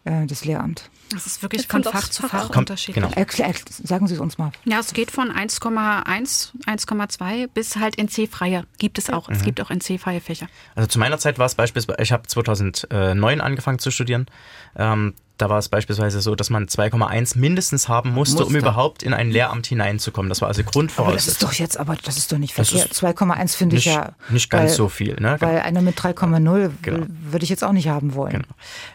äh, 0.05 0.25
das 0.25 0.45
Lehramt? 0.45 0.89
Das 1.09 1.25
ist 1.25 1.41
wirklich 1.41 1.67
von 1.67 1.83
Fach 1.83 2.07
zu 2.07 2.23
Fach, 2.23 2.47
Fach 2.47 2.55
unterschiedlich. 2.55 3.03
Genau. 3.03 3.15
Erklär, 3.15 3.53
sagen 3.83 4.07
Sie 4.07 4.13
es 4.13 4.19
uns 4.19 4.37
mal. 4.37 4.51
Ja, 4.65 4.79
es 4.79 4.93
geht 4.93 5.11
von 5.11 5.31
1,1, 5.31 6.51
1,2 6.65 7.47
bis 7.47 7.77
halt 7.77 7.97
NC-freie. 7.97 8.65
Gibt 8.77 8.97
es 8.97 9.09
auch. 9.09 9.27
Mhm. 9.27 9.35
Es 9.35 9.43
gibt 9.43 9.59
auch 9.61 9.71
NC-freie 9.71 10.21
Fächer. 10.21 10.47
Also 10.75 10.87
zu 10.87 10.99
meiner 10.99 11.17
Zeit 11.17 11.39
war 11.39 11.45
es 11.45 11.55
beispielsweise, 11.55 12.01
ich 12.01 12.11
habe 12.11 12.27
2009 12.27 13.41
angefangen 13.41 13.79
zu 13.79 13.91
studieren. 13.91 14.27
Ähm, 14.75 15.15
da 15.39 15.49
war 15.49 15.57
es 15.57 15.69
beispielsweise 15.69 16.19
so, 16.19 16.35
dass 16.35 16.49
man 16.49 16.67
2,1 16.67 17.37
mindestens 17.37 17.87
haben 17.87 18.11
musste, 18.11 18.39
musste, 18.39 18.45
um 18.45 18.55
überhaupt 18.55 19.03
in 19.03 19.13
ein 19.13 19.31
Lehramt 19.31 19.67
hineinzukommen. 19.67 20.27
Das 20.27 20.41
war 20.41 20.49
also 20.49 20.63
Grundvoraussetzung. 20.63 21.15
Das 21.15 21.27
ist 21.27 21.43
doch 21.43 21.53
jetzt, 21.53 21.79
aber 21.79 21.95
das 22.03 22.17
ist 22.17 22.31
doch 22.31 22.37
nicht 22.37 22.53
verkehrt. 22.53 22.91
2,1 22.93 23.55
finde 23.55 23.77
ich 23.77 23.85
ja. 23.85 24.11
Nicht 24.29 24.49
ganz 24.49 24.71
weil, 24.71 24.75
so 24.75 24.89
viel, 24.89 25.15
ne? 25.19 25.37
Weil 25.39 25.59
einer 25.59 25.81
mit 25.81 25.97
3,0 25.97 26.71
genau. 26.81 27.05
würde 27.07 27.43
ich 27.43 27.49
jetzt 27.49 27.63
auch 27.63 27.71
nicht 27.71 27.87
haben 27.87 28.15
wollen. 28.15 28.33
Genau. 28.33 28.47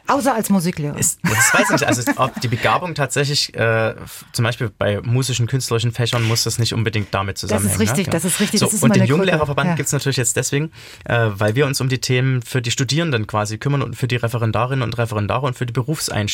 Außer 0.07 0.35
als 0.35 0.51
Musiklehrer. 0.51 0.99
Ist, 0.99 1.19
das 1.23 1.55
weiß 1.55 1.62
ich 1.62 1.71
nicht. 1.71 1.87
Also 1.87 2.03
ob 2.16 2.39
die 2.43 2.49
Begabung 2.49 2.95
tatsächlich, 2.95 3.55
äh, 3.55 3.95
zum 4.33 4.45
Beispiel 4.45 4.71
bei 4.77 5.01
musischen, 5.01 5.47
künstlerischen 5.47 5.93
Fächern 5.93 6.23
muss 6.25 6.45
das 6.45 6.59
nicht 6.59 6.75
unbedingt 6.75 7.12
damit 7.12 7.39
zusammenhängen. 7.39 7.79
Das 7.79 7.83
ist 7.83 7.91
richtig, 7.91 8.07
ne? 8.09 8.12
das 8.12 8.25
ist 8.27 8.41
richtig. 8.41 8.61
So, 8.61 8.66
das 8.66 8.75
ist 8.75 8.83
und 8.83 8.95
den 8.95 9.07
Junglehrerverband 9.07 9.71
ja. 9.71 9.75
gibt 9.77 9.87
es 9.87 9.93
natürlich 9.93 10.19
jetzt 10.19 10.37
deswegen, 10.37 10.73
äh, 11.05 11.31
weil 11.31 11.55
wir 11.55 11.65
uns 11.65 11.81
um 11.81 11.89
die 11.89 12.01
Themen 12.01 12.43
für 12.43 12.61
die 12.61 12.71
Studierenden 12.71 13.27
quasi 13.27 13.57
kümmern 13.57 13.83
und 13.83 13.97
für 13.97 14.09
die 14.09 14.16
Referendarinnen 14.16 14.83
und 14.83 14.99
Referendare 14.99 15.47
und 15.47 15.57
für 15.57 15.65
die 15.65 15.73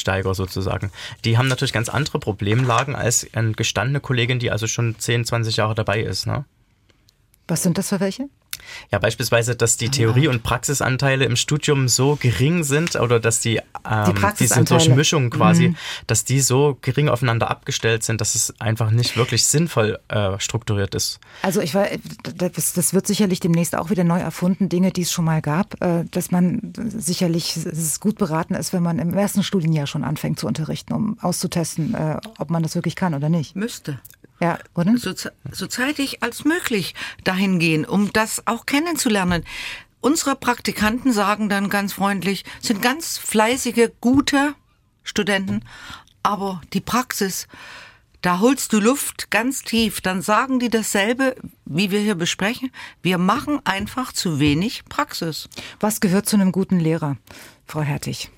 Berufseinsteiger 0.01 0.35
sozusagen 0.35 0.61
sagen. 0.71 0.93
Die 1.25 1.39
haben 1.39 1.49
natürlich 1.49 1.73
ganz 1.73 1.89
andere 1.89 2.19
Problemlagen 2.19 2.95
als 2.95 3.27
eine 3.33 3.53
gestandene 3.53 4.01
Kollegin, 4.01 4.39
die 4.39 4.51
also 4.51 4.67
schon 4.67 4.99
10, 4.99 5.25
20 5.25 5.57
Jahre 5.57 5.75
dabei 5.75 6.01
ist. 6.01 6.27
Ne? 6.27 6.45
Was 7.49 7.63
sind 7.63 7.79
das 7.79 7.89
für 7.89 8.01
welche? 8.01 8.29
Ja, 8.91 8.99
beispielsweise, 8.99 9.57
dass 9.57 9.77
die 9.77 9.89
Theorie- 9.89 10.29
und 10.29 10.43
Praxisanteile 10.43 11.25
im 11.25 11.37
Studium 11.37 11.89
so 11.89 12.17
gering 12.17 12.65
sind 12.65 12.97
oder 12.97 13.21
dass 13.21 13.41
die, 13.41 13.57
ähm, 13.89 14.15
die 14.15 14.27
diese 14.39 14.65
Durchmischung 14.65 15.31
quasi, 15.31 15.69
mhm. 15.69 15.77
dass 16.07 16.25
die 16.25 16.41
so 16.41 16.79
gering 16.81 17.09
aufeinander 17.09 17.51
abgestellt 17.51 18.05
sind, 18.05 18.21
dass 18.21 18.35
es 18.35 18.55
einfach 18.61 18.91
nicht 18.91 19.17
wirklich 19.17 19.45
sinnvoll 19.45 19.99
äh, 20.09 20.39
strukturiert 20.39 20.95
ist. 20.95 21.21
Also 21.43 21.61
ich 21.61 21.75
war, 21.75 21.87
das, 22.37 22.73
das, 22.73 22.95
wird 22.95 23.07
sicherlich 23.07 23.41
demnächst 23.41 23.77
auch 23.77 23.91
wieder 23.91 24.05
neu 24.05 24.19
erfunden, 24.21 24.69
Dinge, 24.69 24.91
die 24.91 25.03
es 25.03 25.13
schon 25.13 25.25
mal 25.25 25.43
gab, 25.43 25.81
äh, 25.83 26.05
dass 26.11 26.31
man 26.31 26.73
sicherlich 26.77 27.57
es 27.57 28.01
gut 28.01 28.19
beraten 28.19 28.55
ist, 28.55 28.73
wenn 28.73 28.83
man 28.83 28.99
im 28.99 29.15
ersten 29.15 29.43
Studienjahr 29.43 29.87
schon 29.87 30.05
anfängt 30.05 30.39
zu 30.39 30.47
unterrichten, 30.47 30.93
um 30.93 31.19
auszutesten, 31.21 31.95
äh, 31.95 32.17
ob 32.39 32.51
man 32.51 32.63
das 32.63 32.75
wirklich 32.75 32.97
kann 32.97 33.15
oder 33.15 33.29
nicht. 33.29 33.57
Müsste. 33.57 33.99
Ja, 34.41 34.59
oder? 34.75 34.97
So, 34.97 35.13
so 35.53 35.67
zeitig 35.67 36.23
als 36.23 36.45
möglich 36.45 36.95
dahin 37.25 37.59
gehen, 37.59 37.85
um 37.85 38.13
das 38.13 38.47
auch 38.47 38.67
kennenzulernen. 38.67 39.45
Unsere 40.01 40.35
Praktikanten 40.35 41.13
sagen 41.13 41.51
dann 41.51 41.69
ganz 41.69 41.93
freundlich, 41.93 42.45
sind 42.61 42.81
ganz 42.81 43.19
fleißige, 43.19 43.91
gute 44.01 44.55
Studenten, 45.03 45.63
aber 46.23 46.63
die 46.73 46.81
Praxis, 46.81 47.49
da 48.23 48.41
holst 48.41 48.73
du 48.73 48.81
Luft 48.81 49.31
ganz 49.31 49.63
tief. 49.63 50.01
Dann 50.01 50.23
sagen 50.23 50.59
die 50.59 50.71
dasselbe, 50.71 51.37
wie 51.65 51.91
wir 51.91 52.01
hier 52.01 52.15
besprechen. 52.15 52.71
Wir 53.03 53.19
machen 53.19 53.61
einfach 53.65 54.13
zu 54.13 54.39
wenig 54.41 54.85
Praxis. 54.87 55.49
Was 55.81 56.01
gehört 56.01 56.27
zu 56.27 56.37
einem 56.37 56.53
guten 56.53 56.81
Lehrer, 56.81 57.17
Frau 57.67 57.83
Hertig? 57.83 58.31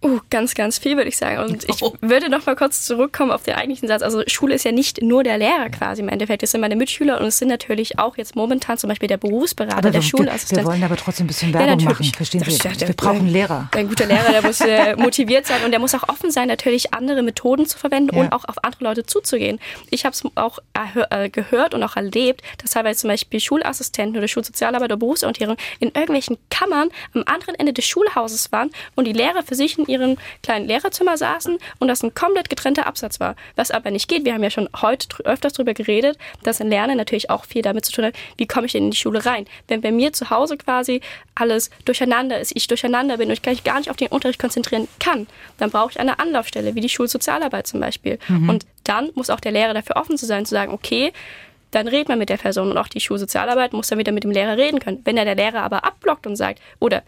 Uh, 0.00 0.20
ganz, 0.30 0.54
ganz 0.54 0.78
viel, 0.78 0.96
würde 0.96 1.08
ich 1.08 1.16
sagen. 1.16 1.38
Und 1.38 1.64
ich 1.68 1.82
oh. 1.82 1.92
würde 2.00 2.28
noch 2.28 2.46
mal 2.46 2.54
kurz 2.54 2.82
zurückkommen 2.82 3.32
auf 3.32 3.42
den 3.42 3.54
eigentlichen 3.54 3.88
Satz. 3.88 4.02
Also 4.02 4.22
Schule 4.28 4.54
ist 4.54 4.64
ja 4.64 4.70
nicht 4.70 5.02
nur 5.02 5.24
der 5.24 5.38
Lehrer 5.38 5.70
quasi 5.70 6.02
im 6.02 6.08
Endeffekt. 6.08 6.44
Es 6.44 6.52
sind 6.52 6.60
meine 6.60 6.76
Mitschüler 6.76 7.20
und 7.20 7.26
es 7.26 7.38
sind 7.38 7.48
natürlich 7.48 7.98
auch 7.98 8.16
jetzt 8.16 8.36
momentan 8.36 8.78
zum 8.78 8.88
Beispiel 8.88 9.08
der 9.08 9.16
Berufsberater, 9.16 9.76
aber 9.76 9.90
der 9.90 10.02
Schulassistent. 10.02 10.60
Wir 10.60 10.66
wollen 10.66 10.84
aber 10.84 10.96
trotzdem 10.96 11.24
ein 11.24 11.26
bisschen 11.26 11.52
Werbung 11.52 11.80
ja, 11.80 11.88
machen, 11.90 12.04
verstehen 12.04 12.44
Sie? 12.44 12.58
Ja, 12.62 12.78
wir 12.78 12.94
brauchen 12.94 13.26
Lehrer. 13.26 13.68
Ein 13.74 13.88
guter 13.88 14.06
Lehrer, 14.06 14.30
der 14.30 14.42
muss 14.42 14.60
äh, 14.60 14.94
motiviert 14.98 15.46
sein 15.46 15.64
und 15.64 15.72
der 15.72 15.80
muss 15.80 15.92
auch 15.96 16.08
offen 16.08 16.30
sein, 16.30 16.46
natürlich 16.46 16.94
andere 16.94 17.22
Methoden 17.22 17.66
zu 17.66 17.76
verwenden 17.76 18.16
und 18.16 18.32
auch 18.32 18.44
auf 18.44 18.62
andere 18.62 18.84
Leute 18.84 19.04
zuzugehen. 19.04 19.58
Ich 19.90 20.04
habe 20.04 20.14
es 20.14 20.22
auch 20.36 20.60
äh, 21.10 21.28
gehört 21.28 21.74
und 21.74 21.82
auch 21.82 21.96
erlebt, 21.96 22.42
dass 22.58 22.70
teilweise 22.70 23.00
zum 23.00 23.08
Beispiel 23.08 23.40
Schulassistenten 23.40 24.16
oder 24.16 24.28
Schulsozialarbeiter 24.28 24.94
oder 24.94 24.96
Berufsorientierung 24.96 25.56
in 25.80 25.88
irgendwelchen 25.88 26.38
Kammern 26.50 26.90
am 27.14 27.24
anderen 27.26 27.56
Ende 27.56 27.72
des 27.72 27.84
Schulhauses 27.84 28.52
waren 28.52 28.70
und 28.94 29.06
die 29.06 29.12
Lehrer 29.12 29.42
für 29.42 29.56
sich 29.56 29.76
ihrem 29.88 30.16
kleinen 30.42 30.66
Lehrerzimmer 30.66 31.16
saßen 31.16 31.58
und 31.78 31.88
das 31.88 32.02
ein 32.02 32.14
komplett 32.14 32.50
getrennter 32.50 32.86
Absatz 32.86 33.20
war. 33.20 33.36
Was 33.56 33.70
aber 33.70 33.90
nicht 33.90 34.08
geht. 34.08 34.24
Wir 34.24 34.34
haben 34.34 34.42
ja 34.42 34.50
schon 34.50 34.68
heute 34.80 35.08
öfters 35.24 35.54
darüber 35.54 35.74
geredet, 35.74 36.18
dass 36.42 36.60
ein 36.60 36.68
Lernen 36.68 36.96
natürlich 36.96 37.30
auch 37.30 37.44
viel 37.44 37.62
damit 37.62 37.84
zu 37.84 37.92
tun 37.92 38.06
hat, 38.06 38.14
wie 38.36 38.46
komme 38.46 38.66
ich 38.66 38.72
denn 38.72 38.84
in 38.84 38.90
die 38.90 38.96
Schule 38.96 39.24
rein. 39.24 39.46
Wenn 39.66 39.80
bei 39.80 39.92
mir 39.92 40.12
zu 40.12 40.30
Hause 40.30 40.56
quasi 40.56 41.00
alles 41.34 41.70
durcheinander 41.84 42.38
ist, 42.40 42.52
ich 42.54 42.66
durcheinander 42.66 43.16
bin 43.16 43.28
und 43.28 43.34
ich 43.34 43.44
mich 43.44 43.64
gar 43.64 43.78
nicht 43.78 43.90
auf 43.90 43.96
den 43.96 44.08
Unterricht 44.08 44.40
konzentrieren 44.40 44.88
kann, 44.98 45.26
dann 45.58 45.70
brauche 45.70 45.90
ich 45.92 46.00
eine 46.00 46.18
Anlaufstelle, 46.18 46.74
wie 46.74 46.80
die 46.80 46.88
Schulsozialarbeit 46.88 47.66
zum 47.66 47.80
Beispiel. 47.80 48.18
Mhm. 48.28 48.48
Und 48.48 48.66
dann 48.84 49.10
muss 49.14 49.30
auch 49.30 49.40
der 49.40 49.52
Lehrer 49.52 49.74
dafür 49.74 49.96
offen 49.96 50.16
zu 50.16 50.26
sein, 50.26 50.46
zu 50.46 50.54
sagen, 50.54 50.72
okay, 50.72 51.12
dann 51.70 51.86
redet 51.86 52.08
man 52.08 52.18
mit 52.18 52.30
der 52.30 52.38
Person 52.38 52.70
und 52.70 52.78
auch 52.78 52.88
die 52.88 53.00
Schulsozialarbeit 53.00 53.72
muss 53.72 53.88
dann 53.88 53.98
wieder 53.98 54.12
mit 54.12 54.24
dem 54.24 54.30
Lehrer 54.30 54.56
reden 54.56 54.80
können. 54.80 55.00
Wenn 55.04 55.16
der 55.16 55.34
Lehrer 55.34 55.62
aber 55.62 55.84
abblockt 55.84 56.26
und 56.26 56.36
sagt, 56.36 56.60
oder 56.78 57.02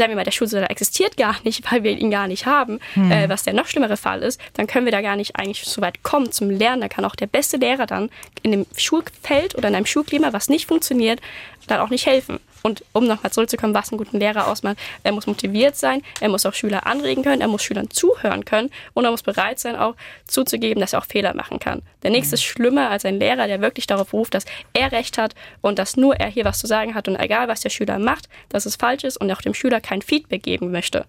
sagen 0.00 0.12
wir 0.12 0.16
mal, 0.16 0.24
der 0.24 0.32
Schulsozialer 0.32 0.70
existiert 0.70 1.16
gar 1.16 1.36
nicht, 1.44 1.70
weil 1.70 1.84
wir 1.84 1.92
ihn 1.92 2.10
gar 2.10 2.26
nicht 2.26 2.46
haben, 2.46 2.80
hm. 2.94 3.12
äh, 3.12 3.28
was 3.28 3.44
der 3.44 3.52
noch 3.52 3.66
schlimmere 3.66 3.96
Fall 3.96 4.22
ist, 4.22 4.40
dann 4.54 4.66
können 4.66 4.86
wir 4.86 4.92
da 4.92 5.02
gar 5.02 5.16
nicht 5.16 5.36
eigentlich 5.36 5.64
so 5.64 5.80
weit 5.82 6.02
kommen 6.02 6.32
zum 6.32 6.50
Lernen. 6.50 6.80
Da 6.80 6.88
kann 6.88 7.04
auch 7.04 7.14
der 7.14 7.26
beste 7.26 7.58
Lehrer 7.58 7.86
dann 7.86 8.10
in 8.42 8.52
dem 8.52 8.66
Schulfeld 8.76 9.54
oder 9.54 9.68
in 9.68 9.74
einem 9.74 9.86
Schulklima, 9.86 10.32
was 10.32 10.48
nicht 10.48 10.66
funktioniert, 10.66 11.20
dann 11.66 11.80
auch 11.80 11.90
nicht 11.90 12.06
helfen. 12.06 12.40
Und 12.62 12.84
um 12.92 13.06
nochmal 13.06 13.32
zurückzukommen, 13.32 13.74
was 13.74 13.90
einen 13.90 13.98
guten 13.98 14.18
Lehrer 14.18 14.48
ausmacht, 14.48 14.76
er 15.02 15.12
muss 15.12 15.26
motiviert 15.26 15.76
sein, 15.76 16.02
er 16.20 16.28
muss 16.28 16.44
auch 16.46 16.54
Schüler 16.54 16.86
anregen 16.86 17.22
können, 17.22 17.40
er 17.40 17.48
muss 17.48 17.62
Schülern 17.62 17.90
zuhören 17.90 18.44
können 18.44 18.70
und 18.94 19.04
er 19.04 19.10
muss 19.10 19.22
bereit 19.22 19.58
sein, 19.58 19.76
auch 19.76 19.94
zuzugeben, 20.26 20.80
dass 20.80 20.92
er 20.92 21.00
auch 21.00 21.06
Fehler 21.06 21.34
machen 21.34 21.58
kann. 21.58 21.82
Der 22.02 22.10
nächste 22.10 22.34
ist 22.34 22.42
schlimmer 22.42 22.90
als 22.90 23.04
ein 23.04 23.18
Lehrer, 23.18 23.46
der 23.46 23.60
wirklich 23.60 23.86
darauf 23.86 24.12
ruft, 24.12 24.34
dass 24.34 24.44
er 24.72 24.92
Recht 24.92 25.18
hat 25.18 25.34
und 25.60 25.78
dass 25.78 25.96
nur 25.96 26.16
er 26.16 26.28
hier 26.28 26.44
was 26.44 26.58
zu 26.58 26.66
sagen 26.66 26.94
hat 26.94 27.08
und 27.08 27.16
egal, 27.16 27.48
was 27.48 27.60
der 27.60 27.70
Schüler 27.70 27.98
macht, 27.98 28.28
dass 28.48 28.66
es 28.66 28.76
falsch 28.76 29.04
ist 29.04 29.16
und 29.16 29.30
auch 29.30 29.42
dem 29.42 29.54
Schüler 29.54 29.80
kein 29.80 30.02
Feedback 30.02 30.42
geben 30.42 30.70
möchte. 30.70 31.04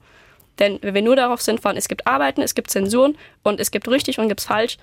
Denn 0.59 0.79
wenn 0.81 0.93
wir 0.93 1.01
nur 1.01 1.15
darauf 1.15 1.41
sind 1.41 1.59
von, 1.59 1.77
es 1.77 1.87
gibt 1.87 2.07
Arbeiten, 2.07 2.41
es 2.41 2.55
gibt 2.55 2.69
Zensuren 2.69 3.17
und 3.43 3.59
es 3.59 3.71
gibt 3.71 3.87
richtig 3.87 4.19
und 4.19 4.27
gibt 4.27 4.41
falsch, 4.41 4.77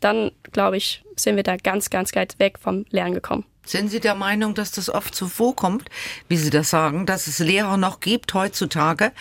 dann 0.00 0.32
glaube 0.52 0.76
ich, 0.76 1.02
sind 1.16 1.36
wir 1.36 1.42
da 1.42 1.56
ganz, 1.56 1.90
ganz 1.90 2.14
weit 2.14 2.38
weg 2.38 2.58
vom 2.58 2.84
Lernen 2.90 3.14
gekommen. 3.14 3.44
Sind 3.64 3.90
Sie 3.90 4.00
der 4.00 4.16
Meinung, 4.16 4.54
dass 4.54 4.72
das 4.72 4.90
oft 4.90 5.14
so 5.14 5.28
vorkommt, 5.28 5.88
wie 6.28 6.36
Sie 6.36 6.50
das 6.50 6.70
sagen, 6.70 7.06
dass 7.06 7.28
es 7.28 7.38
Lehrer 7.38 7.76
noch 7.76 8.00
gibt 8.00 8.34
heutzutage, 8.34 9.12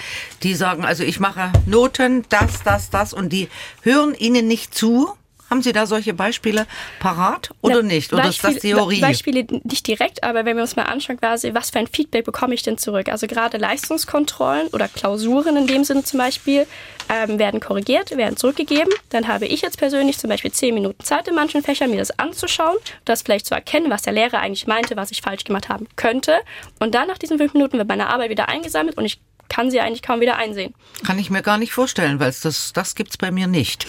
die 0.41 0.55
sagen, 0.55 0.83
also 0.83 1.03
ich 1.03 1.19
mache 1.19 1.51
Noten, 1.67 2.25
das, 2.29 2.63
das, 2.63 2.89
das 2.89 3.13
und 3.13 3.29
die 3.29 3.49
hören 3.83 4.15
Ihnen 4.15 4.47
nicht 4.47 4.73
zu? 4.73 5.13
Haben 5.51 5.61
Sie 5.61 5.73
da 5.73 5.85
solche 5.85 6.13
Beispiele 6.13 6.65
parat 7.01 7.49
oder 7.59 7.81
Na, 7.81 7.81
nicht? 7.81 8.13
Oder 8.13 8.23
Beispiele, 8.23 8.53
ist 8.53 8.63
das 8.63 8.71
Theorie? 8.71 9.01
Beispiele 9.01 9.45
nicht 9.63 9.85
direkt, 9.85 10.23
aber 10.23 10.45
wenn 10.45 10.55
wir 10.55 10.61
uns 10.61 10.77
mal 10.77 10.83
anschauen, 10.83 11.19
quasi, 11.19 11.53
was 11.53 11.71
für 11.71 11.79
ein 11.79 11.87
Feedback 11.87 12.23
bekomme 12.23 12.53
ich 12.53 12.63
denn 12.63 12.77
zurück? 12.77 13.09
Also 13.09 13.27
gerade 13.27 13.57
Leistungskontrollen 13.57 14.67
oder 14.67 14.87
Klausuren 14.87 15.57
in 15.57 15.67
dem 15.67 15.83
Sinne 15.83 16.05
zum 16.05 16.19
Beispiel 16.19 16.65
ähm, 17.09 17.37
werden 17.37 17.59
korrigiert, 17.59 18.15
werden 18.15 18.37
zurückgegeben. 18.37 18.93
Dann 19.09 19.27
habe 19.27 19.45
ich 19.45 19.61
jetzt 19.61 19.77
persönlich 19.77 20.17
zum 20.19 20.29
Beispiel 20.29 20.53
zehn 20.53 20.73
Minuten 20.73 21.03
Zeit 21.03 21.27
in 21.27 21.35
manchen 21.35 21.61
Fächern, 21.61 21.91
mir 21.91 21.99
das 21.99 22.17
anzuschauen, 22.17 22.77
das 23.03 23.21
vielleicht 23.21 23.45
zu 23.45 23.53
erkennen, 23.53 23.89
was 23.89 24.03
der 24.03 24.13
Lehrer 24.13 24.39
eigentlich 24.39 24.67
meinte, 24.67 24.95
was 24.95 25.11
ich 25.11 25.21
falsch 25.21 25.43
gemacht 25.43 25.67
haben 25.67 25.85
könnte. 25.97 26.35
Und 26.79 26.95
dann 26.95 27.09
nach 27.09 27.17
diesen 27.17 27.37
fünf 27.37 27.53
Minuten 27.53 27.77
wird 27.77 27.89
meine 27.89 28.07
Arbeit 28.07 28.29
wieder 28.29 28.47
eingesammelt 28.47 28.95
und 28.95 29.03
ich 29.03 29.19
kann 29.51 29.69
sie 29.69 29.81
eigentlich 29.81 30.01
kaum 30.01 30.21
wieder 30.21 30.37
einsehen. 30.37 30.73
Kann 31.05 31.19
ich 31.19 31.29
mir 31.29 31.41
gar 31.41 31.57
nicht 31.57 31.73
vorstellen, 31.73 32.21
weil 32.21 32.33
das, 32.41 32.71
das 32.73 32.95
gibt's 32.95 33.17
bei 33.17 33.31
mir 33.31 33.47
nicht. 33.47 33.85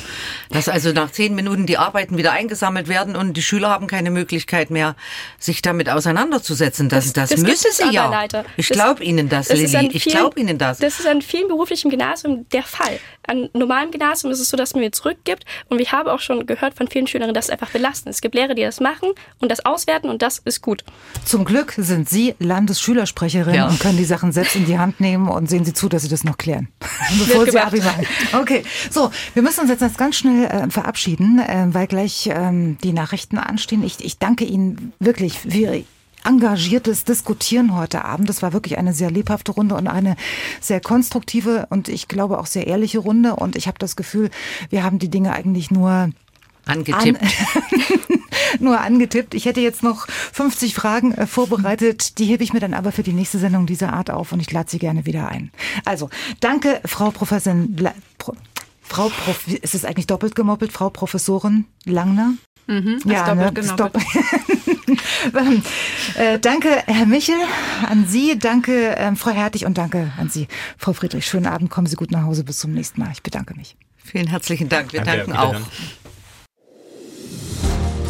Dass 0.50 0.68
also 0.68 0.90
nach 0.90 1.12
zehn 1.12 1.36
Minuten 1.36 1.66
die 1.66 1.78
Arbeiten 1.78 2.18
wieder 2.18 2.32
eingesammelt 2.32 2.88
werden 2.88 3.14
und 3.14 3.36
die 3.36 3.42
Schüler 3.42 3.70
haben 3.70 3.86
keine 3.86 4.10
Möglichkeit 4.10 4.70
mehr, 4.70 4.96
sich 5.38 5.62
damit 5.62 5.88
auseinanderzusetzen. 5.88 6.88
Das, 6.88 7.12
das, 7.12 7.30
das, 7.30 7.30
das 7.30 7.40
müssen 7.48 7.70
sie 7.70 7.94
ja. 7.94 8.10
Leider. 8.10 8.44
Ich 8.56 8.70
glaube 8.70 9.04
Ihnen 9.04 9.28
das, 9.28 9.48
das 9.48 9.60
Lilly. 9.60 9.90
Ich 9.92 10.04
glaube 10.04 10.40
Ihnen 10.40 10.58
das. 10.58 10.78
Das 10.78 10.98
ist 10.98 11.06
an 11.06 11.22
vielen 11.22 11.46
beruflichen 11.46 11.90
Gymnasien 11.90 12.44
der 12.50 12.64
Fall. 12.64 12.98
An 13.28 13.48
normalem 13.52 13.92
Gymnasium 13.92 14.32
ist 14.32 14.40
es 14.40 14.50
so, 14.50 14.56
dass 14.56 14.74
man 14.74 14.82
mir 14.82 14.90
zurückgibt 14.90 15.44
und 15.68 15.80
ich 15.80 15.92
habe 15.92 16.12
auch 16.12 16.18
schon 16.18 16.44
gehört 16.44 16.74
von 16.74 16.88
vielen 16.88 17.06
Schülerinnen, 17.06 17.34
dass 17.34 17.44
es 17.44 17.50
einfach 17.50 17.70
belastend 17.70 18.08
ist. 18.08 18.16
Es 18.16 18.20
gibt 18.20 18.34
Lehrer, 18.34 18.54
die 18.54 18.62
das 18.62 18.80
machen 18.80 19.10
und 19.38 19.52
das 19.52 19.64
auswerten 19.64 20.10
und 20.10 20.22
das 20.22 20.38
ist 20.38 20.60
gut. 20.60 20.82
Zum 21.24 21.44
Glück 21.44 21.74
sind 21.76 22.08
Sie 22.08 22.34
Landesschülersprecherin 22.40 23.54
ja. 23.54 23.68
und 23.68 23.78
können 23.78 23.96
die 23.96 24.04
Sachen 24.04 24.32
selbst 24.32 24.56
in 24.56 24.66
die 24.66 24.78
Hand 24.78 24.98
nehmen 24.98 25.28
und 25.28 25.51
sehen 25.52 25.64
Sie 25.66 25.74
zu, 25.74 25.88
dass 25.88 26.02
Sie 26.02 26.08
das 26.08 26.24
noch 26.24 26.38
klären, 26.38 26.68
bevor 27.18 27.44
Sie 27.46 27.58
Abi 27.58 27.80
machen. 27.80 28.06
Okay, 28.32 28.64
so, 28.90 29.10
wir 29.34 29.42
müssen 29.42 29.60
uns 29.60 29.70
jetzt 29.70 29.98
ganz 29.98 30.16
schnell 30.16 30.46
äh, 30.46 30.70
verabschieden, 30.70 31.38
äh, 31.38 31.66
weil 31.68 31.86
gleich 31.86 32.28
ähm, 32.32 32.78
die 32.82 32.92
Nachrichten 32.92 33.38
anstehen. 33.38 33.84
Ich, 33.84 34.02
ich 34.04 34.18
danke 34.18 34.44
Ihnen 34.44 34.92
wirklich 34.98 35.38
für 35.38 35.48
Ihre 35.48 35.84
engagiertes 36.24 37.04
Diskutieren 37.04 37.76
heute 37.76 38.04
Abend. 38.04 38.28
Das 38.28 38.42
war 38.42 38.52
wirklich 38.52 38.78
eine 38.78 38.94
sehr 38.94 39.10
lebhafte 39.10 39.52
Runde 39.52 39.74
und 39.74 39.88
eine 39.88 40.16
sehr 40.60 40.80
konstruktive 40.80 41.66
und 41.68 41.88
ich 41.88 42.08
glaube 42.08 42.38
auch 42.38 42.46
sehr 42.46 42.66
ehrliche 42.66 43.00
Runde. 43.00 43.36
Und 43.36 43.56
ich 43.56 43.66
habe 43.66 43.78
das 43.78 43.96
Gefühl, 43.96 44.30
wir 44.70 44.84
haben 44.84 44.98
die 44.98 45.10
Dinge 45.10 45.32
eigentlich 45.32 45.70
nur 45.70 46.10
angetippt. 46.66 47.20
An 47.22 47.28
nur 48.60 48.80
angetippt. 48.80 49.34
Ich 49.34 49.46
hätte 49.46 49.60
jetzt 49.60 49.82
noch 49.82 50.06
50 50.08 50.74
Fragen 50.74 51.12
äh, 51.12 51.26
vorbereitet. 51.26 52.18
Die 52.18 52.26
hebe 52.26 52.44
ich 52.44 52.52
mir 52.52 52.60
dann 52.60 52.74
aber 52.74 52.92
für 52.92 53.02
die 53.02 53.12
nächste 53.12 53.38
Sendung 53.38 53.66
dieser 53.66 53.92
Art 53.92 54.10
auf 54.10 54.32
und 54.32 54.40
ich 54.40 54.50
lade 54.52 54.70
sie 54.70 54.78
gerne 54.78 55.06
wieder 55.06 55.28
ein. 55.28 55.50
Also, 55.84 56.10
danke, 56.40 56.80
Frau 56.84 57.10
Professorin. 57.10 57.76
Pro, 58.18 58.34
Frau 58.82 59.08
Prof, 59.08 59.48
ist 59.48 59.74
es 59.74 59.84
eigentlich 59.84 60.06
doppelt 60.06 60.34
gemoppelt, 60.34 60.72
Frau 60.72 60.90
Professorin 60.90 61.64
Langner? 61.84 62.34
Mhm, 62.66 63.00
ja, 63.06 63.34
ne, 63.34 63.52
doppelt 63.76 64.04
äh, 66.14 66.38
danke, 66.38 66.68
Herr 66.86 67.06
Michel, 67.06 67.38
an 67.88 68.06
Sie. 68.06 68.38
Danke, 68.38 68.94
ähm, 68.96 69.16
Frau 69.16 69.30
Hertig 69.30 69.66
und 69.66 69.78
danke 69.78 70.12
an 70.16 70.28
Sie, 70.28 70.46
Frau 70.78 70.92
Friedrich. 70.92 71.26
Schönen 71.26 71.46
Abend, 71.46 71.70
kommen 71.70 71.86
Sie 71.88 71.96
gut 71.96 72.12
nach 72.12 72.22
Hause. 72.22 72.44
Bis 72.44 72.58
zum 72.58 72.72
nächsten 72.72 73.00
Mal. 73.00 73.10
Ich 73.12 73.22
bedanke 73.22 73.54
mich. 73.54 73.76
Vielen 73.96 74.28
herzlichen 74.28 74.68
Dank. 74.68 74.92
Wir 74.92 75.02
danke, 75.02 75.32
danken 75.32 75.36
auch. 75.36 75.56
Bye. 77.60 78.01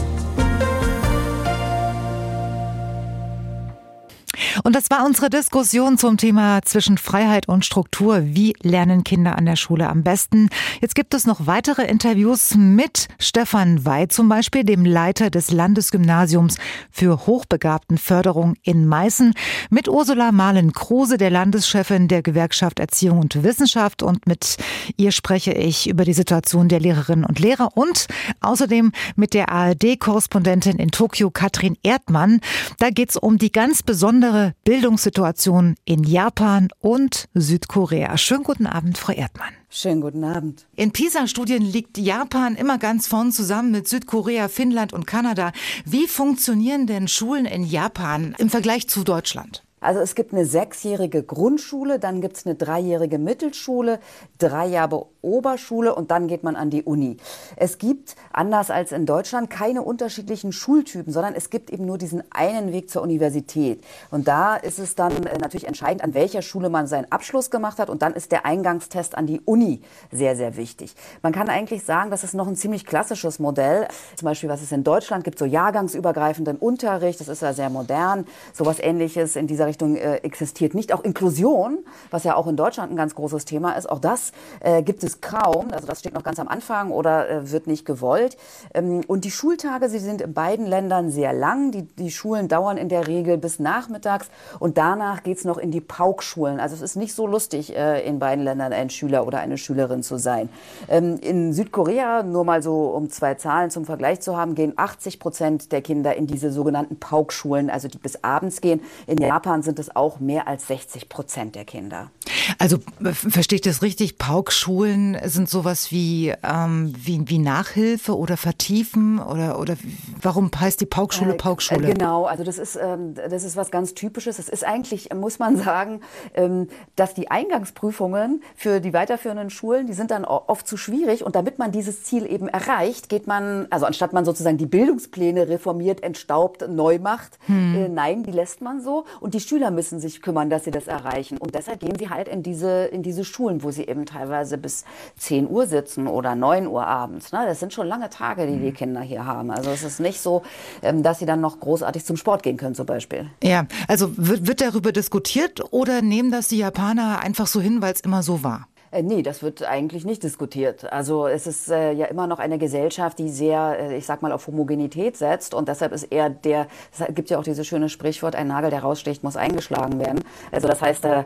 Und 4.62 4.77
das 4.77 4.91
war 4.91 5.05
unsere 5.05 5.31
Diskussion 5.31 5.99
zum 5.99 6.16
Thema 6.16 6.61
zwischen 6.62 6.99
Freiheit 6.99 7.49
und 7.49 7.65
Struktur. 7.65 8.20
Wie 8.24 8.55
lernen 8.62 9.05
Kinder 9.05 9.37
an 9.39 9.47
der 9.47 9.57
Schule 9.57 9.89
am 9.89 10.03
besten? 10.03 10.49
Jetzt 10.81 10.95
gibt 10.95 11.15
es 11.15 11.27
noch 11.27 11.47
weitere 11.47 11.85
Interviews 11.85 12.55
mit 12.55 13.09
Stefan 13.19 13.85
Wey 13.85 14.09
zum 14.09 14.29
Beispiel, 14.29 14.65
dem 14.65 14.85
Leiter 14.85 15.31
des 15.31 15.51
Landesgymnasiums 15.51 16.57
für 16.91 17.27
Hochbegabtenförderung 17.27 18.55
in 18.62 18.87
Meißen, 18.87 19.35
mit 19.70 19.89
Ursula 19.89 20.33
Mahlen-Kruse, 20.33 21.16
der 21.16 21.31
Landeschefin 21.31 22.09
der 22.09 22.23
Gewerkschaft 22.23 22.79
Erziehung 22.79 23.19
und 23.19 23.43
Wissenschaft. 23.43 24.03
Und 24.03 24.27
mit 24.27 24.57
ihr 24.97 25.12
spreche 25.12 25.53
ich 25.53 25.89
über 25.89 26.05
die 26.05 26.12
Situation 26.12 26.69
der 26.69 26.81
Lehrerinnen 26.81 27.24
und 27.24 27.39
Lehrer 27.39 27.77
und 27.77 28.07
außerdem 28.41 28.93
mit 29.16 29.35
der 29.35 29.51
ARD-Korrespondentin 29.51 30.79
in 30.79 30.91
Tokio, 30.91 31.31
Katrin 31.31 31.77
Erdmann. 31.83 32.41
Da 32.79 32.91
geht 32.91 33.11
es 33.11 33.16
um 33.16 33.39
die 33.39 33.53
ganz 33.53 33.83
besondere 33.83 34.41
Bildungssituation 34.64 35.77
in 35.85 36.05
Japan 36.05 36.69
und 36.81 37.28
Südkorea. 37.35 38.19
Schönen 38.19 38.44
guten 38.44 38.66
Abend, 38.66 38.98
Frau 38.98 39.12
Erdmann. 39.12 39.52
Schönen 39.70 40.01
guten 40.01 40.24
Abend. 40.24 40.66
In 40.77 40.93
PISA-Studien 40.93 41.62
liegt 41.62 41.97
Japan 41.97 42.56
immer 42.56 42.78
ganz 42.78 43.06
vorn 43.06 43.32
zusammen 43.32 43.70
mit 43.70 43.89
Südkorea, 43.89 44.48
Finnland 44.48 44.93
und 44.93 45.06
Kanada. 45.06 45.52
Wie 45.86 46.06
funktionieren 46.06 46.86
denn 46.86 47.09
Schulen 47.09 47.47
in 47.47 47.64
Japan 47.64 48.35
im 48.39 48.51
Vergleich 48.51 48.89
zu 48.89 49.02
Deutschland? 49.05 49.62
Also 49.83 50.01
es 50.01 50.15
gibt 50.15 50.33
eine 50.33 50.47
sechsjährige 50.47 51.23
Grundschule, 51.23 51.99
dann 51.99 52.21
gibt 52.21 52.37
es 52.37 52.47
eine 52.47 52.55
dreijährige 52.55 53.19
Mittelschule, 53.19 53.99
drei 54.39 54.67
Jahre 54.67 55.07
Oberschule 55.23 55.95
und 55.95 56.11
dann 56.11 56.27
geht 56.29 56.43
man 56.43 56.57
an 56.57 56.71
die 56.71 56.83
Uni. 56.83 57.17
Es 57.57 57.79
gibt, 57.79 58.17
anders 58.33 58.71
als 58.71 58.93
in 58.93 59.07
Deutschland, 59.07 59.51
keine 59.51 59.83
unterschiedlichen 59.83 60.53
Schultypen, 60.53 61.13
sondern 61.13 61.35
es 61.35 61.51
gibt 61.51 61.71
eben 61.71 61.87
nur 61.87 61.99
diesen 61.99 62.23
einen 62.31 62.73
Weg 62.73 62.91
zur 62.91 63.03
Universität. 63.03 63.85
Und 64.11 64.29
da 64.29 64.57
ist 64.57 64.79
es 64.79 64.95
dann 64.95 65.27
äh, 65.27 65.39
natürlich 65.39 65.67
entscheidend, 65.67 66.03
an 66.03 66.15
welcher 66.15 66.43
Schule 66.43 66.69
man 66.69 66.87
seinen 66.87 67.11
Abschluss 67.11 67.51
gemacht 67.51 67.79
hat. 67.79 67.91
Und 67.91 68.03
dann 68.03 68.15
ist 68.15 68.33
der 68.33 68.47
Eingangstest 68.47 69.17
an 69.17 69.27
die 69.27 69.41
Uni 69.41 69.81
sehr, 70.11 70.37
sehr 70.37 70.57
wichtig. 70.57 70.95
Man 71.23 71.33
kann 71.33 71.49
eigentlich 71.49 71.85
sagen, 71.85 72.11
das 72.11 72.25
ist 72.25 72.35
noch 72.35 72.47
ein 72.47 72.57
ziemlich 72.57 72.85
klassisches 72.85 73.39
Modell. 73.39 73.89
Zum 74.17 74.27
Beispiel, 74.27 74.49
was 74.49 74.63
es 74.63 74.73
in 74.73 74.85
Deutschland 74.85 75.25
gibt, 75.25 75.39
so 75.39 75.45
jahrgangsübergreifenden 75.45 76.57
Unterricht. 76.57 77.21
Das 77.21 77.29
ist 77.29 77.43
ja 77.43 77.53
sehr 77.53 77.71
modern. 77.71 78.27
Sowas 78.53 78.79
ähnliches 78.81 79.37
in 79.37 79.47
dieser 79.47 79.72
Schuleinrichtung 79.73 79.97
äh, 79.97 80.16
existiert 80.16 80.74
nicht. 80.74 80.93
Auch 80.93 81.03
Inklusion, 81.03 81.78
was 82.11 82.24
ja 82.24 82.36
auch 82.36 82.47
in 82.47 82.57
Deutschland 82.57 82.93
ein 82.93 82.97
ganz 82.97 83.15
großes 83.15 83.44
Thema 83.44 83.73
ist, 83.73 83.89
auch 83.89 83.99
das 83.99 84.32
äh, 84.61 84.82
gibt 84.82 85.05
es 85.05 85.20
kaum. 85.20 85.69
Also 85.73 85.86
das 85.86 86.01
steht 86.01 86.15
noch 86.15 86.23
ganz 86.23 86.39
am 86.39 86.49
Anfang 86.49 86.90
oder 86.90 87.28
äh, 87.28 87.51
wird 87.51 87.66
nicht 87.66 87.85
gewollt. 87.85 88.36
Ähm, 88.74 89.03
und 89.07 89.24
die 89.24 89.31
Schultage, 89.31 89.89
sie 89.89 89.99
sind 89.99 90.20
in 90.20 90.35
beiden 90.35 90.66
Ländern 90.66 91.11
sehr 91.11 91.32
lang. 91.32 91.70
Die, 91.73 91.82
die 91.82 92.11
Schulen 92.11 92.49
dauern 92.49 92.77
in 92.77 92.89
der 92.89 93.07
Regel 93.07 93.39
bis 93.39 93.59
nachmittags 93.59 94.28
und 94.59 94.78
danach 94.78 95.23
geht's 95.23 95.44
noch 95.44 95.59
in 95.59 95.70
die 95.70 95.81
Paukschulen. 95.81 96.61
Also 96.61 96.74
es 96.74 96.82
ist 96.82 96.97
nicht 96.97 97.15
so 97.15 97.27
lustig, 97.27 97.74
in 97.74 98.19
beiden 98.19 98.44
Ländern 98.44 98.73
ein 98.73 98.90
Schüler 98.90 99.27
oder 99.27 99.39
eine 99.39 99.59
Schülerin 99.59 100.03
zu 100.03 100.19
sein. 100.19 100.49
Ähm, 100.89 101.19
in 101.20 101.53
Südkorea, 101.53 102.23
nur 102.23 102.44
mal 102.44 102.62
so 102.62 102.90
um 102.90 103.11
zwei 103.11 103.35
Zahlen 103.35 103.70
zum 103.70 103.85
Vergleich 103.85 104.20
zu 104.20 104.36
haben, 104.36 104.55
gehen 104.55 104.74
80 104.77 105.19
Prozent 105.19 105.73
der 105.73 105.82
Kinder 105.82 106.15
in 106.16 106.27
diese 106.27 106.51
sogenannten 106.51 106.99
Paukschulen, 106.99 107.70
also 107.70 107.89
die 107.89 107.99
bis 107.99 108.23
abends 108.23 108.61
gehen. 108.61 108.81
In 109.07 109.19
Japan 109.19 109.62
sind 109.63 109.79
es 109.79 109.95
auch 109.95 110.21
mehr 110.21 110.49
als 110.49 110.67
60 110.67 111.09
Prozent 111.09 111.55
der 111.55 111.65
Kinder. 111.65 112.11
Also 112.59 112.79
verstehe 113.13 113.57
ich 113.57 113.63
das 113.63 113.83
richtig? 113.83 114.19
Paukschulen 114.19 115.17
sind 115.25 115.49
sowas 115.49 115.91
wie, 115.91 116.35
ähm, 116.43 116.93
wie, 116.97 117.29
wie 117.29 117.39
Nachhilfe 117.39 118.17
oder 118.17 118.37
Vertiefen 118.37 119.19
oder, 119.19 119.59
oder 119.59 119.77
warum 120.21 120.51
heißt 120.55 120.81
die 120.81 120.87
Paukschule 120.87 121.35
äh, 121.35 121.37
Paukschule? 121.37 121.89
Äh, 121.89 121.93
genau, 121.93 122.25
also 122.25 122.45
das 122.45 122.59
ist, 122.59 122.77
ähm, 122.77 123.15
das 123.15 123.45
ist 123.45 123.57
was 123.57 123.71
ganz 123.71 123.95
Typisches. 123.95 124.39
Es 124.39 124.49
ist 124.49 124.65
eigentlich, 124.65 125.13
muss 125.15 125.39
man 125.39 125.57
sagen, 125.57 126.01
ähm, 126.35 126.69
dass 126.97 127.15
die 127.15 127.31
Eingangsprüfungen 127.31 128.43
für 128.57 128.81
die 128.81 128.93
weiterführenden 128.93 129.51
Schulen, 129.51 129.87
die 129.87 129.93
sind 129.93 130.11
dann 130.11 130.25
oft 130.25 130.67
zu 130.67 130.77
schwierig 130.77 131.25
und 131.25 131.37
damit 131.37 131.59
man 131.59 131.73
dieses 131.73 132.05
Ziel 132.05 132.31
eben 132.31 132.49
erreicht, 132.49 133.09
geht 133.09 133.27
man, 133.27 133.67
also 133.71 133.87
anstatt 133.87 134.13
man 134.13 134.25
sozusagen 134.25 134.59
die 134.59 134.67
Bildungspläne 134.67 135.49
reformiert, 135.49 136.03
entstaubt, 136.03 136.69
neu 136.69 136.99
macht, 136.99 137.39
hm. 137.47 137.75
äh, 137.75 137.89
nein, 137.89 138.23
die 138.23 138.33
lässt 138.33 138.61
man 138.61 138.81
so 138.83 139.05
und 139.21 139.35
die 139.35 139.41
Schüler 139.53 139.70
müssen 139.70 140.01
sich 140.01 140.23
kümmern, 140.23 140.49
dass 140.49 140.65
sie 140.65 140.70
das 140.70 140.87
erreichen 140.87 141.37
und 141.37 141.55
deshalb 141.55 141.81
gehen 141.81 141.99
sie 141.99 142.09
halt 142.09 142.27
in 142.27 142.43
diese, 142.43 142.87
in 142.87 143.03
diese 143.03 143.23
Schulen, 143.23 143.62
wo 143.62 143.70
sie 143.70 143.87
eben 143.87 144.07
teilweise 144.07 144.57
bis 144.57 144.87
10 145.19 145.47
Uhr 145.47 145.66
sitzen 145.66 146.07
oder 146.07 146.35
9 146.35 146.66
Uhr 146.66 146.87
abends. 146.87 147.33
Ne? 147.33 147.45
Das 147.45 147.61
sind 147.61 147.74
schon 147.74 147.87
lange 147.87 148.09
Tage, 148.09 148.47
die 148.47 148.57
die 148.57 148.69
hm. 148.69 148.74
Kinder 148.74 149.03
hier 149.03 149.27
haben. 149.27 149.51
Also 149.51 149.69
es 149.69 149.83
ist 149.83 150.01
nicht 150.01 150.23
so, 150.23 150.41
ähm, 150.83 151.03
dass 151.03 151.19
sie 151.19 151.27
dann 151.27 151.43
noch 151.43 151.61
großartig 151.61 152.03
zum 152.03 152.16
Sport 152.16 152.43
gehen 152.43 152.57
können 152.57 152.74
zum 152.74 152.87
Beispiel. 152.87 153.29
Ja, 153.43 153.66
also 153.89 154.16
wird, 154.16 154.47
wird 154.47 154.62
darüber 154.62 154.91
diskutiert 154.91 155.61
oder 155.70 156.01
nehmen 156.01 156.31
das 156.31 156.49
die 156.49 156.57
Japaner 156.57 157.19
einfach 157.19 157.47
so 157.47 157.61
hin, 157.61 157.83
weil 157.83 157.93
es 157.93 158.01
immer 158.01 158.23
so 158.23 158.43
war? 158.43 158.69
Äh, 158.93 159.02
nee, 159.02 159.23
das 159.23 159.43
wird 159.43 159.64
eigentlich 159.64 160.05
nicht 160.05 160.23
diskutiert. 160.23 160.93
Also 160.93 161.27
es 161.27 161.47
ist 161.47 161.69
äh, 161.70 161.93
ja 161.93 162.06
immer 162.06 162.27
noch 162.27 162.39
eine 162.39 162.59
Gesellschaft, 162.59 163.19
die 163.19 163.31
sehr, 163.31 163.78
äh, 163.81 163.97
ich 163.97 164.06
sag 164.06 164.23
mal, 164.23 164.32
auf 164.32 164.47
Homogenität 164.47 165.16
setzt 165.16 165.55
und 165.55 165.66
deshalb 165.66 165.93
ist 165.93 166.05
eher 166.05 166.28
der, 166.31 166.69
es 166.93 167.14
gibt 167.14 167.31
ja 167.31 167.39
auch 167.39 167.43
dieses 167.43 167.66
schöne 167.66 167.89
Sprichwort, 167.89 168.36
ein 168.36 168.48
Nagel, 168.48 168.70
der 168.70 168.82
raussticht, 168.82 169.24
muss 169.24 169.36
eingeschlagen 169.36 169.98
werden. 169.98 170.20
Also 170.52 170.69
das 170.69 170.82
heißt, 170.82 171.05
äh, 171.06 171.24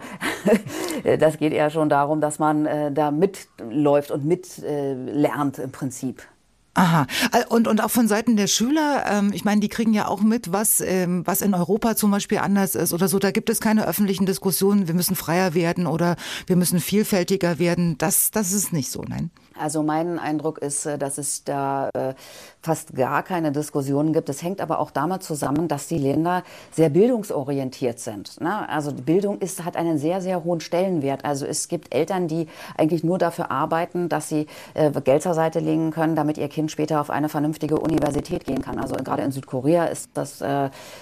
das 1.18 1.38
geht 1.38 1.52
eher 1.52 1.70
schon 1.70 1.88
darum, 1.88 2.20
dass 2.20 2.38
man 2.38 2.66
äh, 2.66 2.93
da 2.93 3.10
mitläuft 3.10 4.12
und 4.12 4.24
mitlernt 4.24 5.59
im 5.59 5.72
Prinzip. 5.72 6.22
Aha. 6.77 7.07
Und, 7.48 7.69
und 7.69 7.82
auch 7.82 7.90
von 7.90 8.07
Seiten 8.07 8.36
der 8.36 8.48
Schüler, 8.48 9.05
ähm, 9.09 9.32
ich 9.32 9.47
meine, 9.47 9.62
die 9.62 9.70
kriegen 9.70 9.94
ja 9.94 10.09
auch 10.09 10.20
mit, 10.20 10.53
was, 10.53 10.82
ähm, 10.82 11.27
was 11.27 11.40
in 11.40 11.55
Europa 11.55 11.97
zum 11.97 12.11
Beispiel 12.11 12.39
anders 12.39 12.74
ist 12.74 12.93
oder 12.93 13.09
so. 13.09 13.19
Da 13.19 13.31
gibt 13.31 13.48
es 13.48 13.61
keine 13.61 13.89
öffentlichen 13.89 14.27
Diskussionen, 14.27 14.86
wir 14.86 14.94
müssen 14.94 15.16
freier 15.16 15.55
werden 15.55 15.86
oder 15.86 16.16
wir 16.47 16.57
müssen 16.57 16.78
vielfältiger 16.78 17.59
werden. 17.59 17.97
Das, 17.97 18.31
das 18.31 18.53
ist 18.53 18.74
nicht 18.74 18.90
so, 18.90 19.03
nein. 19.09 19.31
Also 19.59 19.82
mein 19.82 20.19
Eindruck 20.19 20.59
ist, 20.59 20.85
äh, 20.85 20.98
dass 20.98 21.16
es 21.16 21.44
da 21.44 21.89
äh, 21.94 22.15
fast 22.66 22.94
gar 22.94 23.22
keine 23.22 23.52
Diskussionen 23.52 24.12
gibt. 24.12 24.28
Es 24.28 24.43
hängt 24.43 24.60
aber 24.60 24.78
auch 24.78 24.90
damit 24.90 25.22
zusammen, 25.22 25.68
dass 25.68 25.86
die 25.88 25.98
Länder 25.98 26.43
sehr 26.72 26.90
bildungsorientiert 26.90 27.98
sind. 27.98 28.40
Ne? 28.40 28.68
Also 28.68 28.93
Bildung 28.93 29.38
ist, 29.38 29.64
hat 29.64 29.76
einen 29.76 29.98
sehr, 29.98 30.20
sehr 30.20 30.44
hohen 30.44 30.60
Stellenwert. 30.60 31.24
Also 31.24 31.47
es 31.47 31.68
gibt 31.68 31.94
Eltern, 31.94 32.28
die 32.28 32.47
eigentlich 32.76 33.05
nur 33.05 33.18
dafür 33.18 33.51
arbeiten, 33.51 34.09
dass 34.09 34.28
sie 34.28 34.47
äh, 34.74 34.90
Geld 35.01 35.22
zur 35.22 35.34
Seite 35.34 35.60
legen 35.60 35.90
können, 35.90 36.16
damit 36.16 36.38
ihr 36.38 36.48
Kind 36.48 36.70
später 36.70 37.01
auf 37.01 37.10
eine 37.10 37.28
vernünftige 37.28 37.78
Universität 37.78 38.44
gehen 38.44 38.62
kann. 38.62 38.78
Also 38.78 38.97
gerade 38.97 39.22
in 39.22 39.32
Südkorea 39.32 39.86
ist 39.86 40.10
das 40.14 40.43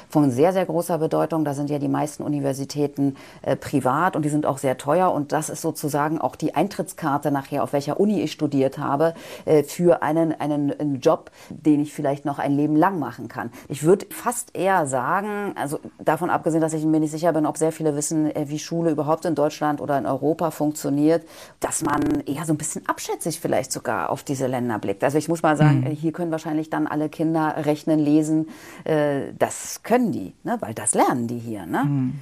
von 0.08 0.30
sehr, 0.30 0.52
sehr 0.52 0.66
großer 0.66 0.98
Bedeutung. 0.98 1.44
Da 1.44 1.54
sind 1.54 1.70
ja 1.70 1.78
die 1.78 1.88
meisten 1.88 2.22
Universitäten 2.22 3.16
privat 3.60 4.16
und 4.16 4.24
die 4.24 4.28
sind 4.28 4.46
auch 4.46 4.58
sehr 4.58 4.76
teuer. 4.76 5.12
Und 5.12 5.32
das 5.32 5.48
ist 5.48 5.62
sozusagen 5.62 6.20
auch 6.20 6.36
die 6.36 6.54
Eintrittskarte 6.54 7.30
nachher, 7.30 7.62
auf 7.62 7.72
welcher 7.72 7.98
Uni 7.98 8.20
ich 8.20 8.32
studiert 8.32 8.78
habe, 8.78 9.14
äh, 9.44 9.62
für 9.62 10.02
einen, 10.02 10.32
einen, 10.38 10.78
einen 10.78 11.00
Job, 11.00 11.30
den 11.62 11.80
ich 11.80 11.92
vielleicht 11.92 12.24
noch 12.24 12.38
ein 12.38 12.52
Leben 12.52 12.76
lang 12.76 12.98
machen 12.98 13.28
kann. 13.28 13.50
Ich 13.68 13.82
würde 13.82 14.06
fast 14.10 14.56
eher 14.56 14.86
sagen, 14.86 15.52
also 15.56 15.80
davon 15.98 16.30
abgesehen, 16.30 16.60
dass 16.60 16.72
ich 16.72 16.84
mir 16.84 17.00
nicht 17.00 17.10
sicher 17.10 17.32
bin, 17.32 17.46
ob 17.46 17.56
sehr 17.56 17.72
viele 17.72 17.96
wissen, 17.96 18.34
äh, 18.34 18.48
wie 18.48 18.58
Schule 18.58 18.90
überhaupt 18.90 19.24
in 19.24 19.34
Deutschland 19.34 19.80
oder 19.80 19.98
in 19.98 20.06
Europa 20.06 20.50
funktioniert, 20.50 21.26
dass 21.60 21.82
man 21.82 22.20
eher 22.26 22.44
so 22.44 22.52
ein 22.52 22.58
bisschen 22.58 22.86
abschätzig 22.86 23.40
vielleicht 23.40 23.72
sogar 23.72 24.10
auf 24.10 24.22
diese 24.22 24.46
Länder 24.46 24.78
blickt. 24.78 25.04
Also 25.04 25.18
ich 25.18 25.28
muss 25.28 25.42
mal 25.42 25.56
sagen, 25.56 25.80
mhm. 25.80 25.86
hier 25.86 26.12
können 26.12 26.30
wahrscheinlich 26.30 26.70
dann 26.70 26.86
alle 26.86 27.08
Kinder 27.08 27.54
rechnen, 27.58 27.98
lesen. 27.98 28.48
Äh, 28.84 29.32
das 29.38 29.82
können 29.82 30.12
die, 30.12 30.34
ne? 30.42 30.56
weil 30.60 30.74
das 30.74 30.94
lernen 30.94 31.26
die 31.26 31.38
hier. 31.38 31.66
Ne? 31.66 31.84
Mhm. 31.84 32.14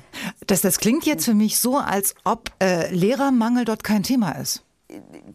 Das, 0.47 0.61
das 0.61 0.79
klingt 0.79 1.07
jetzt 1.07 1.25
für 1.25 1.35
mich 1.35 1.59
so, 1.59 1.77
als 1.79 2.15
ob 2.25 2.51
äh, 2.63 2.93
Lehrermangel 2.95 3.65
dort 3.65 3.85
kein 3.85 4.03
Thema 4.03 4.33
ist. 4.33 4.65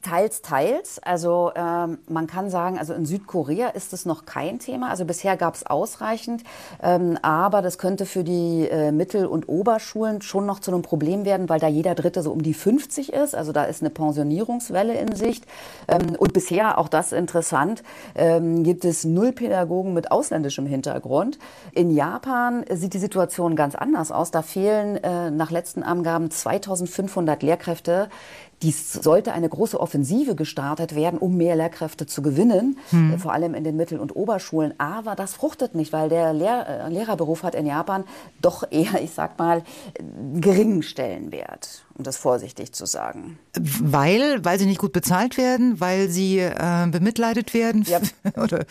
Teils, 0.02 0.42
teils. 0.42 1.00
Also 1.04 1.52
ähm, 1.56 2.00
man 2.08 2.28
kann 2.28 2.50
sagen, 2.50 2.78
also 2.78 2.94
in 2.94 3.06
Südkorea 3.06 3.70
ist 3.70 3.94
es 3.94 4.06
noch 4.06 4.26
kein 4.26 4.60
Thema. 4.60 4.90
Also 4.90 5.06
bisher 5.06 5.38
gab 5.38 5.56
es 5.56 5.66
ausreichend, 5.66 6.44
ähm, 6.82 7.18
aber 7.22 7.62
das 7.62 7.78
könnte 7.78 8.06
für 8.06 8.24
die 8.24 8.68
äh, 8.70 8.92
Mittel- 8.92 9.26
und 9.26 9.50
Oberschulen 9.50 10.22
schon 10.22 10.46
noch 10.46 10.60
zu 10.60 10.72
einem 10.72 10.82
Problem 10.82 11.26
werden, 11.26 11.50
weil 11.50 11.60
da 11.60 11.68
jeder 11.68 11.96
Dritte 11.96 12.22
so 12.22 12.32
um 12.32 12.44
die 12.44 12.54
50 12.54 13.14
ist. 13.14 13.36
Also 13.36 13.52
da 13.52 13.64
ist 13.64 13.82
eine 13.82 13.90
Pensionierungswelle 13.90 14.94
in 14.94 15.16
Sicht. 15.16 15.46
Ähm, 15.88 16.16
und 16.18 16.34
bisher, 16.34 16.78
auch 16.78 16.90
das 16.90 17.12
interessant, 17.12 17.84
ähm, 18.16 18.64
gibt 18.64 18.86
es 18.86 19.04
null 19.04 19.32
Pädagogen 19.32 19.94
mit 19.94 20.12
ausländischem 20.12 20.66
Hintergrund. 20.66 21.40
In 21.72 21.92
Japan 21.92 22.66
sieht 22.72 22.94
die 22.94 23.00
Situation 23.00 23.56
ganz 23.56 23.76
anders 23.76 24.12
aus. 24.12 24.32
Da 24.32 24.42
fehlen 24.42 24.98
äh, 24.98 25.32
nach 25.32 25.52
letzten 25.52 25.84
Angaben 25.84 26.30
2500 26.30 27.42
Lehrkräfte 27.44 28.10
dies 28.64 28.92
sollte 28.92 29.34
eine 29.34 29.50
große 29.50 29.80
Offensive 29.80 30.36
gestartet 30.36 30.96
werden, 30.96 31.20
um 31.20 31.38
mehr 31.38 31.56
Lehrkräfte 31.56 32.08
zu 32.08 32.22
gewinnen, 32.22 32.78
hm. 32.90 33.14
Äh, 33.14 33.18
vor 33.18 33.34
allem 33.34 33.54
in 33.54 33.64
den 33.64 33.76
Mittel- 33.76 34.00
und 34.00 34.16
Oberschulen. 34.16 34.74
Aber 34.80 35.16
das 35.16 35.34
fruchtet 35.34 35.76
nicht, 35.76 35.94
weil 35.94 36.10
der 36.10 36.34
Lehr 36.34 36.86
äh, 36.86 36.90
Lehrerberuf 36.90 37.44
hat 37.44 37.54
in 37.54 37.66
Japan 37.68 38.04
doch 38.42 38.64
eher, 38.72 39.02
ich 39.02 39.12
sag 39.12 39.38
mal, 39.38 39.64
geringen 40.40 40.82
Stellenwert, 40.82 41.86
um 41.96 42.04
das 42.04 42.18
vorsichtig 42.18 42.74
zu 42.74 42.86
sagen. 42.86 43.38
Weil, 43.54 44.44
weil 44.44 44.58
sie 44.58 44.66
nicht 44.66 44.80
gut 44.80 44.94
bezahlt 44.94 45.38
werden, 45.38 45.80
weil 45.80 46.10
sie 46.10 46.40
äh, 46.40 46.88
bemitleidet 46.90 47.54
werden? 47.54 47.86
Ja. 47.88 48.00
Oder? 48.42 48.66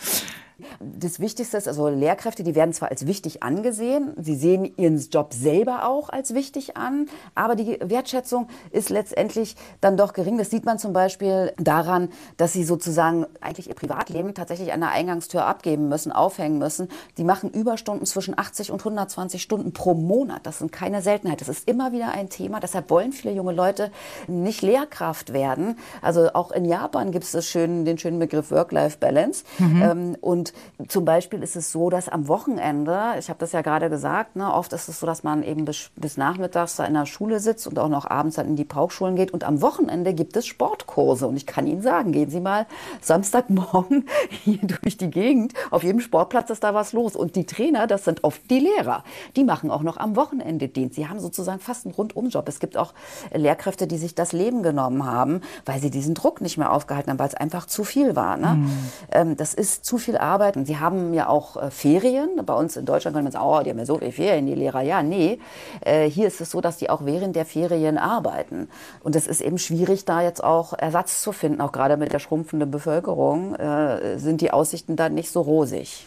Das 0.79 1.19
Wichtigste 1.19 1.57
ist, 1.57 1.67
also 1.67 1.89
Lehrkräfte, 1.89 2.43
die 2.43 2.55
werden 2.55 2.73
zwar 2.73 2.89
als 2.89 3.07
wichtig 3.07 3.43
angesehen, 3.43 4.13
sie 4.17 4.35
sehen 4.35 4.73
ihren 4.77 4.97
Job 4.97 5.33
selber 5.33 5.87
auch 5.87 6.09
als 6.09 6.33
wichtig 6.33 6.77
an, 6.77 7.07
aber 7.35 7.55
die 7.55 7.79
Wertschätzung 7.81 8.47
ist 8.71 8.89
letztendlich 8.89 9.55
dann 9.81 9.97
doch 9.97 10.13
gering. 10.13 10.37
Das 10.37 10.49
sieht 10.49 10.65
man 10.65 10.79
zum 10.79 10.93
Beispiel 10.93 11.53
daran, 11.57 12.09
dass 12.37 12.53
sie 12.53 12.63
sozusagen 12.63 13.25
eigentlich 13.41 13.69
ihr 13.69 13.75
Privatleben 13.75 14.33
tatsächlich 14.33 14.73
an 14.73 14.81
der 14.81 14.91
Eingangstür 14.91 15.45
abgeben 15.45 15.89
müssen, 15.89 16.11
aufhängen 16.11 16.57
müssen. 16.57 16.89
Die 17.17 17.23
machen 17.23 17.49
Überstunden 17.49 18.05
zwischen 18.05 18.37
80 18.37 18.71
und 18.71 18.79
120 18.81 19.41
Stunden 19.41 19.73
pro 19.73 19.93
Monat. 19.93 20.45
Das 20.45 20.59
sind 20.59 20.71
keine 20.71 21.01
Seltenheit. 21.01 21.41
Das 21.41 21.49
ist 21.49 21.67
immer 21.67 21.91
wieder 21.91 22.11
ein 22.11 22.29
Thema. 22.29 22.59
Deshalb 22.59 22.89
wollen 22.89 23.11
viele 23.11 23.33
junge 23.33 23.53
Leute 23.53 23.91
nicht 24.27 24.61
Lehrkraft 24.61 25.33
werden. 25.33 25.77
Also 26.01 26.33
auch 26.33 26.51
in 26.51 26.65
Japan 26.65 27.11
gibt 27.11 27.25
es 27.25 27.47
schön, 27.47 27.85
den 27.85 27.97
schönen 27.97 28.19
Begriff 28.19 28.51
Work-Life-Balance. 28.51 29.43
Mhm. 29.59 29.81
Ähm, 29.81 30.17
und 30.21 30.53
zum 30.87 31.05
Beispiel 31.05 31.41
ist 31.41 31.55
es 31.55 31.71
so, 31.71 31.89
dass 31.89 32.07
am 32.07 32.27
Wochenende, 32.27 33.15
ich 33.17 33.29
habe 33.29 33.39
das 33.39 33.51
ja 33.51 33.61
gerade 33.61 33.89
gesagt, 33.89 34.35
ne, 34.35 34.53
oft 34.53 34.73
ist 34.73 34.87
es 34.87 34.99
so, 34.99 35.05
dass 35.05 35.23
man 35.23 35.43
eben 35.43 35.65
bis, 35.65 35.89
bis 35.95 36.17
nachmittags 36.17 36.75
da 36.75 36.85
in 36.85 36.93
der 36.93 37.05
Schule 37.05 37.39
sitzt 37.39 37.67
und 37.67 37.79
auch 37.79 37.89
noch 37.89 38.05
abends 38.05 38.35
dann 38.35 38.47
in 38.47 38.55
die 38.55 38.63
Paukschulen 38.63 39.15
geht. 39.15 39.31
Und 39.31 39.43
am 39.43 39.61
Wochenende 39.61 40.13
gibt 40.13 40.37
es 40.37 40.45
Sportkurse. 40.45 41.27
Und 41.27 41.35
ich 41.35 41.45
kann 41.45 41.67
Ihnen 41.67 41.81
sagen, 41.81 42.11
gehen 42.11 42.29
Sie 42.29 42.39
mal 42.39 42.67
Samstagmorgen 43.01 44.07
hier 44.29 44.59
durch 44.61 44.97
die 44.97 45.09
Gegend. 45.09 45.53
Auf 45.71 45.83
jedem 45.83 45.99
Sportplatz 45.99 46.49
ist 46.49 46.63
da 46.63 46.73
was 46.73 46.93
los. 46.93 47.15
Und 47.15 47.35
die 47.35 47.45
Trainer, 47.45 47.87
das 47.87 48.05
sind 48.05 48.23
oft 48.23 48.49
die 48.49 48.59
Lehrer. 48.59 49.03
Die 49.35 49.43
machen 49.43 49.71
auch 49.71 49.81
noch 49.81 49.97
am 49.97 50.15
Wochenende 50.15 50.67
Dienst. 50.67 50.95
Sie 50.95 51.07
haben 51.07 51.19
sozusagen 51.19 51.59
fast 51.59 51.85
einen 51.85 51.95
Rundumjob. 51.95 52.47
Es 52.47 52.59
gibt 52.59 52.77
auch 52.77 52.93
Lehrkräfte, 53.33 53.87
die 53.87 53.97
sich 53.97 54.15
das 54.15 54.31
Leben 54.31 54.63
genommen 54.63 55.05
haben, 55.05 55.41
weil 55.65 55.79
sie 55.79 55.89
diesen 55.89 56.13
Druck 56.13 56.41
nicht 56.41 56.57
mehr 56.57 56.71
aufgehalten 56.71 57.09
haben, 57.09 57.19
weil 57.19 57.27
es 57.27 57.35
einfach 57.35 57.65
zu 57.65 57.83
viel 57.83 58.15
war. 58.15 58.37
Ne? 58.37 58.67
Mhm. 59.11 59.37
das 59.37 59.53
ist 59.53 59.85
zu 59.85 59.97
viel 59.97 60.17
Arbeit 60.17 60.36
arbeiten. 60.37 60.65
Sie 60.65 60.77
haben 60.77 61.15
ja 61.15 61.27
auch 61.27 61.57
äh, 61.57 61.71
Ferien. 61.71 62.29
Bei 62.45 62.53
uns 62.53 62.77
in 62.77 62.85
Deutschland 62.85 63.15
können 63.15 63.27
wir 63.27 63.31
sagen, 63.31 63.45
oh, 63.45 63.63
die 63.63 63.71
haben 63.71 63.79
ja 63.79 63.85
so 63.85 63.97
viele 63.97 64.11
Ferien, 64.11 64.45
die 64.45 64.53
Lehrer. 64.53 64.81
Ja, 64.81 65.01
nee. 65.01 65.39
Äh, 65.81 66.07
hier 66.09 66.27
ist 66.27 66.39
es 66.41 66.51
so, 66.51 66.61
dass 66.61 66.77
die 66.77 66.91
auch 66.91 67.05
während 67.05 67.35
der 67.35 67.45
Ferien 67.45 67.97
arbeiten. 67.97 68.69
Und 69.03 69.15
es 69.15 69.25
ist 69.25 69.41
eben 69.41 69.57
schwierig, 69.57 70.05
da 70.05 70.21
jetzt 70.21 70.43
auch 70.43 70.73
Ersatz 70.73 71.23
zu 71.23 71.31
finden. 71.31 71.59
Auch 71.59 71.71
gerade 71.71 71.97
mit 71.97 72.13
der 72.13 72.19
schrumpfenden 72.19 72.69
Bevölkerung 72.69 73.55
äh, 73.55 74.19
sind 74.19 74.41
die 74.41 74.51
Aussichten 74.51 74.95
dann 74.95 75.15
nicht 75.15 75.31
so 75.31 75.41
rosig. 75.41 76.05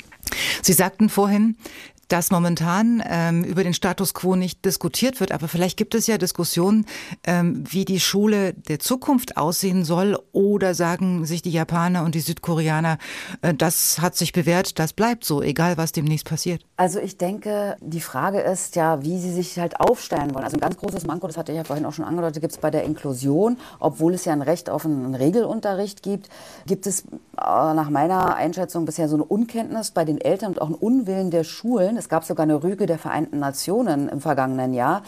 Sie 0.62 0.72
sagten 0.72 1.08
vorhin, 1.08 1.56
dass 2.12 2.30
momentan 2.30 3.02
ähm, 3.06 3.44
über 3.44 3.62
den 3.62 3.74
Status 3.74 4.14
quo 4.14 4.36
nicht 4.36 4.64
diskutiert 4.64 5.20
wird, 5.20 5.32
aber 5.32 5.48
vielleicht 5.48 5.76
gibt 5.76 5.94
es 5.94 6.06
ja 6.06 6.18
Diskussionen, 6.18 6.86
ähm, 7.24 7.64
wie 7.68 7.84
die 7.84 8.00
Schule 8.00 8.52
der 8.52 8.78
Zukunft 8.80 9.36
aussehen 9.36 9.84
soll 9.84 10.18
oder 10.32 10.74
sagen 10.74 11.24
sich 11.24 11.42
die 11.42 11.50
Japaner 11.50 12.04
und 12.04 12.14
die 12.14 12.20
Südkoreaner, 12.20 12.98
äh, 13.42 13.54
das 13.54 14.00
hat 14.00 14.16
sich 14.16 14.32
bewährt, 14.32 14.78
das 14.78 14.92
bleibt 14.92 15.24
so, 15.24 15.42
egal 15.42 15.76
was 15.76 15.92
demnächst 15.92 16.26
passiert. 16.26 16.64
Also 16.76 16.98
ich 16.98 17.16
denke, 17.16 17.76
die 17.80 18.00
Frage 18.00 18.40
ist 18.40 18.74
ja, 18.74 19.02
wie 19.02 19.18
sie 19.18 19.32
sich 19.32 19.58
halt 19.58 19.80
aufstellen 19.80 20.34
wollen. 20.34 20.44
Also 20.44 20.56
ein 20.56 20.60
ganz 20.60 20.76
großes 20.76 21.06
Manko, 21.06 21.26
das 21.26 21.36
hatte 21.36 21.52
ich 21.52 21.58
ja 21.58 21.64
vorhin 21.64 21.86
auch 21.86 21.92
schon 21.92 22.04
angedeutet, 22.04 22.40
gibt 22.40 22.52
es 22.52 22.58
bei 22.58 22.70
der 22.70 22.84
Inklusion, 22.84 23.56
obwohl 23.78 24.14
es 24.14 24.24
ja 24.24 24.32
ein 24.32 24.42
Recht 24.42 24.68
auf 24.68 24.84
einen 24.84 25.14
Regelunterricht 25.14 26.02
gibt, 26.02 26.28
gibt 26.66 26.86
es 26.86 27.00
äh, 27.00 27.04
nach 27.36 27.90
meiner 27.90 28.34
Einschätzung 28.34 28.84
bisher 28.84 29.08
so 29.08 29.16
eine 29.16 29.24
Unkenntnis 29.24 29.90
bei 29.92 30.04
den 30.04 30.20
Eltern 30.20 30.52
und 30.52 30.62
auch 30.62 30.66
einen 30.66 30.74
Unwillen 30.74 31.30
der 31.30 31.44
Schulen. 31.44 31.96
Es 32.00 32.08
gab 32.08 32.24
sogar 32.24 32.44
eine 32.44 32.62
Rüge 32.62 32.86
der 32.86 32.98
Vereinten 32.98 33.38
Nationen 33.38 34.08
im 34.08 34.22
vergangenen 34.22 34.72
Jahr. 34.72 35.02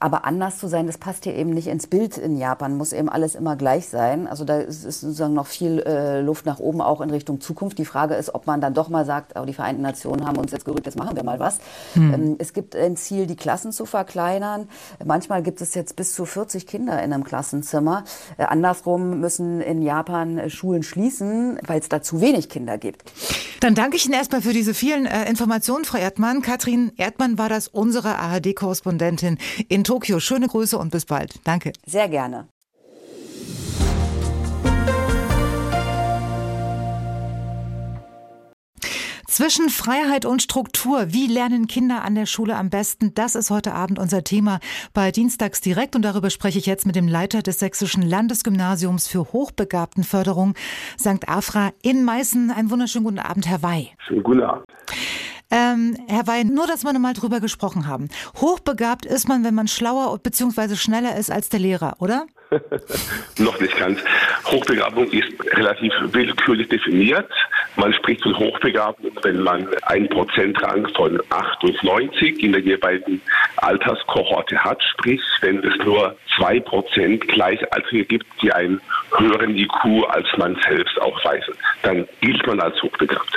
Aber 0.00 0.24
anders 0.24 0.58
zu 0.58 0.66
sein, 0.66 0.86
das 0.86 0.96
passt 0.96 1.24
hier 1.24 1.34
eben 1.34 1.50
nicht 1.50 1.66
ins 1.66 1.86
Bild 1.86 2.16
in 2.16 2.38
Japan, 2.38 2.76
muss 2.76 2.94
eben 2.94 3.10
alles 3.10 3.34
immer 3.34 3.54
gleich 3.54 3.88
sein. 3.88 4.26
Also 4.26 4.44
da 4.44 4.58
ist, 4.58 4.84
ist 4.84 5.02
sozusagen 5.02 5.34
noch 5.34 5.46
viel 5.46 5.80
äh, 5.80 6.22
Luft 6.22 6.46
nach 6.46 6.58
oben, 6.58 6.80
auch 6.80 7.02
in 7.02 7.10
Richtung 7.10 7.40
Zukunft. 7.42 7.76
Die 7.78 7.84
Frage 7.84 8.14
ist, 8.14 8.34
ob 8.34 8.46
man 8.46 8.62
dann 8.62 8.72
doch 8.72 8.88
mal 8.88 9.04
sagt, 9.04 9.38
oh, 9.38 9.44
die 9.44 9.52
Vereinten 9.52 9.82
Nationen 9.82 10.26
haben 10.26 10.38
uns 10.38 10.52
jetzt 10.52 10.64
gerückt, 10.64 10.86
jetzt 10.86 10.98
machen 10.98 11.16
wir 11.16 11.22
mal 11.22 11.38
was. 11.38 11.58
Hm. 11.94 12.14
Ähm, 12.14 12.36
es 12.38 12.54
gibt 12.54 12.74
ein 12.74 12.96
Ziel, 12.96 13.26
die 13.26 13.36
Klassen 13.36 13.70
zu 13.70 13.84
verkleinern. 13.84 14.68
Manchmal 15.04 15.42
gibt 15.42 15.60
es 15.60 15.74
jetzt 15.74 15.96
bis 15.96 16.14
zu 16.14 16.24
40 16.24 16.66
Kinder 16.66 17.02
in 17.02 17.12
einem 17.12 17.24
Klassenzimmer. 17.24 18.04
Äh, 18.38 18.44
andersrum 18.44 19.20
müssen 19.20 19.60
in 19.60 19.82
Japan 19.82 20.38
äh, 20.38 20.48
Schulen 20.48 20.82
schließen, 20.82 21.58
weil 21.66 21.80
es 21.80 21.90
da 21.90 22.00
zu 22.00 22.22
wenig 22.22 22.48
Kinder 22.48 22.78
gibt. 22.78 23.12
Dann 23.60 23.74
danke 23.74 23.96
ich 23.96 24.06
Ihnen 24.06 24.14
erstmal 24.14 24.40
für 24.40 24.52
diese 24.52 24.72
vielen 24.72 25.06
äh, 25.06 25.28
Informationen, 25.28 25.84
Frau 25.84 25.98
Erdmann. 25.98 26.37
Katrin 26.42 26.92
Erdmann 26.96 27.38
war 27.38 27.48
das, 27.48 27.68
unsere 27.68 28.16
ARD-Korrespondentin 28.18 29.38
in 29.68 29.84
Tokio. 29.84 30.20
Schöne 30.20 30.48
Grüße 30.48 30.78
und 30.78 30.90
bis 30.90 31.06
bald. 31.06 31.40
Danke. 31.44 31.72
Sehr 31.86 32.08
gerne. 32.08 32.48
Zwischen 39.38 39.68
Freiheit 39.68 40.24
und 40.24 40.42
Struktur. 40.42 41.12
Wie 41.12 41.28
lernen 41.28 41.68
Kinder 41.68 42.02
an 42.02 42.16
der 42.16 42.26
Schule 42.26 42.56
am 42.56 42.70
besten? 42.70 43.14
Das 43.14 43.36
ist 43.36 43.50
heute 43.50 43.72
Abend 43.72 44.00
unser 44.00 44.24
Thema 44.24 44.58
bei 44.94 45.12
Dienstags 45.12 45.60
direkt 45.60 45.94
und 45.94 46.02
darüber 46.02 46.30
spreche 46.30 46.58
ich 46.58 46.66
jetzt 46.66 46.86
mit 46.86 46.96
dem 46.96 47.06
Leiter 47.06 47.40
des 47.40 47.60
Sächsischen 47.60 48.02
Landesgymnasiums 48.02 49.06
für 49.06 49.32
Hochbegabtenförderung 49.32 50.54
St. 50.98 51.28
Afra 51.28 51.70
in 51.82 52.02
Meißen. 52.02 52.50
Einen 52.50 52.70
wunderschönen 52.70 53.04
guten 53.04 53.20
Abend, 53.20 53.46
Herr 53.46 53.62
Wey. 53.62 53.90
Schönen 53.98 54.24
guten 54.24 54.42
Abend. 54.42 54.64
Ähm, 55.50 55.96
Herr 56.08 56.26
Wey, 56.26 56.44
nur, 56.44 56.66
dass 56.66 56.84
wir 56.84 56.98
mal 56.98 57.14
drüber 57.14 57.40
gesprochen 57.40 57.86
haben. 57.86 58.08
Hochbegabt 58.40 59.06
ist 59.06 59.28
man, 59.28 59.44
wenn 59.44 59.54
man 59.54 59.68
schlauer 59.68 60.18
bzw. 60.18 60.76
schneller 60.76 61.16
ist 61.16 61.30
als 61.30 61.48
der 61.48 61.60
Lehrer, 61.60 61.96
oder? 62.00 62.26
Noch 63.38 63.60
nicht 63.60 63.76
ganz. 63.76 63.98
Hochbegabung 64.46 65.10
ist 65.10 65.28
relativ 65.54 65.92
willkürlich 66.12 66.68
definiert. 66.68 67.28
Man 67.76 67.92
spricht 67.92 68.22
von 68.22 68.36
Hochbegabung, 68.38 69.10
wenn 69.22 69.42
man 69.42 69.68
einen 69.82 70.08
Prozentrang 70.08 70.88
von 70.96 71.20
98 71.30 72.42
in 72.42 72.52
der 72.52 72.60
jeweiligen 72.60 73.20
Alterskohorte 73.56 74.58
hat. 74.58 74.82
Sprich, 74.82 75.20
wenn 75.40 75.58
es 75.58 75.76
nur 75.84 76.16
zwei 76.36 76.60
Prozent 76.60 77.26
Gleichaltrige 77.28 78.04
gibt, 78.04 78.26
die 78.42 78.52
einen 78.52 78.80
höheren 79.16 79.56
IQ 79.56 80.06
als 80.08 80.26
man 80.38 80.56
selbst 80.68 81.00
aufweisen, 81.00 81.54
dann 81.82 82.08
gilt 82.20 82.46
man 82.46 82.60
als 82.60 82.80
hochbegabt. 82.82 83.36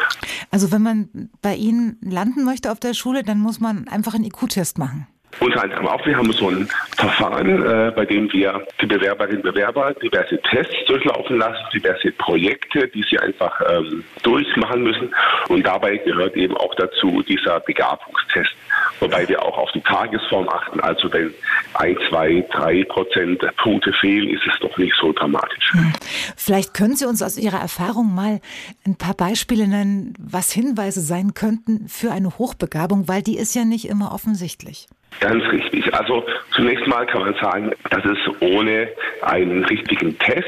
Also 0.50 0.72
wenn 0.72 0.82
man 0.82 1.30
bei 1.42 1.56
Ihnen 1.56 1.98
landen 2.02 2.44
möchte 2.44 2.72
auf 2.72 2.80
der 2.80 2.94
Schule, 2.94 3.24
dann 3.24 3.40
muss 3.40 3.60
man 3.60 3.88
einfach 3.88 4.14
einen 4.14 4.26
IQ-Test 4.26 4.78
machen. 4.78 5.08
Unter 5.40 5.64
anderem 5.64 5.88
auch, 5.88 6.06
wir 6.06 6.16
haben 6.16 6.32
so 6.34 6.49
ein 6.49 6.68
Verfahren, 6.98 7.66
äh, 7.66 7.91
bei 7.95 8.06
dem 8.06 8.32
wir 8.32 8.66
die 8.82 8.86
Bewerberinnen 8.86 9.41
und 9.41 9.53
Bewerber 9.53 9.94
diverse 9.94 10.40
Tests 10.41 10.76
durchlaufen 10.88 11.38
lassen, 11.38 11.64
diverse 11.74 12.12
Projekte, 12.12 12.88
die 12.88 13.03
sie 13.10 13.18
einfach 13.18 13.60
ähm, 13.70 14.03
durchmachen 14.24 14.84
müssen. 14.84 15.14
Und 15.48 15.66
dabei 15.66 15.98
gehört 15.98 16.36
eben 16.36 16.56
auch 16.58 16.76
dazu 16.76 17.24
dieser 17.24 17.60
Begabungstest, 17.62 18.52
wobei 18.99 19.27
wir 19.27 19.43
auch 19.43 19.57
auf 19.57 19.72
die 19.72 19.81
Tagesform 19.81 20.48
achten. 20.49 20.80
Also 20.80 21.11
wenn 21.11 21.34
ein, 21.76 21.98
zwei, 22.10 22.45
drei 22.52 22.84
Prozent 22.85 23.43
Punkte 23.57 23.93
fehlen, 23.93 24.30
ist 24.30 24.43
es 24.45 24.60
doch 24.60 24.77
nicht 24.77 24.93
so 24.99 25.11
dramatisch. 25.14 25.73
Hm. 25.73 25.93
Vielleicht 26.35 26.73
können 26.73 26.95
Sie 26.95 27.06
uns 27.06 27.22
aus 27.22 27.38
Ihrer 27.38 27.60
Erfahrung 27.60 28.14
mal 28.14 28.41
ein 28.85 28.98
paar 28.98 29.14
Beispiele 29.14 29.68
nennen, 29.68 30.14
was 30.19 30.52
Hinweise 30.52 31.02
sein 31.02 31.34
könnten 31.34 31.88
für 31.88 32.11
eine 32.11 32.38
Hochbegabung, 32.38 33.07
weil 33.07 33.22
die 33.22 33.38
ist 33.38 33.56
ja 33.56 33.65
nicht 33.65 33.88
immer 33.88 34.14
offensichtlich. 34.14 34.88
Ganz 35.19 35.43
richtig. 35.52 35.93
Also 35.93 36.23
zunächst 36.56 36.88
mal 36.88 37.06
kann 37.06 37.22
man 37.22 37.35
sagen, 37.41 37.72
dass 37.89 38.03
es 38.06 38.18
ohne 38.39 38.88
einen 39.22 39.65
richtigen 39.65 40.18
Test 40.19 40.48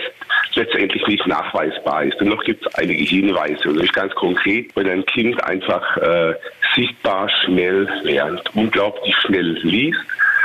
letztendlich 0.55 1.05
nicht 1.07 1.27
nachweisbar 1.27 2.03
ist. 2.03 2.19
Dennoch 2.19 2.43
gibt 2.43 2.65
es 2.65 2.75
einige 2.75 3.03
Hinweise. 3.03 3.69
Und 3.69 3.77
das 3.77 3.85
ist 3.85 3.93
ganz 3.93 4.13
konkret, 4.15 4.75
wenn 4.75 4.89
ein 4.89 5.05
Kind 5.05 5.43
einfach 5.43 5.97
äh, 5.97 6.34
sichtbar 6.75 7.30
schnell 7.43 7.88
lernt, 8.03 8.41
unglaublich 8.55 9.15
schnell 9.17 9.57
liest, 9.63 9.99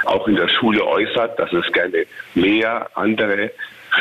auch 0.05 0.26
in 0.28 0.36
der 0.36 0.48
Schule 0.48 0.85
äußert, 0.86 1.39
dass 1.39 1.52
es 1.52 1.70
gerne 1.72 2.06
mehr 2.35 2.89
andere 2.94 3.51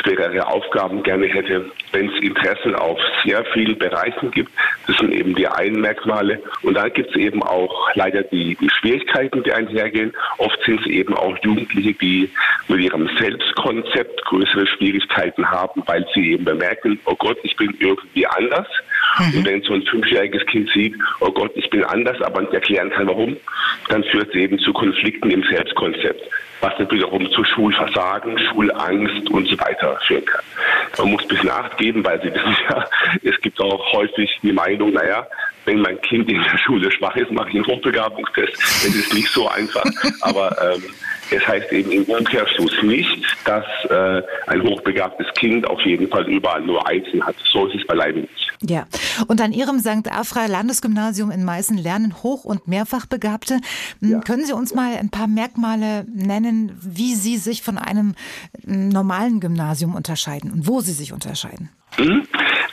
schwerere 0.02 0.46
Aufgaben 0.46 1.02
gerne 1.02 1.26
hätte, 1.26 1.70
wenn 1.92 2.08
es 2.08 2.22
Interessen 2.22 2.74
auf 2.74 2.98
sehr 3.24 3.44
vielen 3.52 3.78
Bereichen 3.78 4.30
gibt. 4.30 4.50
Das 4.86 4.96
sind 4.98 5.12
eben 5.12 5.34
die 5.34 5.46
einen 5.46 5.80
Merkmale. 5.80 6.42
Und 6.62 6.74
dann 6.74 6.92
gibt 6.92 7.10
es 7.10 7.16
eben 7.16 7.42
auch 7.42 7.88
leider 7.94 8.22
die, 8.22 8.56
die 8.56 8.70
Schwierigkeiten, 8.70 9.42
die 9.42 9.52
einhergehen. 9.52 10.12
Oft 10.38 10.58
sind 10.64 10.80
es 10.80 10.86
eben 10.86 11.14
auch 11.14 11.36
Jugendliche, 11.42 11.94
die 11.94 12.30
mit 12.68 12.80
ihrem 12.80 13.08
Selbstkonzept 13.18 14.24
größere 14.26 14.66
Schwierigkeiten 14.66 15.50
haben, 15.50 15.82
weil 15.86 16.06
sie 16.14 16.32
eben 16.32 16.44
bemerken, 16.44 17.00
oh 17.06 17.14
Gott, 17.16 17.38
ich 17.42 17.56
bin 17.56 17.74
irgendwie 17.78 18.26
anders. 18.26 18.66
Mhm. 19.18 19.38
Und 19.38 19.46
wenn 19.46 19.62
so 19.62 19.74
ein 19.74 19.82
fünfjähriges 19.82 20.44
Kind 20.46 20.70
sieht, 20.74 20.94
oh 21.20 21.30
Gott, 21.30 21.52
ich 21.54 21.68
bin 21.70 21.84
anders, 21.84 22.20
aber 22.22 22.40
nicht 22.42 22.54
erklären 22.54 22.90
kann, 22.90 23.08
warum, 23.08 23.36
dann 23.88 24.04
führt 24.04 24.28
es 24.28 24.34
eben 24.34 24.58
zu 24.58 24.72
Konflikten 24.72 25.30
im 25.30 25.42
Selbstkonzept 25.44 26.22
was 26.60 26.76
dann 26.76 26.90
wiederum 26.90 27.30
zu 27.30 27.44
Schulversagen, 27.44 28.38
Schulangst 28.38 29.30
und 29.30 29.48
so 29.48 29.58
weiter 29.58 29.98
führen 30.06 30.24
kann. 30.24 30.42
Man 30.98 31.12
muss 31.12 31.22
ein 31.22 31.28
bisschen 31.28 31.50
Acht 31.50 31.76
geben, 31.78 32.04
weil 32.04 32.20
Sie 32.20 32.28
wissen 32.34 32.56
ja, 32.68 32.84
es 33.22 33.40
gibt 33.40 33.60
auch 33.60 33.92
häufig 33.92 34.30
die 34.42 34.52
Meinung, 34.52 34.92
naja, 34.92 35.26
wenn 35.64 35.80
mein 35.80 36.00
Kind 36.00 36.30
in 36.30 36.42
der 36.42 36.58
Schule 36.58 36.90
schwach 36.90 37.14
ist, 37.16 37.30
mache 37.30 37.50
ich 37.50 37.56
einen 37.56 37.66
Hochbegabungstest. 37.66 38.56
Das 38.56 38.86
ist 38.86 39.12
nicht 39.12 39.28
so 39.28 39.48
einfach. 39.48 39.84
Aber 40.22 40.56
ähm, 40.62 40.82
es 41.30 41.46
heißt 41.46 41.70
eben 41.72 41.92
im 41.92 42.04
Umkehrschluss 42.04 42.82
nicht, 42.82 43.22
dass 43.44 43.66
äh, 43.90 44.22
ein 44.46 44.62
hochbegabtes 44.62 45.26
Kind 45.34 45.66
auf 45.68 45.80
jeden 45.82 46.08
Fall 46.08 46.26
überall 46.26 46.62
nur 46.62 46.86
Einzeln 46.88 47.24
hat. 47.24 47.36
So 47.44 47.66
ist 47.66 47.74
es 47.74 47.86
beileibe 47.86 48.20
nicht. 48.20 48.47
Ja, 48.62 48.86
und 49.28 49.40
an 49.40 49.52
Ihrem 49.52 49.78
St. 49.78 50.10
Afra 50.10 50.46
Landesgymnasium 50.46 51.30
in 51.30 51.44
Meißen 51.44 51.78
lernen 51.78 52.22
Hoch- 52.22 52.44
und 52.44 52.66
Mehrfachbegabte. 52.66 53.60
Hm, 54.00 54.10
ja. 54.10 54.20
Können 54.20 54.44
Sie 54.44 54.52
uns 54.52 54.74
mal 54.74 54.96
ein 54.96 55.10
paar 55.10 55.28
Merkmale 55.28 56.04
nennen, 56.12 56.76
wie 56.80 57.14
Sie 57.14 57.36
sich 57.36 57.62
von 57.62 57.78
einem 57.78 58.14
hm, 58.64 58.88
normalen 58.88 59.40
Gymnasium 59.40 59.94
unterscheiden 59.94 60.50
und 60.50 60.66
wo 60.66 60.80
Sie 60.80 60.92
sich 60.92 61.12
unterscheiden? 61.12 61.70
Mhm. 61.98 62.26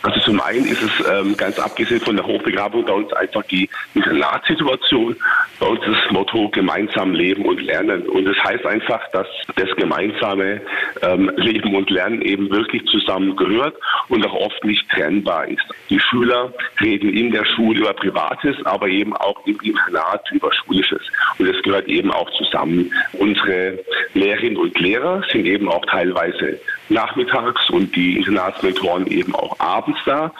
Also 0.05 0.19
zum 0.19 0.39
einen 0.39 0.67
ist 0.67 0.83
es 0.83 0.91
ähm, 1.09 1.35
ganz 1.35 1.57
abgesehen 1.57 1.99
von 1.99 2.15
der 2.15 2.27
Hochbegabung 2.27 2.85
bei 2.85 2.93
uns 2.93 3.11
einfach 3.13 3.41
die 3.45 3.67
Internatssituation. 3.95 5.15
Bei 5.59 5.65
uns 5.65 5.79
ist 5.79 5.97
das 6.03 6.11
Motto 6.11 6.47
gemeinsam 6.49 7.15
leben 7.15 7.43
und 7.43 7.59
lernen. 7.59 8.07
Und 8.09 8.25
das 8.25 8.37
heißt 8.43 8.67
einfach, 8.67 9.01
dass 9.13 9.25
das 9.55 9.75
gemeinsame 9.77 10.61
ähm, 11.01 11.31
Leben 11.37 11.75
und 11.75 11.89
Lernen 11.89 12.21
eben 12.21 12.51
wirklich 12.51 12.85
zusammengehört 12.85 13.73
und 14.09 14.23
auch 14.27 14.33
oft 14.35 14.63
nicht 14.63 14.87
trennbar 14.91 15.47
ist. 15.47 15.65
Die 15.89 15.99
Schüler 15.99 16.53
reden 16.79 17.11
in 17.11 17.31
der 17.31 17.45
Schule 17.55 17.79
über 17.79 17.93
Privates, 17.93 18.63
aber 18.63 18.87
eben 18.87 19.15
auch 19.15 19.43
im 19.47 19.57
Internat 19.63 20.29
über 20.31 20.53
Schulisches. 20.53 21.01
Und 21.39 21.47
es 21.47 21.59
gehört 21.63 21.87
eben 21.87 22.11
auch 22.11 22.29
zusammen. 22.37 22.93
Unsere 23.13 23.79
Lehrerinnen 24.13 24.57
und 24.57 24.79
Lehrer 24.79 25.23
sind 25.31 25.47
eben 25.47 25.67
auch 25.67 25.83
teilweise 25.87 26.59
nachmittags 26.89 27.69
und 27.69 27.95
die 27.95 28.17
Internatsmentoren 28.17 29.07
eben 29.07 29.35
auch 29.35 29.59
abends 29.59 29.99
da 30.05 30.31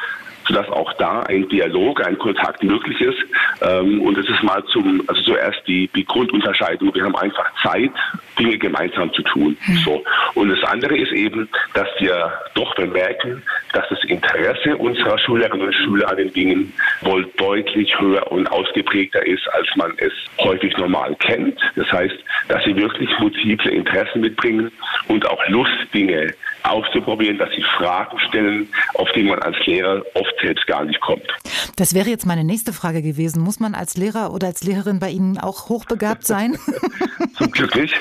sodass 0.47 0.67
auch 0.69 0.93
da 0.93 1.21
ein 1.21 1.47
Dialog, 1.49 2.05
ein 2.05 2.17
Kontakt 2.17 2.63
möglich 2.63 2.99
ist. 3.01 3.17
Ähm, 3.61 4.01
und 4.01 4.17
es 4.17 4.29
ist 4.29 4.43
mal 4.43 4.63
zum, 4.71 5.03
also 5.07 5.21
zuerst 5.21 5.61
die, 5.67 5.89
die 5.95 6.05
Grundunterscheidung. 6.05 6.93
Wir 6.93 7.03
haben 7.03 7.15
einfach 7.15 7.45
Zeit, 7.63 7.91
Dinge 8.37 8.57
gemeinsam 8.57 9.11
zu 9.13 9.21
tun. 9.23 9.57
Mhm. 9.67 9.75
So. 9.77 10.03
Und 10.33 10.49
das 10.49 10.63
andere 10.63 10.97
ist 10.97 11.11
eben, 11.11 11.49
dass 11.73 11.87
wir 11.99 12.31
doch 12.53 12.75
bemerken, 12.75 13.41
dass 13.73 13.87
das 13.89 14.03
Interesse 14.05 14.77
unserer 14.77 15.17
Schülerinnen 15.19 15.67
und 15.67 15.73
Schüler 15.73 16.09
an 16.09 16.17
den 16.17 16.33
Dingen 16.33 16.73
wohl 17.01 17.25
deutlich 17.37 17.97
höher 17.99 18.31
und 18.31 18.47
ausgeprägter 18.47 19.25
ist, 19.25 19.47
als 19.53 19.67
man 19.75 19.93
es 19.97 20.13
häufig 20.39 20.75
normal 20.77 21.15
kennt. 21.19 21.59
Das 21.75 21.91
heißt, 21.91 22.15
dass 22.47 22.63
sie 22.63 22.75
wirklich 22.75 23.09
multiple 23.19 23.71
Interessen 23.71 24.21
mitbringen 24.21 24.71
und 25.07 25.27
auch 25.27 25.47
Lust, 25.47 25.71
Dinge 25.93 26.33
auszuprobieren, 26.69 27.37
dass 27.37 27.49
sie 27.51 27.63
Fragen 27.77 28.17
stellen, 28.29 28.67
auf 28.95 29.11
die 29.13 29.23
man 29.23 29.39
als 29.39 29.57
Lehrer 29.65 30.03
oft 30.13 30.33
selbst 30.41 30.65
gar 30.67 30.83
nicht 30.83 30.99
kommt. 31.01 31.27
Das 31.75 31.93
wäre 31.93 32.09
jetzt 32.09 32.25
meine 32.25 32.43
nächste 32.43 32.73
Frage 32.73 33.01
gewesen. 33.01 33.41
Muss 33.41 33.59
man 33.59 33.75
als 33.75 33.97
Lehrer 33.97 34.33
oder 34.33 34.47
als 34.47 34.63
Lehrerin 34.63 34.99
bei 34.99 35.09
Ihnen 35.09 35.37
auch 35.37 35.69
hochbegabt 35.69 36.25
sein? 36.25 36.57
Zum 37.37 37.51
Glück 37.51 37.75
nicht. 37.75 37.95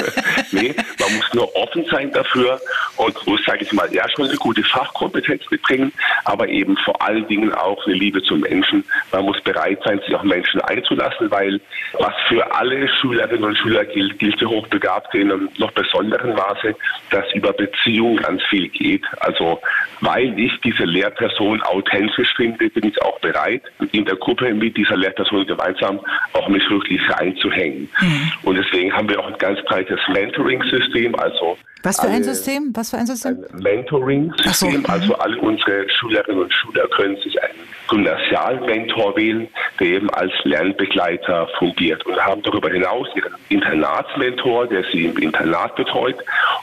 nee, 0.52 0.74
man 1.00 1.16
muss 1.16 1.34
nur 1.34 1.56
offen 1.56 1.84
sein 1.90 2.12
dafür 2.12 2.60
und 2.96 3.26
muss, 3.26 3.40
sage 3.44 3.64
ich 3.64 3.72
mal, 3.72 3.92
ja 3.92 4.08
schon 4.14 4.28
eine 4.28 4.36
gute 4.36 4.62
Fachkompetenz 4.62 5.42
mitbringen, 5.50 5.92
aber 6.24 6.48
eben 6.48 6.76
vor 6.78 7.00
allen 7.02 7.26
Dingen 7.28 7.52
auch 7.52 7.84
eine 7.86 7.96
Liebe 7.96 8.22
zum 8.22 8.40
Menschen. 8.40 8.84
Man 9.12 9.24
muss 9.24 9.40
bereit 9.42 9.80
sein, 9.84 10.00
sich 10.06 10.14
auch 10.14 10.22
Menschen 10.22 10.60
einzulassen, 10.62 11.30
weil 11.30 11.60
was 11.98 12.14
für 12.28 12.54
alle 12.54 12.88
Schülerinnen 13.00 13.44
und 13.44 13.58
Schüler 13.58 13.84
gilt, 13.84 14.18
gilt 14.18 14.38
für 14.38 14.48
Hochbegabte 14.48 15.18
in 15.18 15.32
einem 15.32 15.48
noch 15.58 15.72
besonderen 15.72 16.34
Maße, 16.34 16.74
dass 17.10 17.24
über 17.34 17.52
Beziehungen 17.52 18.05
ganz 18.14 18.42
viel 18.44 18.68
geht. 18.68 19.04
Also 19.18 19.60
weil 20.00 20.38
ich 20.38 20.52
diese 20.62 20.84
Lehrperson 20.84 21.60
authentisch 21.62 22.32
finde, 22.36 22.68
bin 22.70 22.88
ich 22.88 23.00
auch 23.02 23.18
bereit, 23.20 23.62
in 23.92 24.04
der 24.04 24.16
Gruppe 24.16 24.52
mit 24.54 24.76
dieser 24.76 24.96
Lehrperson 24.96 25.46
gemeinsam 25.46 26.00
auch 26.32 26.48
mich 26.48 26.68
wirklich 26.70 27.00
reinzuhängen. 27.10 27.88
Mhm. 28.00 28.32
Und 28.42 28.56
deswegen 28.56 28.92
haben 28.92 29.08
wir 29.08 29.18
auch 29.20 29.26
ein 29.26 29.38
ganz 29.38 29.60
breites 29.64 30.00
Mentoring-System, 30.08 31.14
also 31.16 31.58
was 31.86 32.00
für 32.00 32.08
ein 32.08 32.24
System? 32.24 32.70
Was 32.74 32.90
für 32.90 32.98
ein 32.98 33.06
System? 33.06 33.44
Ein 33.52 33.62
Mentoring-System. 33.62 34.82
So. 34.82 34.92
Also 34.92 35.14
alle 35.16 35.38
unsere 35.40 35.88
Schülerinnen 35.88 36.42
und 36.42 36.52
Schüler 36.52 36.86
können 36.88 37.16
sich 37.18 37.40
einen 37.42 37.54
Gymnasialmentor 37.88 39.16
wählen, 39.16 39.48
der 39.78 39.86
eben 39.86 40.10
als 40.10 40.32
Lernbegleiter 40.44 41.48
fungiert. 41.58 42.04
Und 42.06 42.16
haben 42.16 42.42
darüber 42.42 42.70
hinaus 42.70 43.06
ihren 43.14 43.34
Internatsmentor, 43.48 44.66
der 44.66 44.84
sie 44.92 45.06
im 45.06 45.16
Internat 45.18 45.76
betreut. 45.76 46.16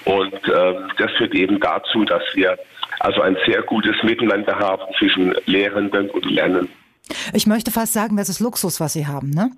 Und 0.05 0.33
ähm, 0.53 0.89
das 0.97 1.11
führt 1.17 1.33
eben 1.33 1.59
dazu, 1.59 2.03
dass 2.05 2.23
wir 2.33 2.57
also 2.99 3.21
ein 3.21 3.37
sehr 3.45 3.61
gutes 3.63 3.95
Miteinander 4.03 4.57
haben 4.59 4.83
zwischen 4.97 5.35
Lehrenden 5.45 6.09
und 6.09 6.25
Lernenden. 6.29 6.69
Ich 7.33 7.47
möchte 7.47 7.71
fast 7.71 7.93
sagen, 7.93 8.15
das 8.15 8.29
ist 8.29 8.39
Luxus, 8.39 8.79
was 8.79 8.93
Sie 8.93 9.07
haben, 9.07 9.29
ne? 9.29 9.51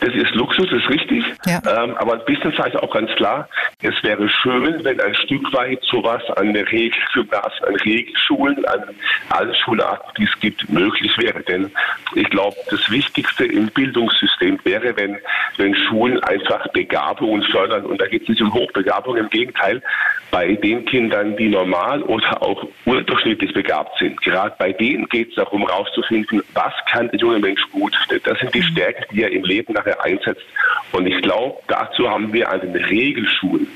Das 0.00 0.14
ist 0.14 0.34
Luxus, 0.34 0.68
das 0.68 0.82
ist 0.82 0.90
richtig. 0.90 1.24
Ja. 1.46 1.60
Ähm, 1.84 1.94
aber 1.96 2.14
ein 2.14 2.24
bisschen 2.24 2.52
sage 2.56 2.70
ich 2.70 2.76
auch 2.76 2.92
ganz 2.92 3.10
klar, 3.12 3.48
es 3.82 3.94
wäre 4.02 4.28
schön, 4.28 4.84
wenn 4.84 5.00
ein 5.00 5.14
Stück 5.14 5.52
weit 5.52 5.80
sowas 5.84 6.22
an 6.36 6.54
Regelgymnasien, 6.54 7.64
an 7.68 7.76
Regelschulen, 7.76 8.64
an 8.66 8.82
allen 9.28 9.54
Schularten, 9.54 10.10
die 10.18 10.24
es 10.24 10.40
gibt, 10.40 10.68
möglich 10.70 11.16
wäre. 11.18 11.40
Denn 11.42 11.70
ich 12.14 12.28
glaube, 12.30 12.56
das 12.70 12.90
Wichtigste 12.90 13.44
im 13.44 13.68
Bildungssystem 13.68 14.58
wäre, 14.64 14.96
wenn, 14.96 15.18
wenn 15.56 15.74
Schulen 15.74 16.22
einfach 16.24 16.66
Begabungen 16.68 17.42
fördern. 17.44 17.86
Und 17.86 18.00
da 18.00 18.06
geht 18.06 18.22
es 18.22 18.28
nicht 18.28 18.42
um 18.42 18.52
Hochbegabung, 18.52 19.16
im 19.16 19.30
Gegenteil, 19.30 19.82
bei 20.30 20.54
den 20.54 20.84
Kindern, 20.86 21.36
die 21.36 21.48
normal 21.48 22.02
oder 22.02 22.42
auch 22.42 22.66
unterdurchschnittlich 22.86 23.52
begabt 23.52 23.98
sind. 23.98 24.20
Gerade 24.22 24.54
bei 24.58 24.72
denen 24.72 25.08
geht 25.08 25.28
es 25.28 25.34
darum, 25.34 25.66
herauszufinden, 25.66 26.42
was 26.54 26.72
kann 26.90 27.08
der 27.10 27.20
junge 27.20 27.38
Mensch 27.38 27.60
gut. 27.70 27.94
Das 28.24 28.38
sind 28.38 28.54
die 28.54 28.62
Stärken, 28.62 29.04
die 29.12 29.22
er 29.22 29.31
im 29.32 29.44
Leben 29.44 29.72
nachher 29.72 30.02
einsetzt. 30.04 30.42
Und 30.92 31.06
ich 31.06 31.20
glaube, 31.22 31.60
dazu 31.68 32.08
haben 32.08 32.32
wir 32.32 32.50
an 32.50 32.60
den 32.60 32.74
Regelschulen 32.74 33.66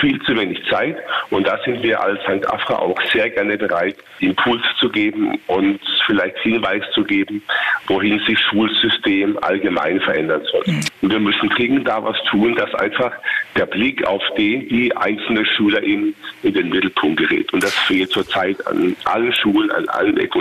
viel 0.00 0.20
zu 0.22 0.36
wenig 0.36 0.60
Zeit. 0.70 0.96
Und 1.30 1.46
da 1.46 1.58
sind 1.64 1.82
wir 1.82 2.00
als 2.00 2.20
St. 2.22 2.46
Afra 2.48 2.76
auch 2.76 3.00
sehr 3.12 3.30
gerne 3.30 3.56
bereit, 3.56 3.96
Impuls 4.20 4.62
zu 4.78 4.88
geben 4.88 5.38
und 5.46 5.80
vielleicht 6.06 6.38
Hinweis 6.38 6.82
zu 6.94 7.04
geben, 7.04 7.42
wohin 7.86 8.20
sich 8.26 8.38
Schulsystem 8.38 9.38
allgemein 9.42 10.00
verändern 10.00 10.42
soll. 10.50 10.62
Mhm. 10.66 10.80
Und 11.02 11.10
wir 11.10 11.20
müssen 11.20 11.48
dringend 11.50 11.88
da 11.88 12.02
was 12.02 12.16
tun, 12.30 12.54
dass 12.56 12.74
einfach 12.74 13.12
der 13.56 13.66
Blick 13.66 14.04
auf 14.06 14.22
den, 14.36 14.68
die 14.68 14.96
einzelne 14.96 15.44
Schülerin 15.44 16.14
in 16.42 16.54
den 16.54 16.70
Mittelpunkt 16.70 17.18
gerät. 17.18 17.52
Und 17.52 17.62
das 17.62 17.74
fehlt 17.74 18.10
zurzeit 18.10 18.66
an 18.66 18.96
allen 19.04 19.32
Schulen, 19.32 19.70
an 19.70 19.88
allen 19.88 20.16
Ecken. 20.18 20.32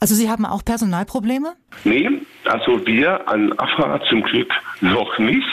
Also 0.00 0.14
Sie 0.14 0.28
haben 0.28 0.44
auch 0.44 0.64
Personalprobleme? 0.64 1.54
Nee, 1.84 2.10
also 2.44 2.84
wir 2.86 3.28
an 3.28 3.52
AFA 3.58 4.00
zum 4.08 4.22
Glück 4.22 4.52
noch 4.80 5.18
nicht. 5.18 5.46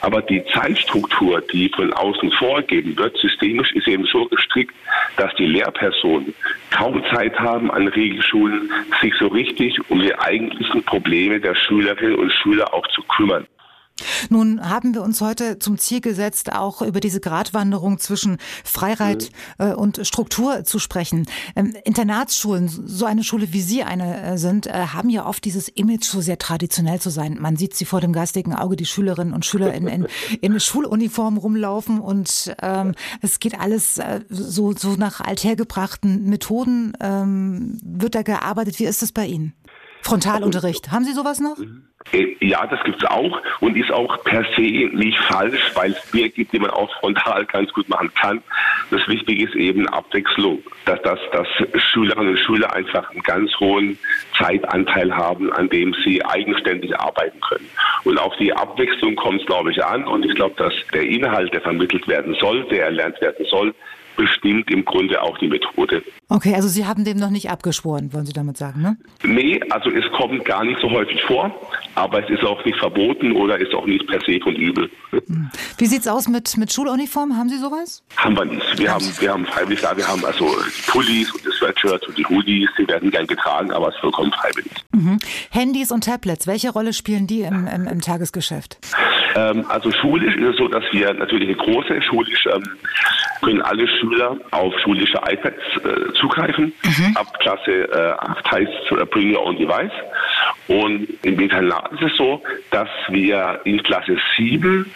Aber 0.00 0.22
die 0.22 0.44
Zeitstruktur, 0.54 1.40
die 1.52 1.68
von 1.70 1.92
außen 1.92 2.30
vorgegeben 2.32 2.87
wird, 2.96 3.16
systemisch 3.18 3.72
ist 3.72 3.88
eben 3.88 4.04
so 4.04 4.26
gestrickt, 4.26 4.74
dass 5.16 5.34
die 5.36 5.46
Lehrpersonen 5.46 6.34
kaum 6.70 7.02
Zeit 7.12 7.38
haben, 7.38 7.70
an 7.70 7.88
Regelschulen 7.88 8.70
sich 9.00 9.14
so 9.18 9.28
richtig 9.28 9.78
um 9.90 10.00
die 10.00 10.14
eigentlichen 10.14 10.82
Probleme 10.84 11.40
der 11.40 11.54
Schülerinnen 11.54 12.16
und 12.16 12.32
Schüler 12.32 12.72
auch 12.72 12.86
zu 12.88 13.02
kümmern. 13.02 13.46
Nun 14.28 14.68
haben 14.68 14.94
wir 14.94 15.02
uns 15.02 15.20
heute 15.20 15.58
zum 15.58 15.78
Ziel 15.78 16.00
gesetzt, 16.00 16.52
auch 16.52 16.82
über 16.82 17.00
diese 17.00 17.20
Gratwanderung 17.20 17.98
zwischen 17.98 18.38
Freiheit 18.64 19.30
mhm. 19.58 19.66
äh, 19.66 19.74
und 19.74 20.00
Struktur 20.06 20.64
zu 20.64 20.78
sprechen. 20.78 21.26
Ähm, 21.56 21.74
Internatsschulen, 21.84 22.68
so 22.68 23.04
eine 23.04 23.24
Schule 23.24 23.52
wie 23.52 23.60
Sie 23.60 23.82
eine 23.82 24.22
äh, 24.22 24.38
sind, 24.38 24.66
äh, 24.66 24.72
haben 24.72 25.10
ja 25.10 25.26
oft 25.26 25.44
dieses 25.44 25.68
Image, 25.68 26.04
so 26.04 26.20
sehr 26.20 26.38
traditionell 26.38 27.00
zu 27.00 27.10
sein. 27.10 27.38
Man 27.40 27.56
sieht 27.56 27.74
sie 27.74 27.84
vor 27.84 28.00
dem 28.00 28.12
geistigen 28.12 28.54
Auge, 28.54 28.76
die 28.76 28.86
Schülerinnen 28.86 29.34
und 29.34 29.44
Schüler 29.44 29.74
in, 29.74 29.86
in, 29.86 30.06
in 30.40 30.58
Schuluniform 30.60 31.36
rumlaufen 31.36 32.00
und 32.00 32.54
ähm, 32.62 32.94
es 33.20 33.40
geht 33.40 33.58
alles 33.58 33.98
äh, 33.98 34.20
so, 34.28 34.72
so 34.72 34.94
nach 34.94 35.20
althergebrachten 35.20 36.24
Methoden. 36.24 36.92
Ähm, 37.00 37.78
wird 37.82 38.14
da 38.14 38.22
gearbeitet? 38.22 38.78
Wie 38.78 38.84
ist 38.84 39.02
es 39.02 39.12
bei 39.12 39.26
Ihnen? 39.26 39.54
Frontalunterricht. 40.02 40.90
Haben 40.90 41.04
Sie 41.04 41.12
sowas 41.12 41.40
noch? 41.40 41.56
Äh, 42.12 42.36
ja, 42.40 42.66
das 42.66 42.82
gibt 42.84 43.02
es 43.02 43.10
auch 43.10 43.40
und 43.60 43.76
ist 43.76 43.90
auch 43.90 44.22
per 44.24 44.44
se 44.56 44.62
nicht 44.62 45.18
falsch, 45.18 45.72
weil 45.74 45.92
es 45.92 46.10
Dinge 46.10 46.30
gibt, 46.30 46.52
die 46.52 46.58
man 46.58 46.70
auch 46.70 46.90
frontal 47.00 47.44
ganz 47.46 47.72
gut 47.72 47.88
machen 47.88 48.10
kann. 48.14 48.42
Das 48.90 49.06
Wichtige 49.08 49.44
ist 49.44 49.54
eben 49.54 49.88
Abwechslung, 49.88 50.60
dass, 50.86 51.00
dass, 51.02 51.18
dass 51.32 51.46
Schülerinnen 51.82 52.34
und 52.34 52.38
Schüler 52.38 52.72
einfach 52.72 53.10
einen 53.10 53.22
ganz 53.22 53.50
hohen 53.60 53.98
Zeitanteil 54.36 55.14
haben, 55.14 55.52
an 55.52 55.68
dem 55.68 55.94
sie 56.04 56.24
eigenständig 56.24 56.98
arbeiten 56.98 57.40
können. 57.40 57.68
Und 58.04 58.18
auf 58.18 58.34
die 58.36 58.52
Abwechslung 58.52 59.16
kommt 59.16 59.40
es, 59.40 59.46
glaube 59.46 59.72
ich, 59.72 59.84
an 59.84 60.06
und 60.06 60.24
ich 60.24 60.34
glaube, 60.34 60.54
dass 60.56 60.72
der 60.94 61.02
Inhalt, 61.02 61.52
der 61.52 61.60
vermittelt 61.60 62.06
werden 62.08 62.34
soll, 62.40 62.64
der 62.68 62.86
erlernt 62.86 63.20
werden 63.20 63.44
soll, 63.50 63.74
bestimmt 64.18 64.70
im 64.70 64.84
Grunde 64.84 65.22
auch 65.22 65.38
die 65.38 65.46
Methode. 65.46 66.02
Okay, 66.28 66.54
also 66.54 66.68
Sie 66.68 66.84
haben 66.84 67.04
dem 67.04 67.16
noch 67.16 67.30
nicht 67.30 67.50
abgeschworen, 67.50 68.12
wollen 68.12 68.26
Sie 68.26 68.32
damit 68.32 68.58
sagen, 68.58 68.82
ne? 68.82 68.96
Nee, 69.22 69.60
also 69.70 69.90
es 69.90 70.04
kommt 70.12 70.44
gar 70.44 70.64
nicht 70.64 70.78
so 70.80 70.90
häufig 70.90 71.22
vor, 71.22 71.54
aber 71.94 72.22
es 72.22 72.28
ist 72.28 72.44
auch 72.44 72.62
nicht 72.64 72.76
verboten 72.78 73.32
oder 73.32 73.58
ist 73.58 73.72
auch 73.74 73.86
nicht 73.86 74.06
per 74.08 74.20
se 74.20 74.40
von 74.40 74.54
übel. 74.56 74.90
Wie 75.78 75.86
sieht's 75.86 76.08
aus 76.08 76.28
mit, 76.28 76.56
mit 76.56 76.72
Schuluniform? 76.72 77.36
Haben 77.36 77.48
Sie 77.48 77.58
sowas? 77.58 78.02
Haben 78.16 78.36
wir 78.36 78.44
nicht. 78.44 78.78
Wir 78.78 78.92
haben, 78.92 79.04
wir 79.20 79.32
haben 79.32 79.46
freiwillig 79.46 79.80
da, 79.80 79.96
wir 79.96 80.06
haben 80.06 80.24
also 80.24 80.44
die 80.46 80.90
Pullis 80.90 81.32
und 81.32 81.46
das 81.46 81.54
Sweatshirt 81.54 82.06
und 82.08 82.18
die 82.18 82.26
Hoodies, 82.26 82.68
die 82.76 82.88
werden 82.88 83.10
gern 83.10 83.26
getragen, 83.26 83.70
aber 83.70 83.88
es 83.88 83.94
ist 83.94 84.00
vollkommen 84.00 84.32
freiwillig. 84.32 84.72
Mhm. 84.92 85.18
Handys 85.50 85.92
und 85.92 86.04
Tablets, 86.04 86.46
welche 86.48 86.70
Rolle 86.70 86.92
spielen 86.92 87.28
die 87.28 87.42
im, 87.42 87.68
im, 87.68 87.86
im 87.86 88.00
Tagesgeschäft? 88.00 88.78
Ähm, 89.36 89.64
also 89.68 89.92
schulisch 89.92 90.34
ist 90.34 90.48
es 90.50 90.56
so, 90.56 90.66
dass 90.66 90.84
wir 90.90 91.14
natürlich 91.14 91.48
eine 91.48 91.56
große 91.56 92.02
schulisch 92.02 92.46
ähm, 92.52 92.64
können 93.40 93.62
alle 93.62 93.86
Schüler 93.86 94.07
auf 94.50 94.74
schulische 94.80 95.18
iPads 95.18 95.56
äh, 95.84 96.12
zugreifen. 96.14 96.72
Mhm. 96.82 97.16
Ab 97.16 97.38
Klasse 97.40 97.88
äh, 97.90 98.12
8 98.18 98.50
heißt 98.50 98.72
es 98.90 98.98
äh, 98.98 99.04
Bring 99.06 99.34
Your 99.34 99.46
Own 99.46 99.56
Device. 99.56 99.92
Und 100.68 101.08
im 101.22 101.40
Internat 101.40 101.92
ist 101.92 102.02
es 102.02 102.16
so, 102.16 102.42
dass 102.70 102.88
wir 103.08 103.60
in 103.64 103.82
Klasse 103.82 104.16
7 104.36 104.90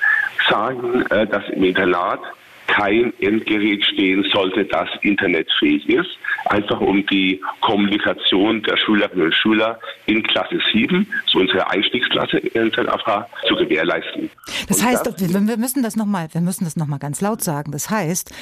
sagen, 0.48 1.04
äh, 1.10 1.26
dass 1.26 1.48
im 1.50 1.64
Internat 1.64 2.20
kein 2.66 3.12
Endgerät 3.20 3.84
stehen 3.84 4.24
sollte, 4.32 4.64
das 4.64 4.88
internetfähig 5.02 5.86
ist, 5.88 6.08
einfach 6.46 6.80
um 6.80 7.04
die 7.06 7.40
Kommunikation 7.60 8.62
der 8.62 8.76
Schülerinnen 8.78 9.26
und 9.26 9.34
Schüler 9.34 9.78
in 10.06 10.22
Klasse 10.22 10.58
7, 10.72 11.06
so 11.26 11.40
unsere 11.40 11.68
Einstiegsklasse 11.70 12.38
in 12.38 12.72
ZAFA, 12.72 13.28
zu 13.46 13.56
gewährleisten. 13.56 14.30
Das 14.68 14.82
heißt, 14.82 15.06
das, 15.06 15.18
wir 15.18 15.56
müssen 15.58 15.82
das 15.82 15.96
nochmal, 15.96 16.28
wir 16.32 16.40
müssen 16.40 16.64
das 16.64 16.76
nochmal 16.76 16.98
ganz 16.98 17.20
laut 17.20 17.42
sagen. 17.42 17.72
Das 17.72 17.90
heißt, 17.90 18.32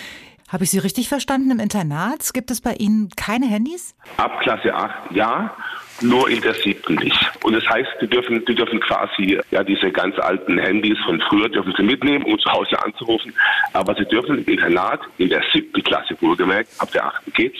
habe 0.52 0.64
ich 0.64 0.70
Sie 0.70 0.78
richtig 0.78 1.08
verstanden? 1.08 1.50
Im 1.50 1.60
Internat 1.60 2.32
gibt 2.34 2.50
es 2.50 2.60
bei 2.60 2.74
Ihnen 2.74 3.08
keine 3.16 3.46
Handys? 3.46 3.94
Ab 4.16 4.40
Klasse 4.40 4.74
8 4.74 5.12
ja 5.12 5.54
nur 6.02 6.28
in 6.30 6.40
der 6.40 6.54
siebten 6.54 6.94
nicht. 6.94 7.18
Und 7.44 7.52
das 7.54 7.66
heißt, 7.68 7.88
die 8.00 8.06
dürfen, 8.06 8.44
die 8.46 8.54
dürfen 8.54 8.80
quasi 8.80 9.38
ja 9.50 9.62
diese 9.62 9.90
ganz 9.90 10.18
alten 10.18 10.58
Handys 10.58 10.98
von 11.04 11.20
früher 11.28 11.48
dürfen 11.48 11.74
sie 11.76 11.82
mitnehmen, 11.82 12.24
um 12.24 12.38
zu 12.38 12.50
Hause 12.50 12.82
anzurufen. 12.82 13.34
Aber 13.72 13.94
sie 13.94 14.06
dürfen 14.06 14.38
im 14.38 14.44
Internat 14.44 15.00
in 15.18 15.28
der 15.28 15.42
siebten 15.52 15.82
Klasse 15.82 16.16
wohlgemerkt, 16.20 16.70
ab 16.78 16.90
der 16.92 17.06
achten 17.06 17.32
geht's, 17.32 17.58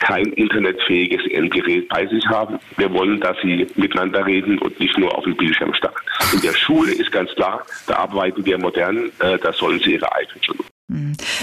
kein 0.00 0.26
internetfähiges 0.26 1.26
Endgerät 1.30 1.88
bei 1.88 2.06
sich 2.06 2.24
haben. 2.26 2.58
Wir 2.76 2.92
wollen, 2.92 3.20
dass 3.20 3.36
sie 3.42 3.66
miteinander 3.76 4.24
reden 4.26 4.58
und 4.58 4.78
nicht 4.78 4.96
nur 4.98 5.16
auf 5.16 5.24
dem 5.24 5.36
Bildschirm 5.36 5.74
starren. 5.74 5.94
In 6.32 6.40
der 6.40 6.54
Schule 6.54 6.92
ist 6.92 7.10
ganz 7.10 7.30
klar, 7.34 7.64
da 7.86 7.96
arbeiten 7.96 8.44
wir 8.44 8.58
modern, 8.58 9.10
äh, 9.20 9.38
da 9.38 9.52
sollen 9.52 9.80
sie 9.80 9.94
ihre 9.94 10.06
iPads. 10.06 10.48
Äh, 10.48 10.77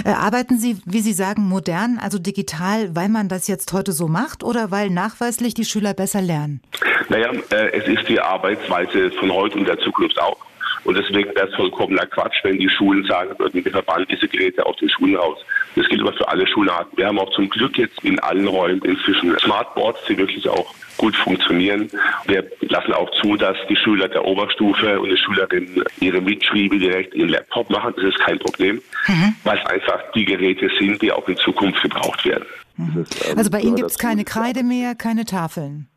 arbeiten 0.04 0.58
Sie, 0.58 0.78
wie 0.86 1.02
Sie 1.02 1.14
sagen, 1.14 1.44
modern, 1.44 2.00
also 2.02 2.18
digital, 2.18 2.96
weil 2.96 3.10
man 3.10 3.30
das 3.30 3.48
jetzt 3.48 3.72
heute 3.74 3.92
so 3.92 4.08
macht 4.08 4.44
oder 4.44 4.72
weil 4.72 4.90
nachweislich 4.90 5.54
die 5.54 5.66
Schüler 5.66 5.94
besser 5.94 6.22
lernen? 6.22 6.62
Naja, 7.10 7.32
äh, 7.52 7.70
es 7.78 7.88
ist 7.88 8.10
die 8.10 8.20
Arbeitsweise 8.20 9.12
von 9.12 9.32
heute 9.32 9.60
und 9.60 9.68
der 9.68 9.78
Zukunft 9.80 10.20
auch. 10.20 10.38
Und 10.84 10.96
deswegen 10.96 11.34
wäre 11.36 11.48
es 11.48 11.56
vollkommener 11.56 12.06
Quatsch, 12.06 12.44
wenn 12.44 12.60
die 12.60 12.70
Schulen 12.70 13.04
sagen 13.06 13.38
würden, 13.40 13.66
wir 13.66 13.72
verbannen 13.72 14.06
diese 14.10 14.28
Geräte 14.28 14.66
aus 14.66 14.78
den 14.78 14.90
Schulen 14.90 15.16
raus. 15.16 15.40
Das 15.76 15.88
gilt 15.90 16.02
aber 16.02 16.14
für 16.14 16.28
alle 16.28 16.46
Schularten. 16.48 16.96
Wir 16.98 17.08
haben 17.08 17.18
auch 17.18 17.32
zum 17.32 17.50
Glück 17.50 17.78
jetzt 17.78 18.04
in 18.04 18.20
allen 18.20 18.48
Räumen 18.48 18.82
inzwischen 18.84 19.36
Smartboards, 19.40 20.00
die 20.08 20.18
wirklich 20.18 20.48
auch 20.48 20.74
gut 20.98 21.16
funktionieren. 21.16 21.90
Wir 22.26 22.46
lassen 22.62 22.94
auch 22.94 23.10
zu, 23.22 23.36
dass 23.36 23.58
die 23.70 23.76
Schüler 23.76 24.08
der 24.08 24.26
Oberstufe 24.26 25.00
und 25.00 25.10
die 25.10 25.18
Schülerinnen 25.18 25.84
ihre 26.00 26.22
Mitschriebe 26.22 26.78
direkt 26.78 27.14
in 27.14 27.22
den 27.22 27.30
Laptop 27.30 27.70
machen. 27.70 27.94
Das 27.96 28.06
ist 28.06 28.20
kein 28.20 28.40
Problem, 28.40 28.82
mhm. 29.08 29.36
weil 29.44 29.58
es 29.58 29.66
einfach 29.66 30.00
die 30.14 30.26
Geräte 30.26 30.70
sind, 30.80 31.02
die 31.02 31.12
auch 31.12 31.28
in 31.28 31.38
Zukunft 31.38 31.82
gebraucht 31.82 32.26
werden. 32.26 32.46
Mhm. 32.78 33.02
Ist, 33.02 33.30
ähm, 33.30 33.38
also 33.38 33.50
bei 33.50 33.60
Ihnen 33.60 33.76
gibt 33.76 33.90
es 33.90 33.98
keine 33.98 34.24
Kreide 34.24 34.64
mehr, 34.64 34.96
keine 34.96 35.26
Tafeln? 35.26 35.88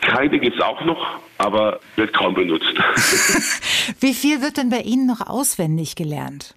Kreide 0.00 0.38
gibt 0.38 0.56
es 0.56 0.62
auch 0.62 0.84
noch, 0.84 1.18
aber 1.38 1.80
wird 1.96 2.12
kaum 2.12 2.34
benutzt. 2.34 2.72
Wie 4.00 4.14
viel 4.14 4.40
wird 4.40 4.56
denn 4.56 4.70
bei 4.70 4.80
Ihnen 4.80 5.06
noch 5.06 5.26
auswendig 5.26 5.96
gelernt? 5.96 6.54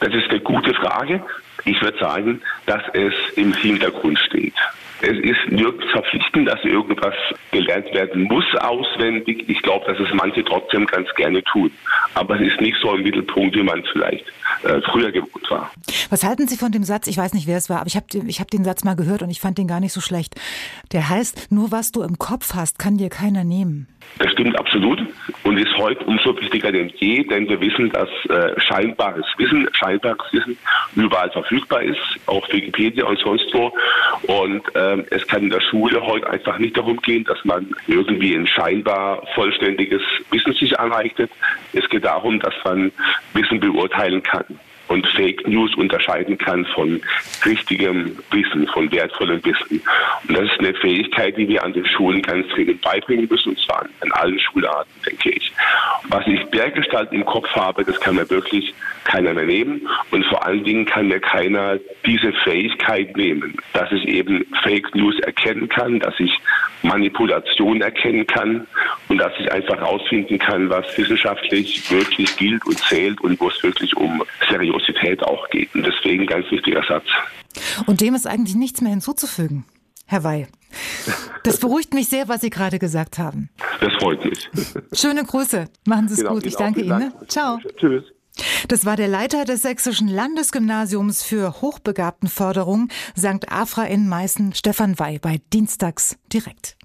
Das 0.00 0.12
ist 0.12 0.28
eine 0.28 0.40
gute 0.40 0.74
Frage. 0.74 1.22
Ich 1.64 1.80
würde 1.80 1.98
sagen, 1.98 2.42
dass 2.66 2.82
es 2.92 3.14
im 3.36 3.54
Hintergrund 3.54 4.18
steht. 4.18 4.54
Es 5.02 5.18
ist 5.18 5.50
nirgends 5.50 5.90
verpflichtend, 5.92 6.48
dass 6.48 6.62
irgendwas 6.64 7.14
gelernt 7.50 7.92
werden 7.92 8.22
muss 8.24 8.44
auswendig. 8.60 9.44
Ich 9.48 9.60
glaube, 9.62 9.84
dass 9.86 10.00
es 10.00 10.12
manche 10.14 10.44
trotzdem 10.44 10.86
ganz 10.86 11.08
gerne 11.16 11.42
tun. 11.44 11.70
Aber 12.14 12.40
es 12.40 12.52
ist 12.52 12.60
nicht 12.60 12.76
so 12.80 12.94
im 12.94 13.02
Mittelpunkt, 13.02 13.54
wie 13.54 13.62
man 13.62 13.84
vielleicht 13.92 14.24
äh, 14.64 14.80
früher 14.90 15.12
gewohnt 15.12 15.50
war. 15.50 15.70
Was 16.10 16.24
halten 16.24 16.48
Sie 16.48 16.56
von 16.56 16.72
dem 16.72 16.84
Satz? 16.84 17.06
Ich 17.08 17.18
weiß 17.18 17.34
nicht, 17.34 17.46
wer 17.46 17.58
es 17.58 17.68
war, 17.68 17.80
aber 17.80 17.88
ich 17.88 17.96
habe 17.96 18.06
ich 18.26 18.40
hab 18.40 18.50
den 18.50 18.64
Satz 18.64 18.84
mal 18.84 18.96
gehört 18.96 19.22
und 19.22 19.30
ich 19.30 19.40
fand 19.40 19.58
den 19.58 19.68
gar 19.68 19.80
nicht 19.80 19.92
so 19.92 20.00
schlecht. 20.00 20.34
Der 20.92 21.08
heißt, 21.08 21.52
nur 21.52 21.72
was 21.72 21.92
du 21.92 22.02
im 22.02 22.18
Kopf 22.18 22.54
hast, 22.54 22.78
kann 22.78 22.96
dir 22.96 23.10
keiner 23.10 23.44
nehmen. 23.44 23.88
Das 24.18 24.32
stimmt 24.32 24.58
absolut 24.58 25.00
und 25.42 25.58
ist 25.58 25.76
heute 25.76 26.04
umso 26.04 26.38
wichtiger 26.40 26.72
denn 26.72 26.90
je, 26.96 27.24
denn 27.24 27.48
wir 27.48 27.60
wissen, 27.60 27.90
dass 27.90 28.08
äh, 28.30 28.58
scheinbares 28.60 29.26
Wissen, 29.36 29.68
scheinbares 29.72 30.32
Wissen 30.32 30.56
überall 30.94 31.30
verfügbar 31.30 31.82
ist, 31.82 31.98
auf 32.26 32.44
Wikipedia 32.50 33.04
und 33.04 33.18
sonst 33.18 33.46
wo. 33.52 33.72
Und 34.26 34.62
ähm, 34.74 34.85
es 35.10 35.26
kann 35.26 35.44
in 35.44 35.50
der 35.50 35.60
Schule 35.60 36.00
heute 36.04 36.28
einfach 36.28 36.58
nicht 36.58 36.76
darum 36.76 36.96
gehen, 36.98 37.24
dass 37.24 37.44
man 37.44 37.74
irgendwie 37.86 38.34
ein 38.34 38.46
scheinbar 38.46 39.26
vollständiges 39.34 40.02
Wissen 40.30 40.52
sich 40.54 40.78
aneignet. 40.78 41.30
Es 41.72 41.88
geht 41.88 42.04
darum, 42.04 42.40
dass 42.40 42.54
man 42.64 42.92
Wissen 43.32 43.60
beurteilen 43.60 44.22
kann 44.22 44.44
und 44.88 45.06
Fake 45.08 45.46
News 45.48 45.74
unterscheiden 45.76 46.38
kann 46.38 46.64
von 46.66 47.00
richtigem 47.44 48.16
Wissen, 48.30 48.66
von 48.68 48.90
wertvollem 48.90 49.44
Wissen. 49.44 49.82
Und 50.28 50.36
das 50.36 50.44
ist 50.44 50.58
eine 50.58 50.74
Fähigkeit, 50.74 51.36
die 51.36 51.48
wir 51.48 51.62
an 51.62 51.72
den 51.72 51.86
Schulen 51.86 52.22
ganz 52.22 52.48
dringend 52.48 52.80
beibringen 52.82 53.26
müssen, 53.30 53.50
und 53.50 53.58
zwar 53.60 53.86
an 54.00 54.12
allen 54.12 54.38
Schularten, 54.38 54.92
denke 55.06 55.30
ich. 55.30 55.52
Was 56.08 56.26
ich 56.26 56.42
dergestalt 56.50 57.12
im 57.12 57.24
Kopf 57.24 57.48
habe, 57.54 57.84
das 57.84 57.98
kann 58.00 58.16
mir 58.16 58.28
wirklich 58.30 58.74
keiner 59.04 59.34
mehr 59.34 59.44
nehmen. 59.44 59.88
Und 60.10 60.24
vor 60.26 60.44
allen 60.44 60.64
Dingen 60.64 60.84
kann 60.84 61.08
mir 61.08 61.20
keiner 61.20 61.78
diese 62.04 62.32
Fähigkeit 62.44 63.16
nehmen, 63.16 63.56
dass 63.72 63.90
ich 63.92 64.06
eben 64.06 64.44
Fake 64.62 64.94
News 64.94 65.18
erkennen 65.20 65.68
kann, 65.68 66.00
dass 66.00 66.14
ich 66.18 66.32
Manipulation 66.82 67.80
erkennen 67.80 68.26
kann 68.26 68.66
und 69.08 69.18
dass 69.18 69.32
ich 69.38 69.50
einfach 69.50 69.76
herausfinden 69.76 70.38
kann, 70.38 70.70
was 70.70 70.96
wissenschaftlich 70.96 71.90
wirklich 71.90 72.36
gilt 72.36 72.64
und 72.66 72.78
zählt 72.78 73.20
und 73.20 73.40
wo 73.40 73.48
es 73.48 73.62
wirklich 73.62 73.96
um 73.96 74.22
Seriosität 74.78 75.22
auch 75.22 75.48
geht. 75.50 75.74
Und 75.74 75.86
deswegen 75.86 76.26
ganz 76.26 76.50
wichtiger 76.50 76.82
Satz. 76.86 77.04
Und 77.86 78.00
dem 78.00 78.14
ist 78.14 78.26
eigentlich 78.26 78.56
nichts 78.56 78.80
mehr 78.80 78.90
hinzuzufügen, 78.90 79.64
Herr 80.06 80.24
Wey. 80.24 80.46
Das 81.42 81.58
beruhigt 81.58 81.94
mich 81.94 82.08
sehr, 82.08 82.28
was 82.28 82.40
Sie 82.40 82.50
gerade 82.50 82.78
gesagt 82.78 83.18
haben. 83.18 83.48
Das 83.80 83.92
freut 83.94 84.24
mich. 84.24 84.50
Schöne 84.92 85.24
Grüße. 85.24 85.66
Machen 85.86 86.08
Sie 86.08 86.14
es 86.14 86.20
genau, 86.20 86.34
gut. 86.34 86.46
Ich 86.46 86.56
danke 86.56 86.80
Ihnen. 86.80 86.98
Ne? 86.98 87.12
Ciao. 87.28 87.58
Tschüss. 87.78 88.04
Das 88.68 88.84
war 88.84 88.96
der 88.96 89.08
Leiter 89.08 89.46
des 89.46 89.62
Sächsischen 89.62 90.08
Landesgymnasiums 90.08 91.22
für 91.22 91.62
Hochbegabtenförderung 91.62 92.88
St. 93.16 93.50
Afra 93.50 93.84
in 93.84 94.08
Meißen, 94.08 94.52
Stefan 94.52 94.98
Wey, 94.98 95.18
bei 95.18 95.40
Dienstags 95.54 96.18
direkt. 96.30 96.76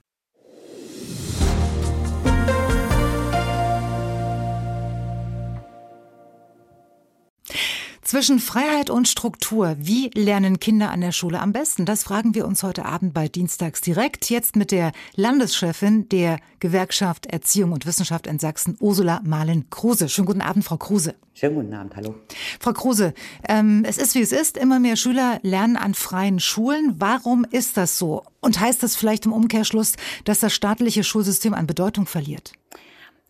Zwischen 8.12 8.40
Freiheit 8.40 8.90
und 8.90 9.08
Struktur. 9.08 9.78
Wie 9.80 10.10
lernen 10.14 10.60
Kinder 10.60 10.92
an 10.92 11.00
der 11.00 11.14
Schule 11.14 11.40
am 11.40 11.54
besten? 11.54 11.86
Das 11.86 12.04
fragen 12.04 12.36
wir 12.36 12.46
uns 12.46 12.62
heute 12.62 12.84
Abend 12.84 13.14
bei 13.14 13.30
Dienstags 13.30 13.80
direkt. 13.80 14.30
Jetzt 14.30 14.58
mit 14.58 14.72
der 14.72 14.92
Landeschefin 15.16 16.10
der 16.10 16.40
Gewerkschaft 16.60 17.28
Erziehung 17.28 17.72
und 17.72 17.86
Wissenschaft 17.86 18.28
in 18.28 18.38
Sachsen, 18.38 18.76
Ursula 18.82 19.22
Mahlen-Kruse. 19.24 20.10
Schönen 20.10 20.26
guten 20.26 20.42
Abend, 20.42 20.66
Frau 20.66 20.76
Kruse. 20.76 21.16
Schönen 21.34 21.56
guten 21.56 21.74
Abend, 21.74 21.96
hallo. 21.96 22.16
Frau 22.60 22.74
Kruse, 22.74 23.14
ähm, 23.48 23.86
es 23.88 23.98
ist 23.98 24.14
wie 24.14 24.22
es 24.22 24.34
ist. 24.34 24.58
Immer 24.58 24.82
mehr 24.82 24.98
Schüler 24.98 25.40
lernen 25.42 25.78
an 25.78 25.94
freien 25.94 26.42
Schulen. 26.42 26.96
Warum 26.98 27.46
ist 27.50 27.78
das 27.78 27.98
so? 27.98 28.24
Und 28.42 28.60
heißt 28.60 28.84
das 28.84 28.98
vielleicht 28.98 29.26
im 29.26 29.32
Umkehrschluss, 29.32 29.94
dass 30.26 30.42
das 30.42 30.52
staatliche 30.52 31.06
Schulsystem 31.06 31.54
an 31.54 31.66
Bedeutung 31.66 32.08
verliert? 32.08 32.52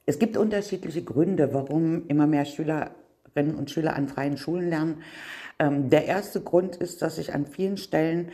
Es 0.08 0.18
gibt 0.18 0.38
unterschiedliche 0.38 1.04
Gründe, 1.04 1.54
warum 1.54 2.08
immer 2.08 2.26
mehr 2.26 2.46
Schüler 2.46 2.96
Schülerinnen 3.34 3.56
und 3.56 3.72
Schüler 3.72 3.96
an 3.96 4.08
freien 4.08 4.38
Schulen 4.38 4.70
lernen. 4.70 5.04
Ähm, 5.60 5.90
der 5.90 6.06
erste 6.06 6.42
Grund 6.42 6.76
ist, 6.76 7.02
dass 7.02 7.16
sich 7.16 7.34
an 7.34 7.46
vielen 7.46 7.78
Stellen 7.78 8.32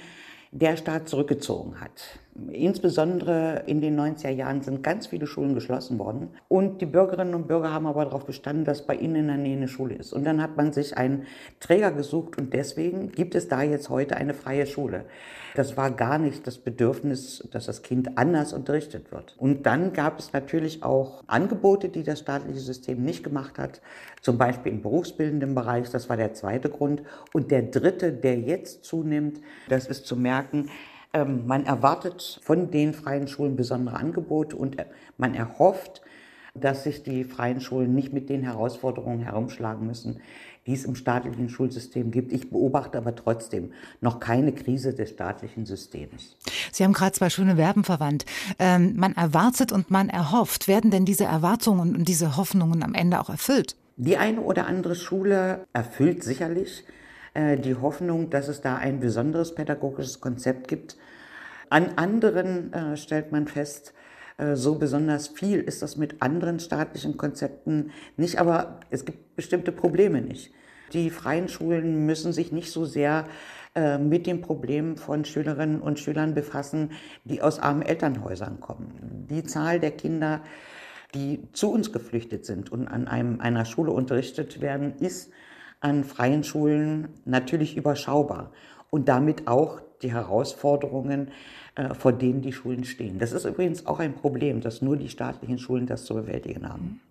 der 0.51 0.77
Staat 0.77 1.09
zurückgezogen 1.09 1.79
hat. 1.79 2.19
Insbesondere 2.51 3.63
in 3.65 3.81
den 3.81 3.99
90er 3.99 4.29
Jahren 4.29 4.61
sind 4.61 4.83
ganz 4.83 5.07
viele 5.07 5.25
Schulen 5.25 5.55
geschlossen 5.55 5.97
worden. 5.97 6.29
Und 6.47 6.81
die 6.81 6.85
Bürgerinnen 6.85 7.33
und 7.33 7.47
Bürger 7.47 7.73
haben 7.73 7.87
aber 7.87 8.05
darauf 8.05 8.25
bestanden, 8.25 8.63
dass 8.63 8.85
bei 8.85 8.95
ihnen 8.95 9.15
in 9.15 9.27
der 9.27 9.37
Nähe 9.37 9.57
eine 9.57 9.67
Schule 9.67 9.95
ist. 9.95 10.13
Und 10.13 10.23
dann 10.23 10.41
hat 10.41 10.55
man 10.55 10.71
sich 10.71 10.97
einen 10.97 11.25
Träger 11.59 11.91
gesucht 11.91 12.37
und 12.37 12.53
deswegen 12.53 13.11
gibt 13.11 13.33
es 13.33 13.47
da 13.47 13.63
jetzt 13.63 13.89
heute 13.89 14.17
eine 14.17 14.35
freie 14.35 14.67
Schule. 14.67 15.05
Das 15.55 15.75
war 15.75 15.89
gar 15.89 16.19
nicht 16.19 16.45
das 16.45 16.59
Bedürfnis, 16.59 17.47
dass 17.51 17.65
das 17.65 17.81
Kind 17.81 18.19
anders 18.19 18.53
unterrichtet 18.53 19.11
wird. 19.11 19.35
Und 19.39 19.65
dann 19.65 19.91
gab 19.91 20.19
es 20.19 20.31
natürlich 20.31 20.83
auch 20.83 21.23
Angebote, 21.25 21.89
die 21.89 22.03
das 22.03 22.19
staatliche 22.19 22.59
System 22.59 23.03
nicht 23.03 23.23
gemacht 23.23 23.57
hat, 23.57 23.81
zum 24.21 24.37
Beispiel 24.37 24.71
im 24.71 24.83
berufsbildenden 24.83 25.55
Bereich. 25.55 25.89
Das 25.89 26.09
war 26.09 26.17
der 26.17 26.33
zweite 26.33 26.69
Grund. 26.69 27.01
Und 27.33 27.49
der 27.49 27.63
dritte, 27.63 28.13
der 28.13 28.37
jetzt 28.37 28.83
zunimmt, 28.83 29.41
das 29.67 29.87
ist 29.87 30.05
zu 30.05 30.15
merken, 30.15 30.69
man 31.25 31.65
erwartet 31.65 32.39
von 32.43 32.71
den 32.71 32.93
freien 32.93 33.27
Schulen 33.27 33.55
besondere 33.55 33.97
Angebote 33.97 34.55
und 34.55 34.79
äh, 34.79 34.85
man 35.17 35.33
erhofft, 35.33 36.01
dass 36.53 36.83
sich 36.83 37.03
die 37.03 37.23
freien 37.23 37.61
Schulen 37.61 37.93
nicht 37.93 38.13
mit 38.13 38.29
den 38.29 38.43
Herausforderungen 38.43 39.19
herumschlagen 39.19 39.85
müssen, 39.85 40.19
die 40.65 40.73
es 40.73 40.85
im 40.85 40.95
staatlichen 40.95 41.49
Schulsystem 41.49 42.11
gibt. 42.11 42.33
Ich 42.33 42.49
beobachte 42.49 42.97
aber 42.97 43.15
trotzdem 43.15 43.71
noch 44.01 44.19
keine 44.19 44.51
Krise 44.51 44.93
des 44.93 45.11
staatlichen 45.11 45.65
Systems. 45.65 46.35
Sie 46.71 46.83
haben 46.83 46.93
gerade 46.93 47.13
zwei 47.13 47.29
schöne 47.29 47.55
Verben 47.55 47.83
verwandt. 47.83 48.25
Ähm, 48.59 48.95
man 48.97 49.15
erwartet 49.15 49.71
und 49.71 49.91
man 49.91 50.09
erhofft. 50.09 50.67
Werden 50.67 50.91
denn 50.91 51.05
diese 51.05 51.23
Erwartungen 51.23 51.95
und 51.95 52.07
diese 52.07 52.37
Hoffnungen 52.37 52.83
am 52.83 52.93
Ende 52.93 53.19
auch 53.19 53.29
erfüllt? 53.29 53.75
Die 53.95 54.17
eine 54.17 54.41
oder 54.41 54.67
andere 54.67 54.95
Schule 54.95 55.65
erfüllt 55.73 56.23
sicherlich 56.23 56.83
äh, 57.33 57.57
die 57.57 57.75
Hoffnung, 57.75 58.29
dass 58.29 58.47
es 58.47 58.61
da 58.61 58.75
ein 58.75 58.99
besonderes 58.99 59.55
pädagogisches 59.55 60.19
Konzept 60.19 60.67
gibt. 60.67 60.97
An 61.69 61.93
anderen 61.97 62.73
äh, 62.73 62.97
stellt 62.97 63.31
man 63.31 63.47
fest, 63.47 63.93
äh, 64.37 64.55
so 64.55 64.75
besonders 64.75 65.27
viel 65.27 65.59
ist 65.59 65.81
das 65.81 65.97
mit 65.97 66.21
anderen 66.21 66.59
staatlichen 66.59 67.17
Konzepten 67.17 67.91
nicht, 68.15 68.39
aber 68.39 68.79
es 68.89 69.05
gibt 69.05 69.35
bestimmte 69.35 69.71
Probleme 69.71 70.21
nicht. 70.21 70.51
Die 70.93 71.09
freien 71.09 71.49
Schulen 71.49 72.05
müssen 72.05 72.31
sich 72.31 72.51
nicht 72.51 72.71
so 72.71 72.85
sehr 72.85 73.25
äh, 73.75 73.97
mit 73.97 74.25
den 74.25 74.41
Problemen 74.41 74.95
von 74.95 75.25
Schülerinnen 75.25 75.81
und 75.81 75.99
Schülern 75.99 76.33
befassen, 76.33 76.91
die 77.25 77.41
aus 77.41 77.59
armen 77.59 77.81
Elternhäusern 77.81 78.59
kommen. 78.61 79.25
Die 79.29 79.43
Zahl 79.43 79.79
der 79.79 79.91
Kinder, 79.91 80.41
die 81.13 81.41
zu 81.51 81.71
uns 81.71 81.91
geflüchtet 81.91 82.45
sind 82.45 82.71
und 82.71 82.87
an 82.87 83.07
einem, 83.07 83.41
einer 83.41 83.65
Schule 83.65 83.91
unterrichtet 83.91 84.61
werden, 84.61 84.95
ist 84.99 85.31
an 85.79 86.03
freien 86.03 86.43
Schulen 86.43 87.09
natürlich 87.25 87.75
überschaubar 87.75 88.51
und 88.89 89.09
damit 89.09 89.47
auch 89.47 89.81
die 90.01 90.11
Herausforderungen, 90.11 91.31
vor 91.93 92.13
denen 92.13 92.41
die 92.41 92.53
Schulen 92.53 92.83
stehen. 92.83 93.19
Das 93.19 93.31
ist 93.31 93.45
übrigens 93.45 93.85
auch 93.85 93.99
ein 93.99 94.15
Problem, 94.15 94.61
dass 94.61 94.81
nur 94.81 94.97
die 94.97 95.09
staatlichen 95.09 95.59
Schulen 95.59 95.85
das 95.85 96.05
zu 96.05 96.15
bewältigen 96.15 96.67
haben. 96.67 97.01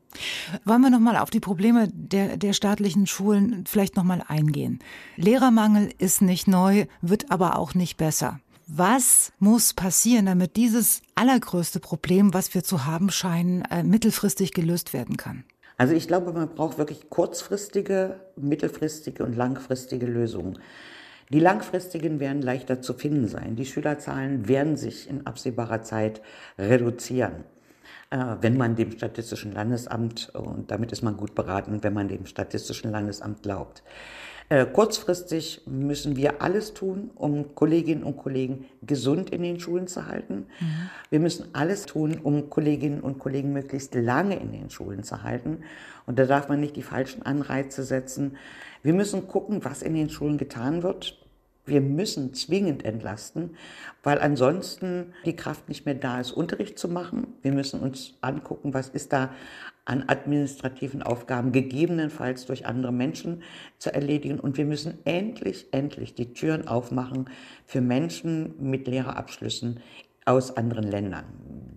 Wollen 0.64 0.80
wir 0.80 0.90
noch 0.90 1.00
mal 1.00 1.16
auf 1.16 1.30
die 1.30 1.40
Probleme 1.40 1.88
der, 1.92 2.36
der 2.36 2.52
staatlichen 2.52 3.06
Schulen 3.06 3.64
vielleicht 3.66 3.96
noch 3.96 4.04
mal 4.04 4.22
eingehen? 4.26 4.78
Lehrermangel 5.16 5.90
ist 5.98 6.22
nicht 6.22 6.48
neu, 6.48 6.86
wird 7.02 7.30
aber 7.30 7.58
auch 7.58 7.74
nicht 7.74 7.96
besser. 7.96 8.40
Was 8.66 9.32
muss 9.38 9.74
passieren, 9.74 10.26
damit 10.26 10.56
dieses 10.56 11.02
allergrößte 11.14 11.78
Problem, 11.78 12.34
was 12.34 12.52
wir 12.54 12.64
zu 12.64 12.84
haben 12.84 13.10
scheinen, 13.10 13.62
äh, 13.66 13.84
mittelfristig 13.84 14.52
gelöst 14.52 14.92
werden 14.92 15.16
kann? 15.16 15.44
Also 15.78 15.94
ich 15.94 16.08
glaube, 16.08 16.32
man 16.32 16.48
braucht 16.48 16.78
wirklich 16.78 17.08
kurzfristige, 17.10 18.18
mittelfristige 18.36 19.24
und 19.24 19.36
langfristige 19.36 20.06
Lösungen. 20.06 20.58
Die 21.30 21.40
langfristigen 21.40 22.20
werden 22.20 22.40
leichter 22.42 22.80
zu 22.82 22.94
finden 22.94 23.26
sein. 23.26 23.56
Die 23.56 23.66
Schülerzahlen 23.66 24.48
werden 24.48 24.76
sich 24.76 25.08
in 25.10 25.26
absehbarer 25.26 25.82
Zeit 25.82 26.22
reduzieren. 26.58 27.44
äh, 28.10 28.36
wenn 28.40 28.56
man 28.56 28.76
dem 28.76 28.92
Statistischen 28.92 29.52
Landesamt, 29.52 30.30
und 30.34 30.70
damit 30.70 30.92
ist 30.92 31.02
man 31.02 31.16
gut 31.16 31.34
beraten, 31.34 31.82
wenn 31.82 31.92
man 31.92 32.08
dem 32.08 32.26
Statistischen 32.26 32.90
Landesamt 32.92 33.42
glaubt. 33.42 33.82
Äh, 34.48 34.64
kurzfristig 34.66 35.62
müssen 35.66 36.16
wir 36.16 36.40
alles 36.40 36.72
tun, 36.72 37.10
um 37.16 37.56
Kolleginnen 37.56 38.04
und 38.04 38.16
Kollegen 38.16 38.66
gesund 38.82 39.30
in 39.30 39.42
den 39.42 39.58
Schulen 39.58 39.88
zu 39.88 40.06
halten. 40.06 40.46
Mhm. 40.60 40.90
Wir 41.10 41.20
müssen 41.20 41.48
alles 41.52 41.86
tun, 41.86 42.20
um 42.22 42.48
Kolleginnen 42.48 43.00
und 43.00 43.18
Kollegen 43.18 43.52
möglichst 43.52 43.94
lange 43.96 44.38
in 44.38 44.52
den 44.52 44.70
Schulen 44.70 45.02
zu 45.02 45.24
halten. 45.24 45.62
Und 46.06 46.20
da 46.20 46.26
darf 46.26 46.48
man 46.48 46.60
nicht 46.60 46.76
die 46.76 46.82
falschen 46.82 47.22
Anreize 47.22 47.82
setzen. 47.82 48.36
Wir 48.84 48.92
müssen 48.92 49.26
gucken, 49.26 49.64
was 49.64 49.82
in 49.82 49.94
den 49.94 50.10
Schulen 50.10 50.38
getan 50.38 50.84
wird. 50.84 51.18
Wir 51.64 51.80
müssen 51.80 52.32
zwingend 52.32 52.84
entlasten, 52.84 53.56
weil 54.04 54.20
ansonsten 54.20 55.12
die 55.24 55.34
Kraft 55.34 55.68
nicht 55.68 55.84
mehr 55.84 55.96
da 55.96 56.20
ist, 56.20 56.30
Unterricht 56.30 56.78
zu 56.78 56.88
machen. 56.88 57.34
Wir 57.42 57.50
müssen 57.50 57.80
uns 57.80 58.14
angucken, 58.20 58.72
was 58.72 58.88
ist 58.90 59.12
da 59.12 59.30
an 59.86 60.04
administrativen 60.08 61.02
Aufgaben 61.02 61.52
gegebenenfalls 61.52 62.44
durch 62.44 62.66
andere 62.66 62.92
Menschen 62.92 63.42
zu 63.78 63.94
erledigen. 63.94 64.38
Und 64.38 64.58
wir 64.58 64.66
müssen 64.66 64.98
endlich, 65.04 65.66
endlich 65.72 66.14
die 66.14 66.34
Türen 66.34 66.68
aufmachen 66.68 67.30
für 67.64 67.80
Menschen 67.80 68.54
mit 68.58 68.86
Lehrerabschlüssen 68.86 69.80
aus 70.24 70.56
anderen 70.56 70.90
Ländern. 70.90 71.24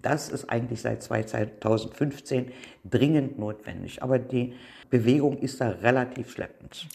Das 0.01 0.29
ist 0.29 0.49
eigentlich 0.49 0.81
seit 0.81 1.03
2015 1.03 2.51
dringend 2.89 3.39
notwendig. 3.39 4.01
Aber 4.03 4.19
die 4.19 4.53
Bewegung 4.89 5.37
ist 5.37 5.61
da 5.61 5.69
relativ 5.69 6.31
schleppend. 6.31 6.87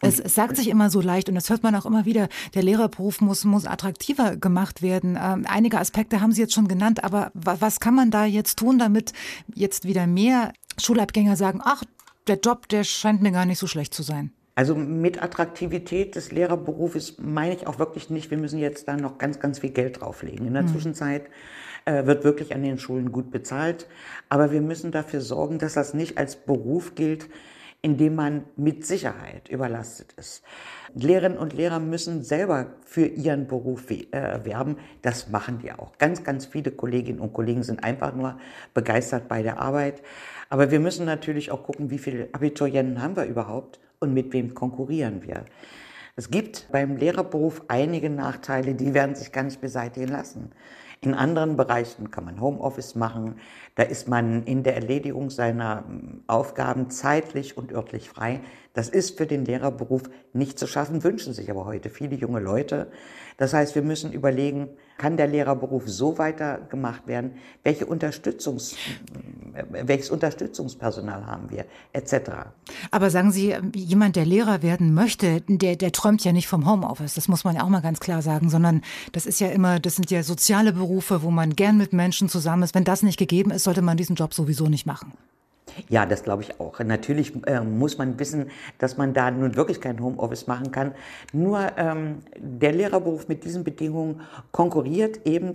Es, 0.00 0.18
es, 0.18 0.34
sagt 0.34 0.56
sich 0.56 0.68
immer 0.68 0.90
so 0.90 1.00
leicht 1.00 1.28
und 1.28 1.36
das 1.36 1.48
hört 1.48 1.62
man 1.62 1.74
auch 1.74 1.86
immer 1.86 2.04
wieder, 2.04 2.28
der 2.54 2.62
Lehrerberuf 2.62 3.20
muss, 3.20 3.44
muss 3.44 3.66
attraktiver 3.66 4.36
gemacht 4.36 4.82
werden. 4.82 5.18
Ähm, 5.20 5.44
einige 5.48 5.78
Aspekte 5.78 6.20
haben 6.20 6.32
Sie 6.32 6.40
jetzt 6.40 6.54
schon 6.54 6.68
genannt, 6.68 7.04
aber 7.04 7.30
was 7.34 7.80
kann 7.80 7.94
man 7.94 8.10
da 8.10 8.24
jetzt 8.24 8.58
tun, 8.58 8.78
damit 8.78 9.12
jetzt 9.54 9.84
wieder 9.84 10.06
mehr 10.06 10.52
Schulabgänger 10.78 11.36
sagen, 11.36 11.60
ach, 11.62 11.84
der 12.26 12.38
Job, 12.38 12.68
der 12.68 12.84
scheint 12.84 13.22
mir 13.22 13.30
gar 13.32 13.46
nicht 13.46 13.58
so 13.58 13.66
schlecht 13.66 13.94
zu 13.94 14.02
sein? 14.02 14.32
Also 14.56 14.74
mit 14.74 15.22
Attraktivität 15.22 16.16
des 16.16 16.32
Lehrerberufes 16.32 17.18
meine 17.18 17.54
ich 17.54 17.66
auch 17.66 17.78
wirklich 17.78 18.08
nicht, 18.08 18.30
wir 18.30 18.38
müssen 18.38 18.58
jetzt 18.58 18.88
da 18.88 18.96
noch 18.96 19.18
ganz, 19.18 19.38
ganz 19.38 19.58
viel 19.58 19.70
Geld 19.70 20.00
drauflegen. 20.00 20.46
In 20.46 20.54
der 20.54 20.62
mhm. 20.62 20.68
Zwischenzeit 20.68 21.26
äh, 21.86 22.06
wird 22.06 22.24
wirklich 22.24 22.54
an 22.54 22.62
den 22.62 22.78
Schulen 22.78 23.12
gut 23.12 23.30
bezahlt, 23.30 23.86
aber 24.28 24.52
wir 24.52 24.60
müssen 24.60 24.92
dafür 24.92 25.20
sorgen, 25.20 25.58
dass 25.58 25.74
das 25.74 25.94
nicht 25.94 26.18
als 26.18 26.36
Beruf 26.36 26.94
gilt, 26.94 27.28
in 27.80 27.96
dem 27.96 28.16
man 28.16 28.44
mit 28.56 28.84
Sicherheit 28.84 29.48
überlastet 29.48 30.12
ist. 30.16 30.42
Lehrerinnen 30.94 31.38
und 31.38 31.52
Lehrer 31.52 31.78
müssen 31.78 32.24
selber 32.24 32.72
für 32.84 33.06
ihren 33.06 33.46
Beruf 33.46 33.90
äh, 33.90 34.44
werben. 34.44 34.78
Das 35.02 35.28
machen 35.28 35.60
die 35.62 35.70
auch. 35.70 35.96
Ganz, 35.98 36.24
ganz 36.24 36.46
viele 36.46 36.72
Kolleginnen 36.72 37.20
und 37.20 37.32
Kollegen 37.32 37.62
sind 37.62 37.84
einfach 37.84 38.14
nur 38.14 38.38
begeistert 38.74 39.28
bei 39.28 39.42
der 39.42 39.60
Arbeit. 39.60 40.02
Aber 40.48 40.70
wir 40.70 40.80
müssen 40.80 41.06
natürlich 41.06 41.50
auch 41.50 41.62
gucken, 41.62 41.90
wie 41.90 41.98
viele 41.98 42.28
Abiturienten 42.32 43.02
haben 43.02 43.14
wir 43.14 43.24
überhaupt 43.24 43.78
und 44.00 44.14
mit 44.14 44.32
wem 44.32 44.54
konkurrieren 44.54 45.22
wir. 45.22 45.44
Es 46.16 46.30
gibt 46.30 46.66
beim 46.72 46.96
Lehrerberuf 46.96 47.62
einige 47.68 48.08
Nachteile, 48.08 48.74
die 48.74 48.94
werden 48.94 49.14
sich 49.14 49.32
gar 49.32 49.42
nicht 49.42 49.60
beseitigen 49.60 50.08
lassen. 50.08 50.50
In 51.06 51.14
anderen 51.14 51.56
Bereichen 51.56 52.10
kann 52.10 52.24
man 52.24 52.40
Homeoffice 52.40 52.96
machen. 52.96 53.36
Da 53.76 53.84
ist 53.84 54.08
man 54.08 54.42
in 54.42 54.64
der 54.64 54.74
Erledigung 54.74 55.30
seiner 55.30 55.84
hm, 55.86 56.24
Aufgaben 56.26 56.90
zeitlich 56.90 57.56
und 57.56 57.72
örtlich 57.72 58.08
frei. 58.08 58.40
Das 58.74 58.88
ist 58.88 59.16
für 59.16 59.24
den 59.28 59.44
Lehrerberuf 59.44 60.02
nicht 60.32 60.58
zu 60.58 60.66
schaffen, 60.66 61.04
wünschen 61.04 61.32
sich 61.32 61.48
aber 61.48 61.64
heute 61.64 61.90
viele 61.90 62.16
junge 62.16 62.40
Leute. 62.40 62.90
Das 63.36 63.54
heißt, 63.54 63.76
wir 63.76 63.82
müssen 63.82 64.12
überlegen, 64.12 64.70
kann 64.98 65.16
der 65.16 65.26
Lehrerberuf 65.26 65.84
so 65.86 66.18
weitergemacht 66.18 67.06
werden? 67.06 67.32
Welche 67.62 67.86
Unterstützungs, 67.86 68.76
welches 69.70 70.10
Unterstützungspersonal 70.10 71.26
haben 71.26 71.50
wir, 71.50 71.66
etc. 71.92 72.30
Aber 72.90 73.10
sagen 73.10 73.32
Sie, 73.32 73.54
jemand, 73.74 74.16
der 74.16 74.24
Lehrer 74.24 74.62
werden 74.62 74.94
möchte, 74.94 75.42
der, 75.48 75.76
der 75.76 75.92
träumt 75.92 76.24
ja 76.24 76.32
nicht 76.32 76.48
vom 76.48 76.68
Homeoffice. 76.68 77.14
Das 77.14 77.28
muss 77.28 77.44
man 77.44 77.56
ja 77.56 77.62
auch 77.62 77.68
mal 77.68 77.82
ganz 77.82 78.00
klar 78.00 78.22
sagen, 78.22 78.48
sondern 78.48 78.82
das 79.12 79.26
ist 79.26 79.40
ja 79.40 79.48
immer, 79.48 79.80
das 79.80 79.96
sind 79.96 80.10
ja 80.10 80.22
soziale 80.22 80.72
Berufe, 80.72 81.22
wo 81.22 81.30
man 81.30 81.54
gern 81.56 81.76
mit 81.76 81.92
Menschen 81.92 82.28
zusammen 82.28 82.62
ist. 82.62 82.74
Wenn 82.74 82.84
das 82.84 83.02
nicht 83.02 83.18
gegeben 83.18 83.50
ist, 83.50 83.64
sollte 83.64 83.82
man 83.82 83.96
diesen 83.96 84.16
Job 84.16 84.32
sowieso 84.34 84.68
nicht 84.68 84.86
machen. 84.86 85.12
Ja, 85.88 86.06
das 86.06 86.22
glaube 86.22 86.42
ich 86.42 86.60
auch. 86.60 86.78
Natürlich 86.80 87.32
äh, 87.46 87.60
muss 87.60 87.98
man 87.98 88.18
wissen, 88.18 88.50
dass 88.78 88.96
man 88.96 89.14
da 89.14 89.30
nun 89.30 89.56
wirklich 89.56 89.80
kein 89.80 90.00
Homeoffice 90.00 90.46
machen 90.46 90.70
kann. 90.70 90.92
Nur 91.32 91.60
ähm, 91.76 92.20
der 92.36 92.72
Lehrerberuf 92.72 93.28
mit 93.28 93.44
diesen 93.44 93.64
Bedingungen 93.64 94.20
konkurriert 94.52 95.20
eben 95.26 95.52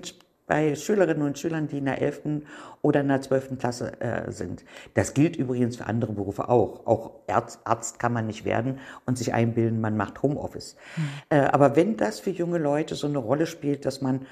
bei 0.52 0.76
Schülerinnen 0.76 1.26
und 1.26 1.40
Schülern, 1.40 1.70
die 1.70 1.78
in 1.78 1.86
der 1.86 2.02
11. 2.02 2.44
oder 2.82 3.00
in 3.00 3.08
der 3.08 3.22
12. 3.22 3.58
Klasse 3.58 4.02
äh, 4.02 4.30
sind. 4.34 4.66
Das 4.96 5.14
gilt 5.14 5.38
übrigens 5.38 5.78
für 5.78 5.86
andere 5.86 6.12
Berufe 6.12 6.50
auch. 6.50 6.86
Auch 6.86 7.12
Arzt, 7.28 7.60
Arzt 7.64 8.00
kann 8.00 8.12
man 8.12 8.28
nicht 8.28 8.44
werden 8.44 8.80
und 9.06 9.18
sich 9.18 9.34
einbilden, 9.34 9.80
man 9.80 9.96
macht 9.96 10.22
Homeoffice. 10.22 10.76
Mhm. 10.98 11.04
Äh, 11.30 11.40
aber 11.44 11.78
wenn 11.78 11.96
das 11.96 12.20
für 12.20 12.32
junge 12.32 12.58
Leute 12.58 12.96
so 12.96 13.08
eine 13.08 13.20
Rolle 13.20 13.46
spielt, 13.46 13.86
dass 13.86 14.02
man 14.02 14.26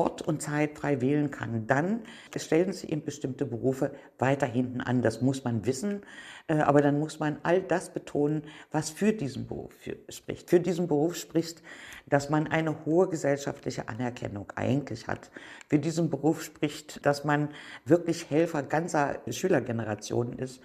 Ort 0.00 0.22
und 0.22 0.40
Zeit 0.40 0.78
frei 0.78 1.02
wählen 1.02 1.30
kann, 1.30 1.66
dann 1.66 2.00
stellen 2.34 2.72
sich 2.72 2.90
eben 2.90 3.04
bestimmte 3.04 3.44
Berufe 3.44 3.92
weiter 4.18 4.46
hinten 4.46 4.80
an. 4.80 5.02
Das 5.02 5.20
muss 5.20 5.44
man 5.44 5.66
wissen, 5.66 6.00
äh, 6.48 6.54
aber 6.54 6.80
dann 6.80 6.98
muss 6.98 7.20
man 7.20 7.38
all 7.42 7.60
das 7.60 7.92
betonen, 7.92 8.44
was 8.70 8.88
für 8.88 9.12
diesen 9.12 9.46
Beruf 9.46 9.74
spricht. 10.08 10.48
Für 10.48 10.58
diesen 10.58 10.88
Beruf 10.88 11.16
spricht, 11.16 11.62
dass 12.08 12.30
man 12.30 12.46
eine 12.46 12.86
hohe 12.86 13.08
gesellschaftliche 13.08 13.90
Anerkennung 13.90 14.50
eigentlich 14.56 15.06
hat. 15.06 15.30
Für 15.68 15.78
diesen 15.78 16.08
Beruf 16.08 16.42
spricht, 16.42 17.04
dass 17.04 17.24
man 17.24 17.50
wirklich 17.84 18.30
Helfer 18.30 18.62
ganzer 18.62 19.20
Schülergenerationen 19.28 20.38
ist 20.38 20.62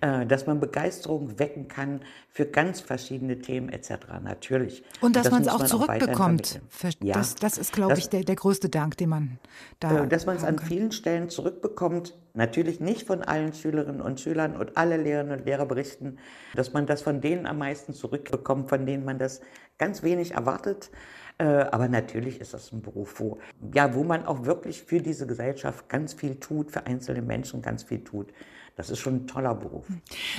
dass 0.00 0.46
man 0.46 0.60
Begeisterung 0.60 1.38
wecken 1.38 1.66
kann 1.68 2.00
für 2.30 2.46
ganz 2.46 2.80
verschiedene 2.80 3.40
Themen 3.40 3.68
etc. 3.68 3.90
Natürlich. 4.22 4.84
Und 5.00 5.16
dass 5.16 5.24
das 5.24 5.32
man 5.32 5.42
es 5.42 5.48
auch 5.48 5.64
zurückbekommt. 5.64 6.60
Auch 6.84 6.90
ja. 7.02 7.14
das, 7.14 7.34
das, 7.34 7.58
ist, 7.58 7.72
glaube 7.72 7.98
ich, 7.98 8.08
der, 8.08 8.22
der 8.22 8.36
größte 8.36 8.68
Dank, 8.68 8.96
den 8.96 9.08
man 9.08 9.38
da. 9.80 10.04
Äh, 10.04 10.08
dass 10.08 10.26
man 10.26 10.36
es 10.36 10.44
an 10.44 10.58
vielen 10.58 10.92
Stellen 10.92 11.30
zurückbekommt. 11.30 12.16
Natürlich 12.34 12.78
nicht 12.78 13.06
von 13.06 13.22
allen 13.22 13.52
Schülerinnen 13.52 14.00
und 14.00 14.20
Schülern 14.20 14.56
und 14.56 14.76
alle 14.76 14.96
Lehrerinnen 14.96 15.40
und 15.40 15.46
Lehrer 15.46 15.66
berichten, 15.66 16.18
dass 16.54 16.72
man 16.72 16.86
das 16.86 17.02
von 17.02 17.20
denen 17.20 17.46
am 17.46 17.58
meisten 17.58 17.92
zurückbekommt, 17.92 18.68
von 18.68 18.86
denen 18.86 19.04
man 19.04 19.18
das 19.18 19.40
ganz 19.78 20.02
wenig 20.02 20.32
erwartet. 20.32 20.90
Äh, 21.38 21.44
aber 21.44 21.88
natürlich 21.88 22.40
ist 22.40 22.52
das 22.54 22.72
ein 22.72 22.82
Beruf, 22.82 23.20
wo, 23.20 23.38
ja, 23.72 23.94
wo 23.94 24.02
man 24.04 24.26
auch 24.26 24.44
wirklich 24.44 24.82
für 24.82 25.00
diese 25.00 25.26
Gesellschaft 25.26 25.88
ganz 25.88 26.14
viel 26.14 26.36
tut, 26.36 26.70
für 26.70 26.86
einzelne 26.86 27.22
Menschen 27.22 27.62
ganz 27.62 27.84
viel 27.84 28.02
tut. 28.02 28.32
Das 28.78 28.90
ist 28.90 29.00
schon 29.00 29.16
ein 29.16 29.26
toller 29.26 29.56
Beruf. 29.56 29.86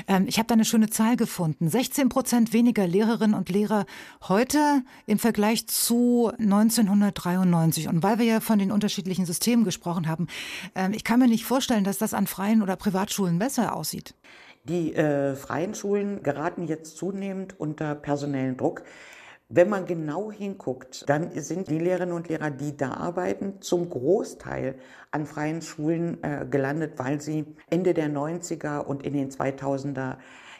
Ähm, 0.07 0.23
ich 0.25 0.37
habe 0.39 0.47
da 0.47 0.53
eine 0.53 0.63
schöne 0.63 0.89
Zahl 0.89 1.17
gefunden. 1.17 1.67
16 1.67 2.07
Prozent 2.07 2.53
weniger 2.53 2.87
Lehrerinnen 2.87 3.35
und 3.35 3.49
Lehrer 3.49 3.85
heute 4.29 4.81
im 5.05 5.19
Vergleich 5.19 5.67
zu 5.67 6.31
1993. 6.39 7.89
Und 7.89 8.01
weil 8.01 8.17
wir 8.17 8.25
ja 8.25 8.39
von 8.39 8.57
den 8.57 8.71
unterschiedlichen 8.71 9.25
Systemen 9.25 9.65
gesprochen 9.65 10.07
haben, 10.07 10.27
ähm, 10.73 10.93
ich 10.93 11.03
kann 11.03 11.19
mir 11.19 11.27
nicht 11.27 11.43
vorstellen, 11.43 11.83
dass 11.83 11.97
das 11.97 12.13
an 12.13 12.27
freien 12.27 12.61
oder 12.61 12.77
Privatschulen 12.77 13.39
besser 13.39 13.75
aussieht. 13.75 14.15
Die 14.63 14.93
äh, 14.95 15.35
freien 15.35 15.75
Schulen 15.75 16.23
geraten 16.23 16.65
jetzt 16.65 16.95
zunehmend 16.95 17.59
unter 17.59 17.93
personellen 17.93 18.55
Druck. 18.55 18.83
Wenn 19.51 19.67
man 19.67 19.87
genau 19.87 20.31
hinguckt, 20.31 21.09
dann 21.09 21.31
sind 21.31 21.69
die 21.69 21.79
Lehrerinnen 21.79 22.13
und 22.13 22.29
Lehrer, 22.29 22.51
die 22.51 22.77
da 22.77 22.91
arbeiten, 22.91 23.61
zum 23.61 23.89
Großteil 23.89 24.75
an 25.09 25.25
freien 25.25 25.63
Schulen 25.63 26.23
äh, 26.23 26.45
gelandet, 26.47 26.93
weil 26.97 27.19
sie 27.19 27.47
Ende 27.67 27.95
der 27.95 28.11
90er 28.11 28.81
und 28.81 29.01
in 29.01 29.13
den 29.13 29.31
2000er 29.31 30.17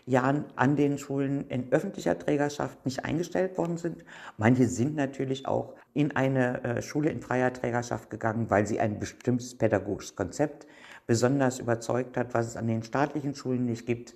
Jahren 0.08 0.46
an 0.56 0.76
den 0.76 0.98
Schulen 0.98 1.48
in 1.50 1.72
öffentlicher 1.72 2.18
Trägerschaft 2.18 2.84
nicht 2.84 3.06
eingestellt 3.06 3.60
worden 3.60 3.78
sind. 3.78 4.04
Manche 4.38 4.68
sind 4.68 4.96
natürlich 4.96 5.46
auch 5.46 5.76
in 5.94 6.16
eine 6.16 6.64
äh, 6.64 6.82
Schule 6.82 7.12
in 7.12 7.22
freier 7.22 7.54
Trägerschaft 7.54 8.10
gegangen, 8.10 8.50
weil 8.50 8.66
sie 8.66 8.80
ein 8.80 8.98
bestimmtes 9.00 9.56
pädagogisches 9.56 10.16
Konzept 10.16 10.66
besonders 11.06 11.60
überzeugt 11.60 12.18
hat, 12.18 12.34
was 12.34 12.48
es 12.48 12.58
an 12.58 12.66
den 12.66 12.82
staatlichen 12.82 13.36
Schulen 13.36 13.66
nicht 13.66 13.86
gibt. 13.86 14.16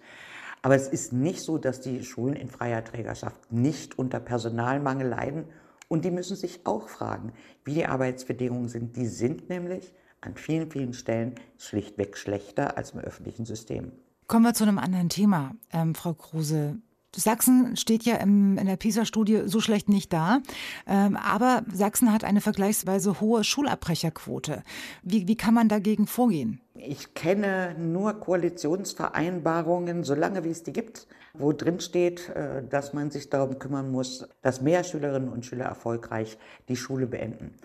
Aber 0.63 0.75
es 0.75 0.87
ist 0.87 1.11
nicht 1.11 1.41
so, 1.41 1.57
dass 1.57 1.81
die 1.81 2.03
Schulen 2.03 2.35
in 2.35 2.49
freier 2.49 2.83
Trägerschaft 2.83 3.51
nicht 3.51 3.99
unter 3.99 4.19
Personalmangel 4.19 5.07
leiden. 5.07 5.45
Und 5.89 6.05
die 6.05 6.11
müssen 6.11 6.37
sich 6.37 6.65
auch 6.65 6.87
fragen, 6.87 7.33
wie 7.65 7.73
die 7.75 7.85
Arbeitsbedingungen 7.85 8.69
sind. 8.69 8.95
Die 8.95 9.05
sind 9.05 9.49
nämlich 9.49 9.93
an 10.21 10.35
vielen, 10.35 10.71
vielen 10.71 10.93
Stellen 10.93 11.35
schlichtweg 11.57 12.17
schlechter 12.17 12.77
als 12.77 12.91
im 12.91 13.01
öffentlichen 13.01 13.45
System. 13.45 13.91
Kommen 14.27 14.45
wir 14.45 14.53
zu 14.53 14.63
einem 14.63 14.79
anderen 14.79 15.09
Thema, 15.09 15.53
ähm, 15.71 15.93
Frau 15.95 16.13
Kruse. 16.13 16.77
Sachsen 17.15 17.75
steht 17.75 18.03
ja 18.03 18.15
im, 18.15 18.57
in 18.57 18.65
der 18.65 18.77
PISA-Studie 18.77 19.43
so 19.45 19.59
schlecht 19.59 19.89
nicht 19.89 20.11
da, 20.11 20.39
ähm, 20.87 21.15
aber 21.15 21.63
Sachsen 21.71 22.11
hat 22.11 22.23
eine 22.23 22.41
vergleichsweise 22.41 23.19
hohe 23.21 23.43
Schulabbrecherquote. 23.43 24.63
Wie, 25.03 25.27
wie 25.27 25.35
kann 25.35 25.53
man 25.53 25.69
dagegen 25.69 26.07
vorgehen? 26.07 26.59
Ich 26.75 27.13
kenne 27.13 27.75
nur 27.77 28.13
Koalitionsvereinbarungen, 28.13 30.03
solange 30.03 30.43
wie 30.43 30.49
es 30.49 30.63
die 30.63 30.73
gibt, 30.73 31.07
wo 31.33 31.51
drin 31.51 31.79
steht, 31.79 32.29
äh, 32.29 32.63
dass 32.67 32.93
man 32.93 33.11
sich 33.11 33.29
darum 33.29 33.59
kümmern 33.59 33.91
muss, 33.91 34.27
dass 34.41 34.61
mehr 34.61 34.83
Schülerinnen 34.83 35.29
und 35.29 35.45
Schüler 35.45 35.65
erfolgreich 35.65 36.37
die 36.67 36.75
Schule 36.75 37.07
beenden. 37.07 37.55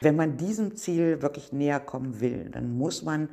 Wenn 0.00 0.16
man 0.16 0.36
diesem 0.36 0.76
Ziel 0.76 1.22
wirklich 1.22 1.52
näher 1.52 1.80
kommen 1.80 2.20
will, 2.20 2.50
dann 2.50 2.76
muss 2.76 3.02
man 3.02 3.28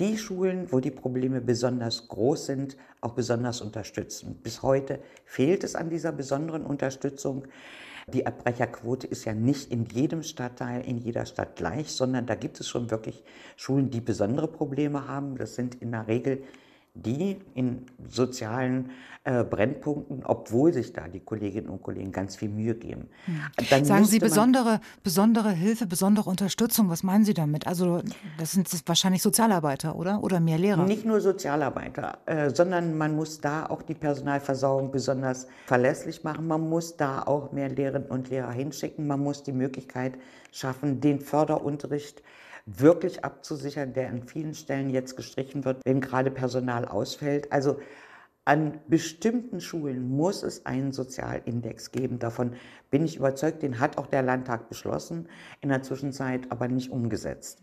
die 0.00 0.16
Schulen, 0.16 0.72
wo 0.72 0.80
die 0.80 0.90
Probleme 0.90 1.40
besonders 1.40 2.08
groß 2.08 2.46
sind, 2.46 2.76
auch 3.02 3.12
besonders 3.12 3.60
unterstützen. 3.60 4.40
Bis 4.42 4.62
heute 4.62 4.98
fehlt 5.26 5.62
es 5.62 5.76
an 5.76 5.90
dieser 5.90 6.10
besonderen 6.10 6.64
Unterstützung. 6.64 7.44
Die 8.12 8.26
Abbrecherquote 8.26 9.06
ist 9.06 9.26
ja 9.26 9.34
nicht 9.34 9.70
in 9.70 9.84
jedem 9.84 10.22
Stadtteil, 10.22 10.84
in 10.86 10.98
jeder 10.98 11.26
Stadt 11.26 11.54
gleich, 11.54 11.92
sondern 11.92 12.26
da 12.26 12.34
gibt 12.34 12.58
es 12.58 12.66
schon 12.66 12.90
wirklich 12.90 13.22
Schulen, 13.56 13.90
die 13.90 14.00
besondere 14.00 14.48
Probleme 14.48 15.06
haben. 15.06 15.36
Das 15.36 15.54
sind 15.54 15.76
in 15.76 15.92
der 15.92 16.08
Regel 16.08 16.42
die 17.04 17.38
in 17.54 17.86
sozialen 18.08 18.90
äh, 19.24 19.44
Brennpunkten, 19.44 20.22
obwohl 20.24 20.72
sich 20.72 20.94
da 20.94 21.06
die 21.06 21.20
Kolleginnen 21.20 21.68
und 21.68 21.82
Kollegen 21.82 22.10
ganz 22.10 22.36
viel 22.36 22.48
Mühe 22.48 22.74
geben. 22.74 23.08
Dann 23.68 23.84
Sagen 23.84 24.06
Sie 24.06 24.18
besondere, 24.18 24.80
besondere 25.02 25.50
Hilfe, 25.50 25.86
besondere 25.86 26.30
Unterstützung, 26.30 26.88
was 26.88 27.02
meinen 27.02 27.26
Sie 27.26 27.34
damit? 27.34 27.66
Also 27.66 28.00
das 28.38 28.52
sind 28.52 28.66
wahrscheinlich 28.86 29.20
Sozialarbeiter, 29.20 29.94
oder? 29.94 30.22
Oder 30.22 30.40
mehr 30.40 30.56
Lehrer? 30.56 30.84
Nicht 30.84 31.04
nur 31.04 31.20
Sozialarbeiter, 31.20 32.18
äh, 32.24 32.48
sondern 32.48 32.96
man 32.96 33.14
muss 33.14 33.40
da 33.40 33.66
auch 33.66 33.82
die 33.82 33.94
Personalversorgung 33.94 34.90
besonders 34.90 35.46
verlässlich 35.66 36.24
machen. 36.24 36.46
Man 36.46 36.68
muss 36.68 36.96
da 36.96 37.22
auch 37.22 37.52
mehr 37.52 37.68
Lehrerinnen 37.68 38.08
und 38.08 38.30
Lehrer 38.30 38.52
hinschicken. 38.52 39.06
Man 39.06 39.20
muss 39.20 39.42
die 39.42 39.52
Möglichkeit 39.52 40.14
schaffen, 40.50 41.02
den 41.02 41.20
Förderunterricht 41.20 42.22
wirklich 42.78 43.24
abzusichern, 43.24 43.92
der 43.92 44.08
an 44.08 44.22
vielen 44.22 44.54
Stellen 44.54 44.90
jetzt 44.90 45.16
gestrichen 45.16 45.64
wird, 45.64 45.82
wenn 45.84 46.00
gerade 46.00 46.30
Personal 46.30 46.84
ausfällt. 46.84 47.50
Also 47.52 47.78
an 48.44 48.80
bestimmten 48.88 49.60
Schulen 49.60 50.08
muss 50.08 50.42
es 50.42 50.66
einen 50.66 50.92
Sozialindex 50.92 51.92
geben. 51.92 52.18
Davon 52.18 52.54
bin 52.90 53.04
ich 53.04 53.16
überzeugt. 53.16 53.62
Den 53.62 53.80
hat 53.80 53.98
auch 53.98 54.06
der 54.06 54.22
Landtag 54.22 54.68
beschlossen, 54.68 55.28
in 55.60 55.68
der 55.68 55.82
Zwischenzeit 55.82 56.50
aber 56.50 56.68
nicht 56.68 56.90
umgesetzt. 56.90 57.62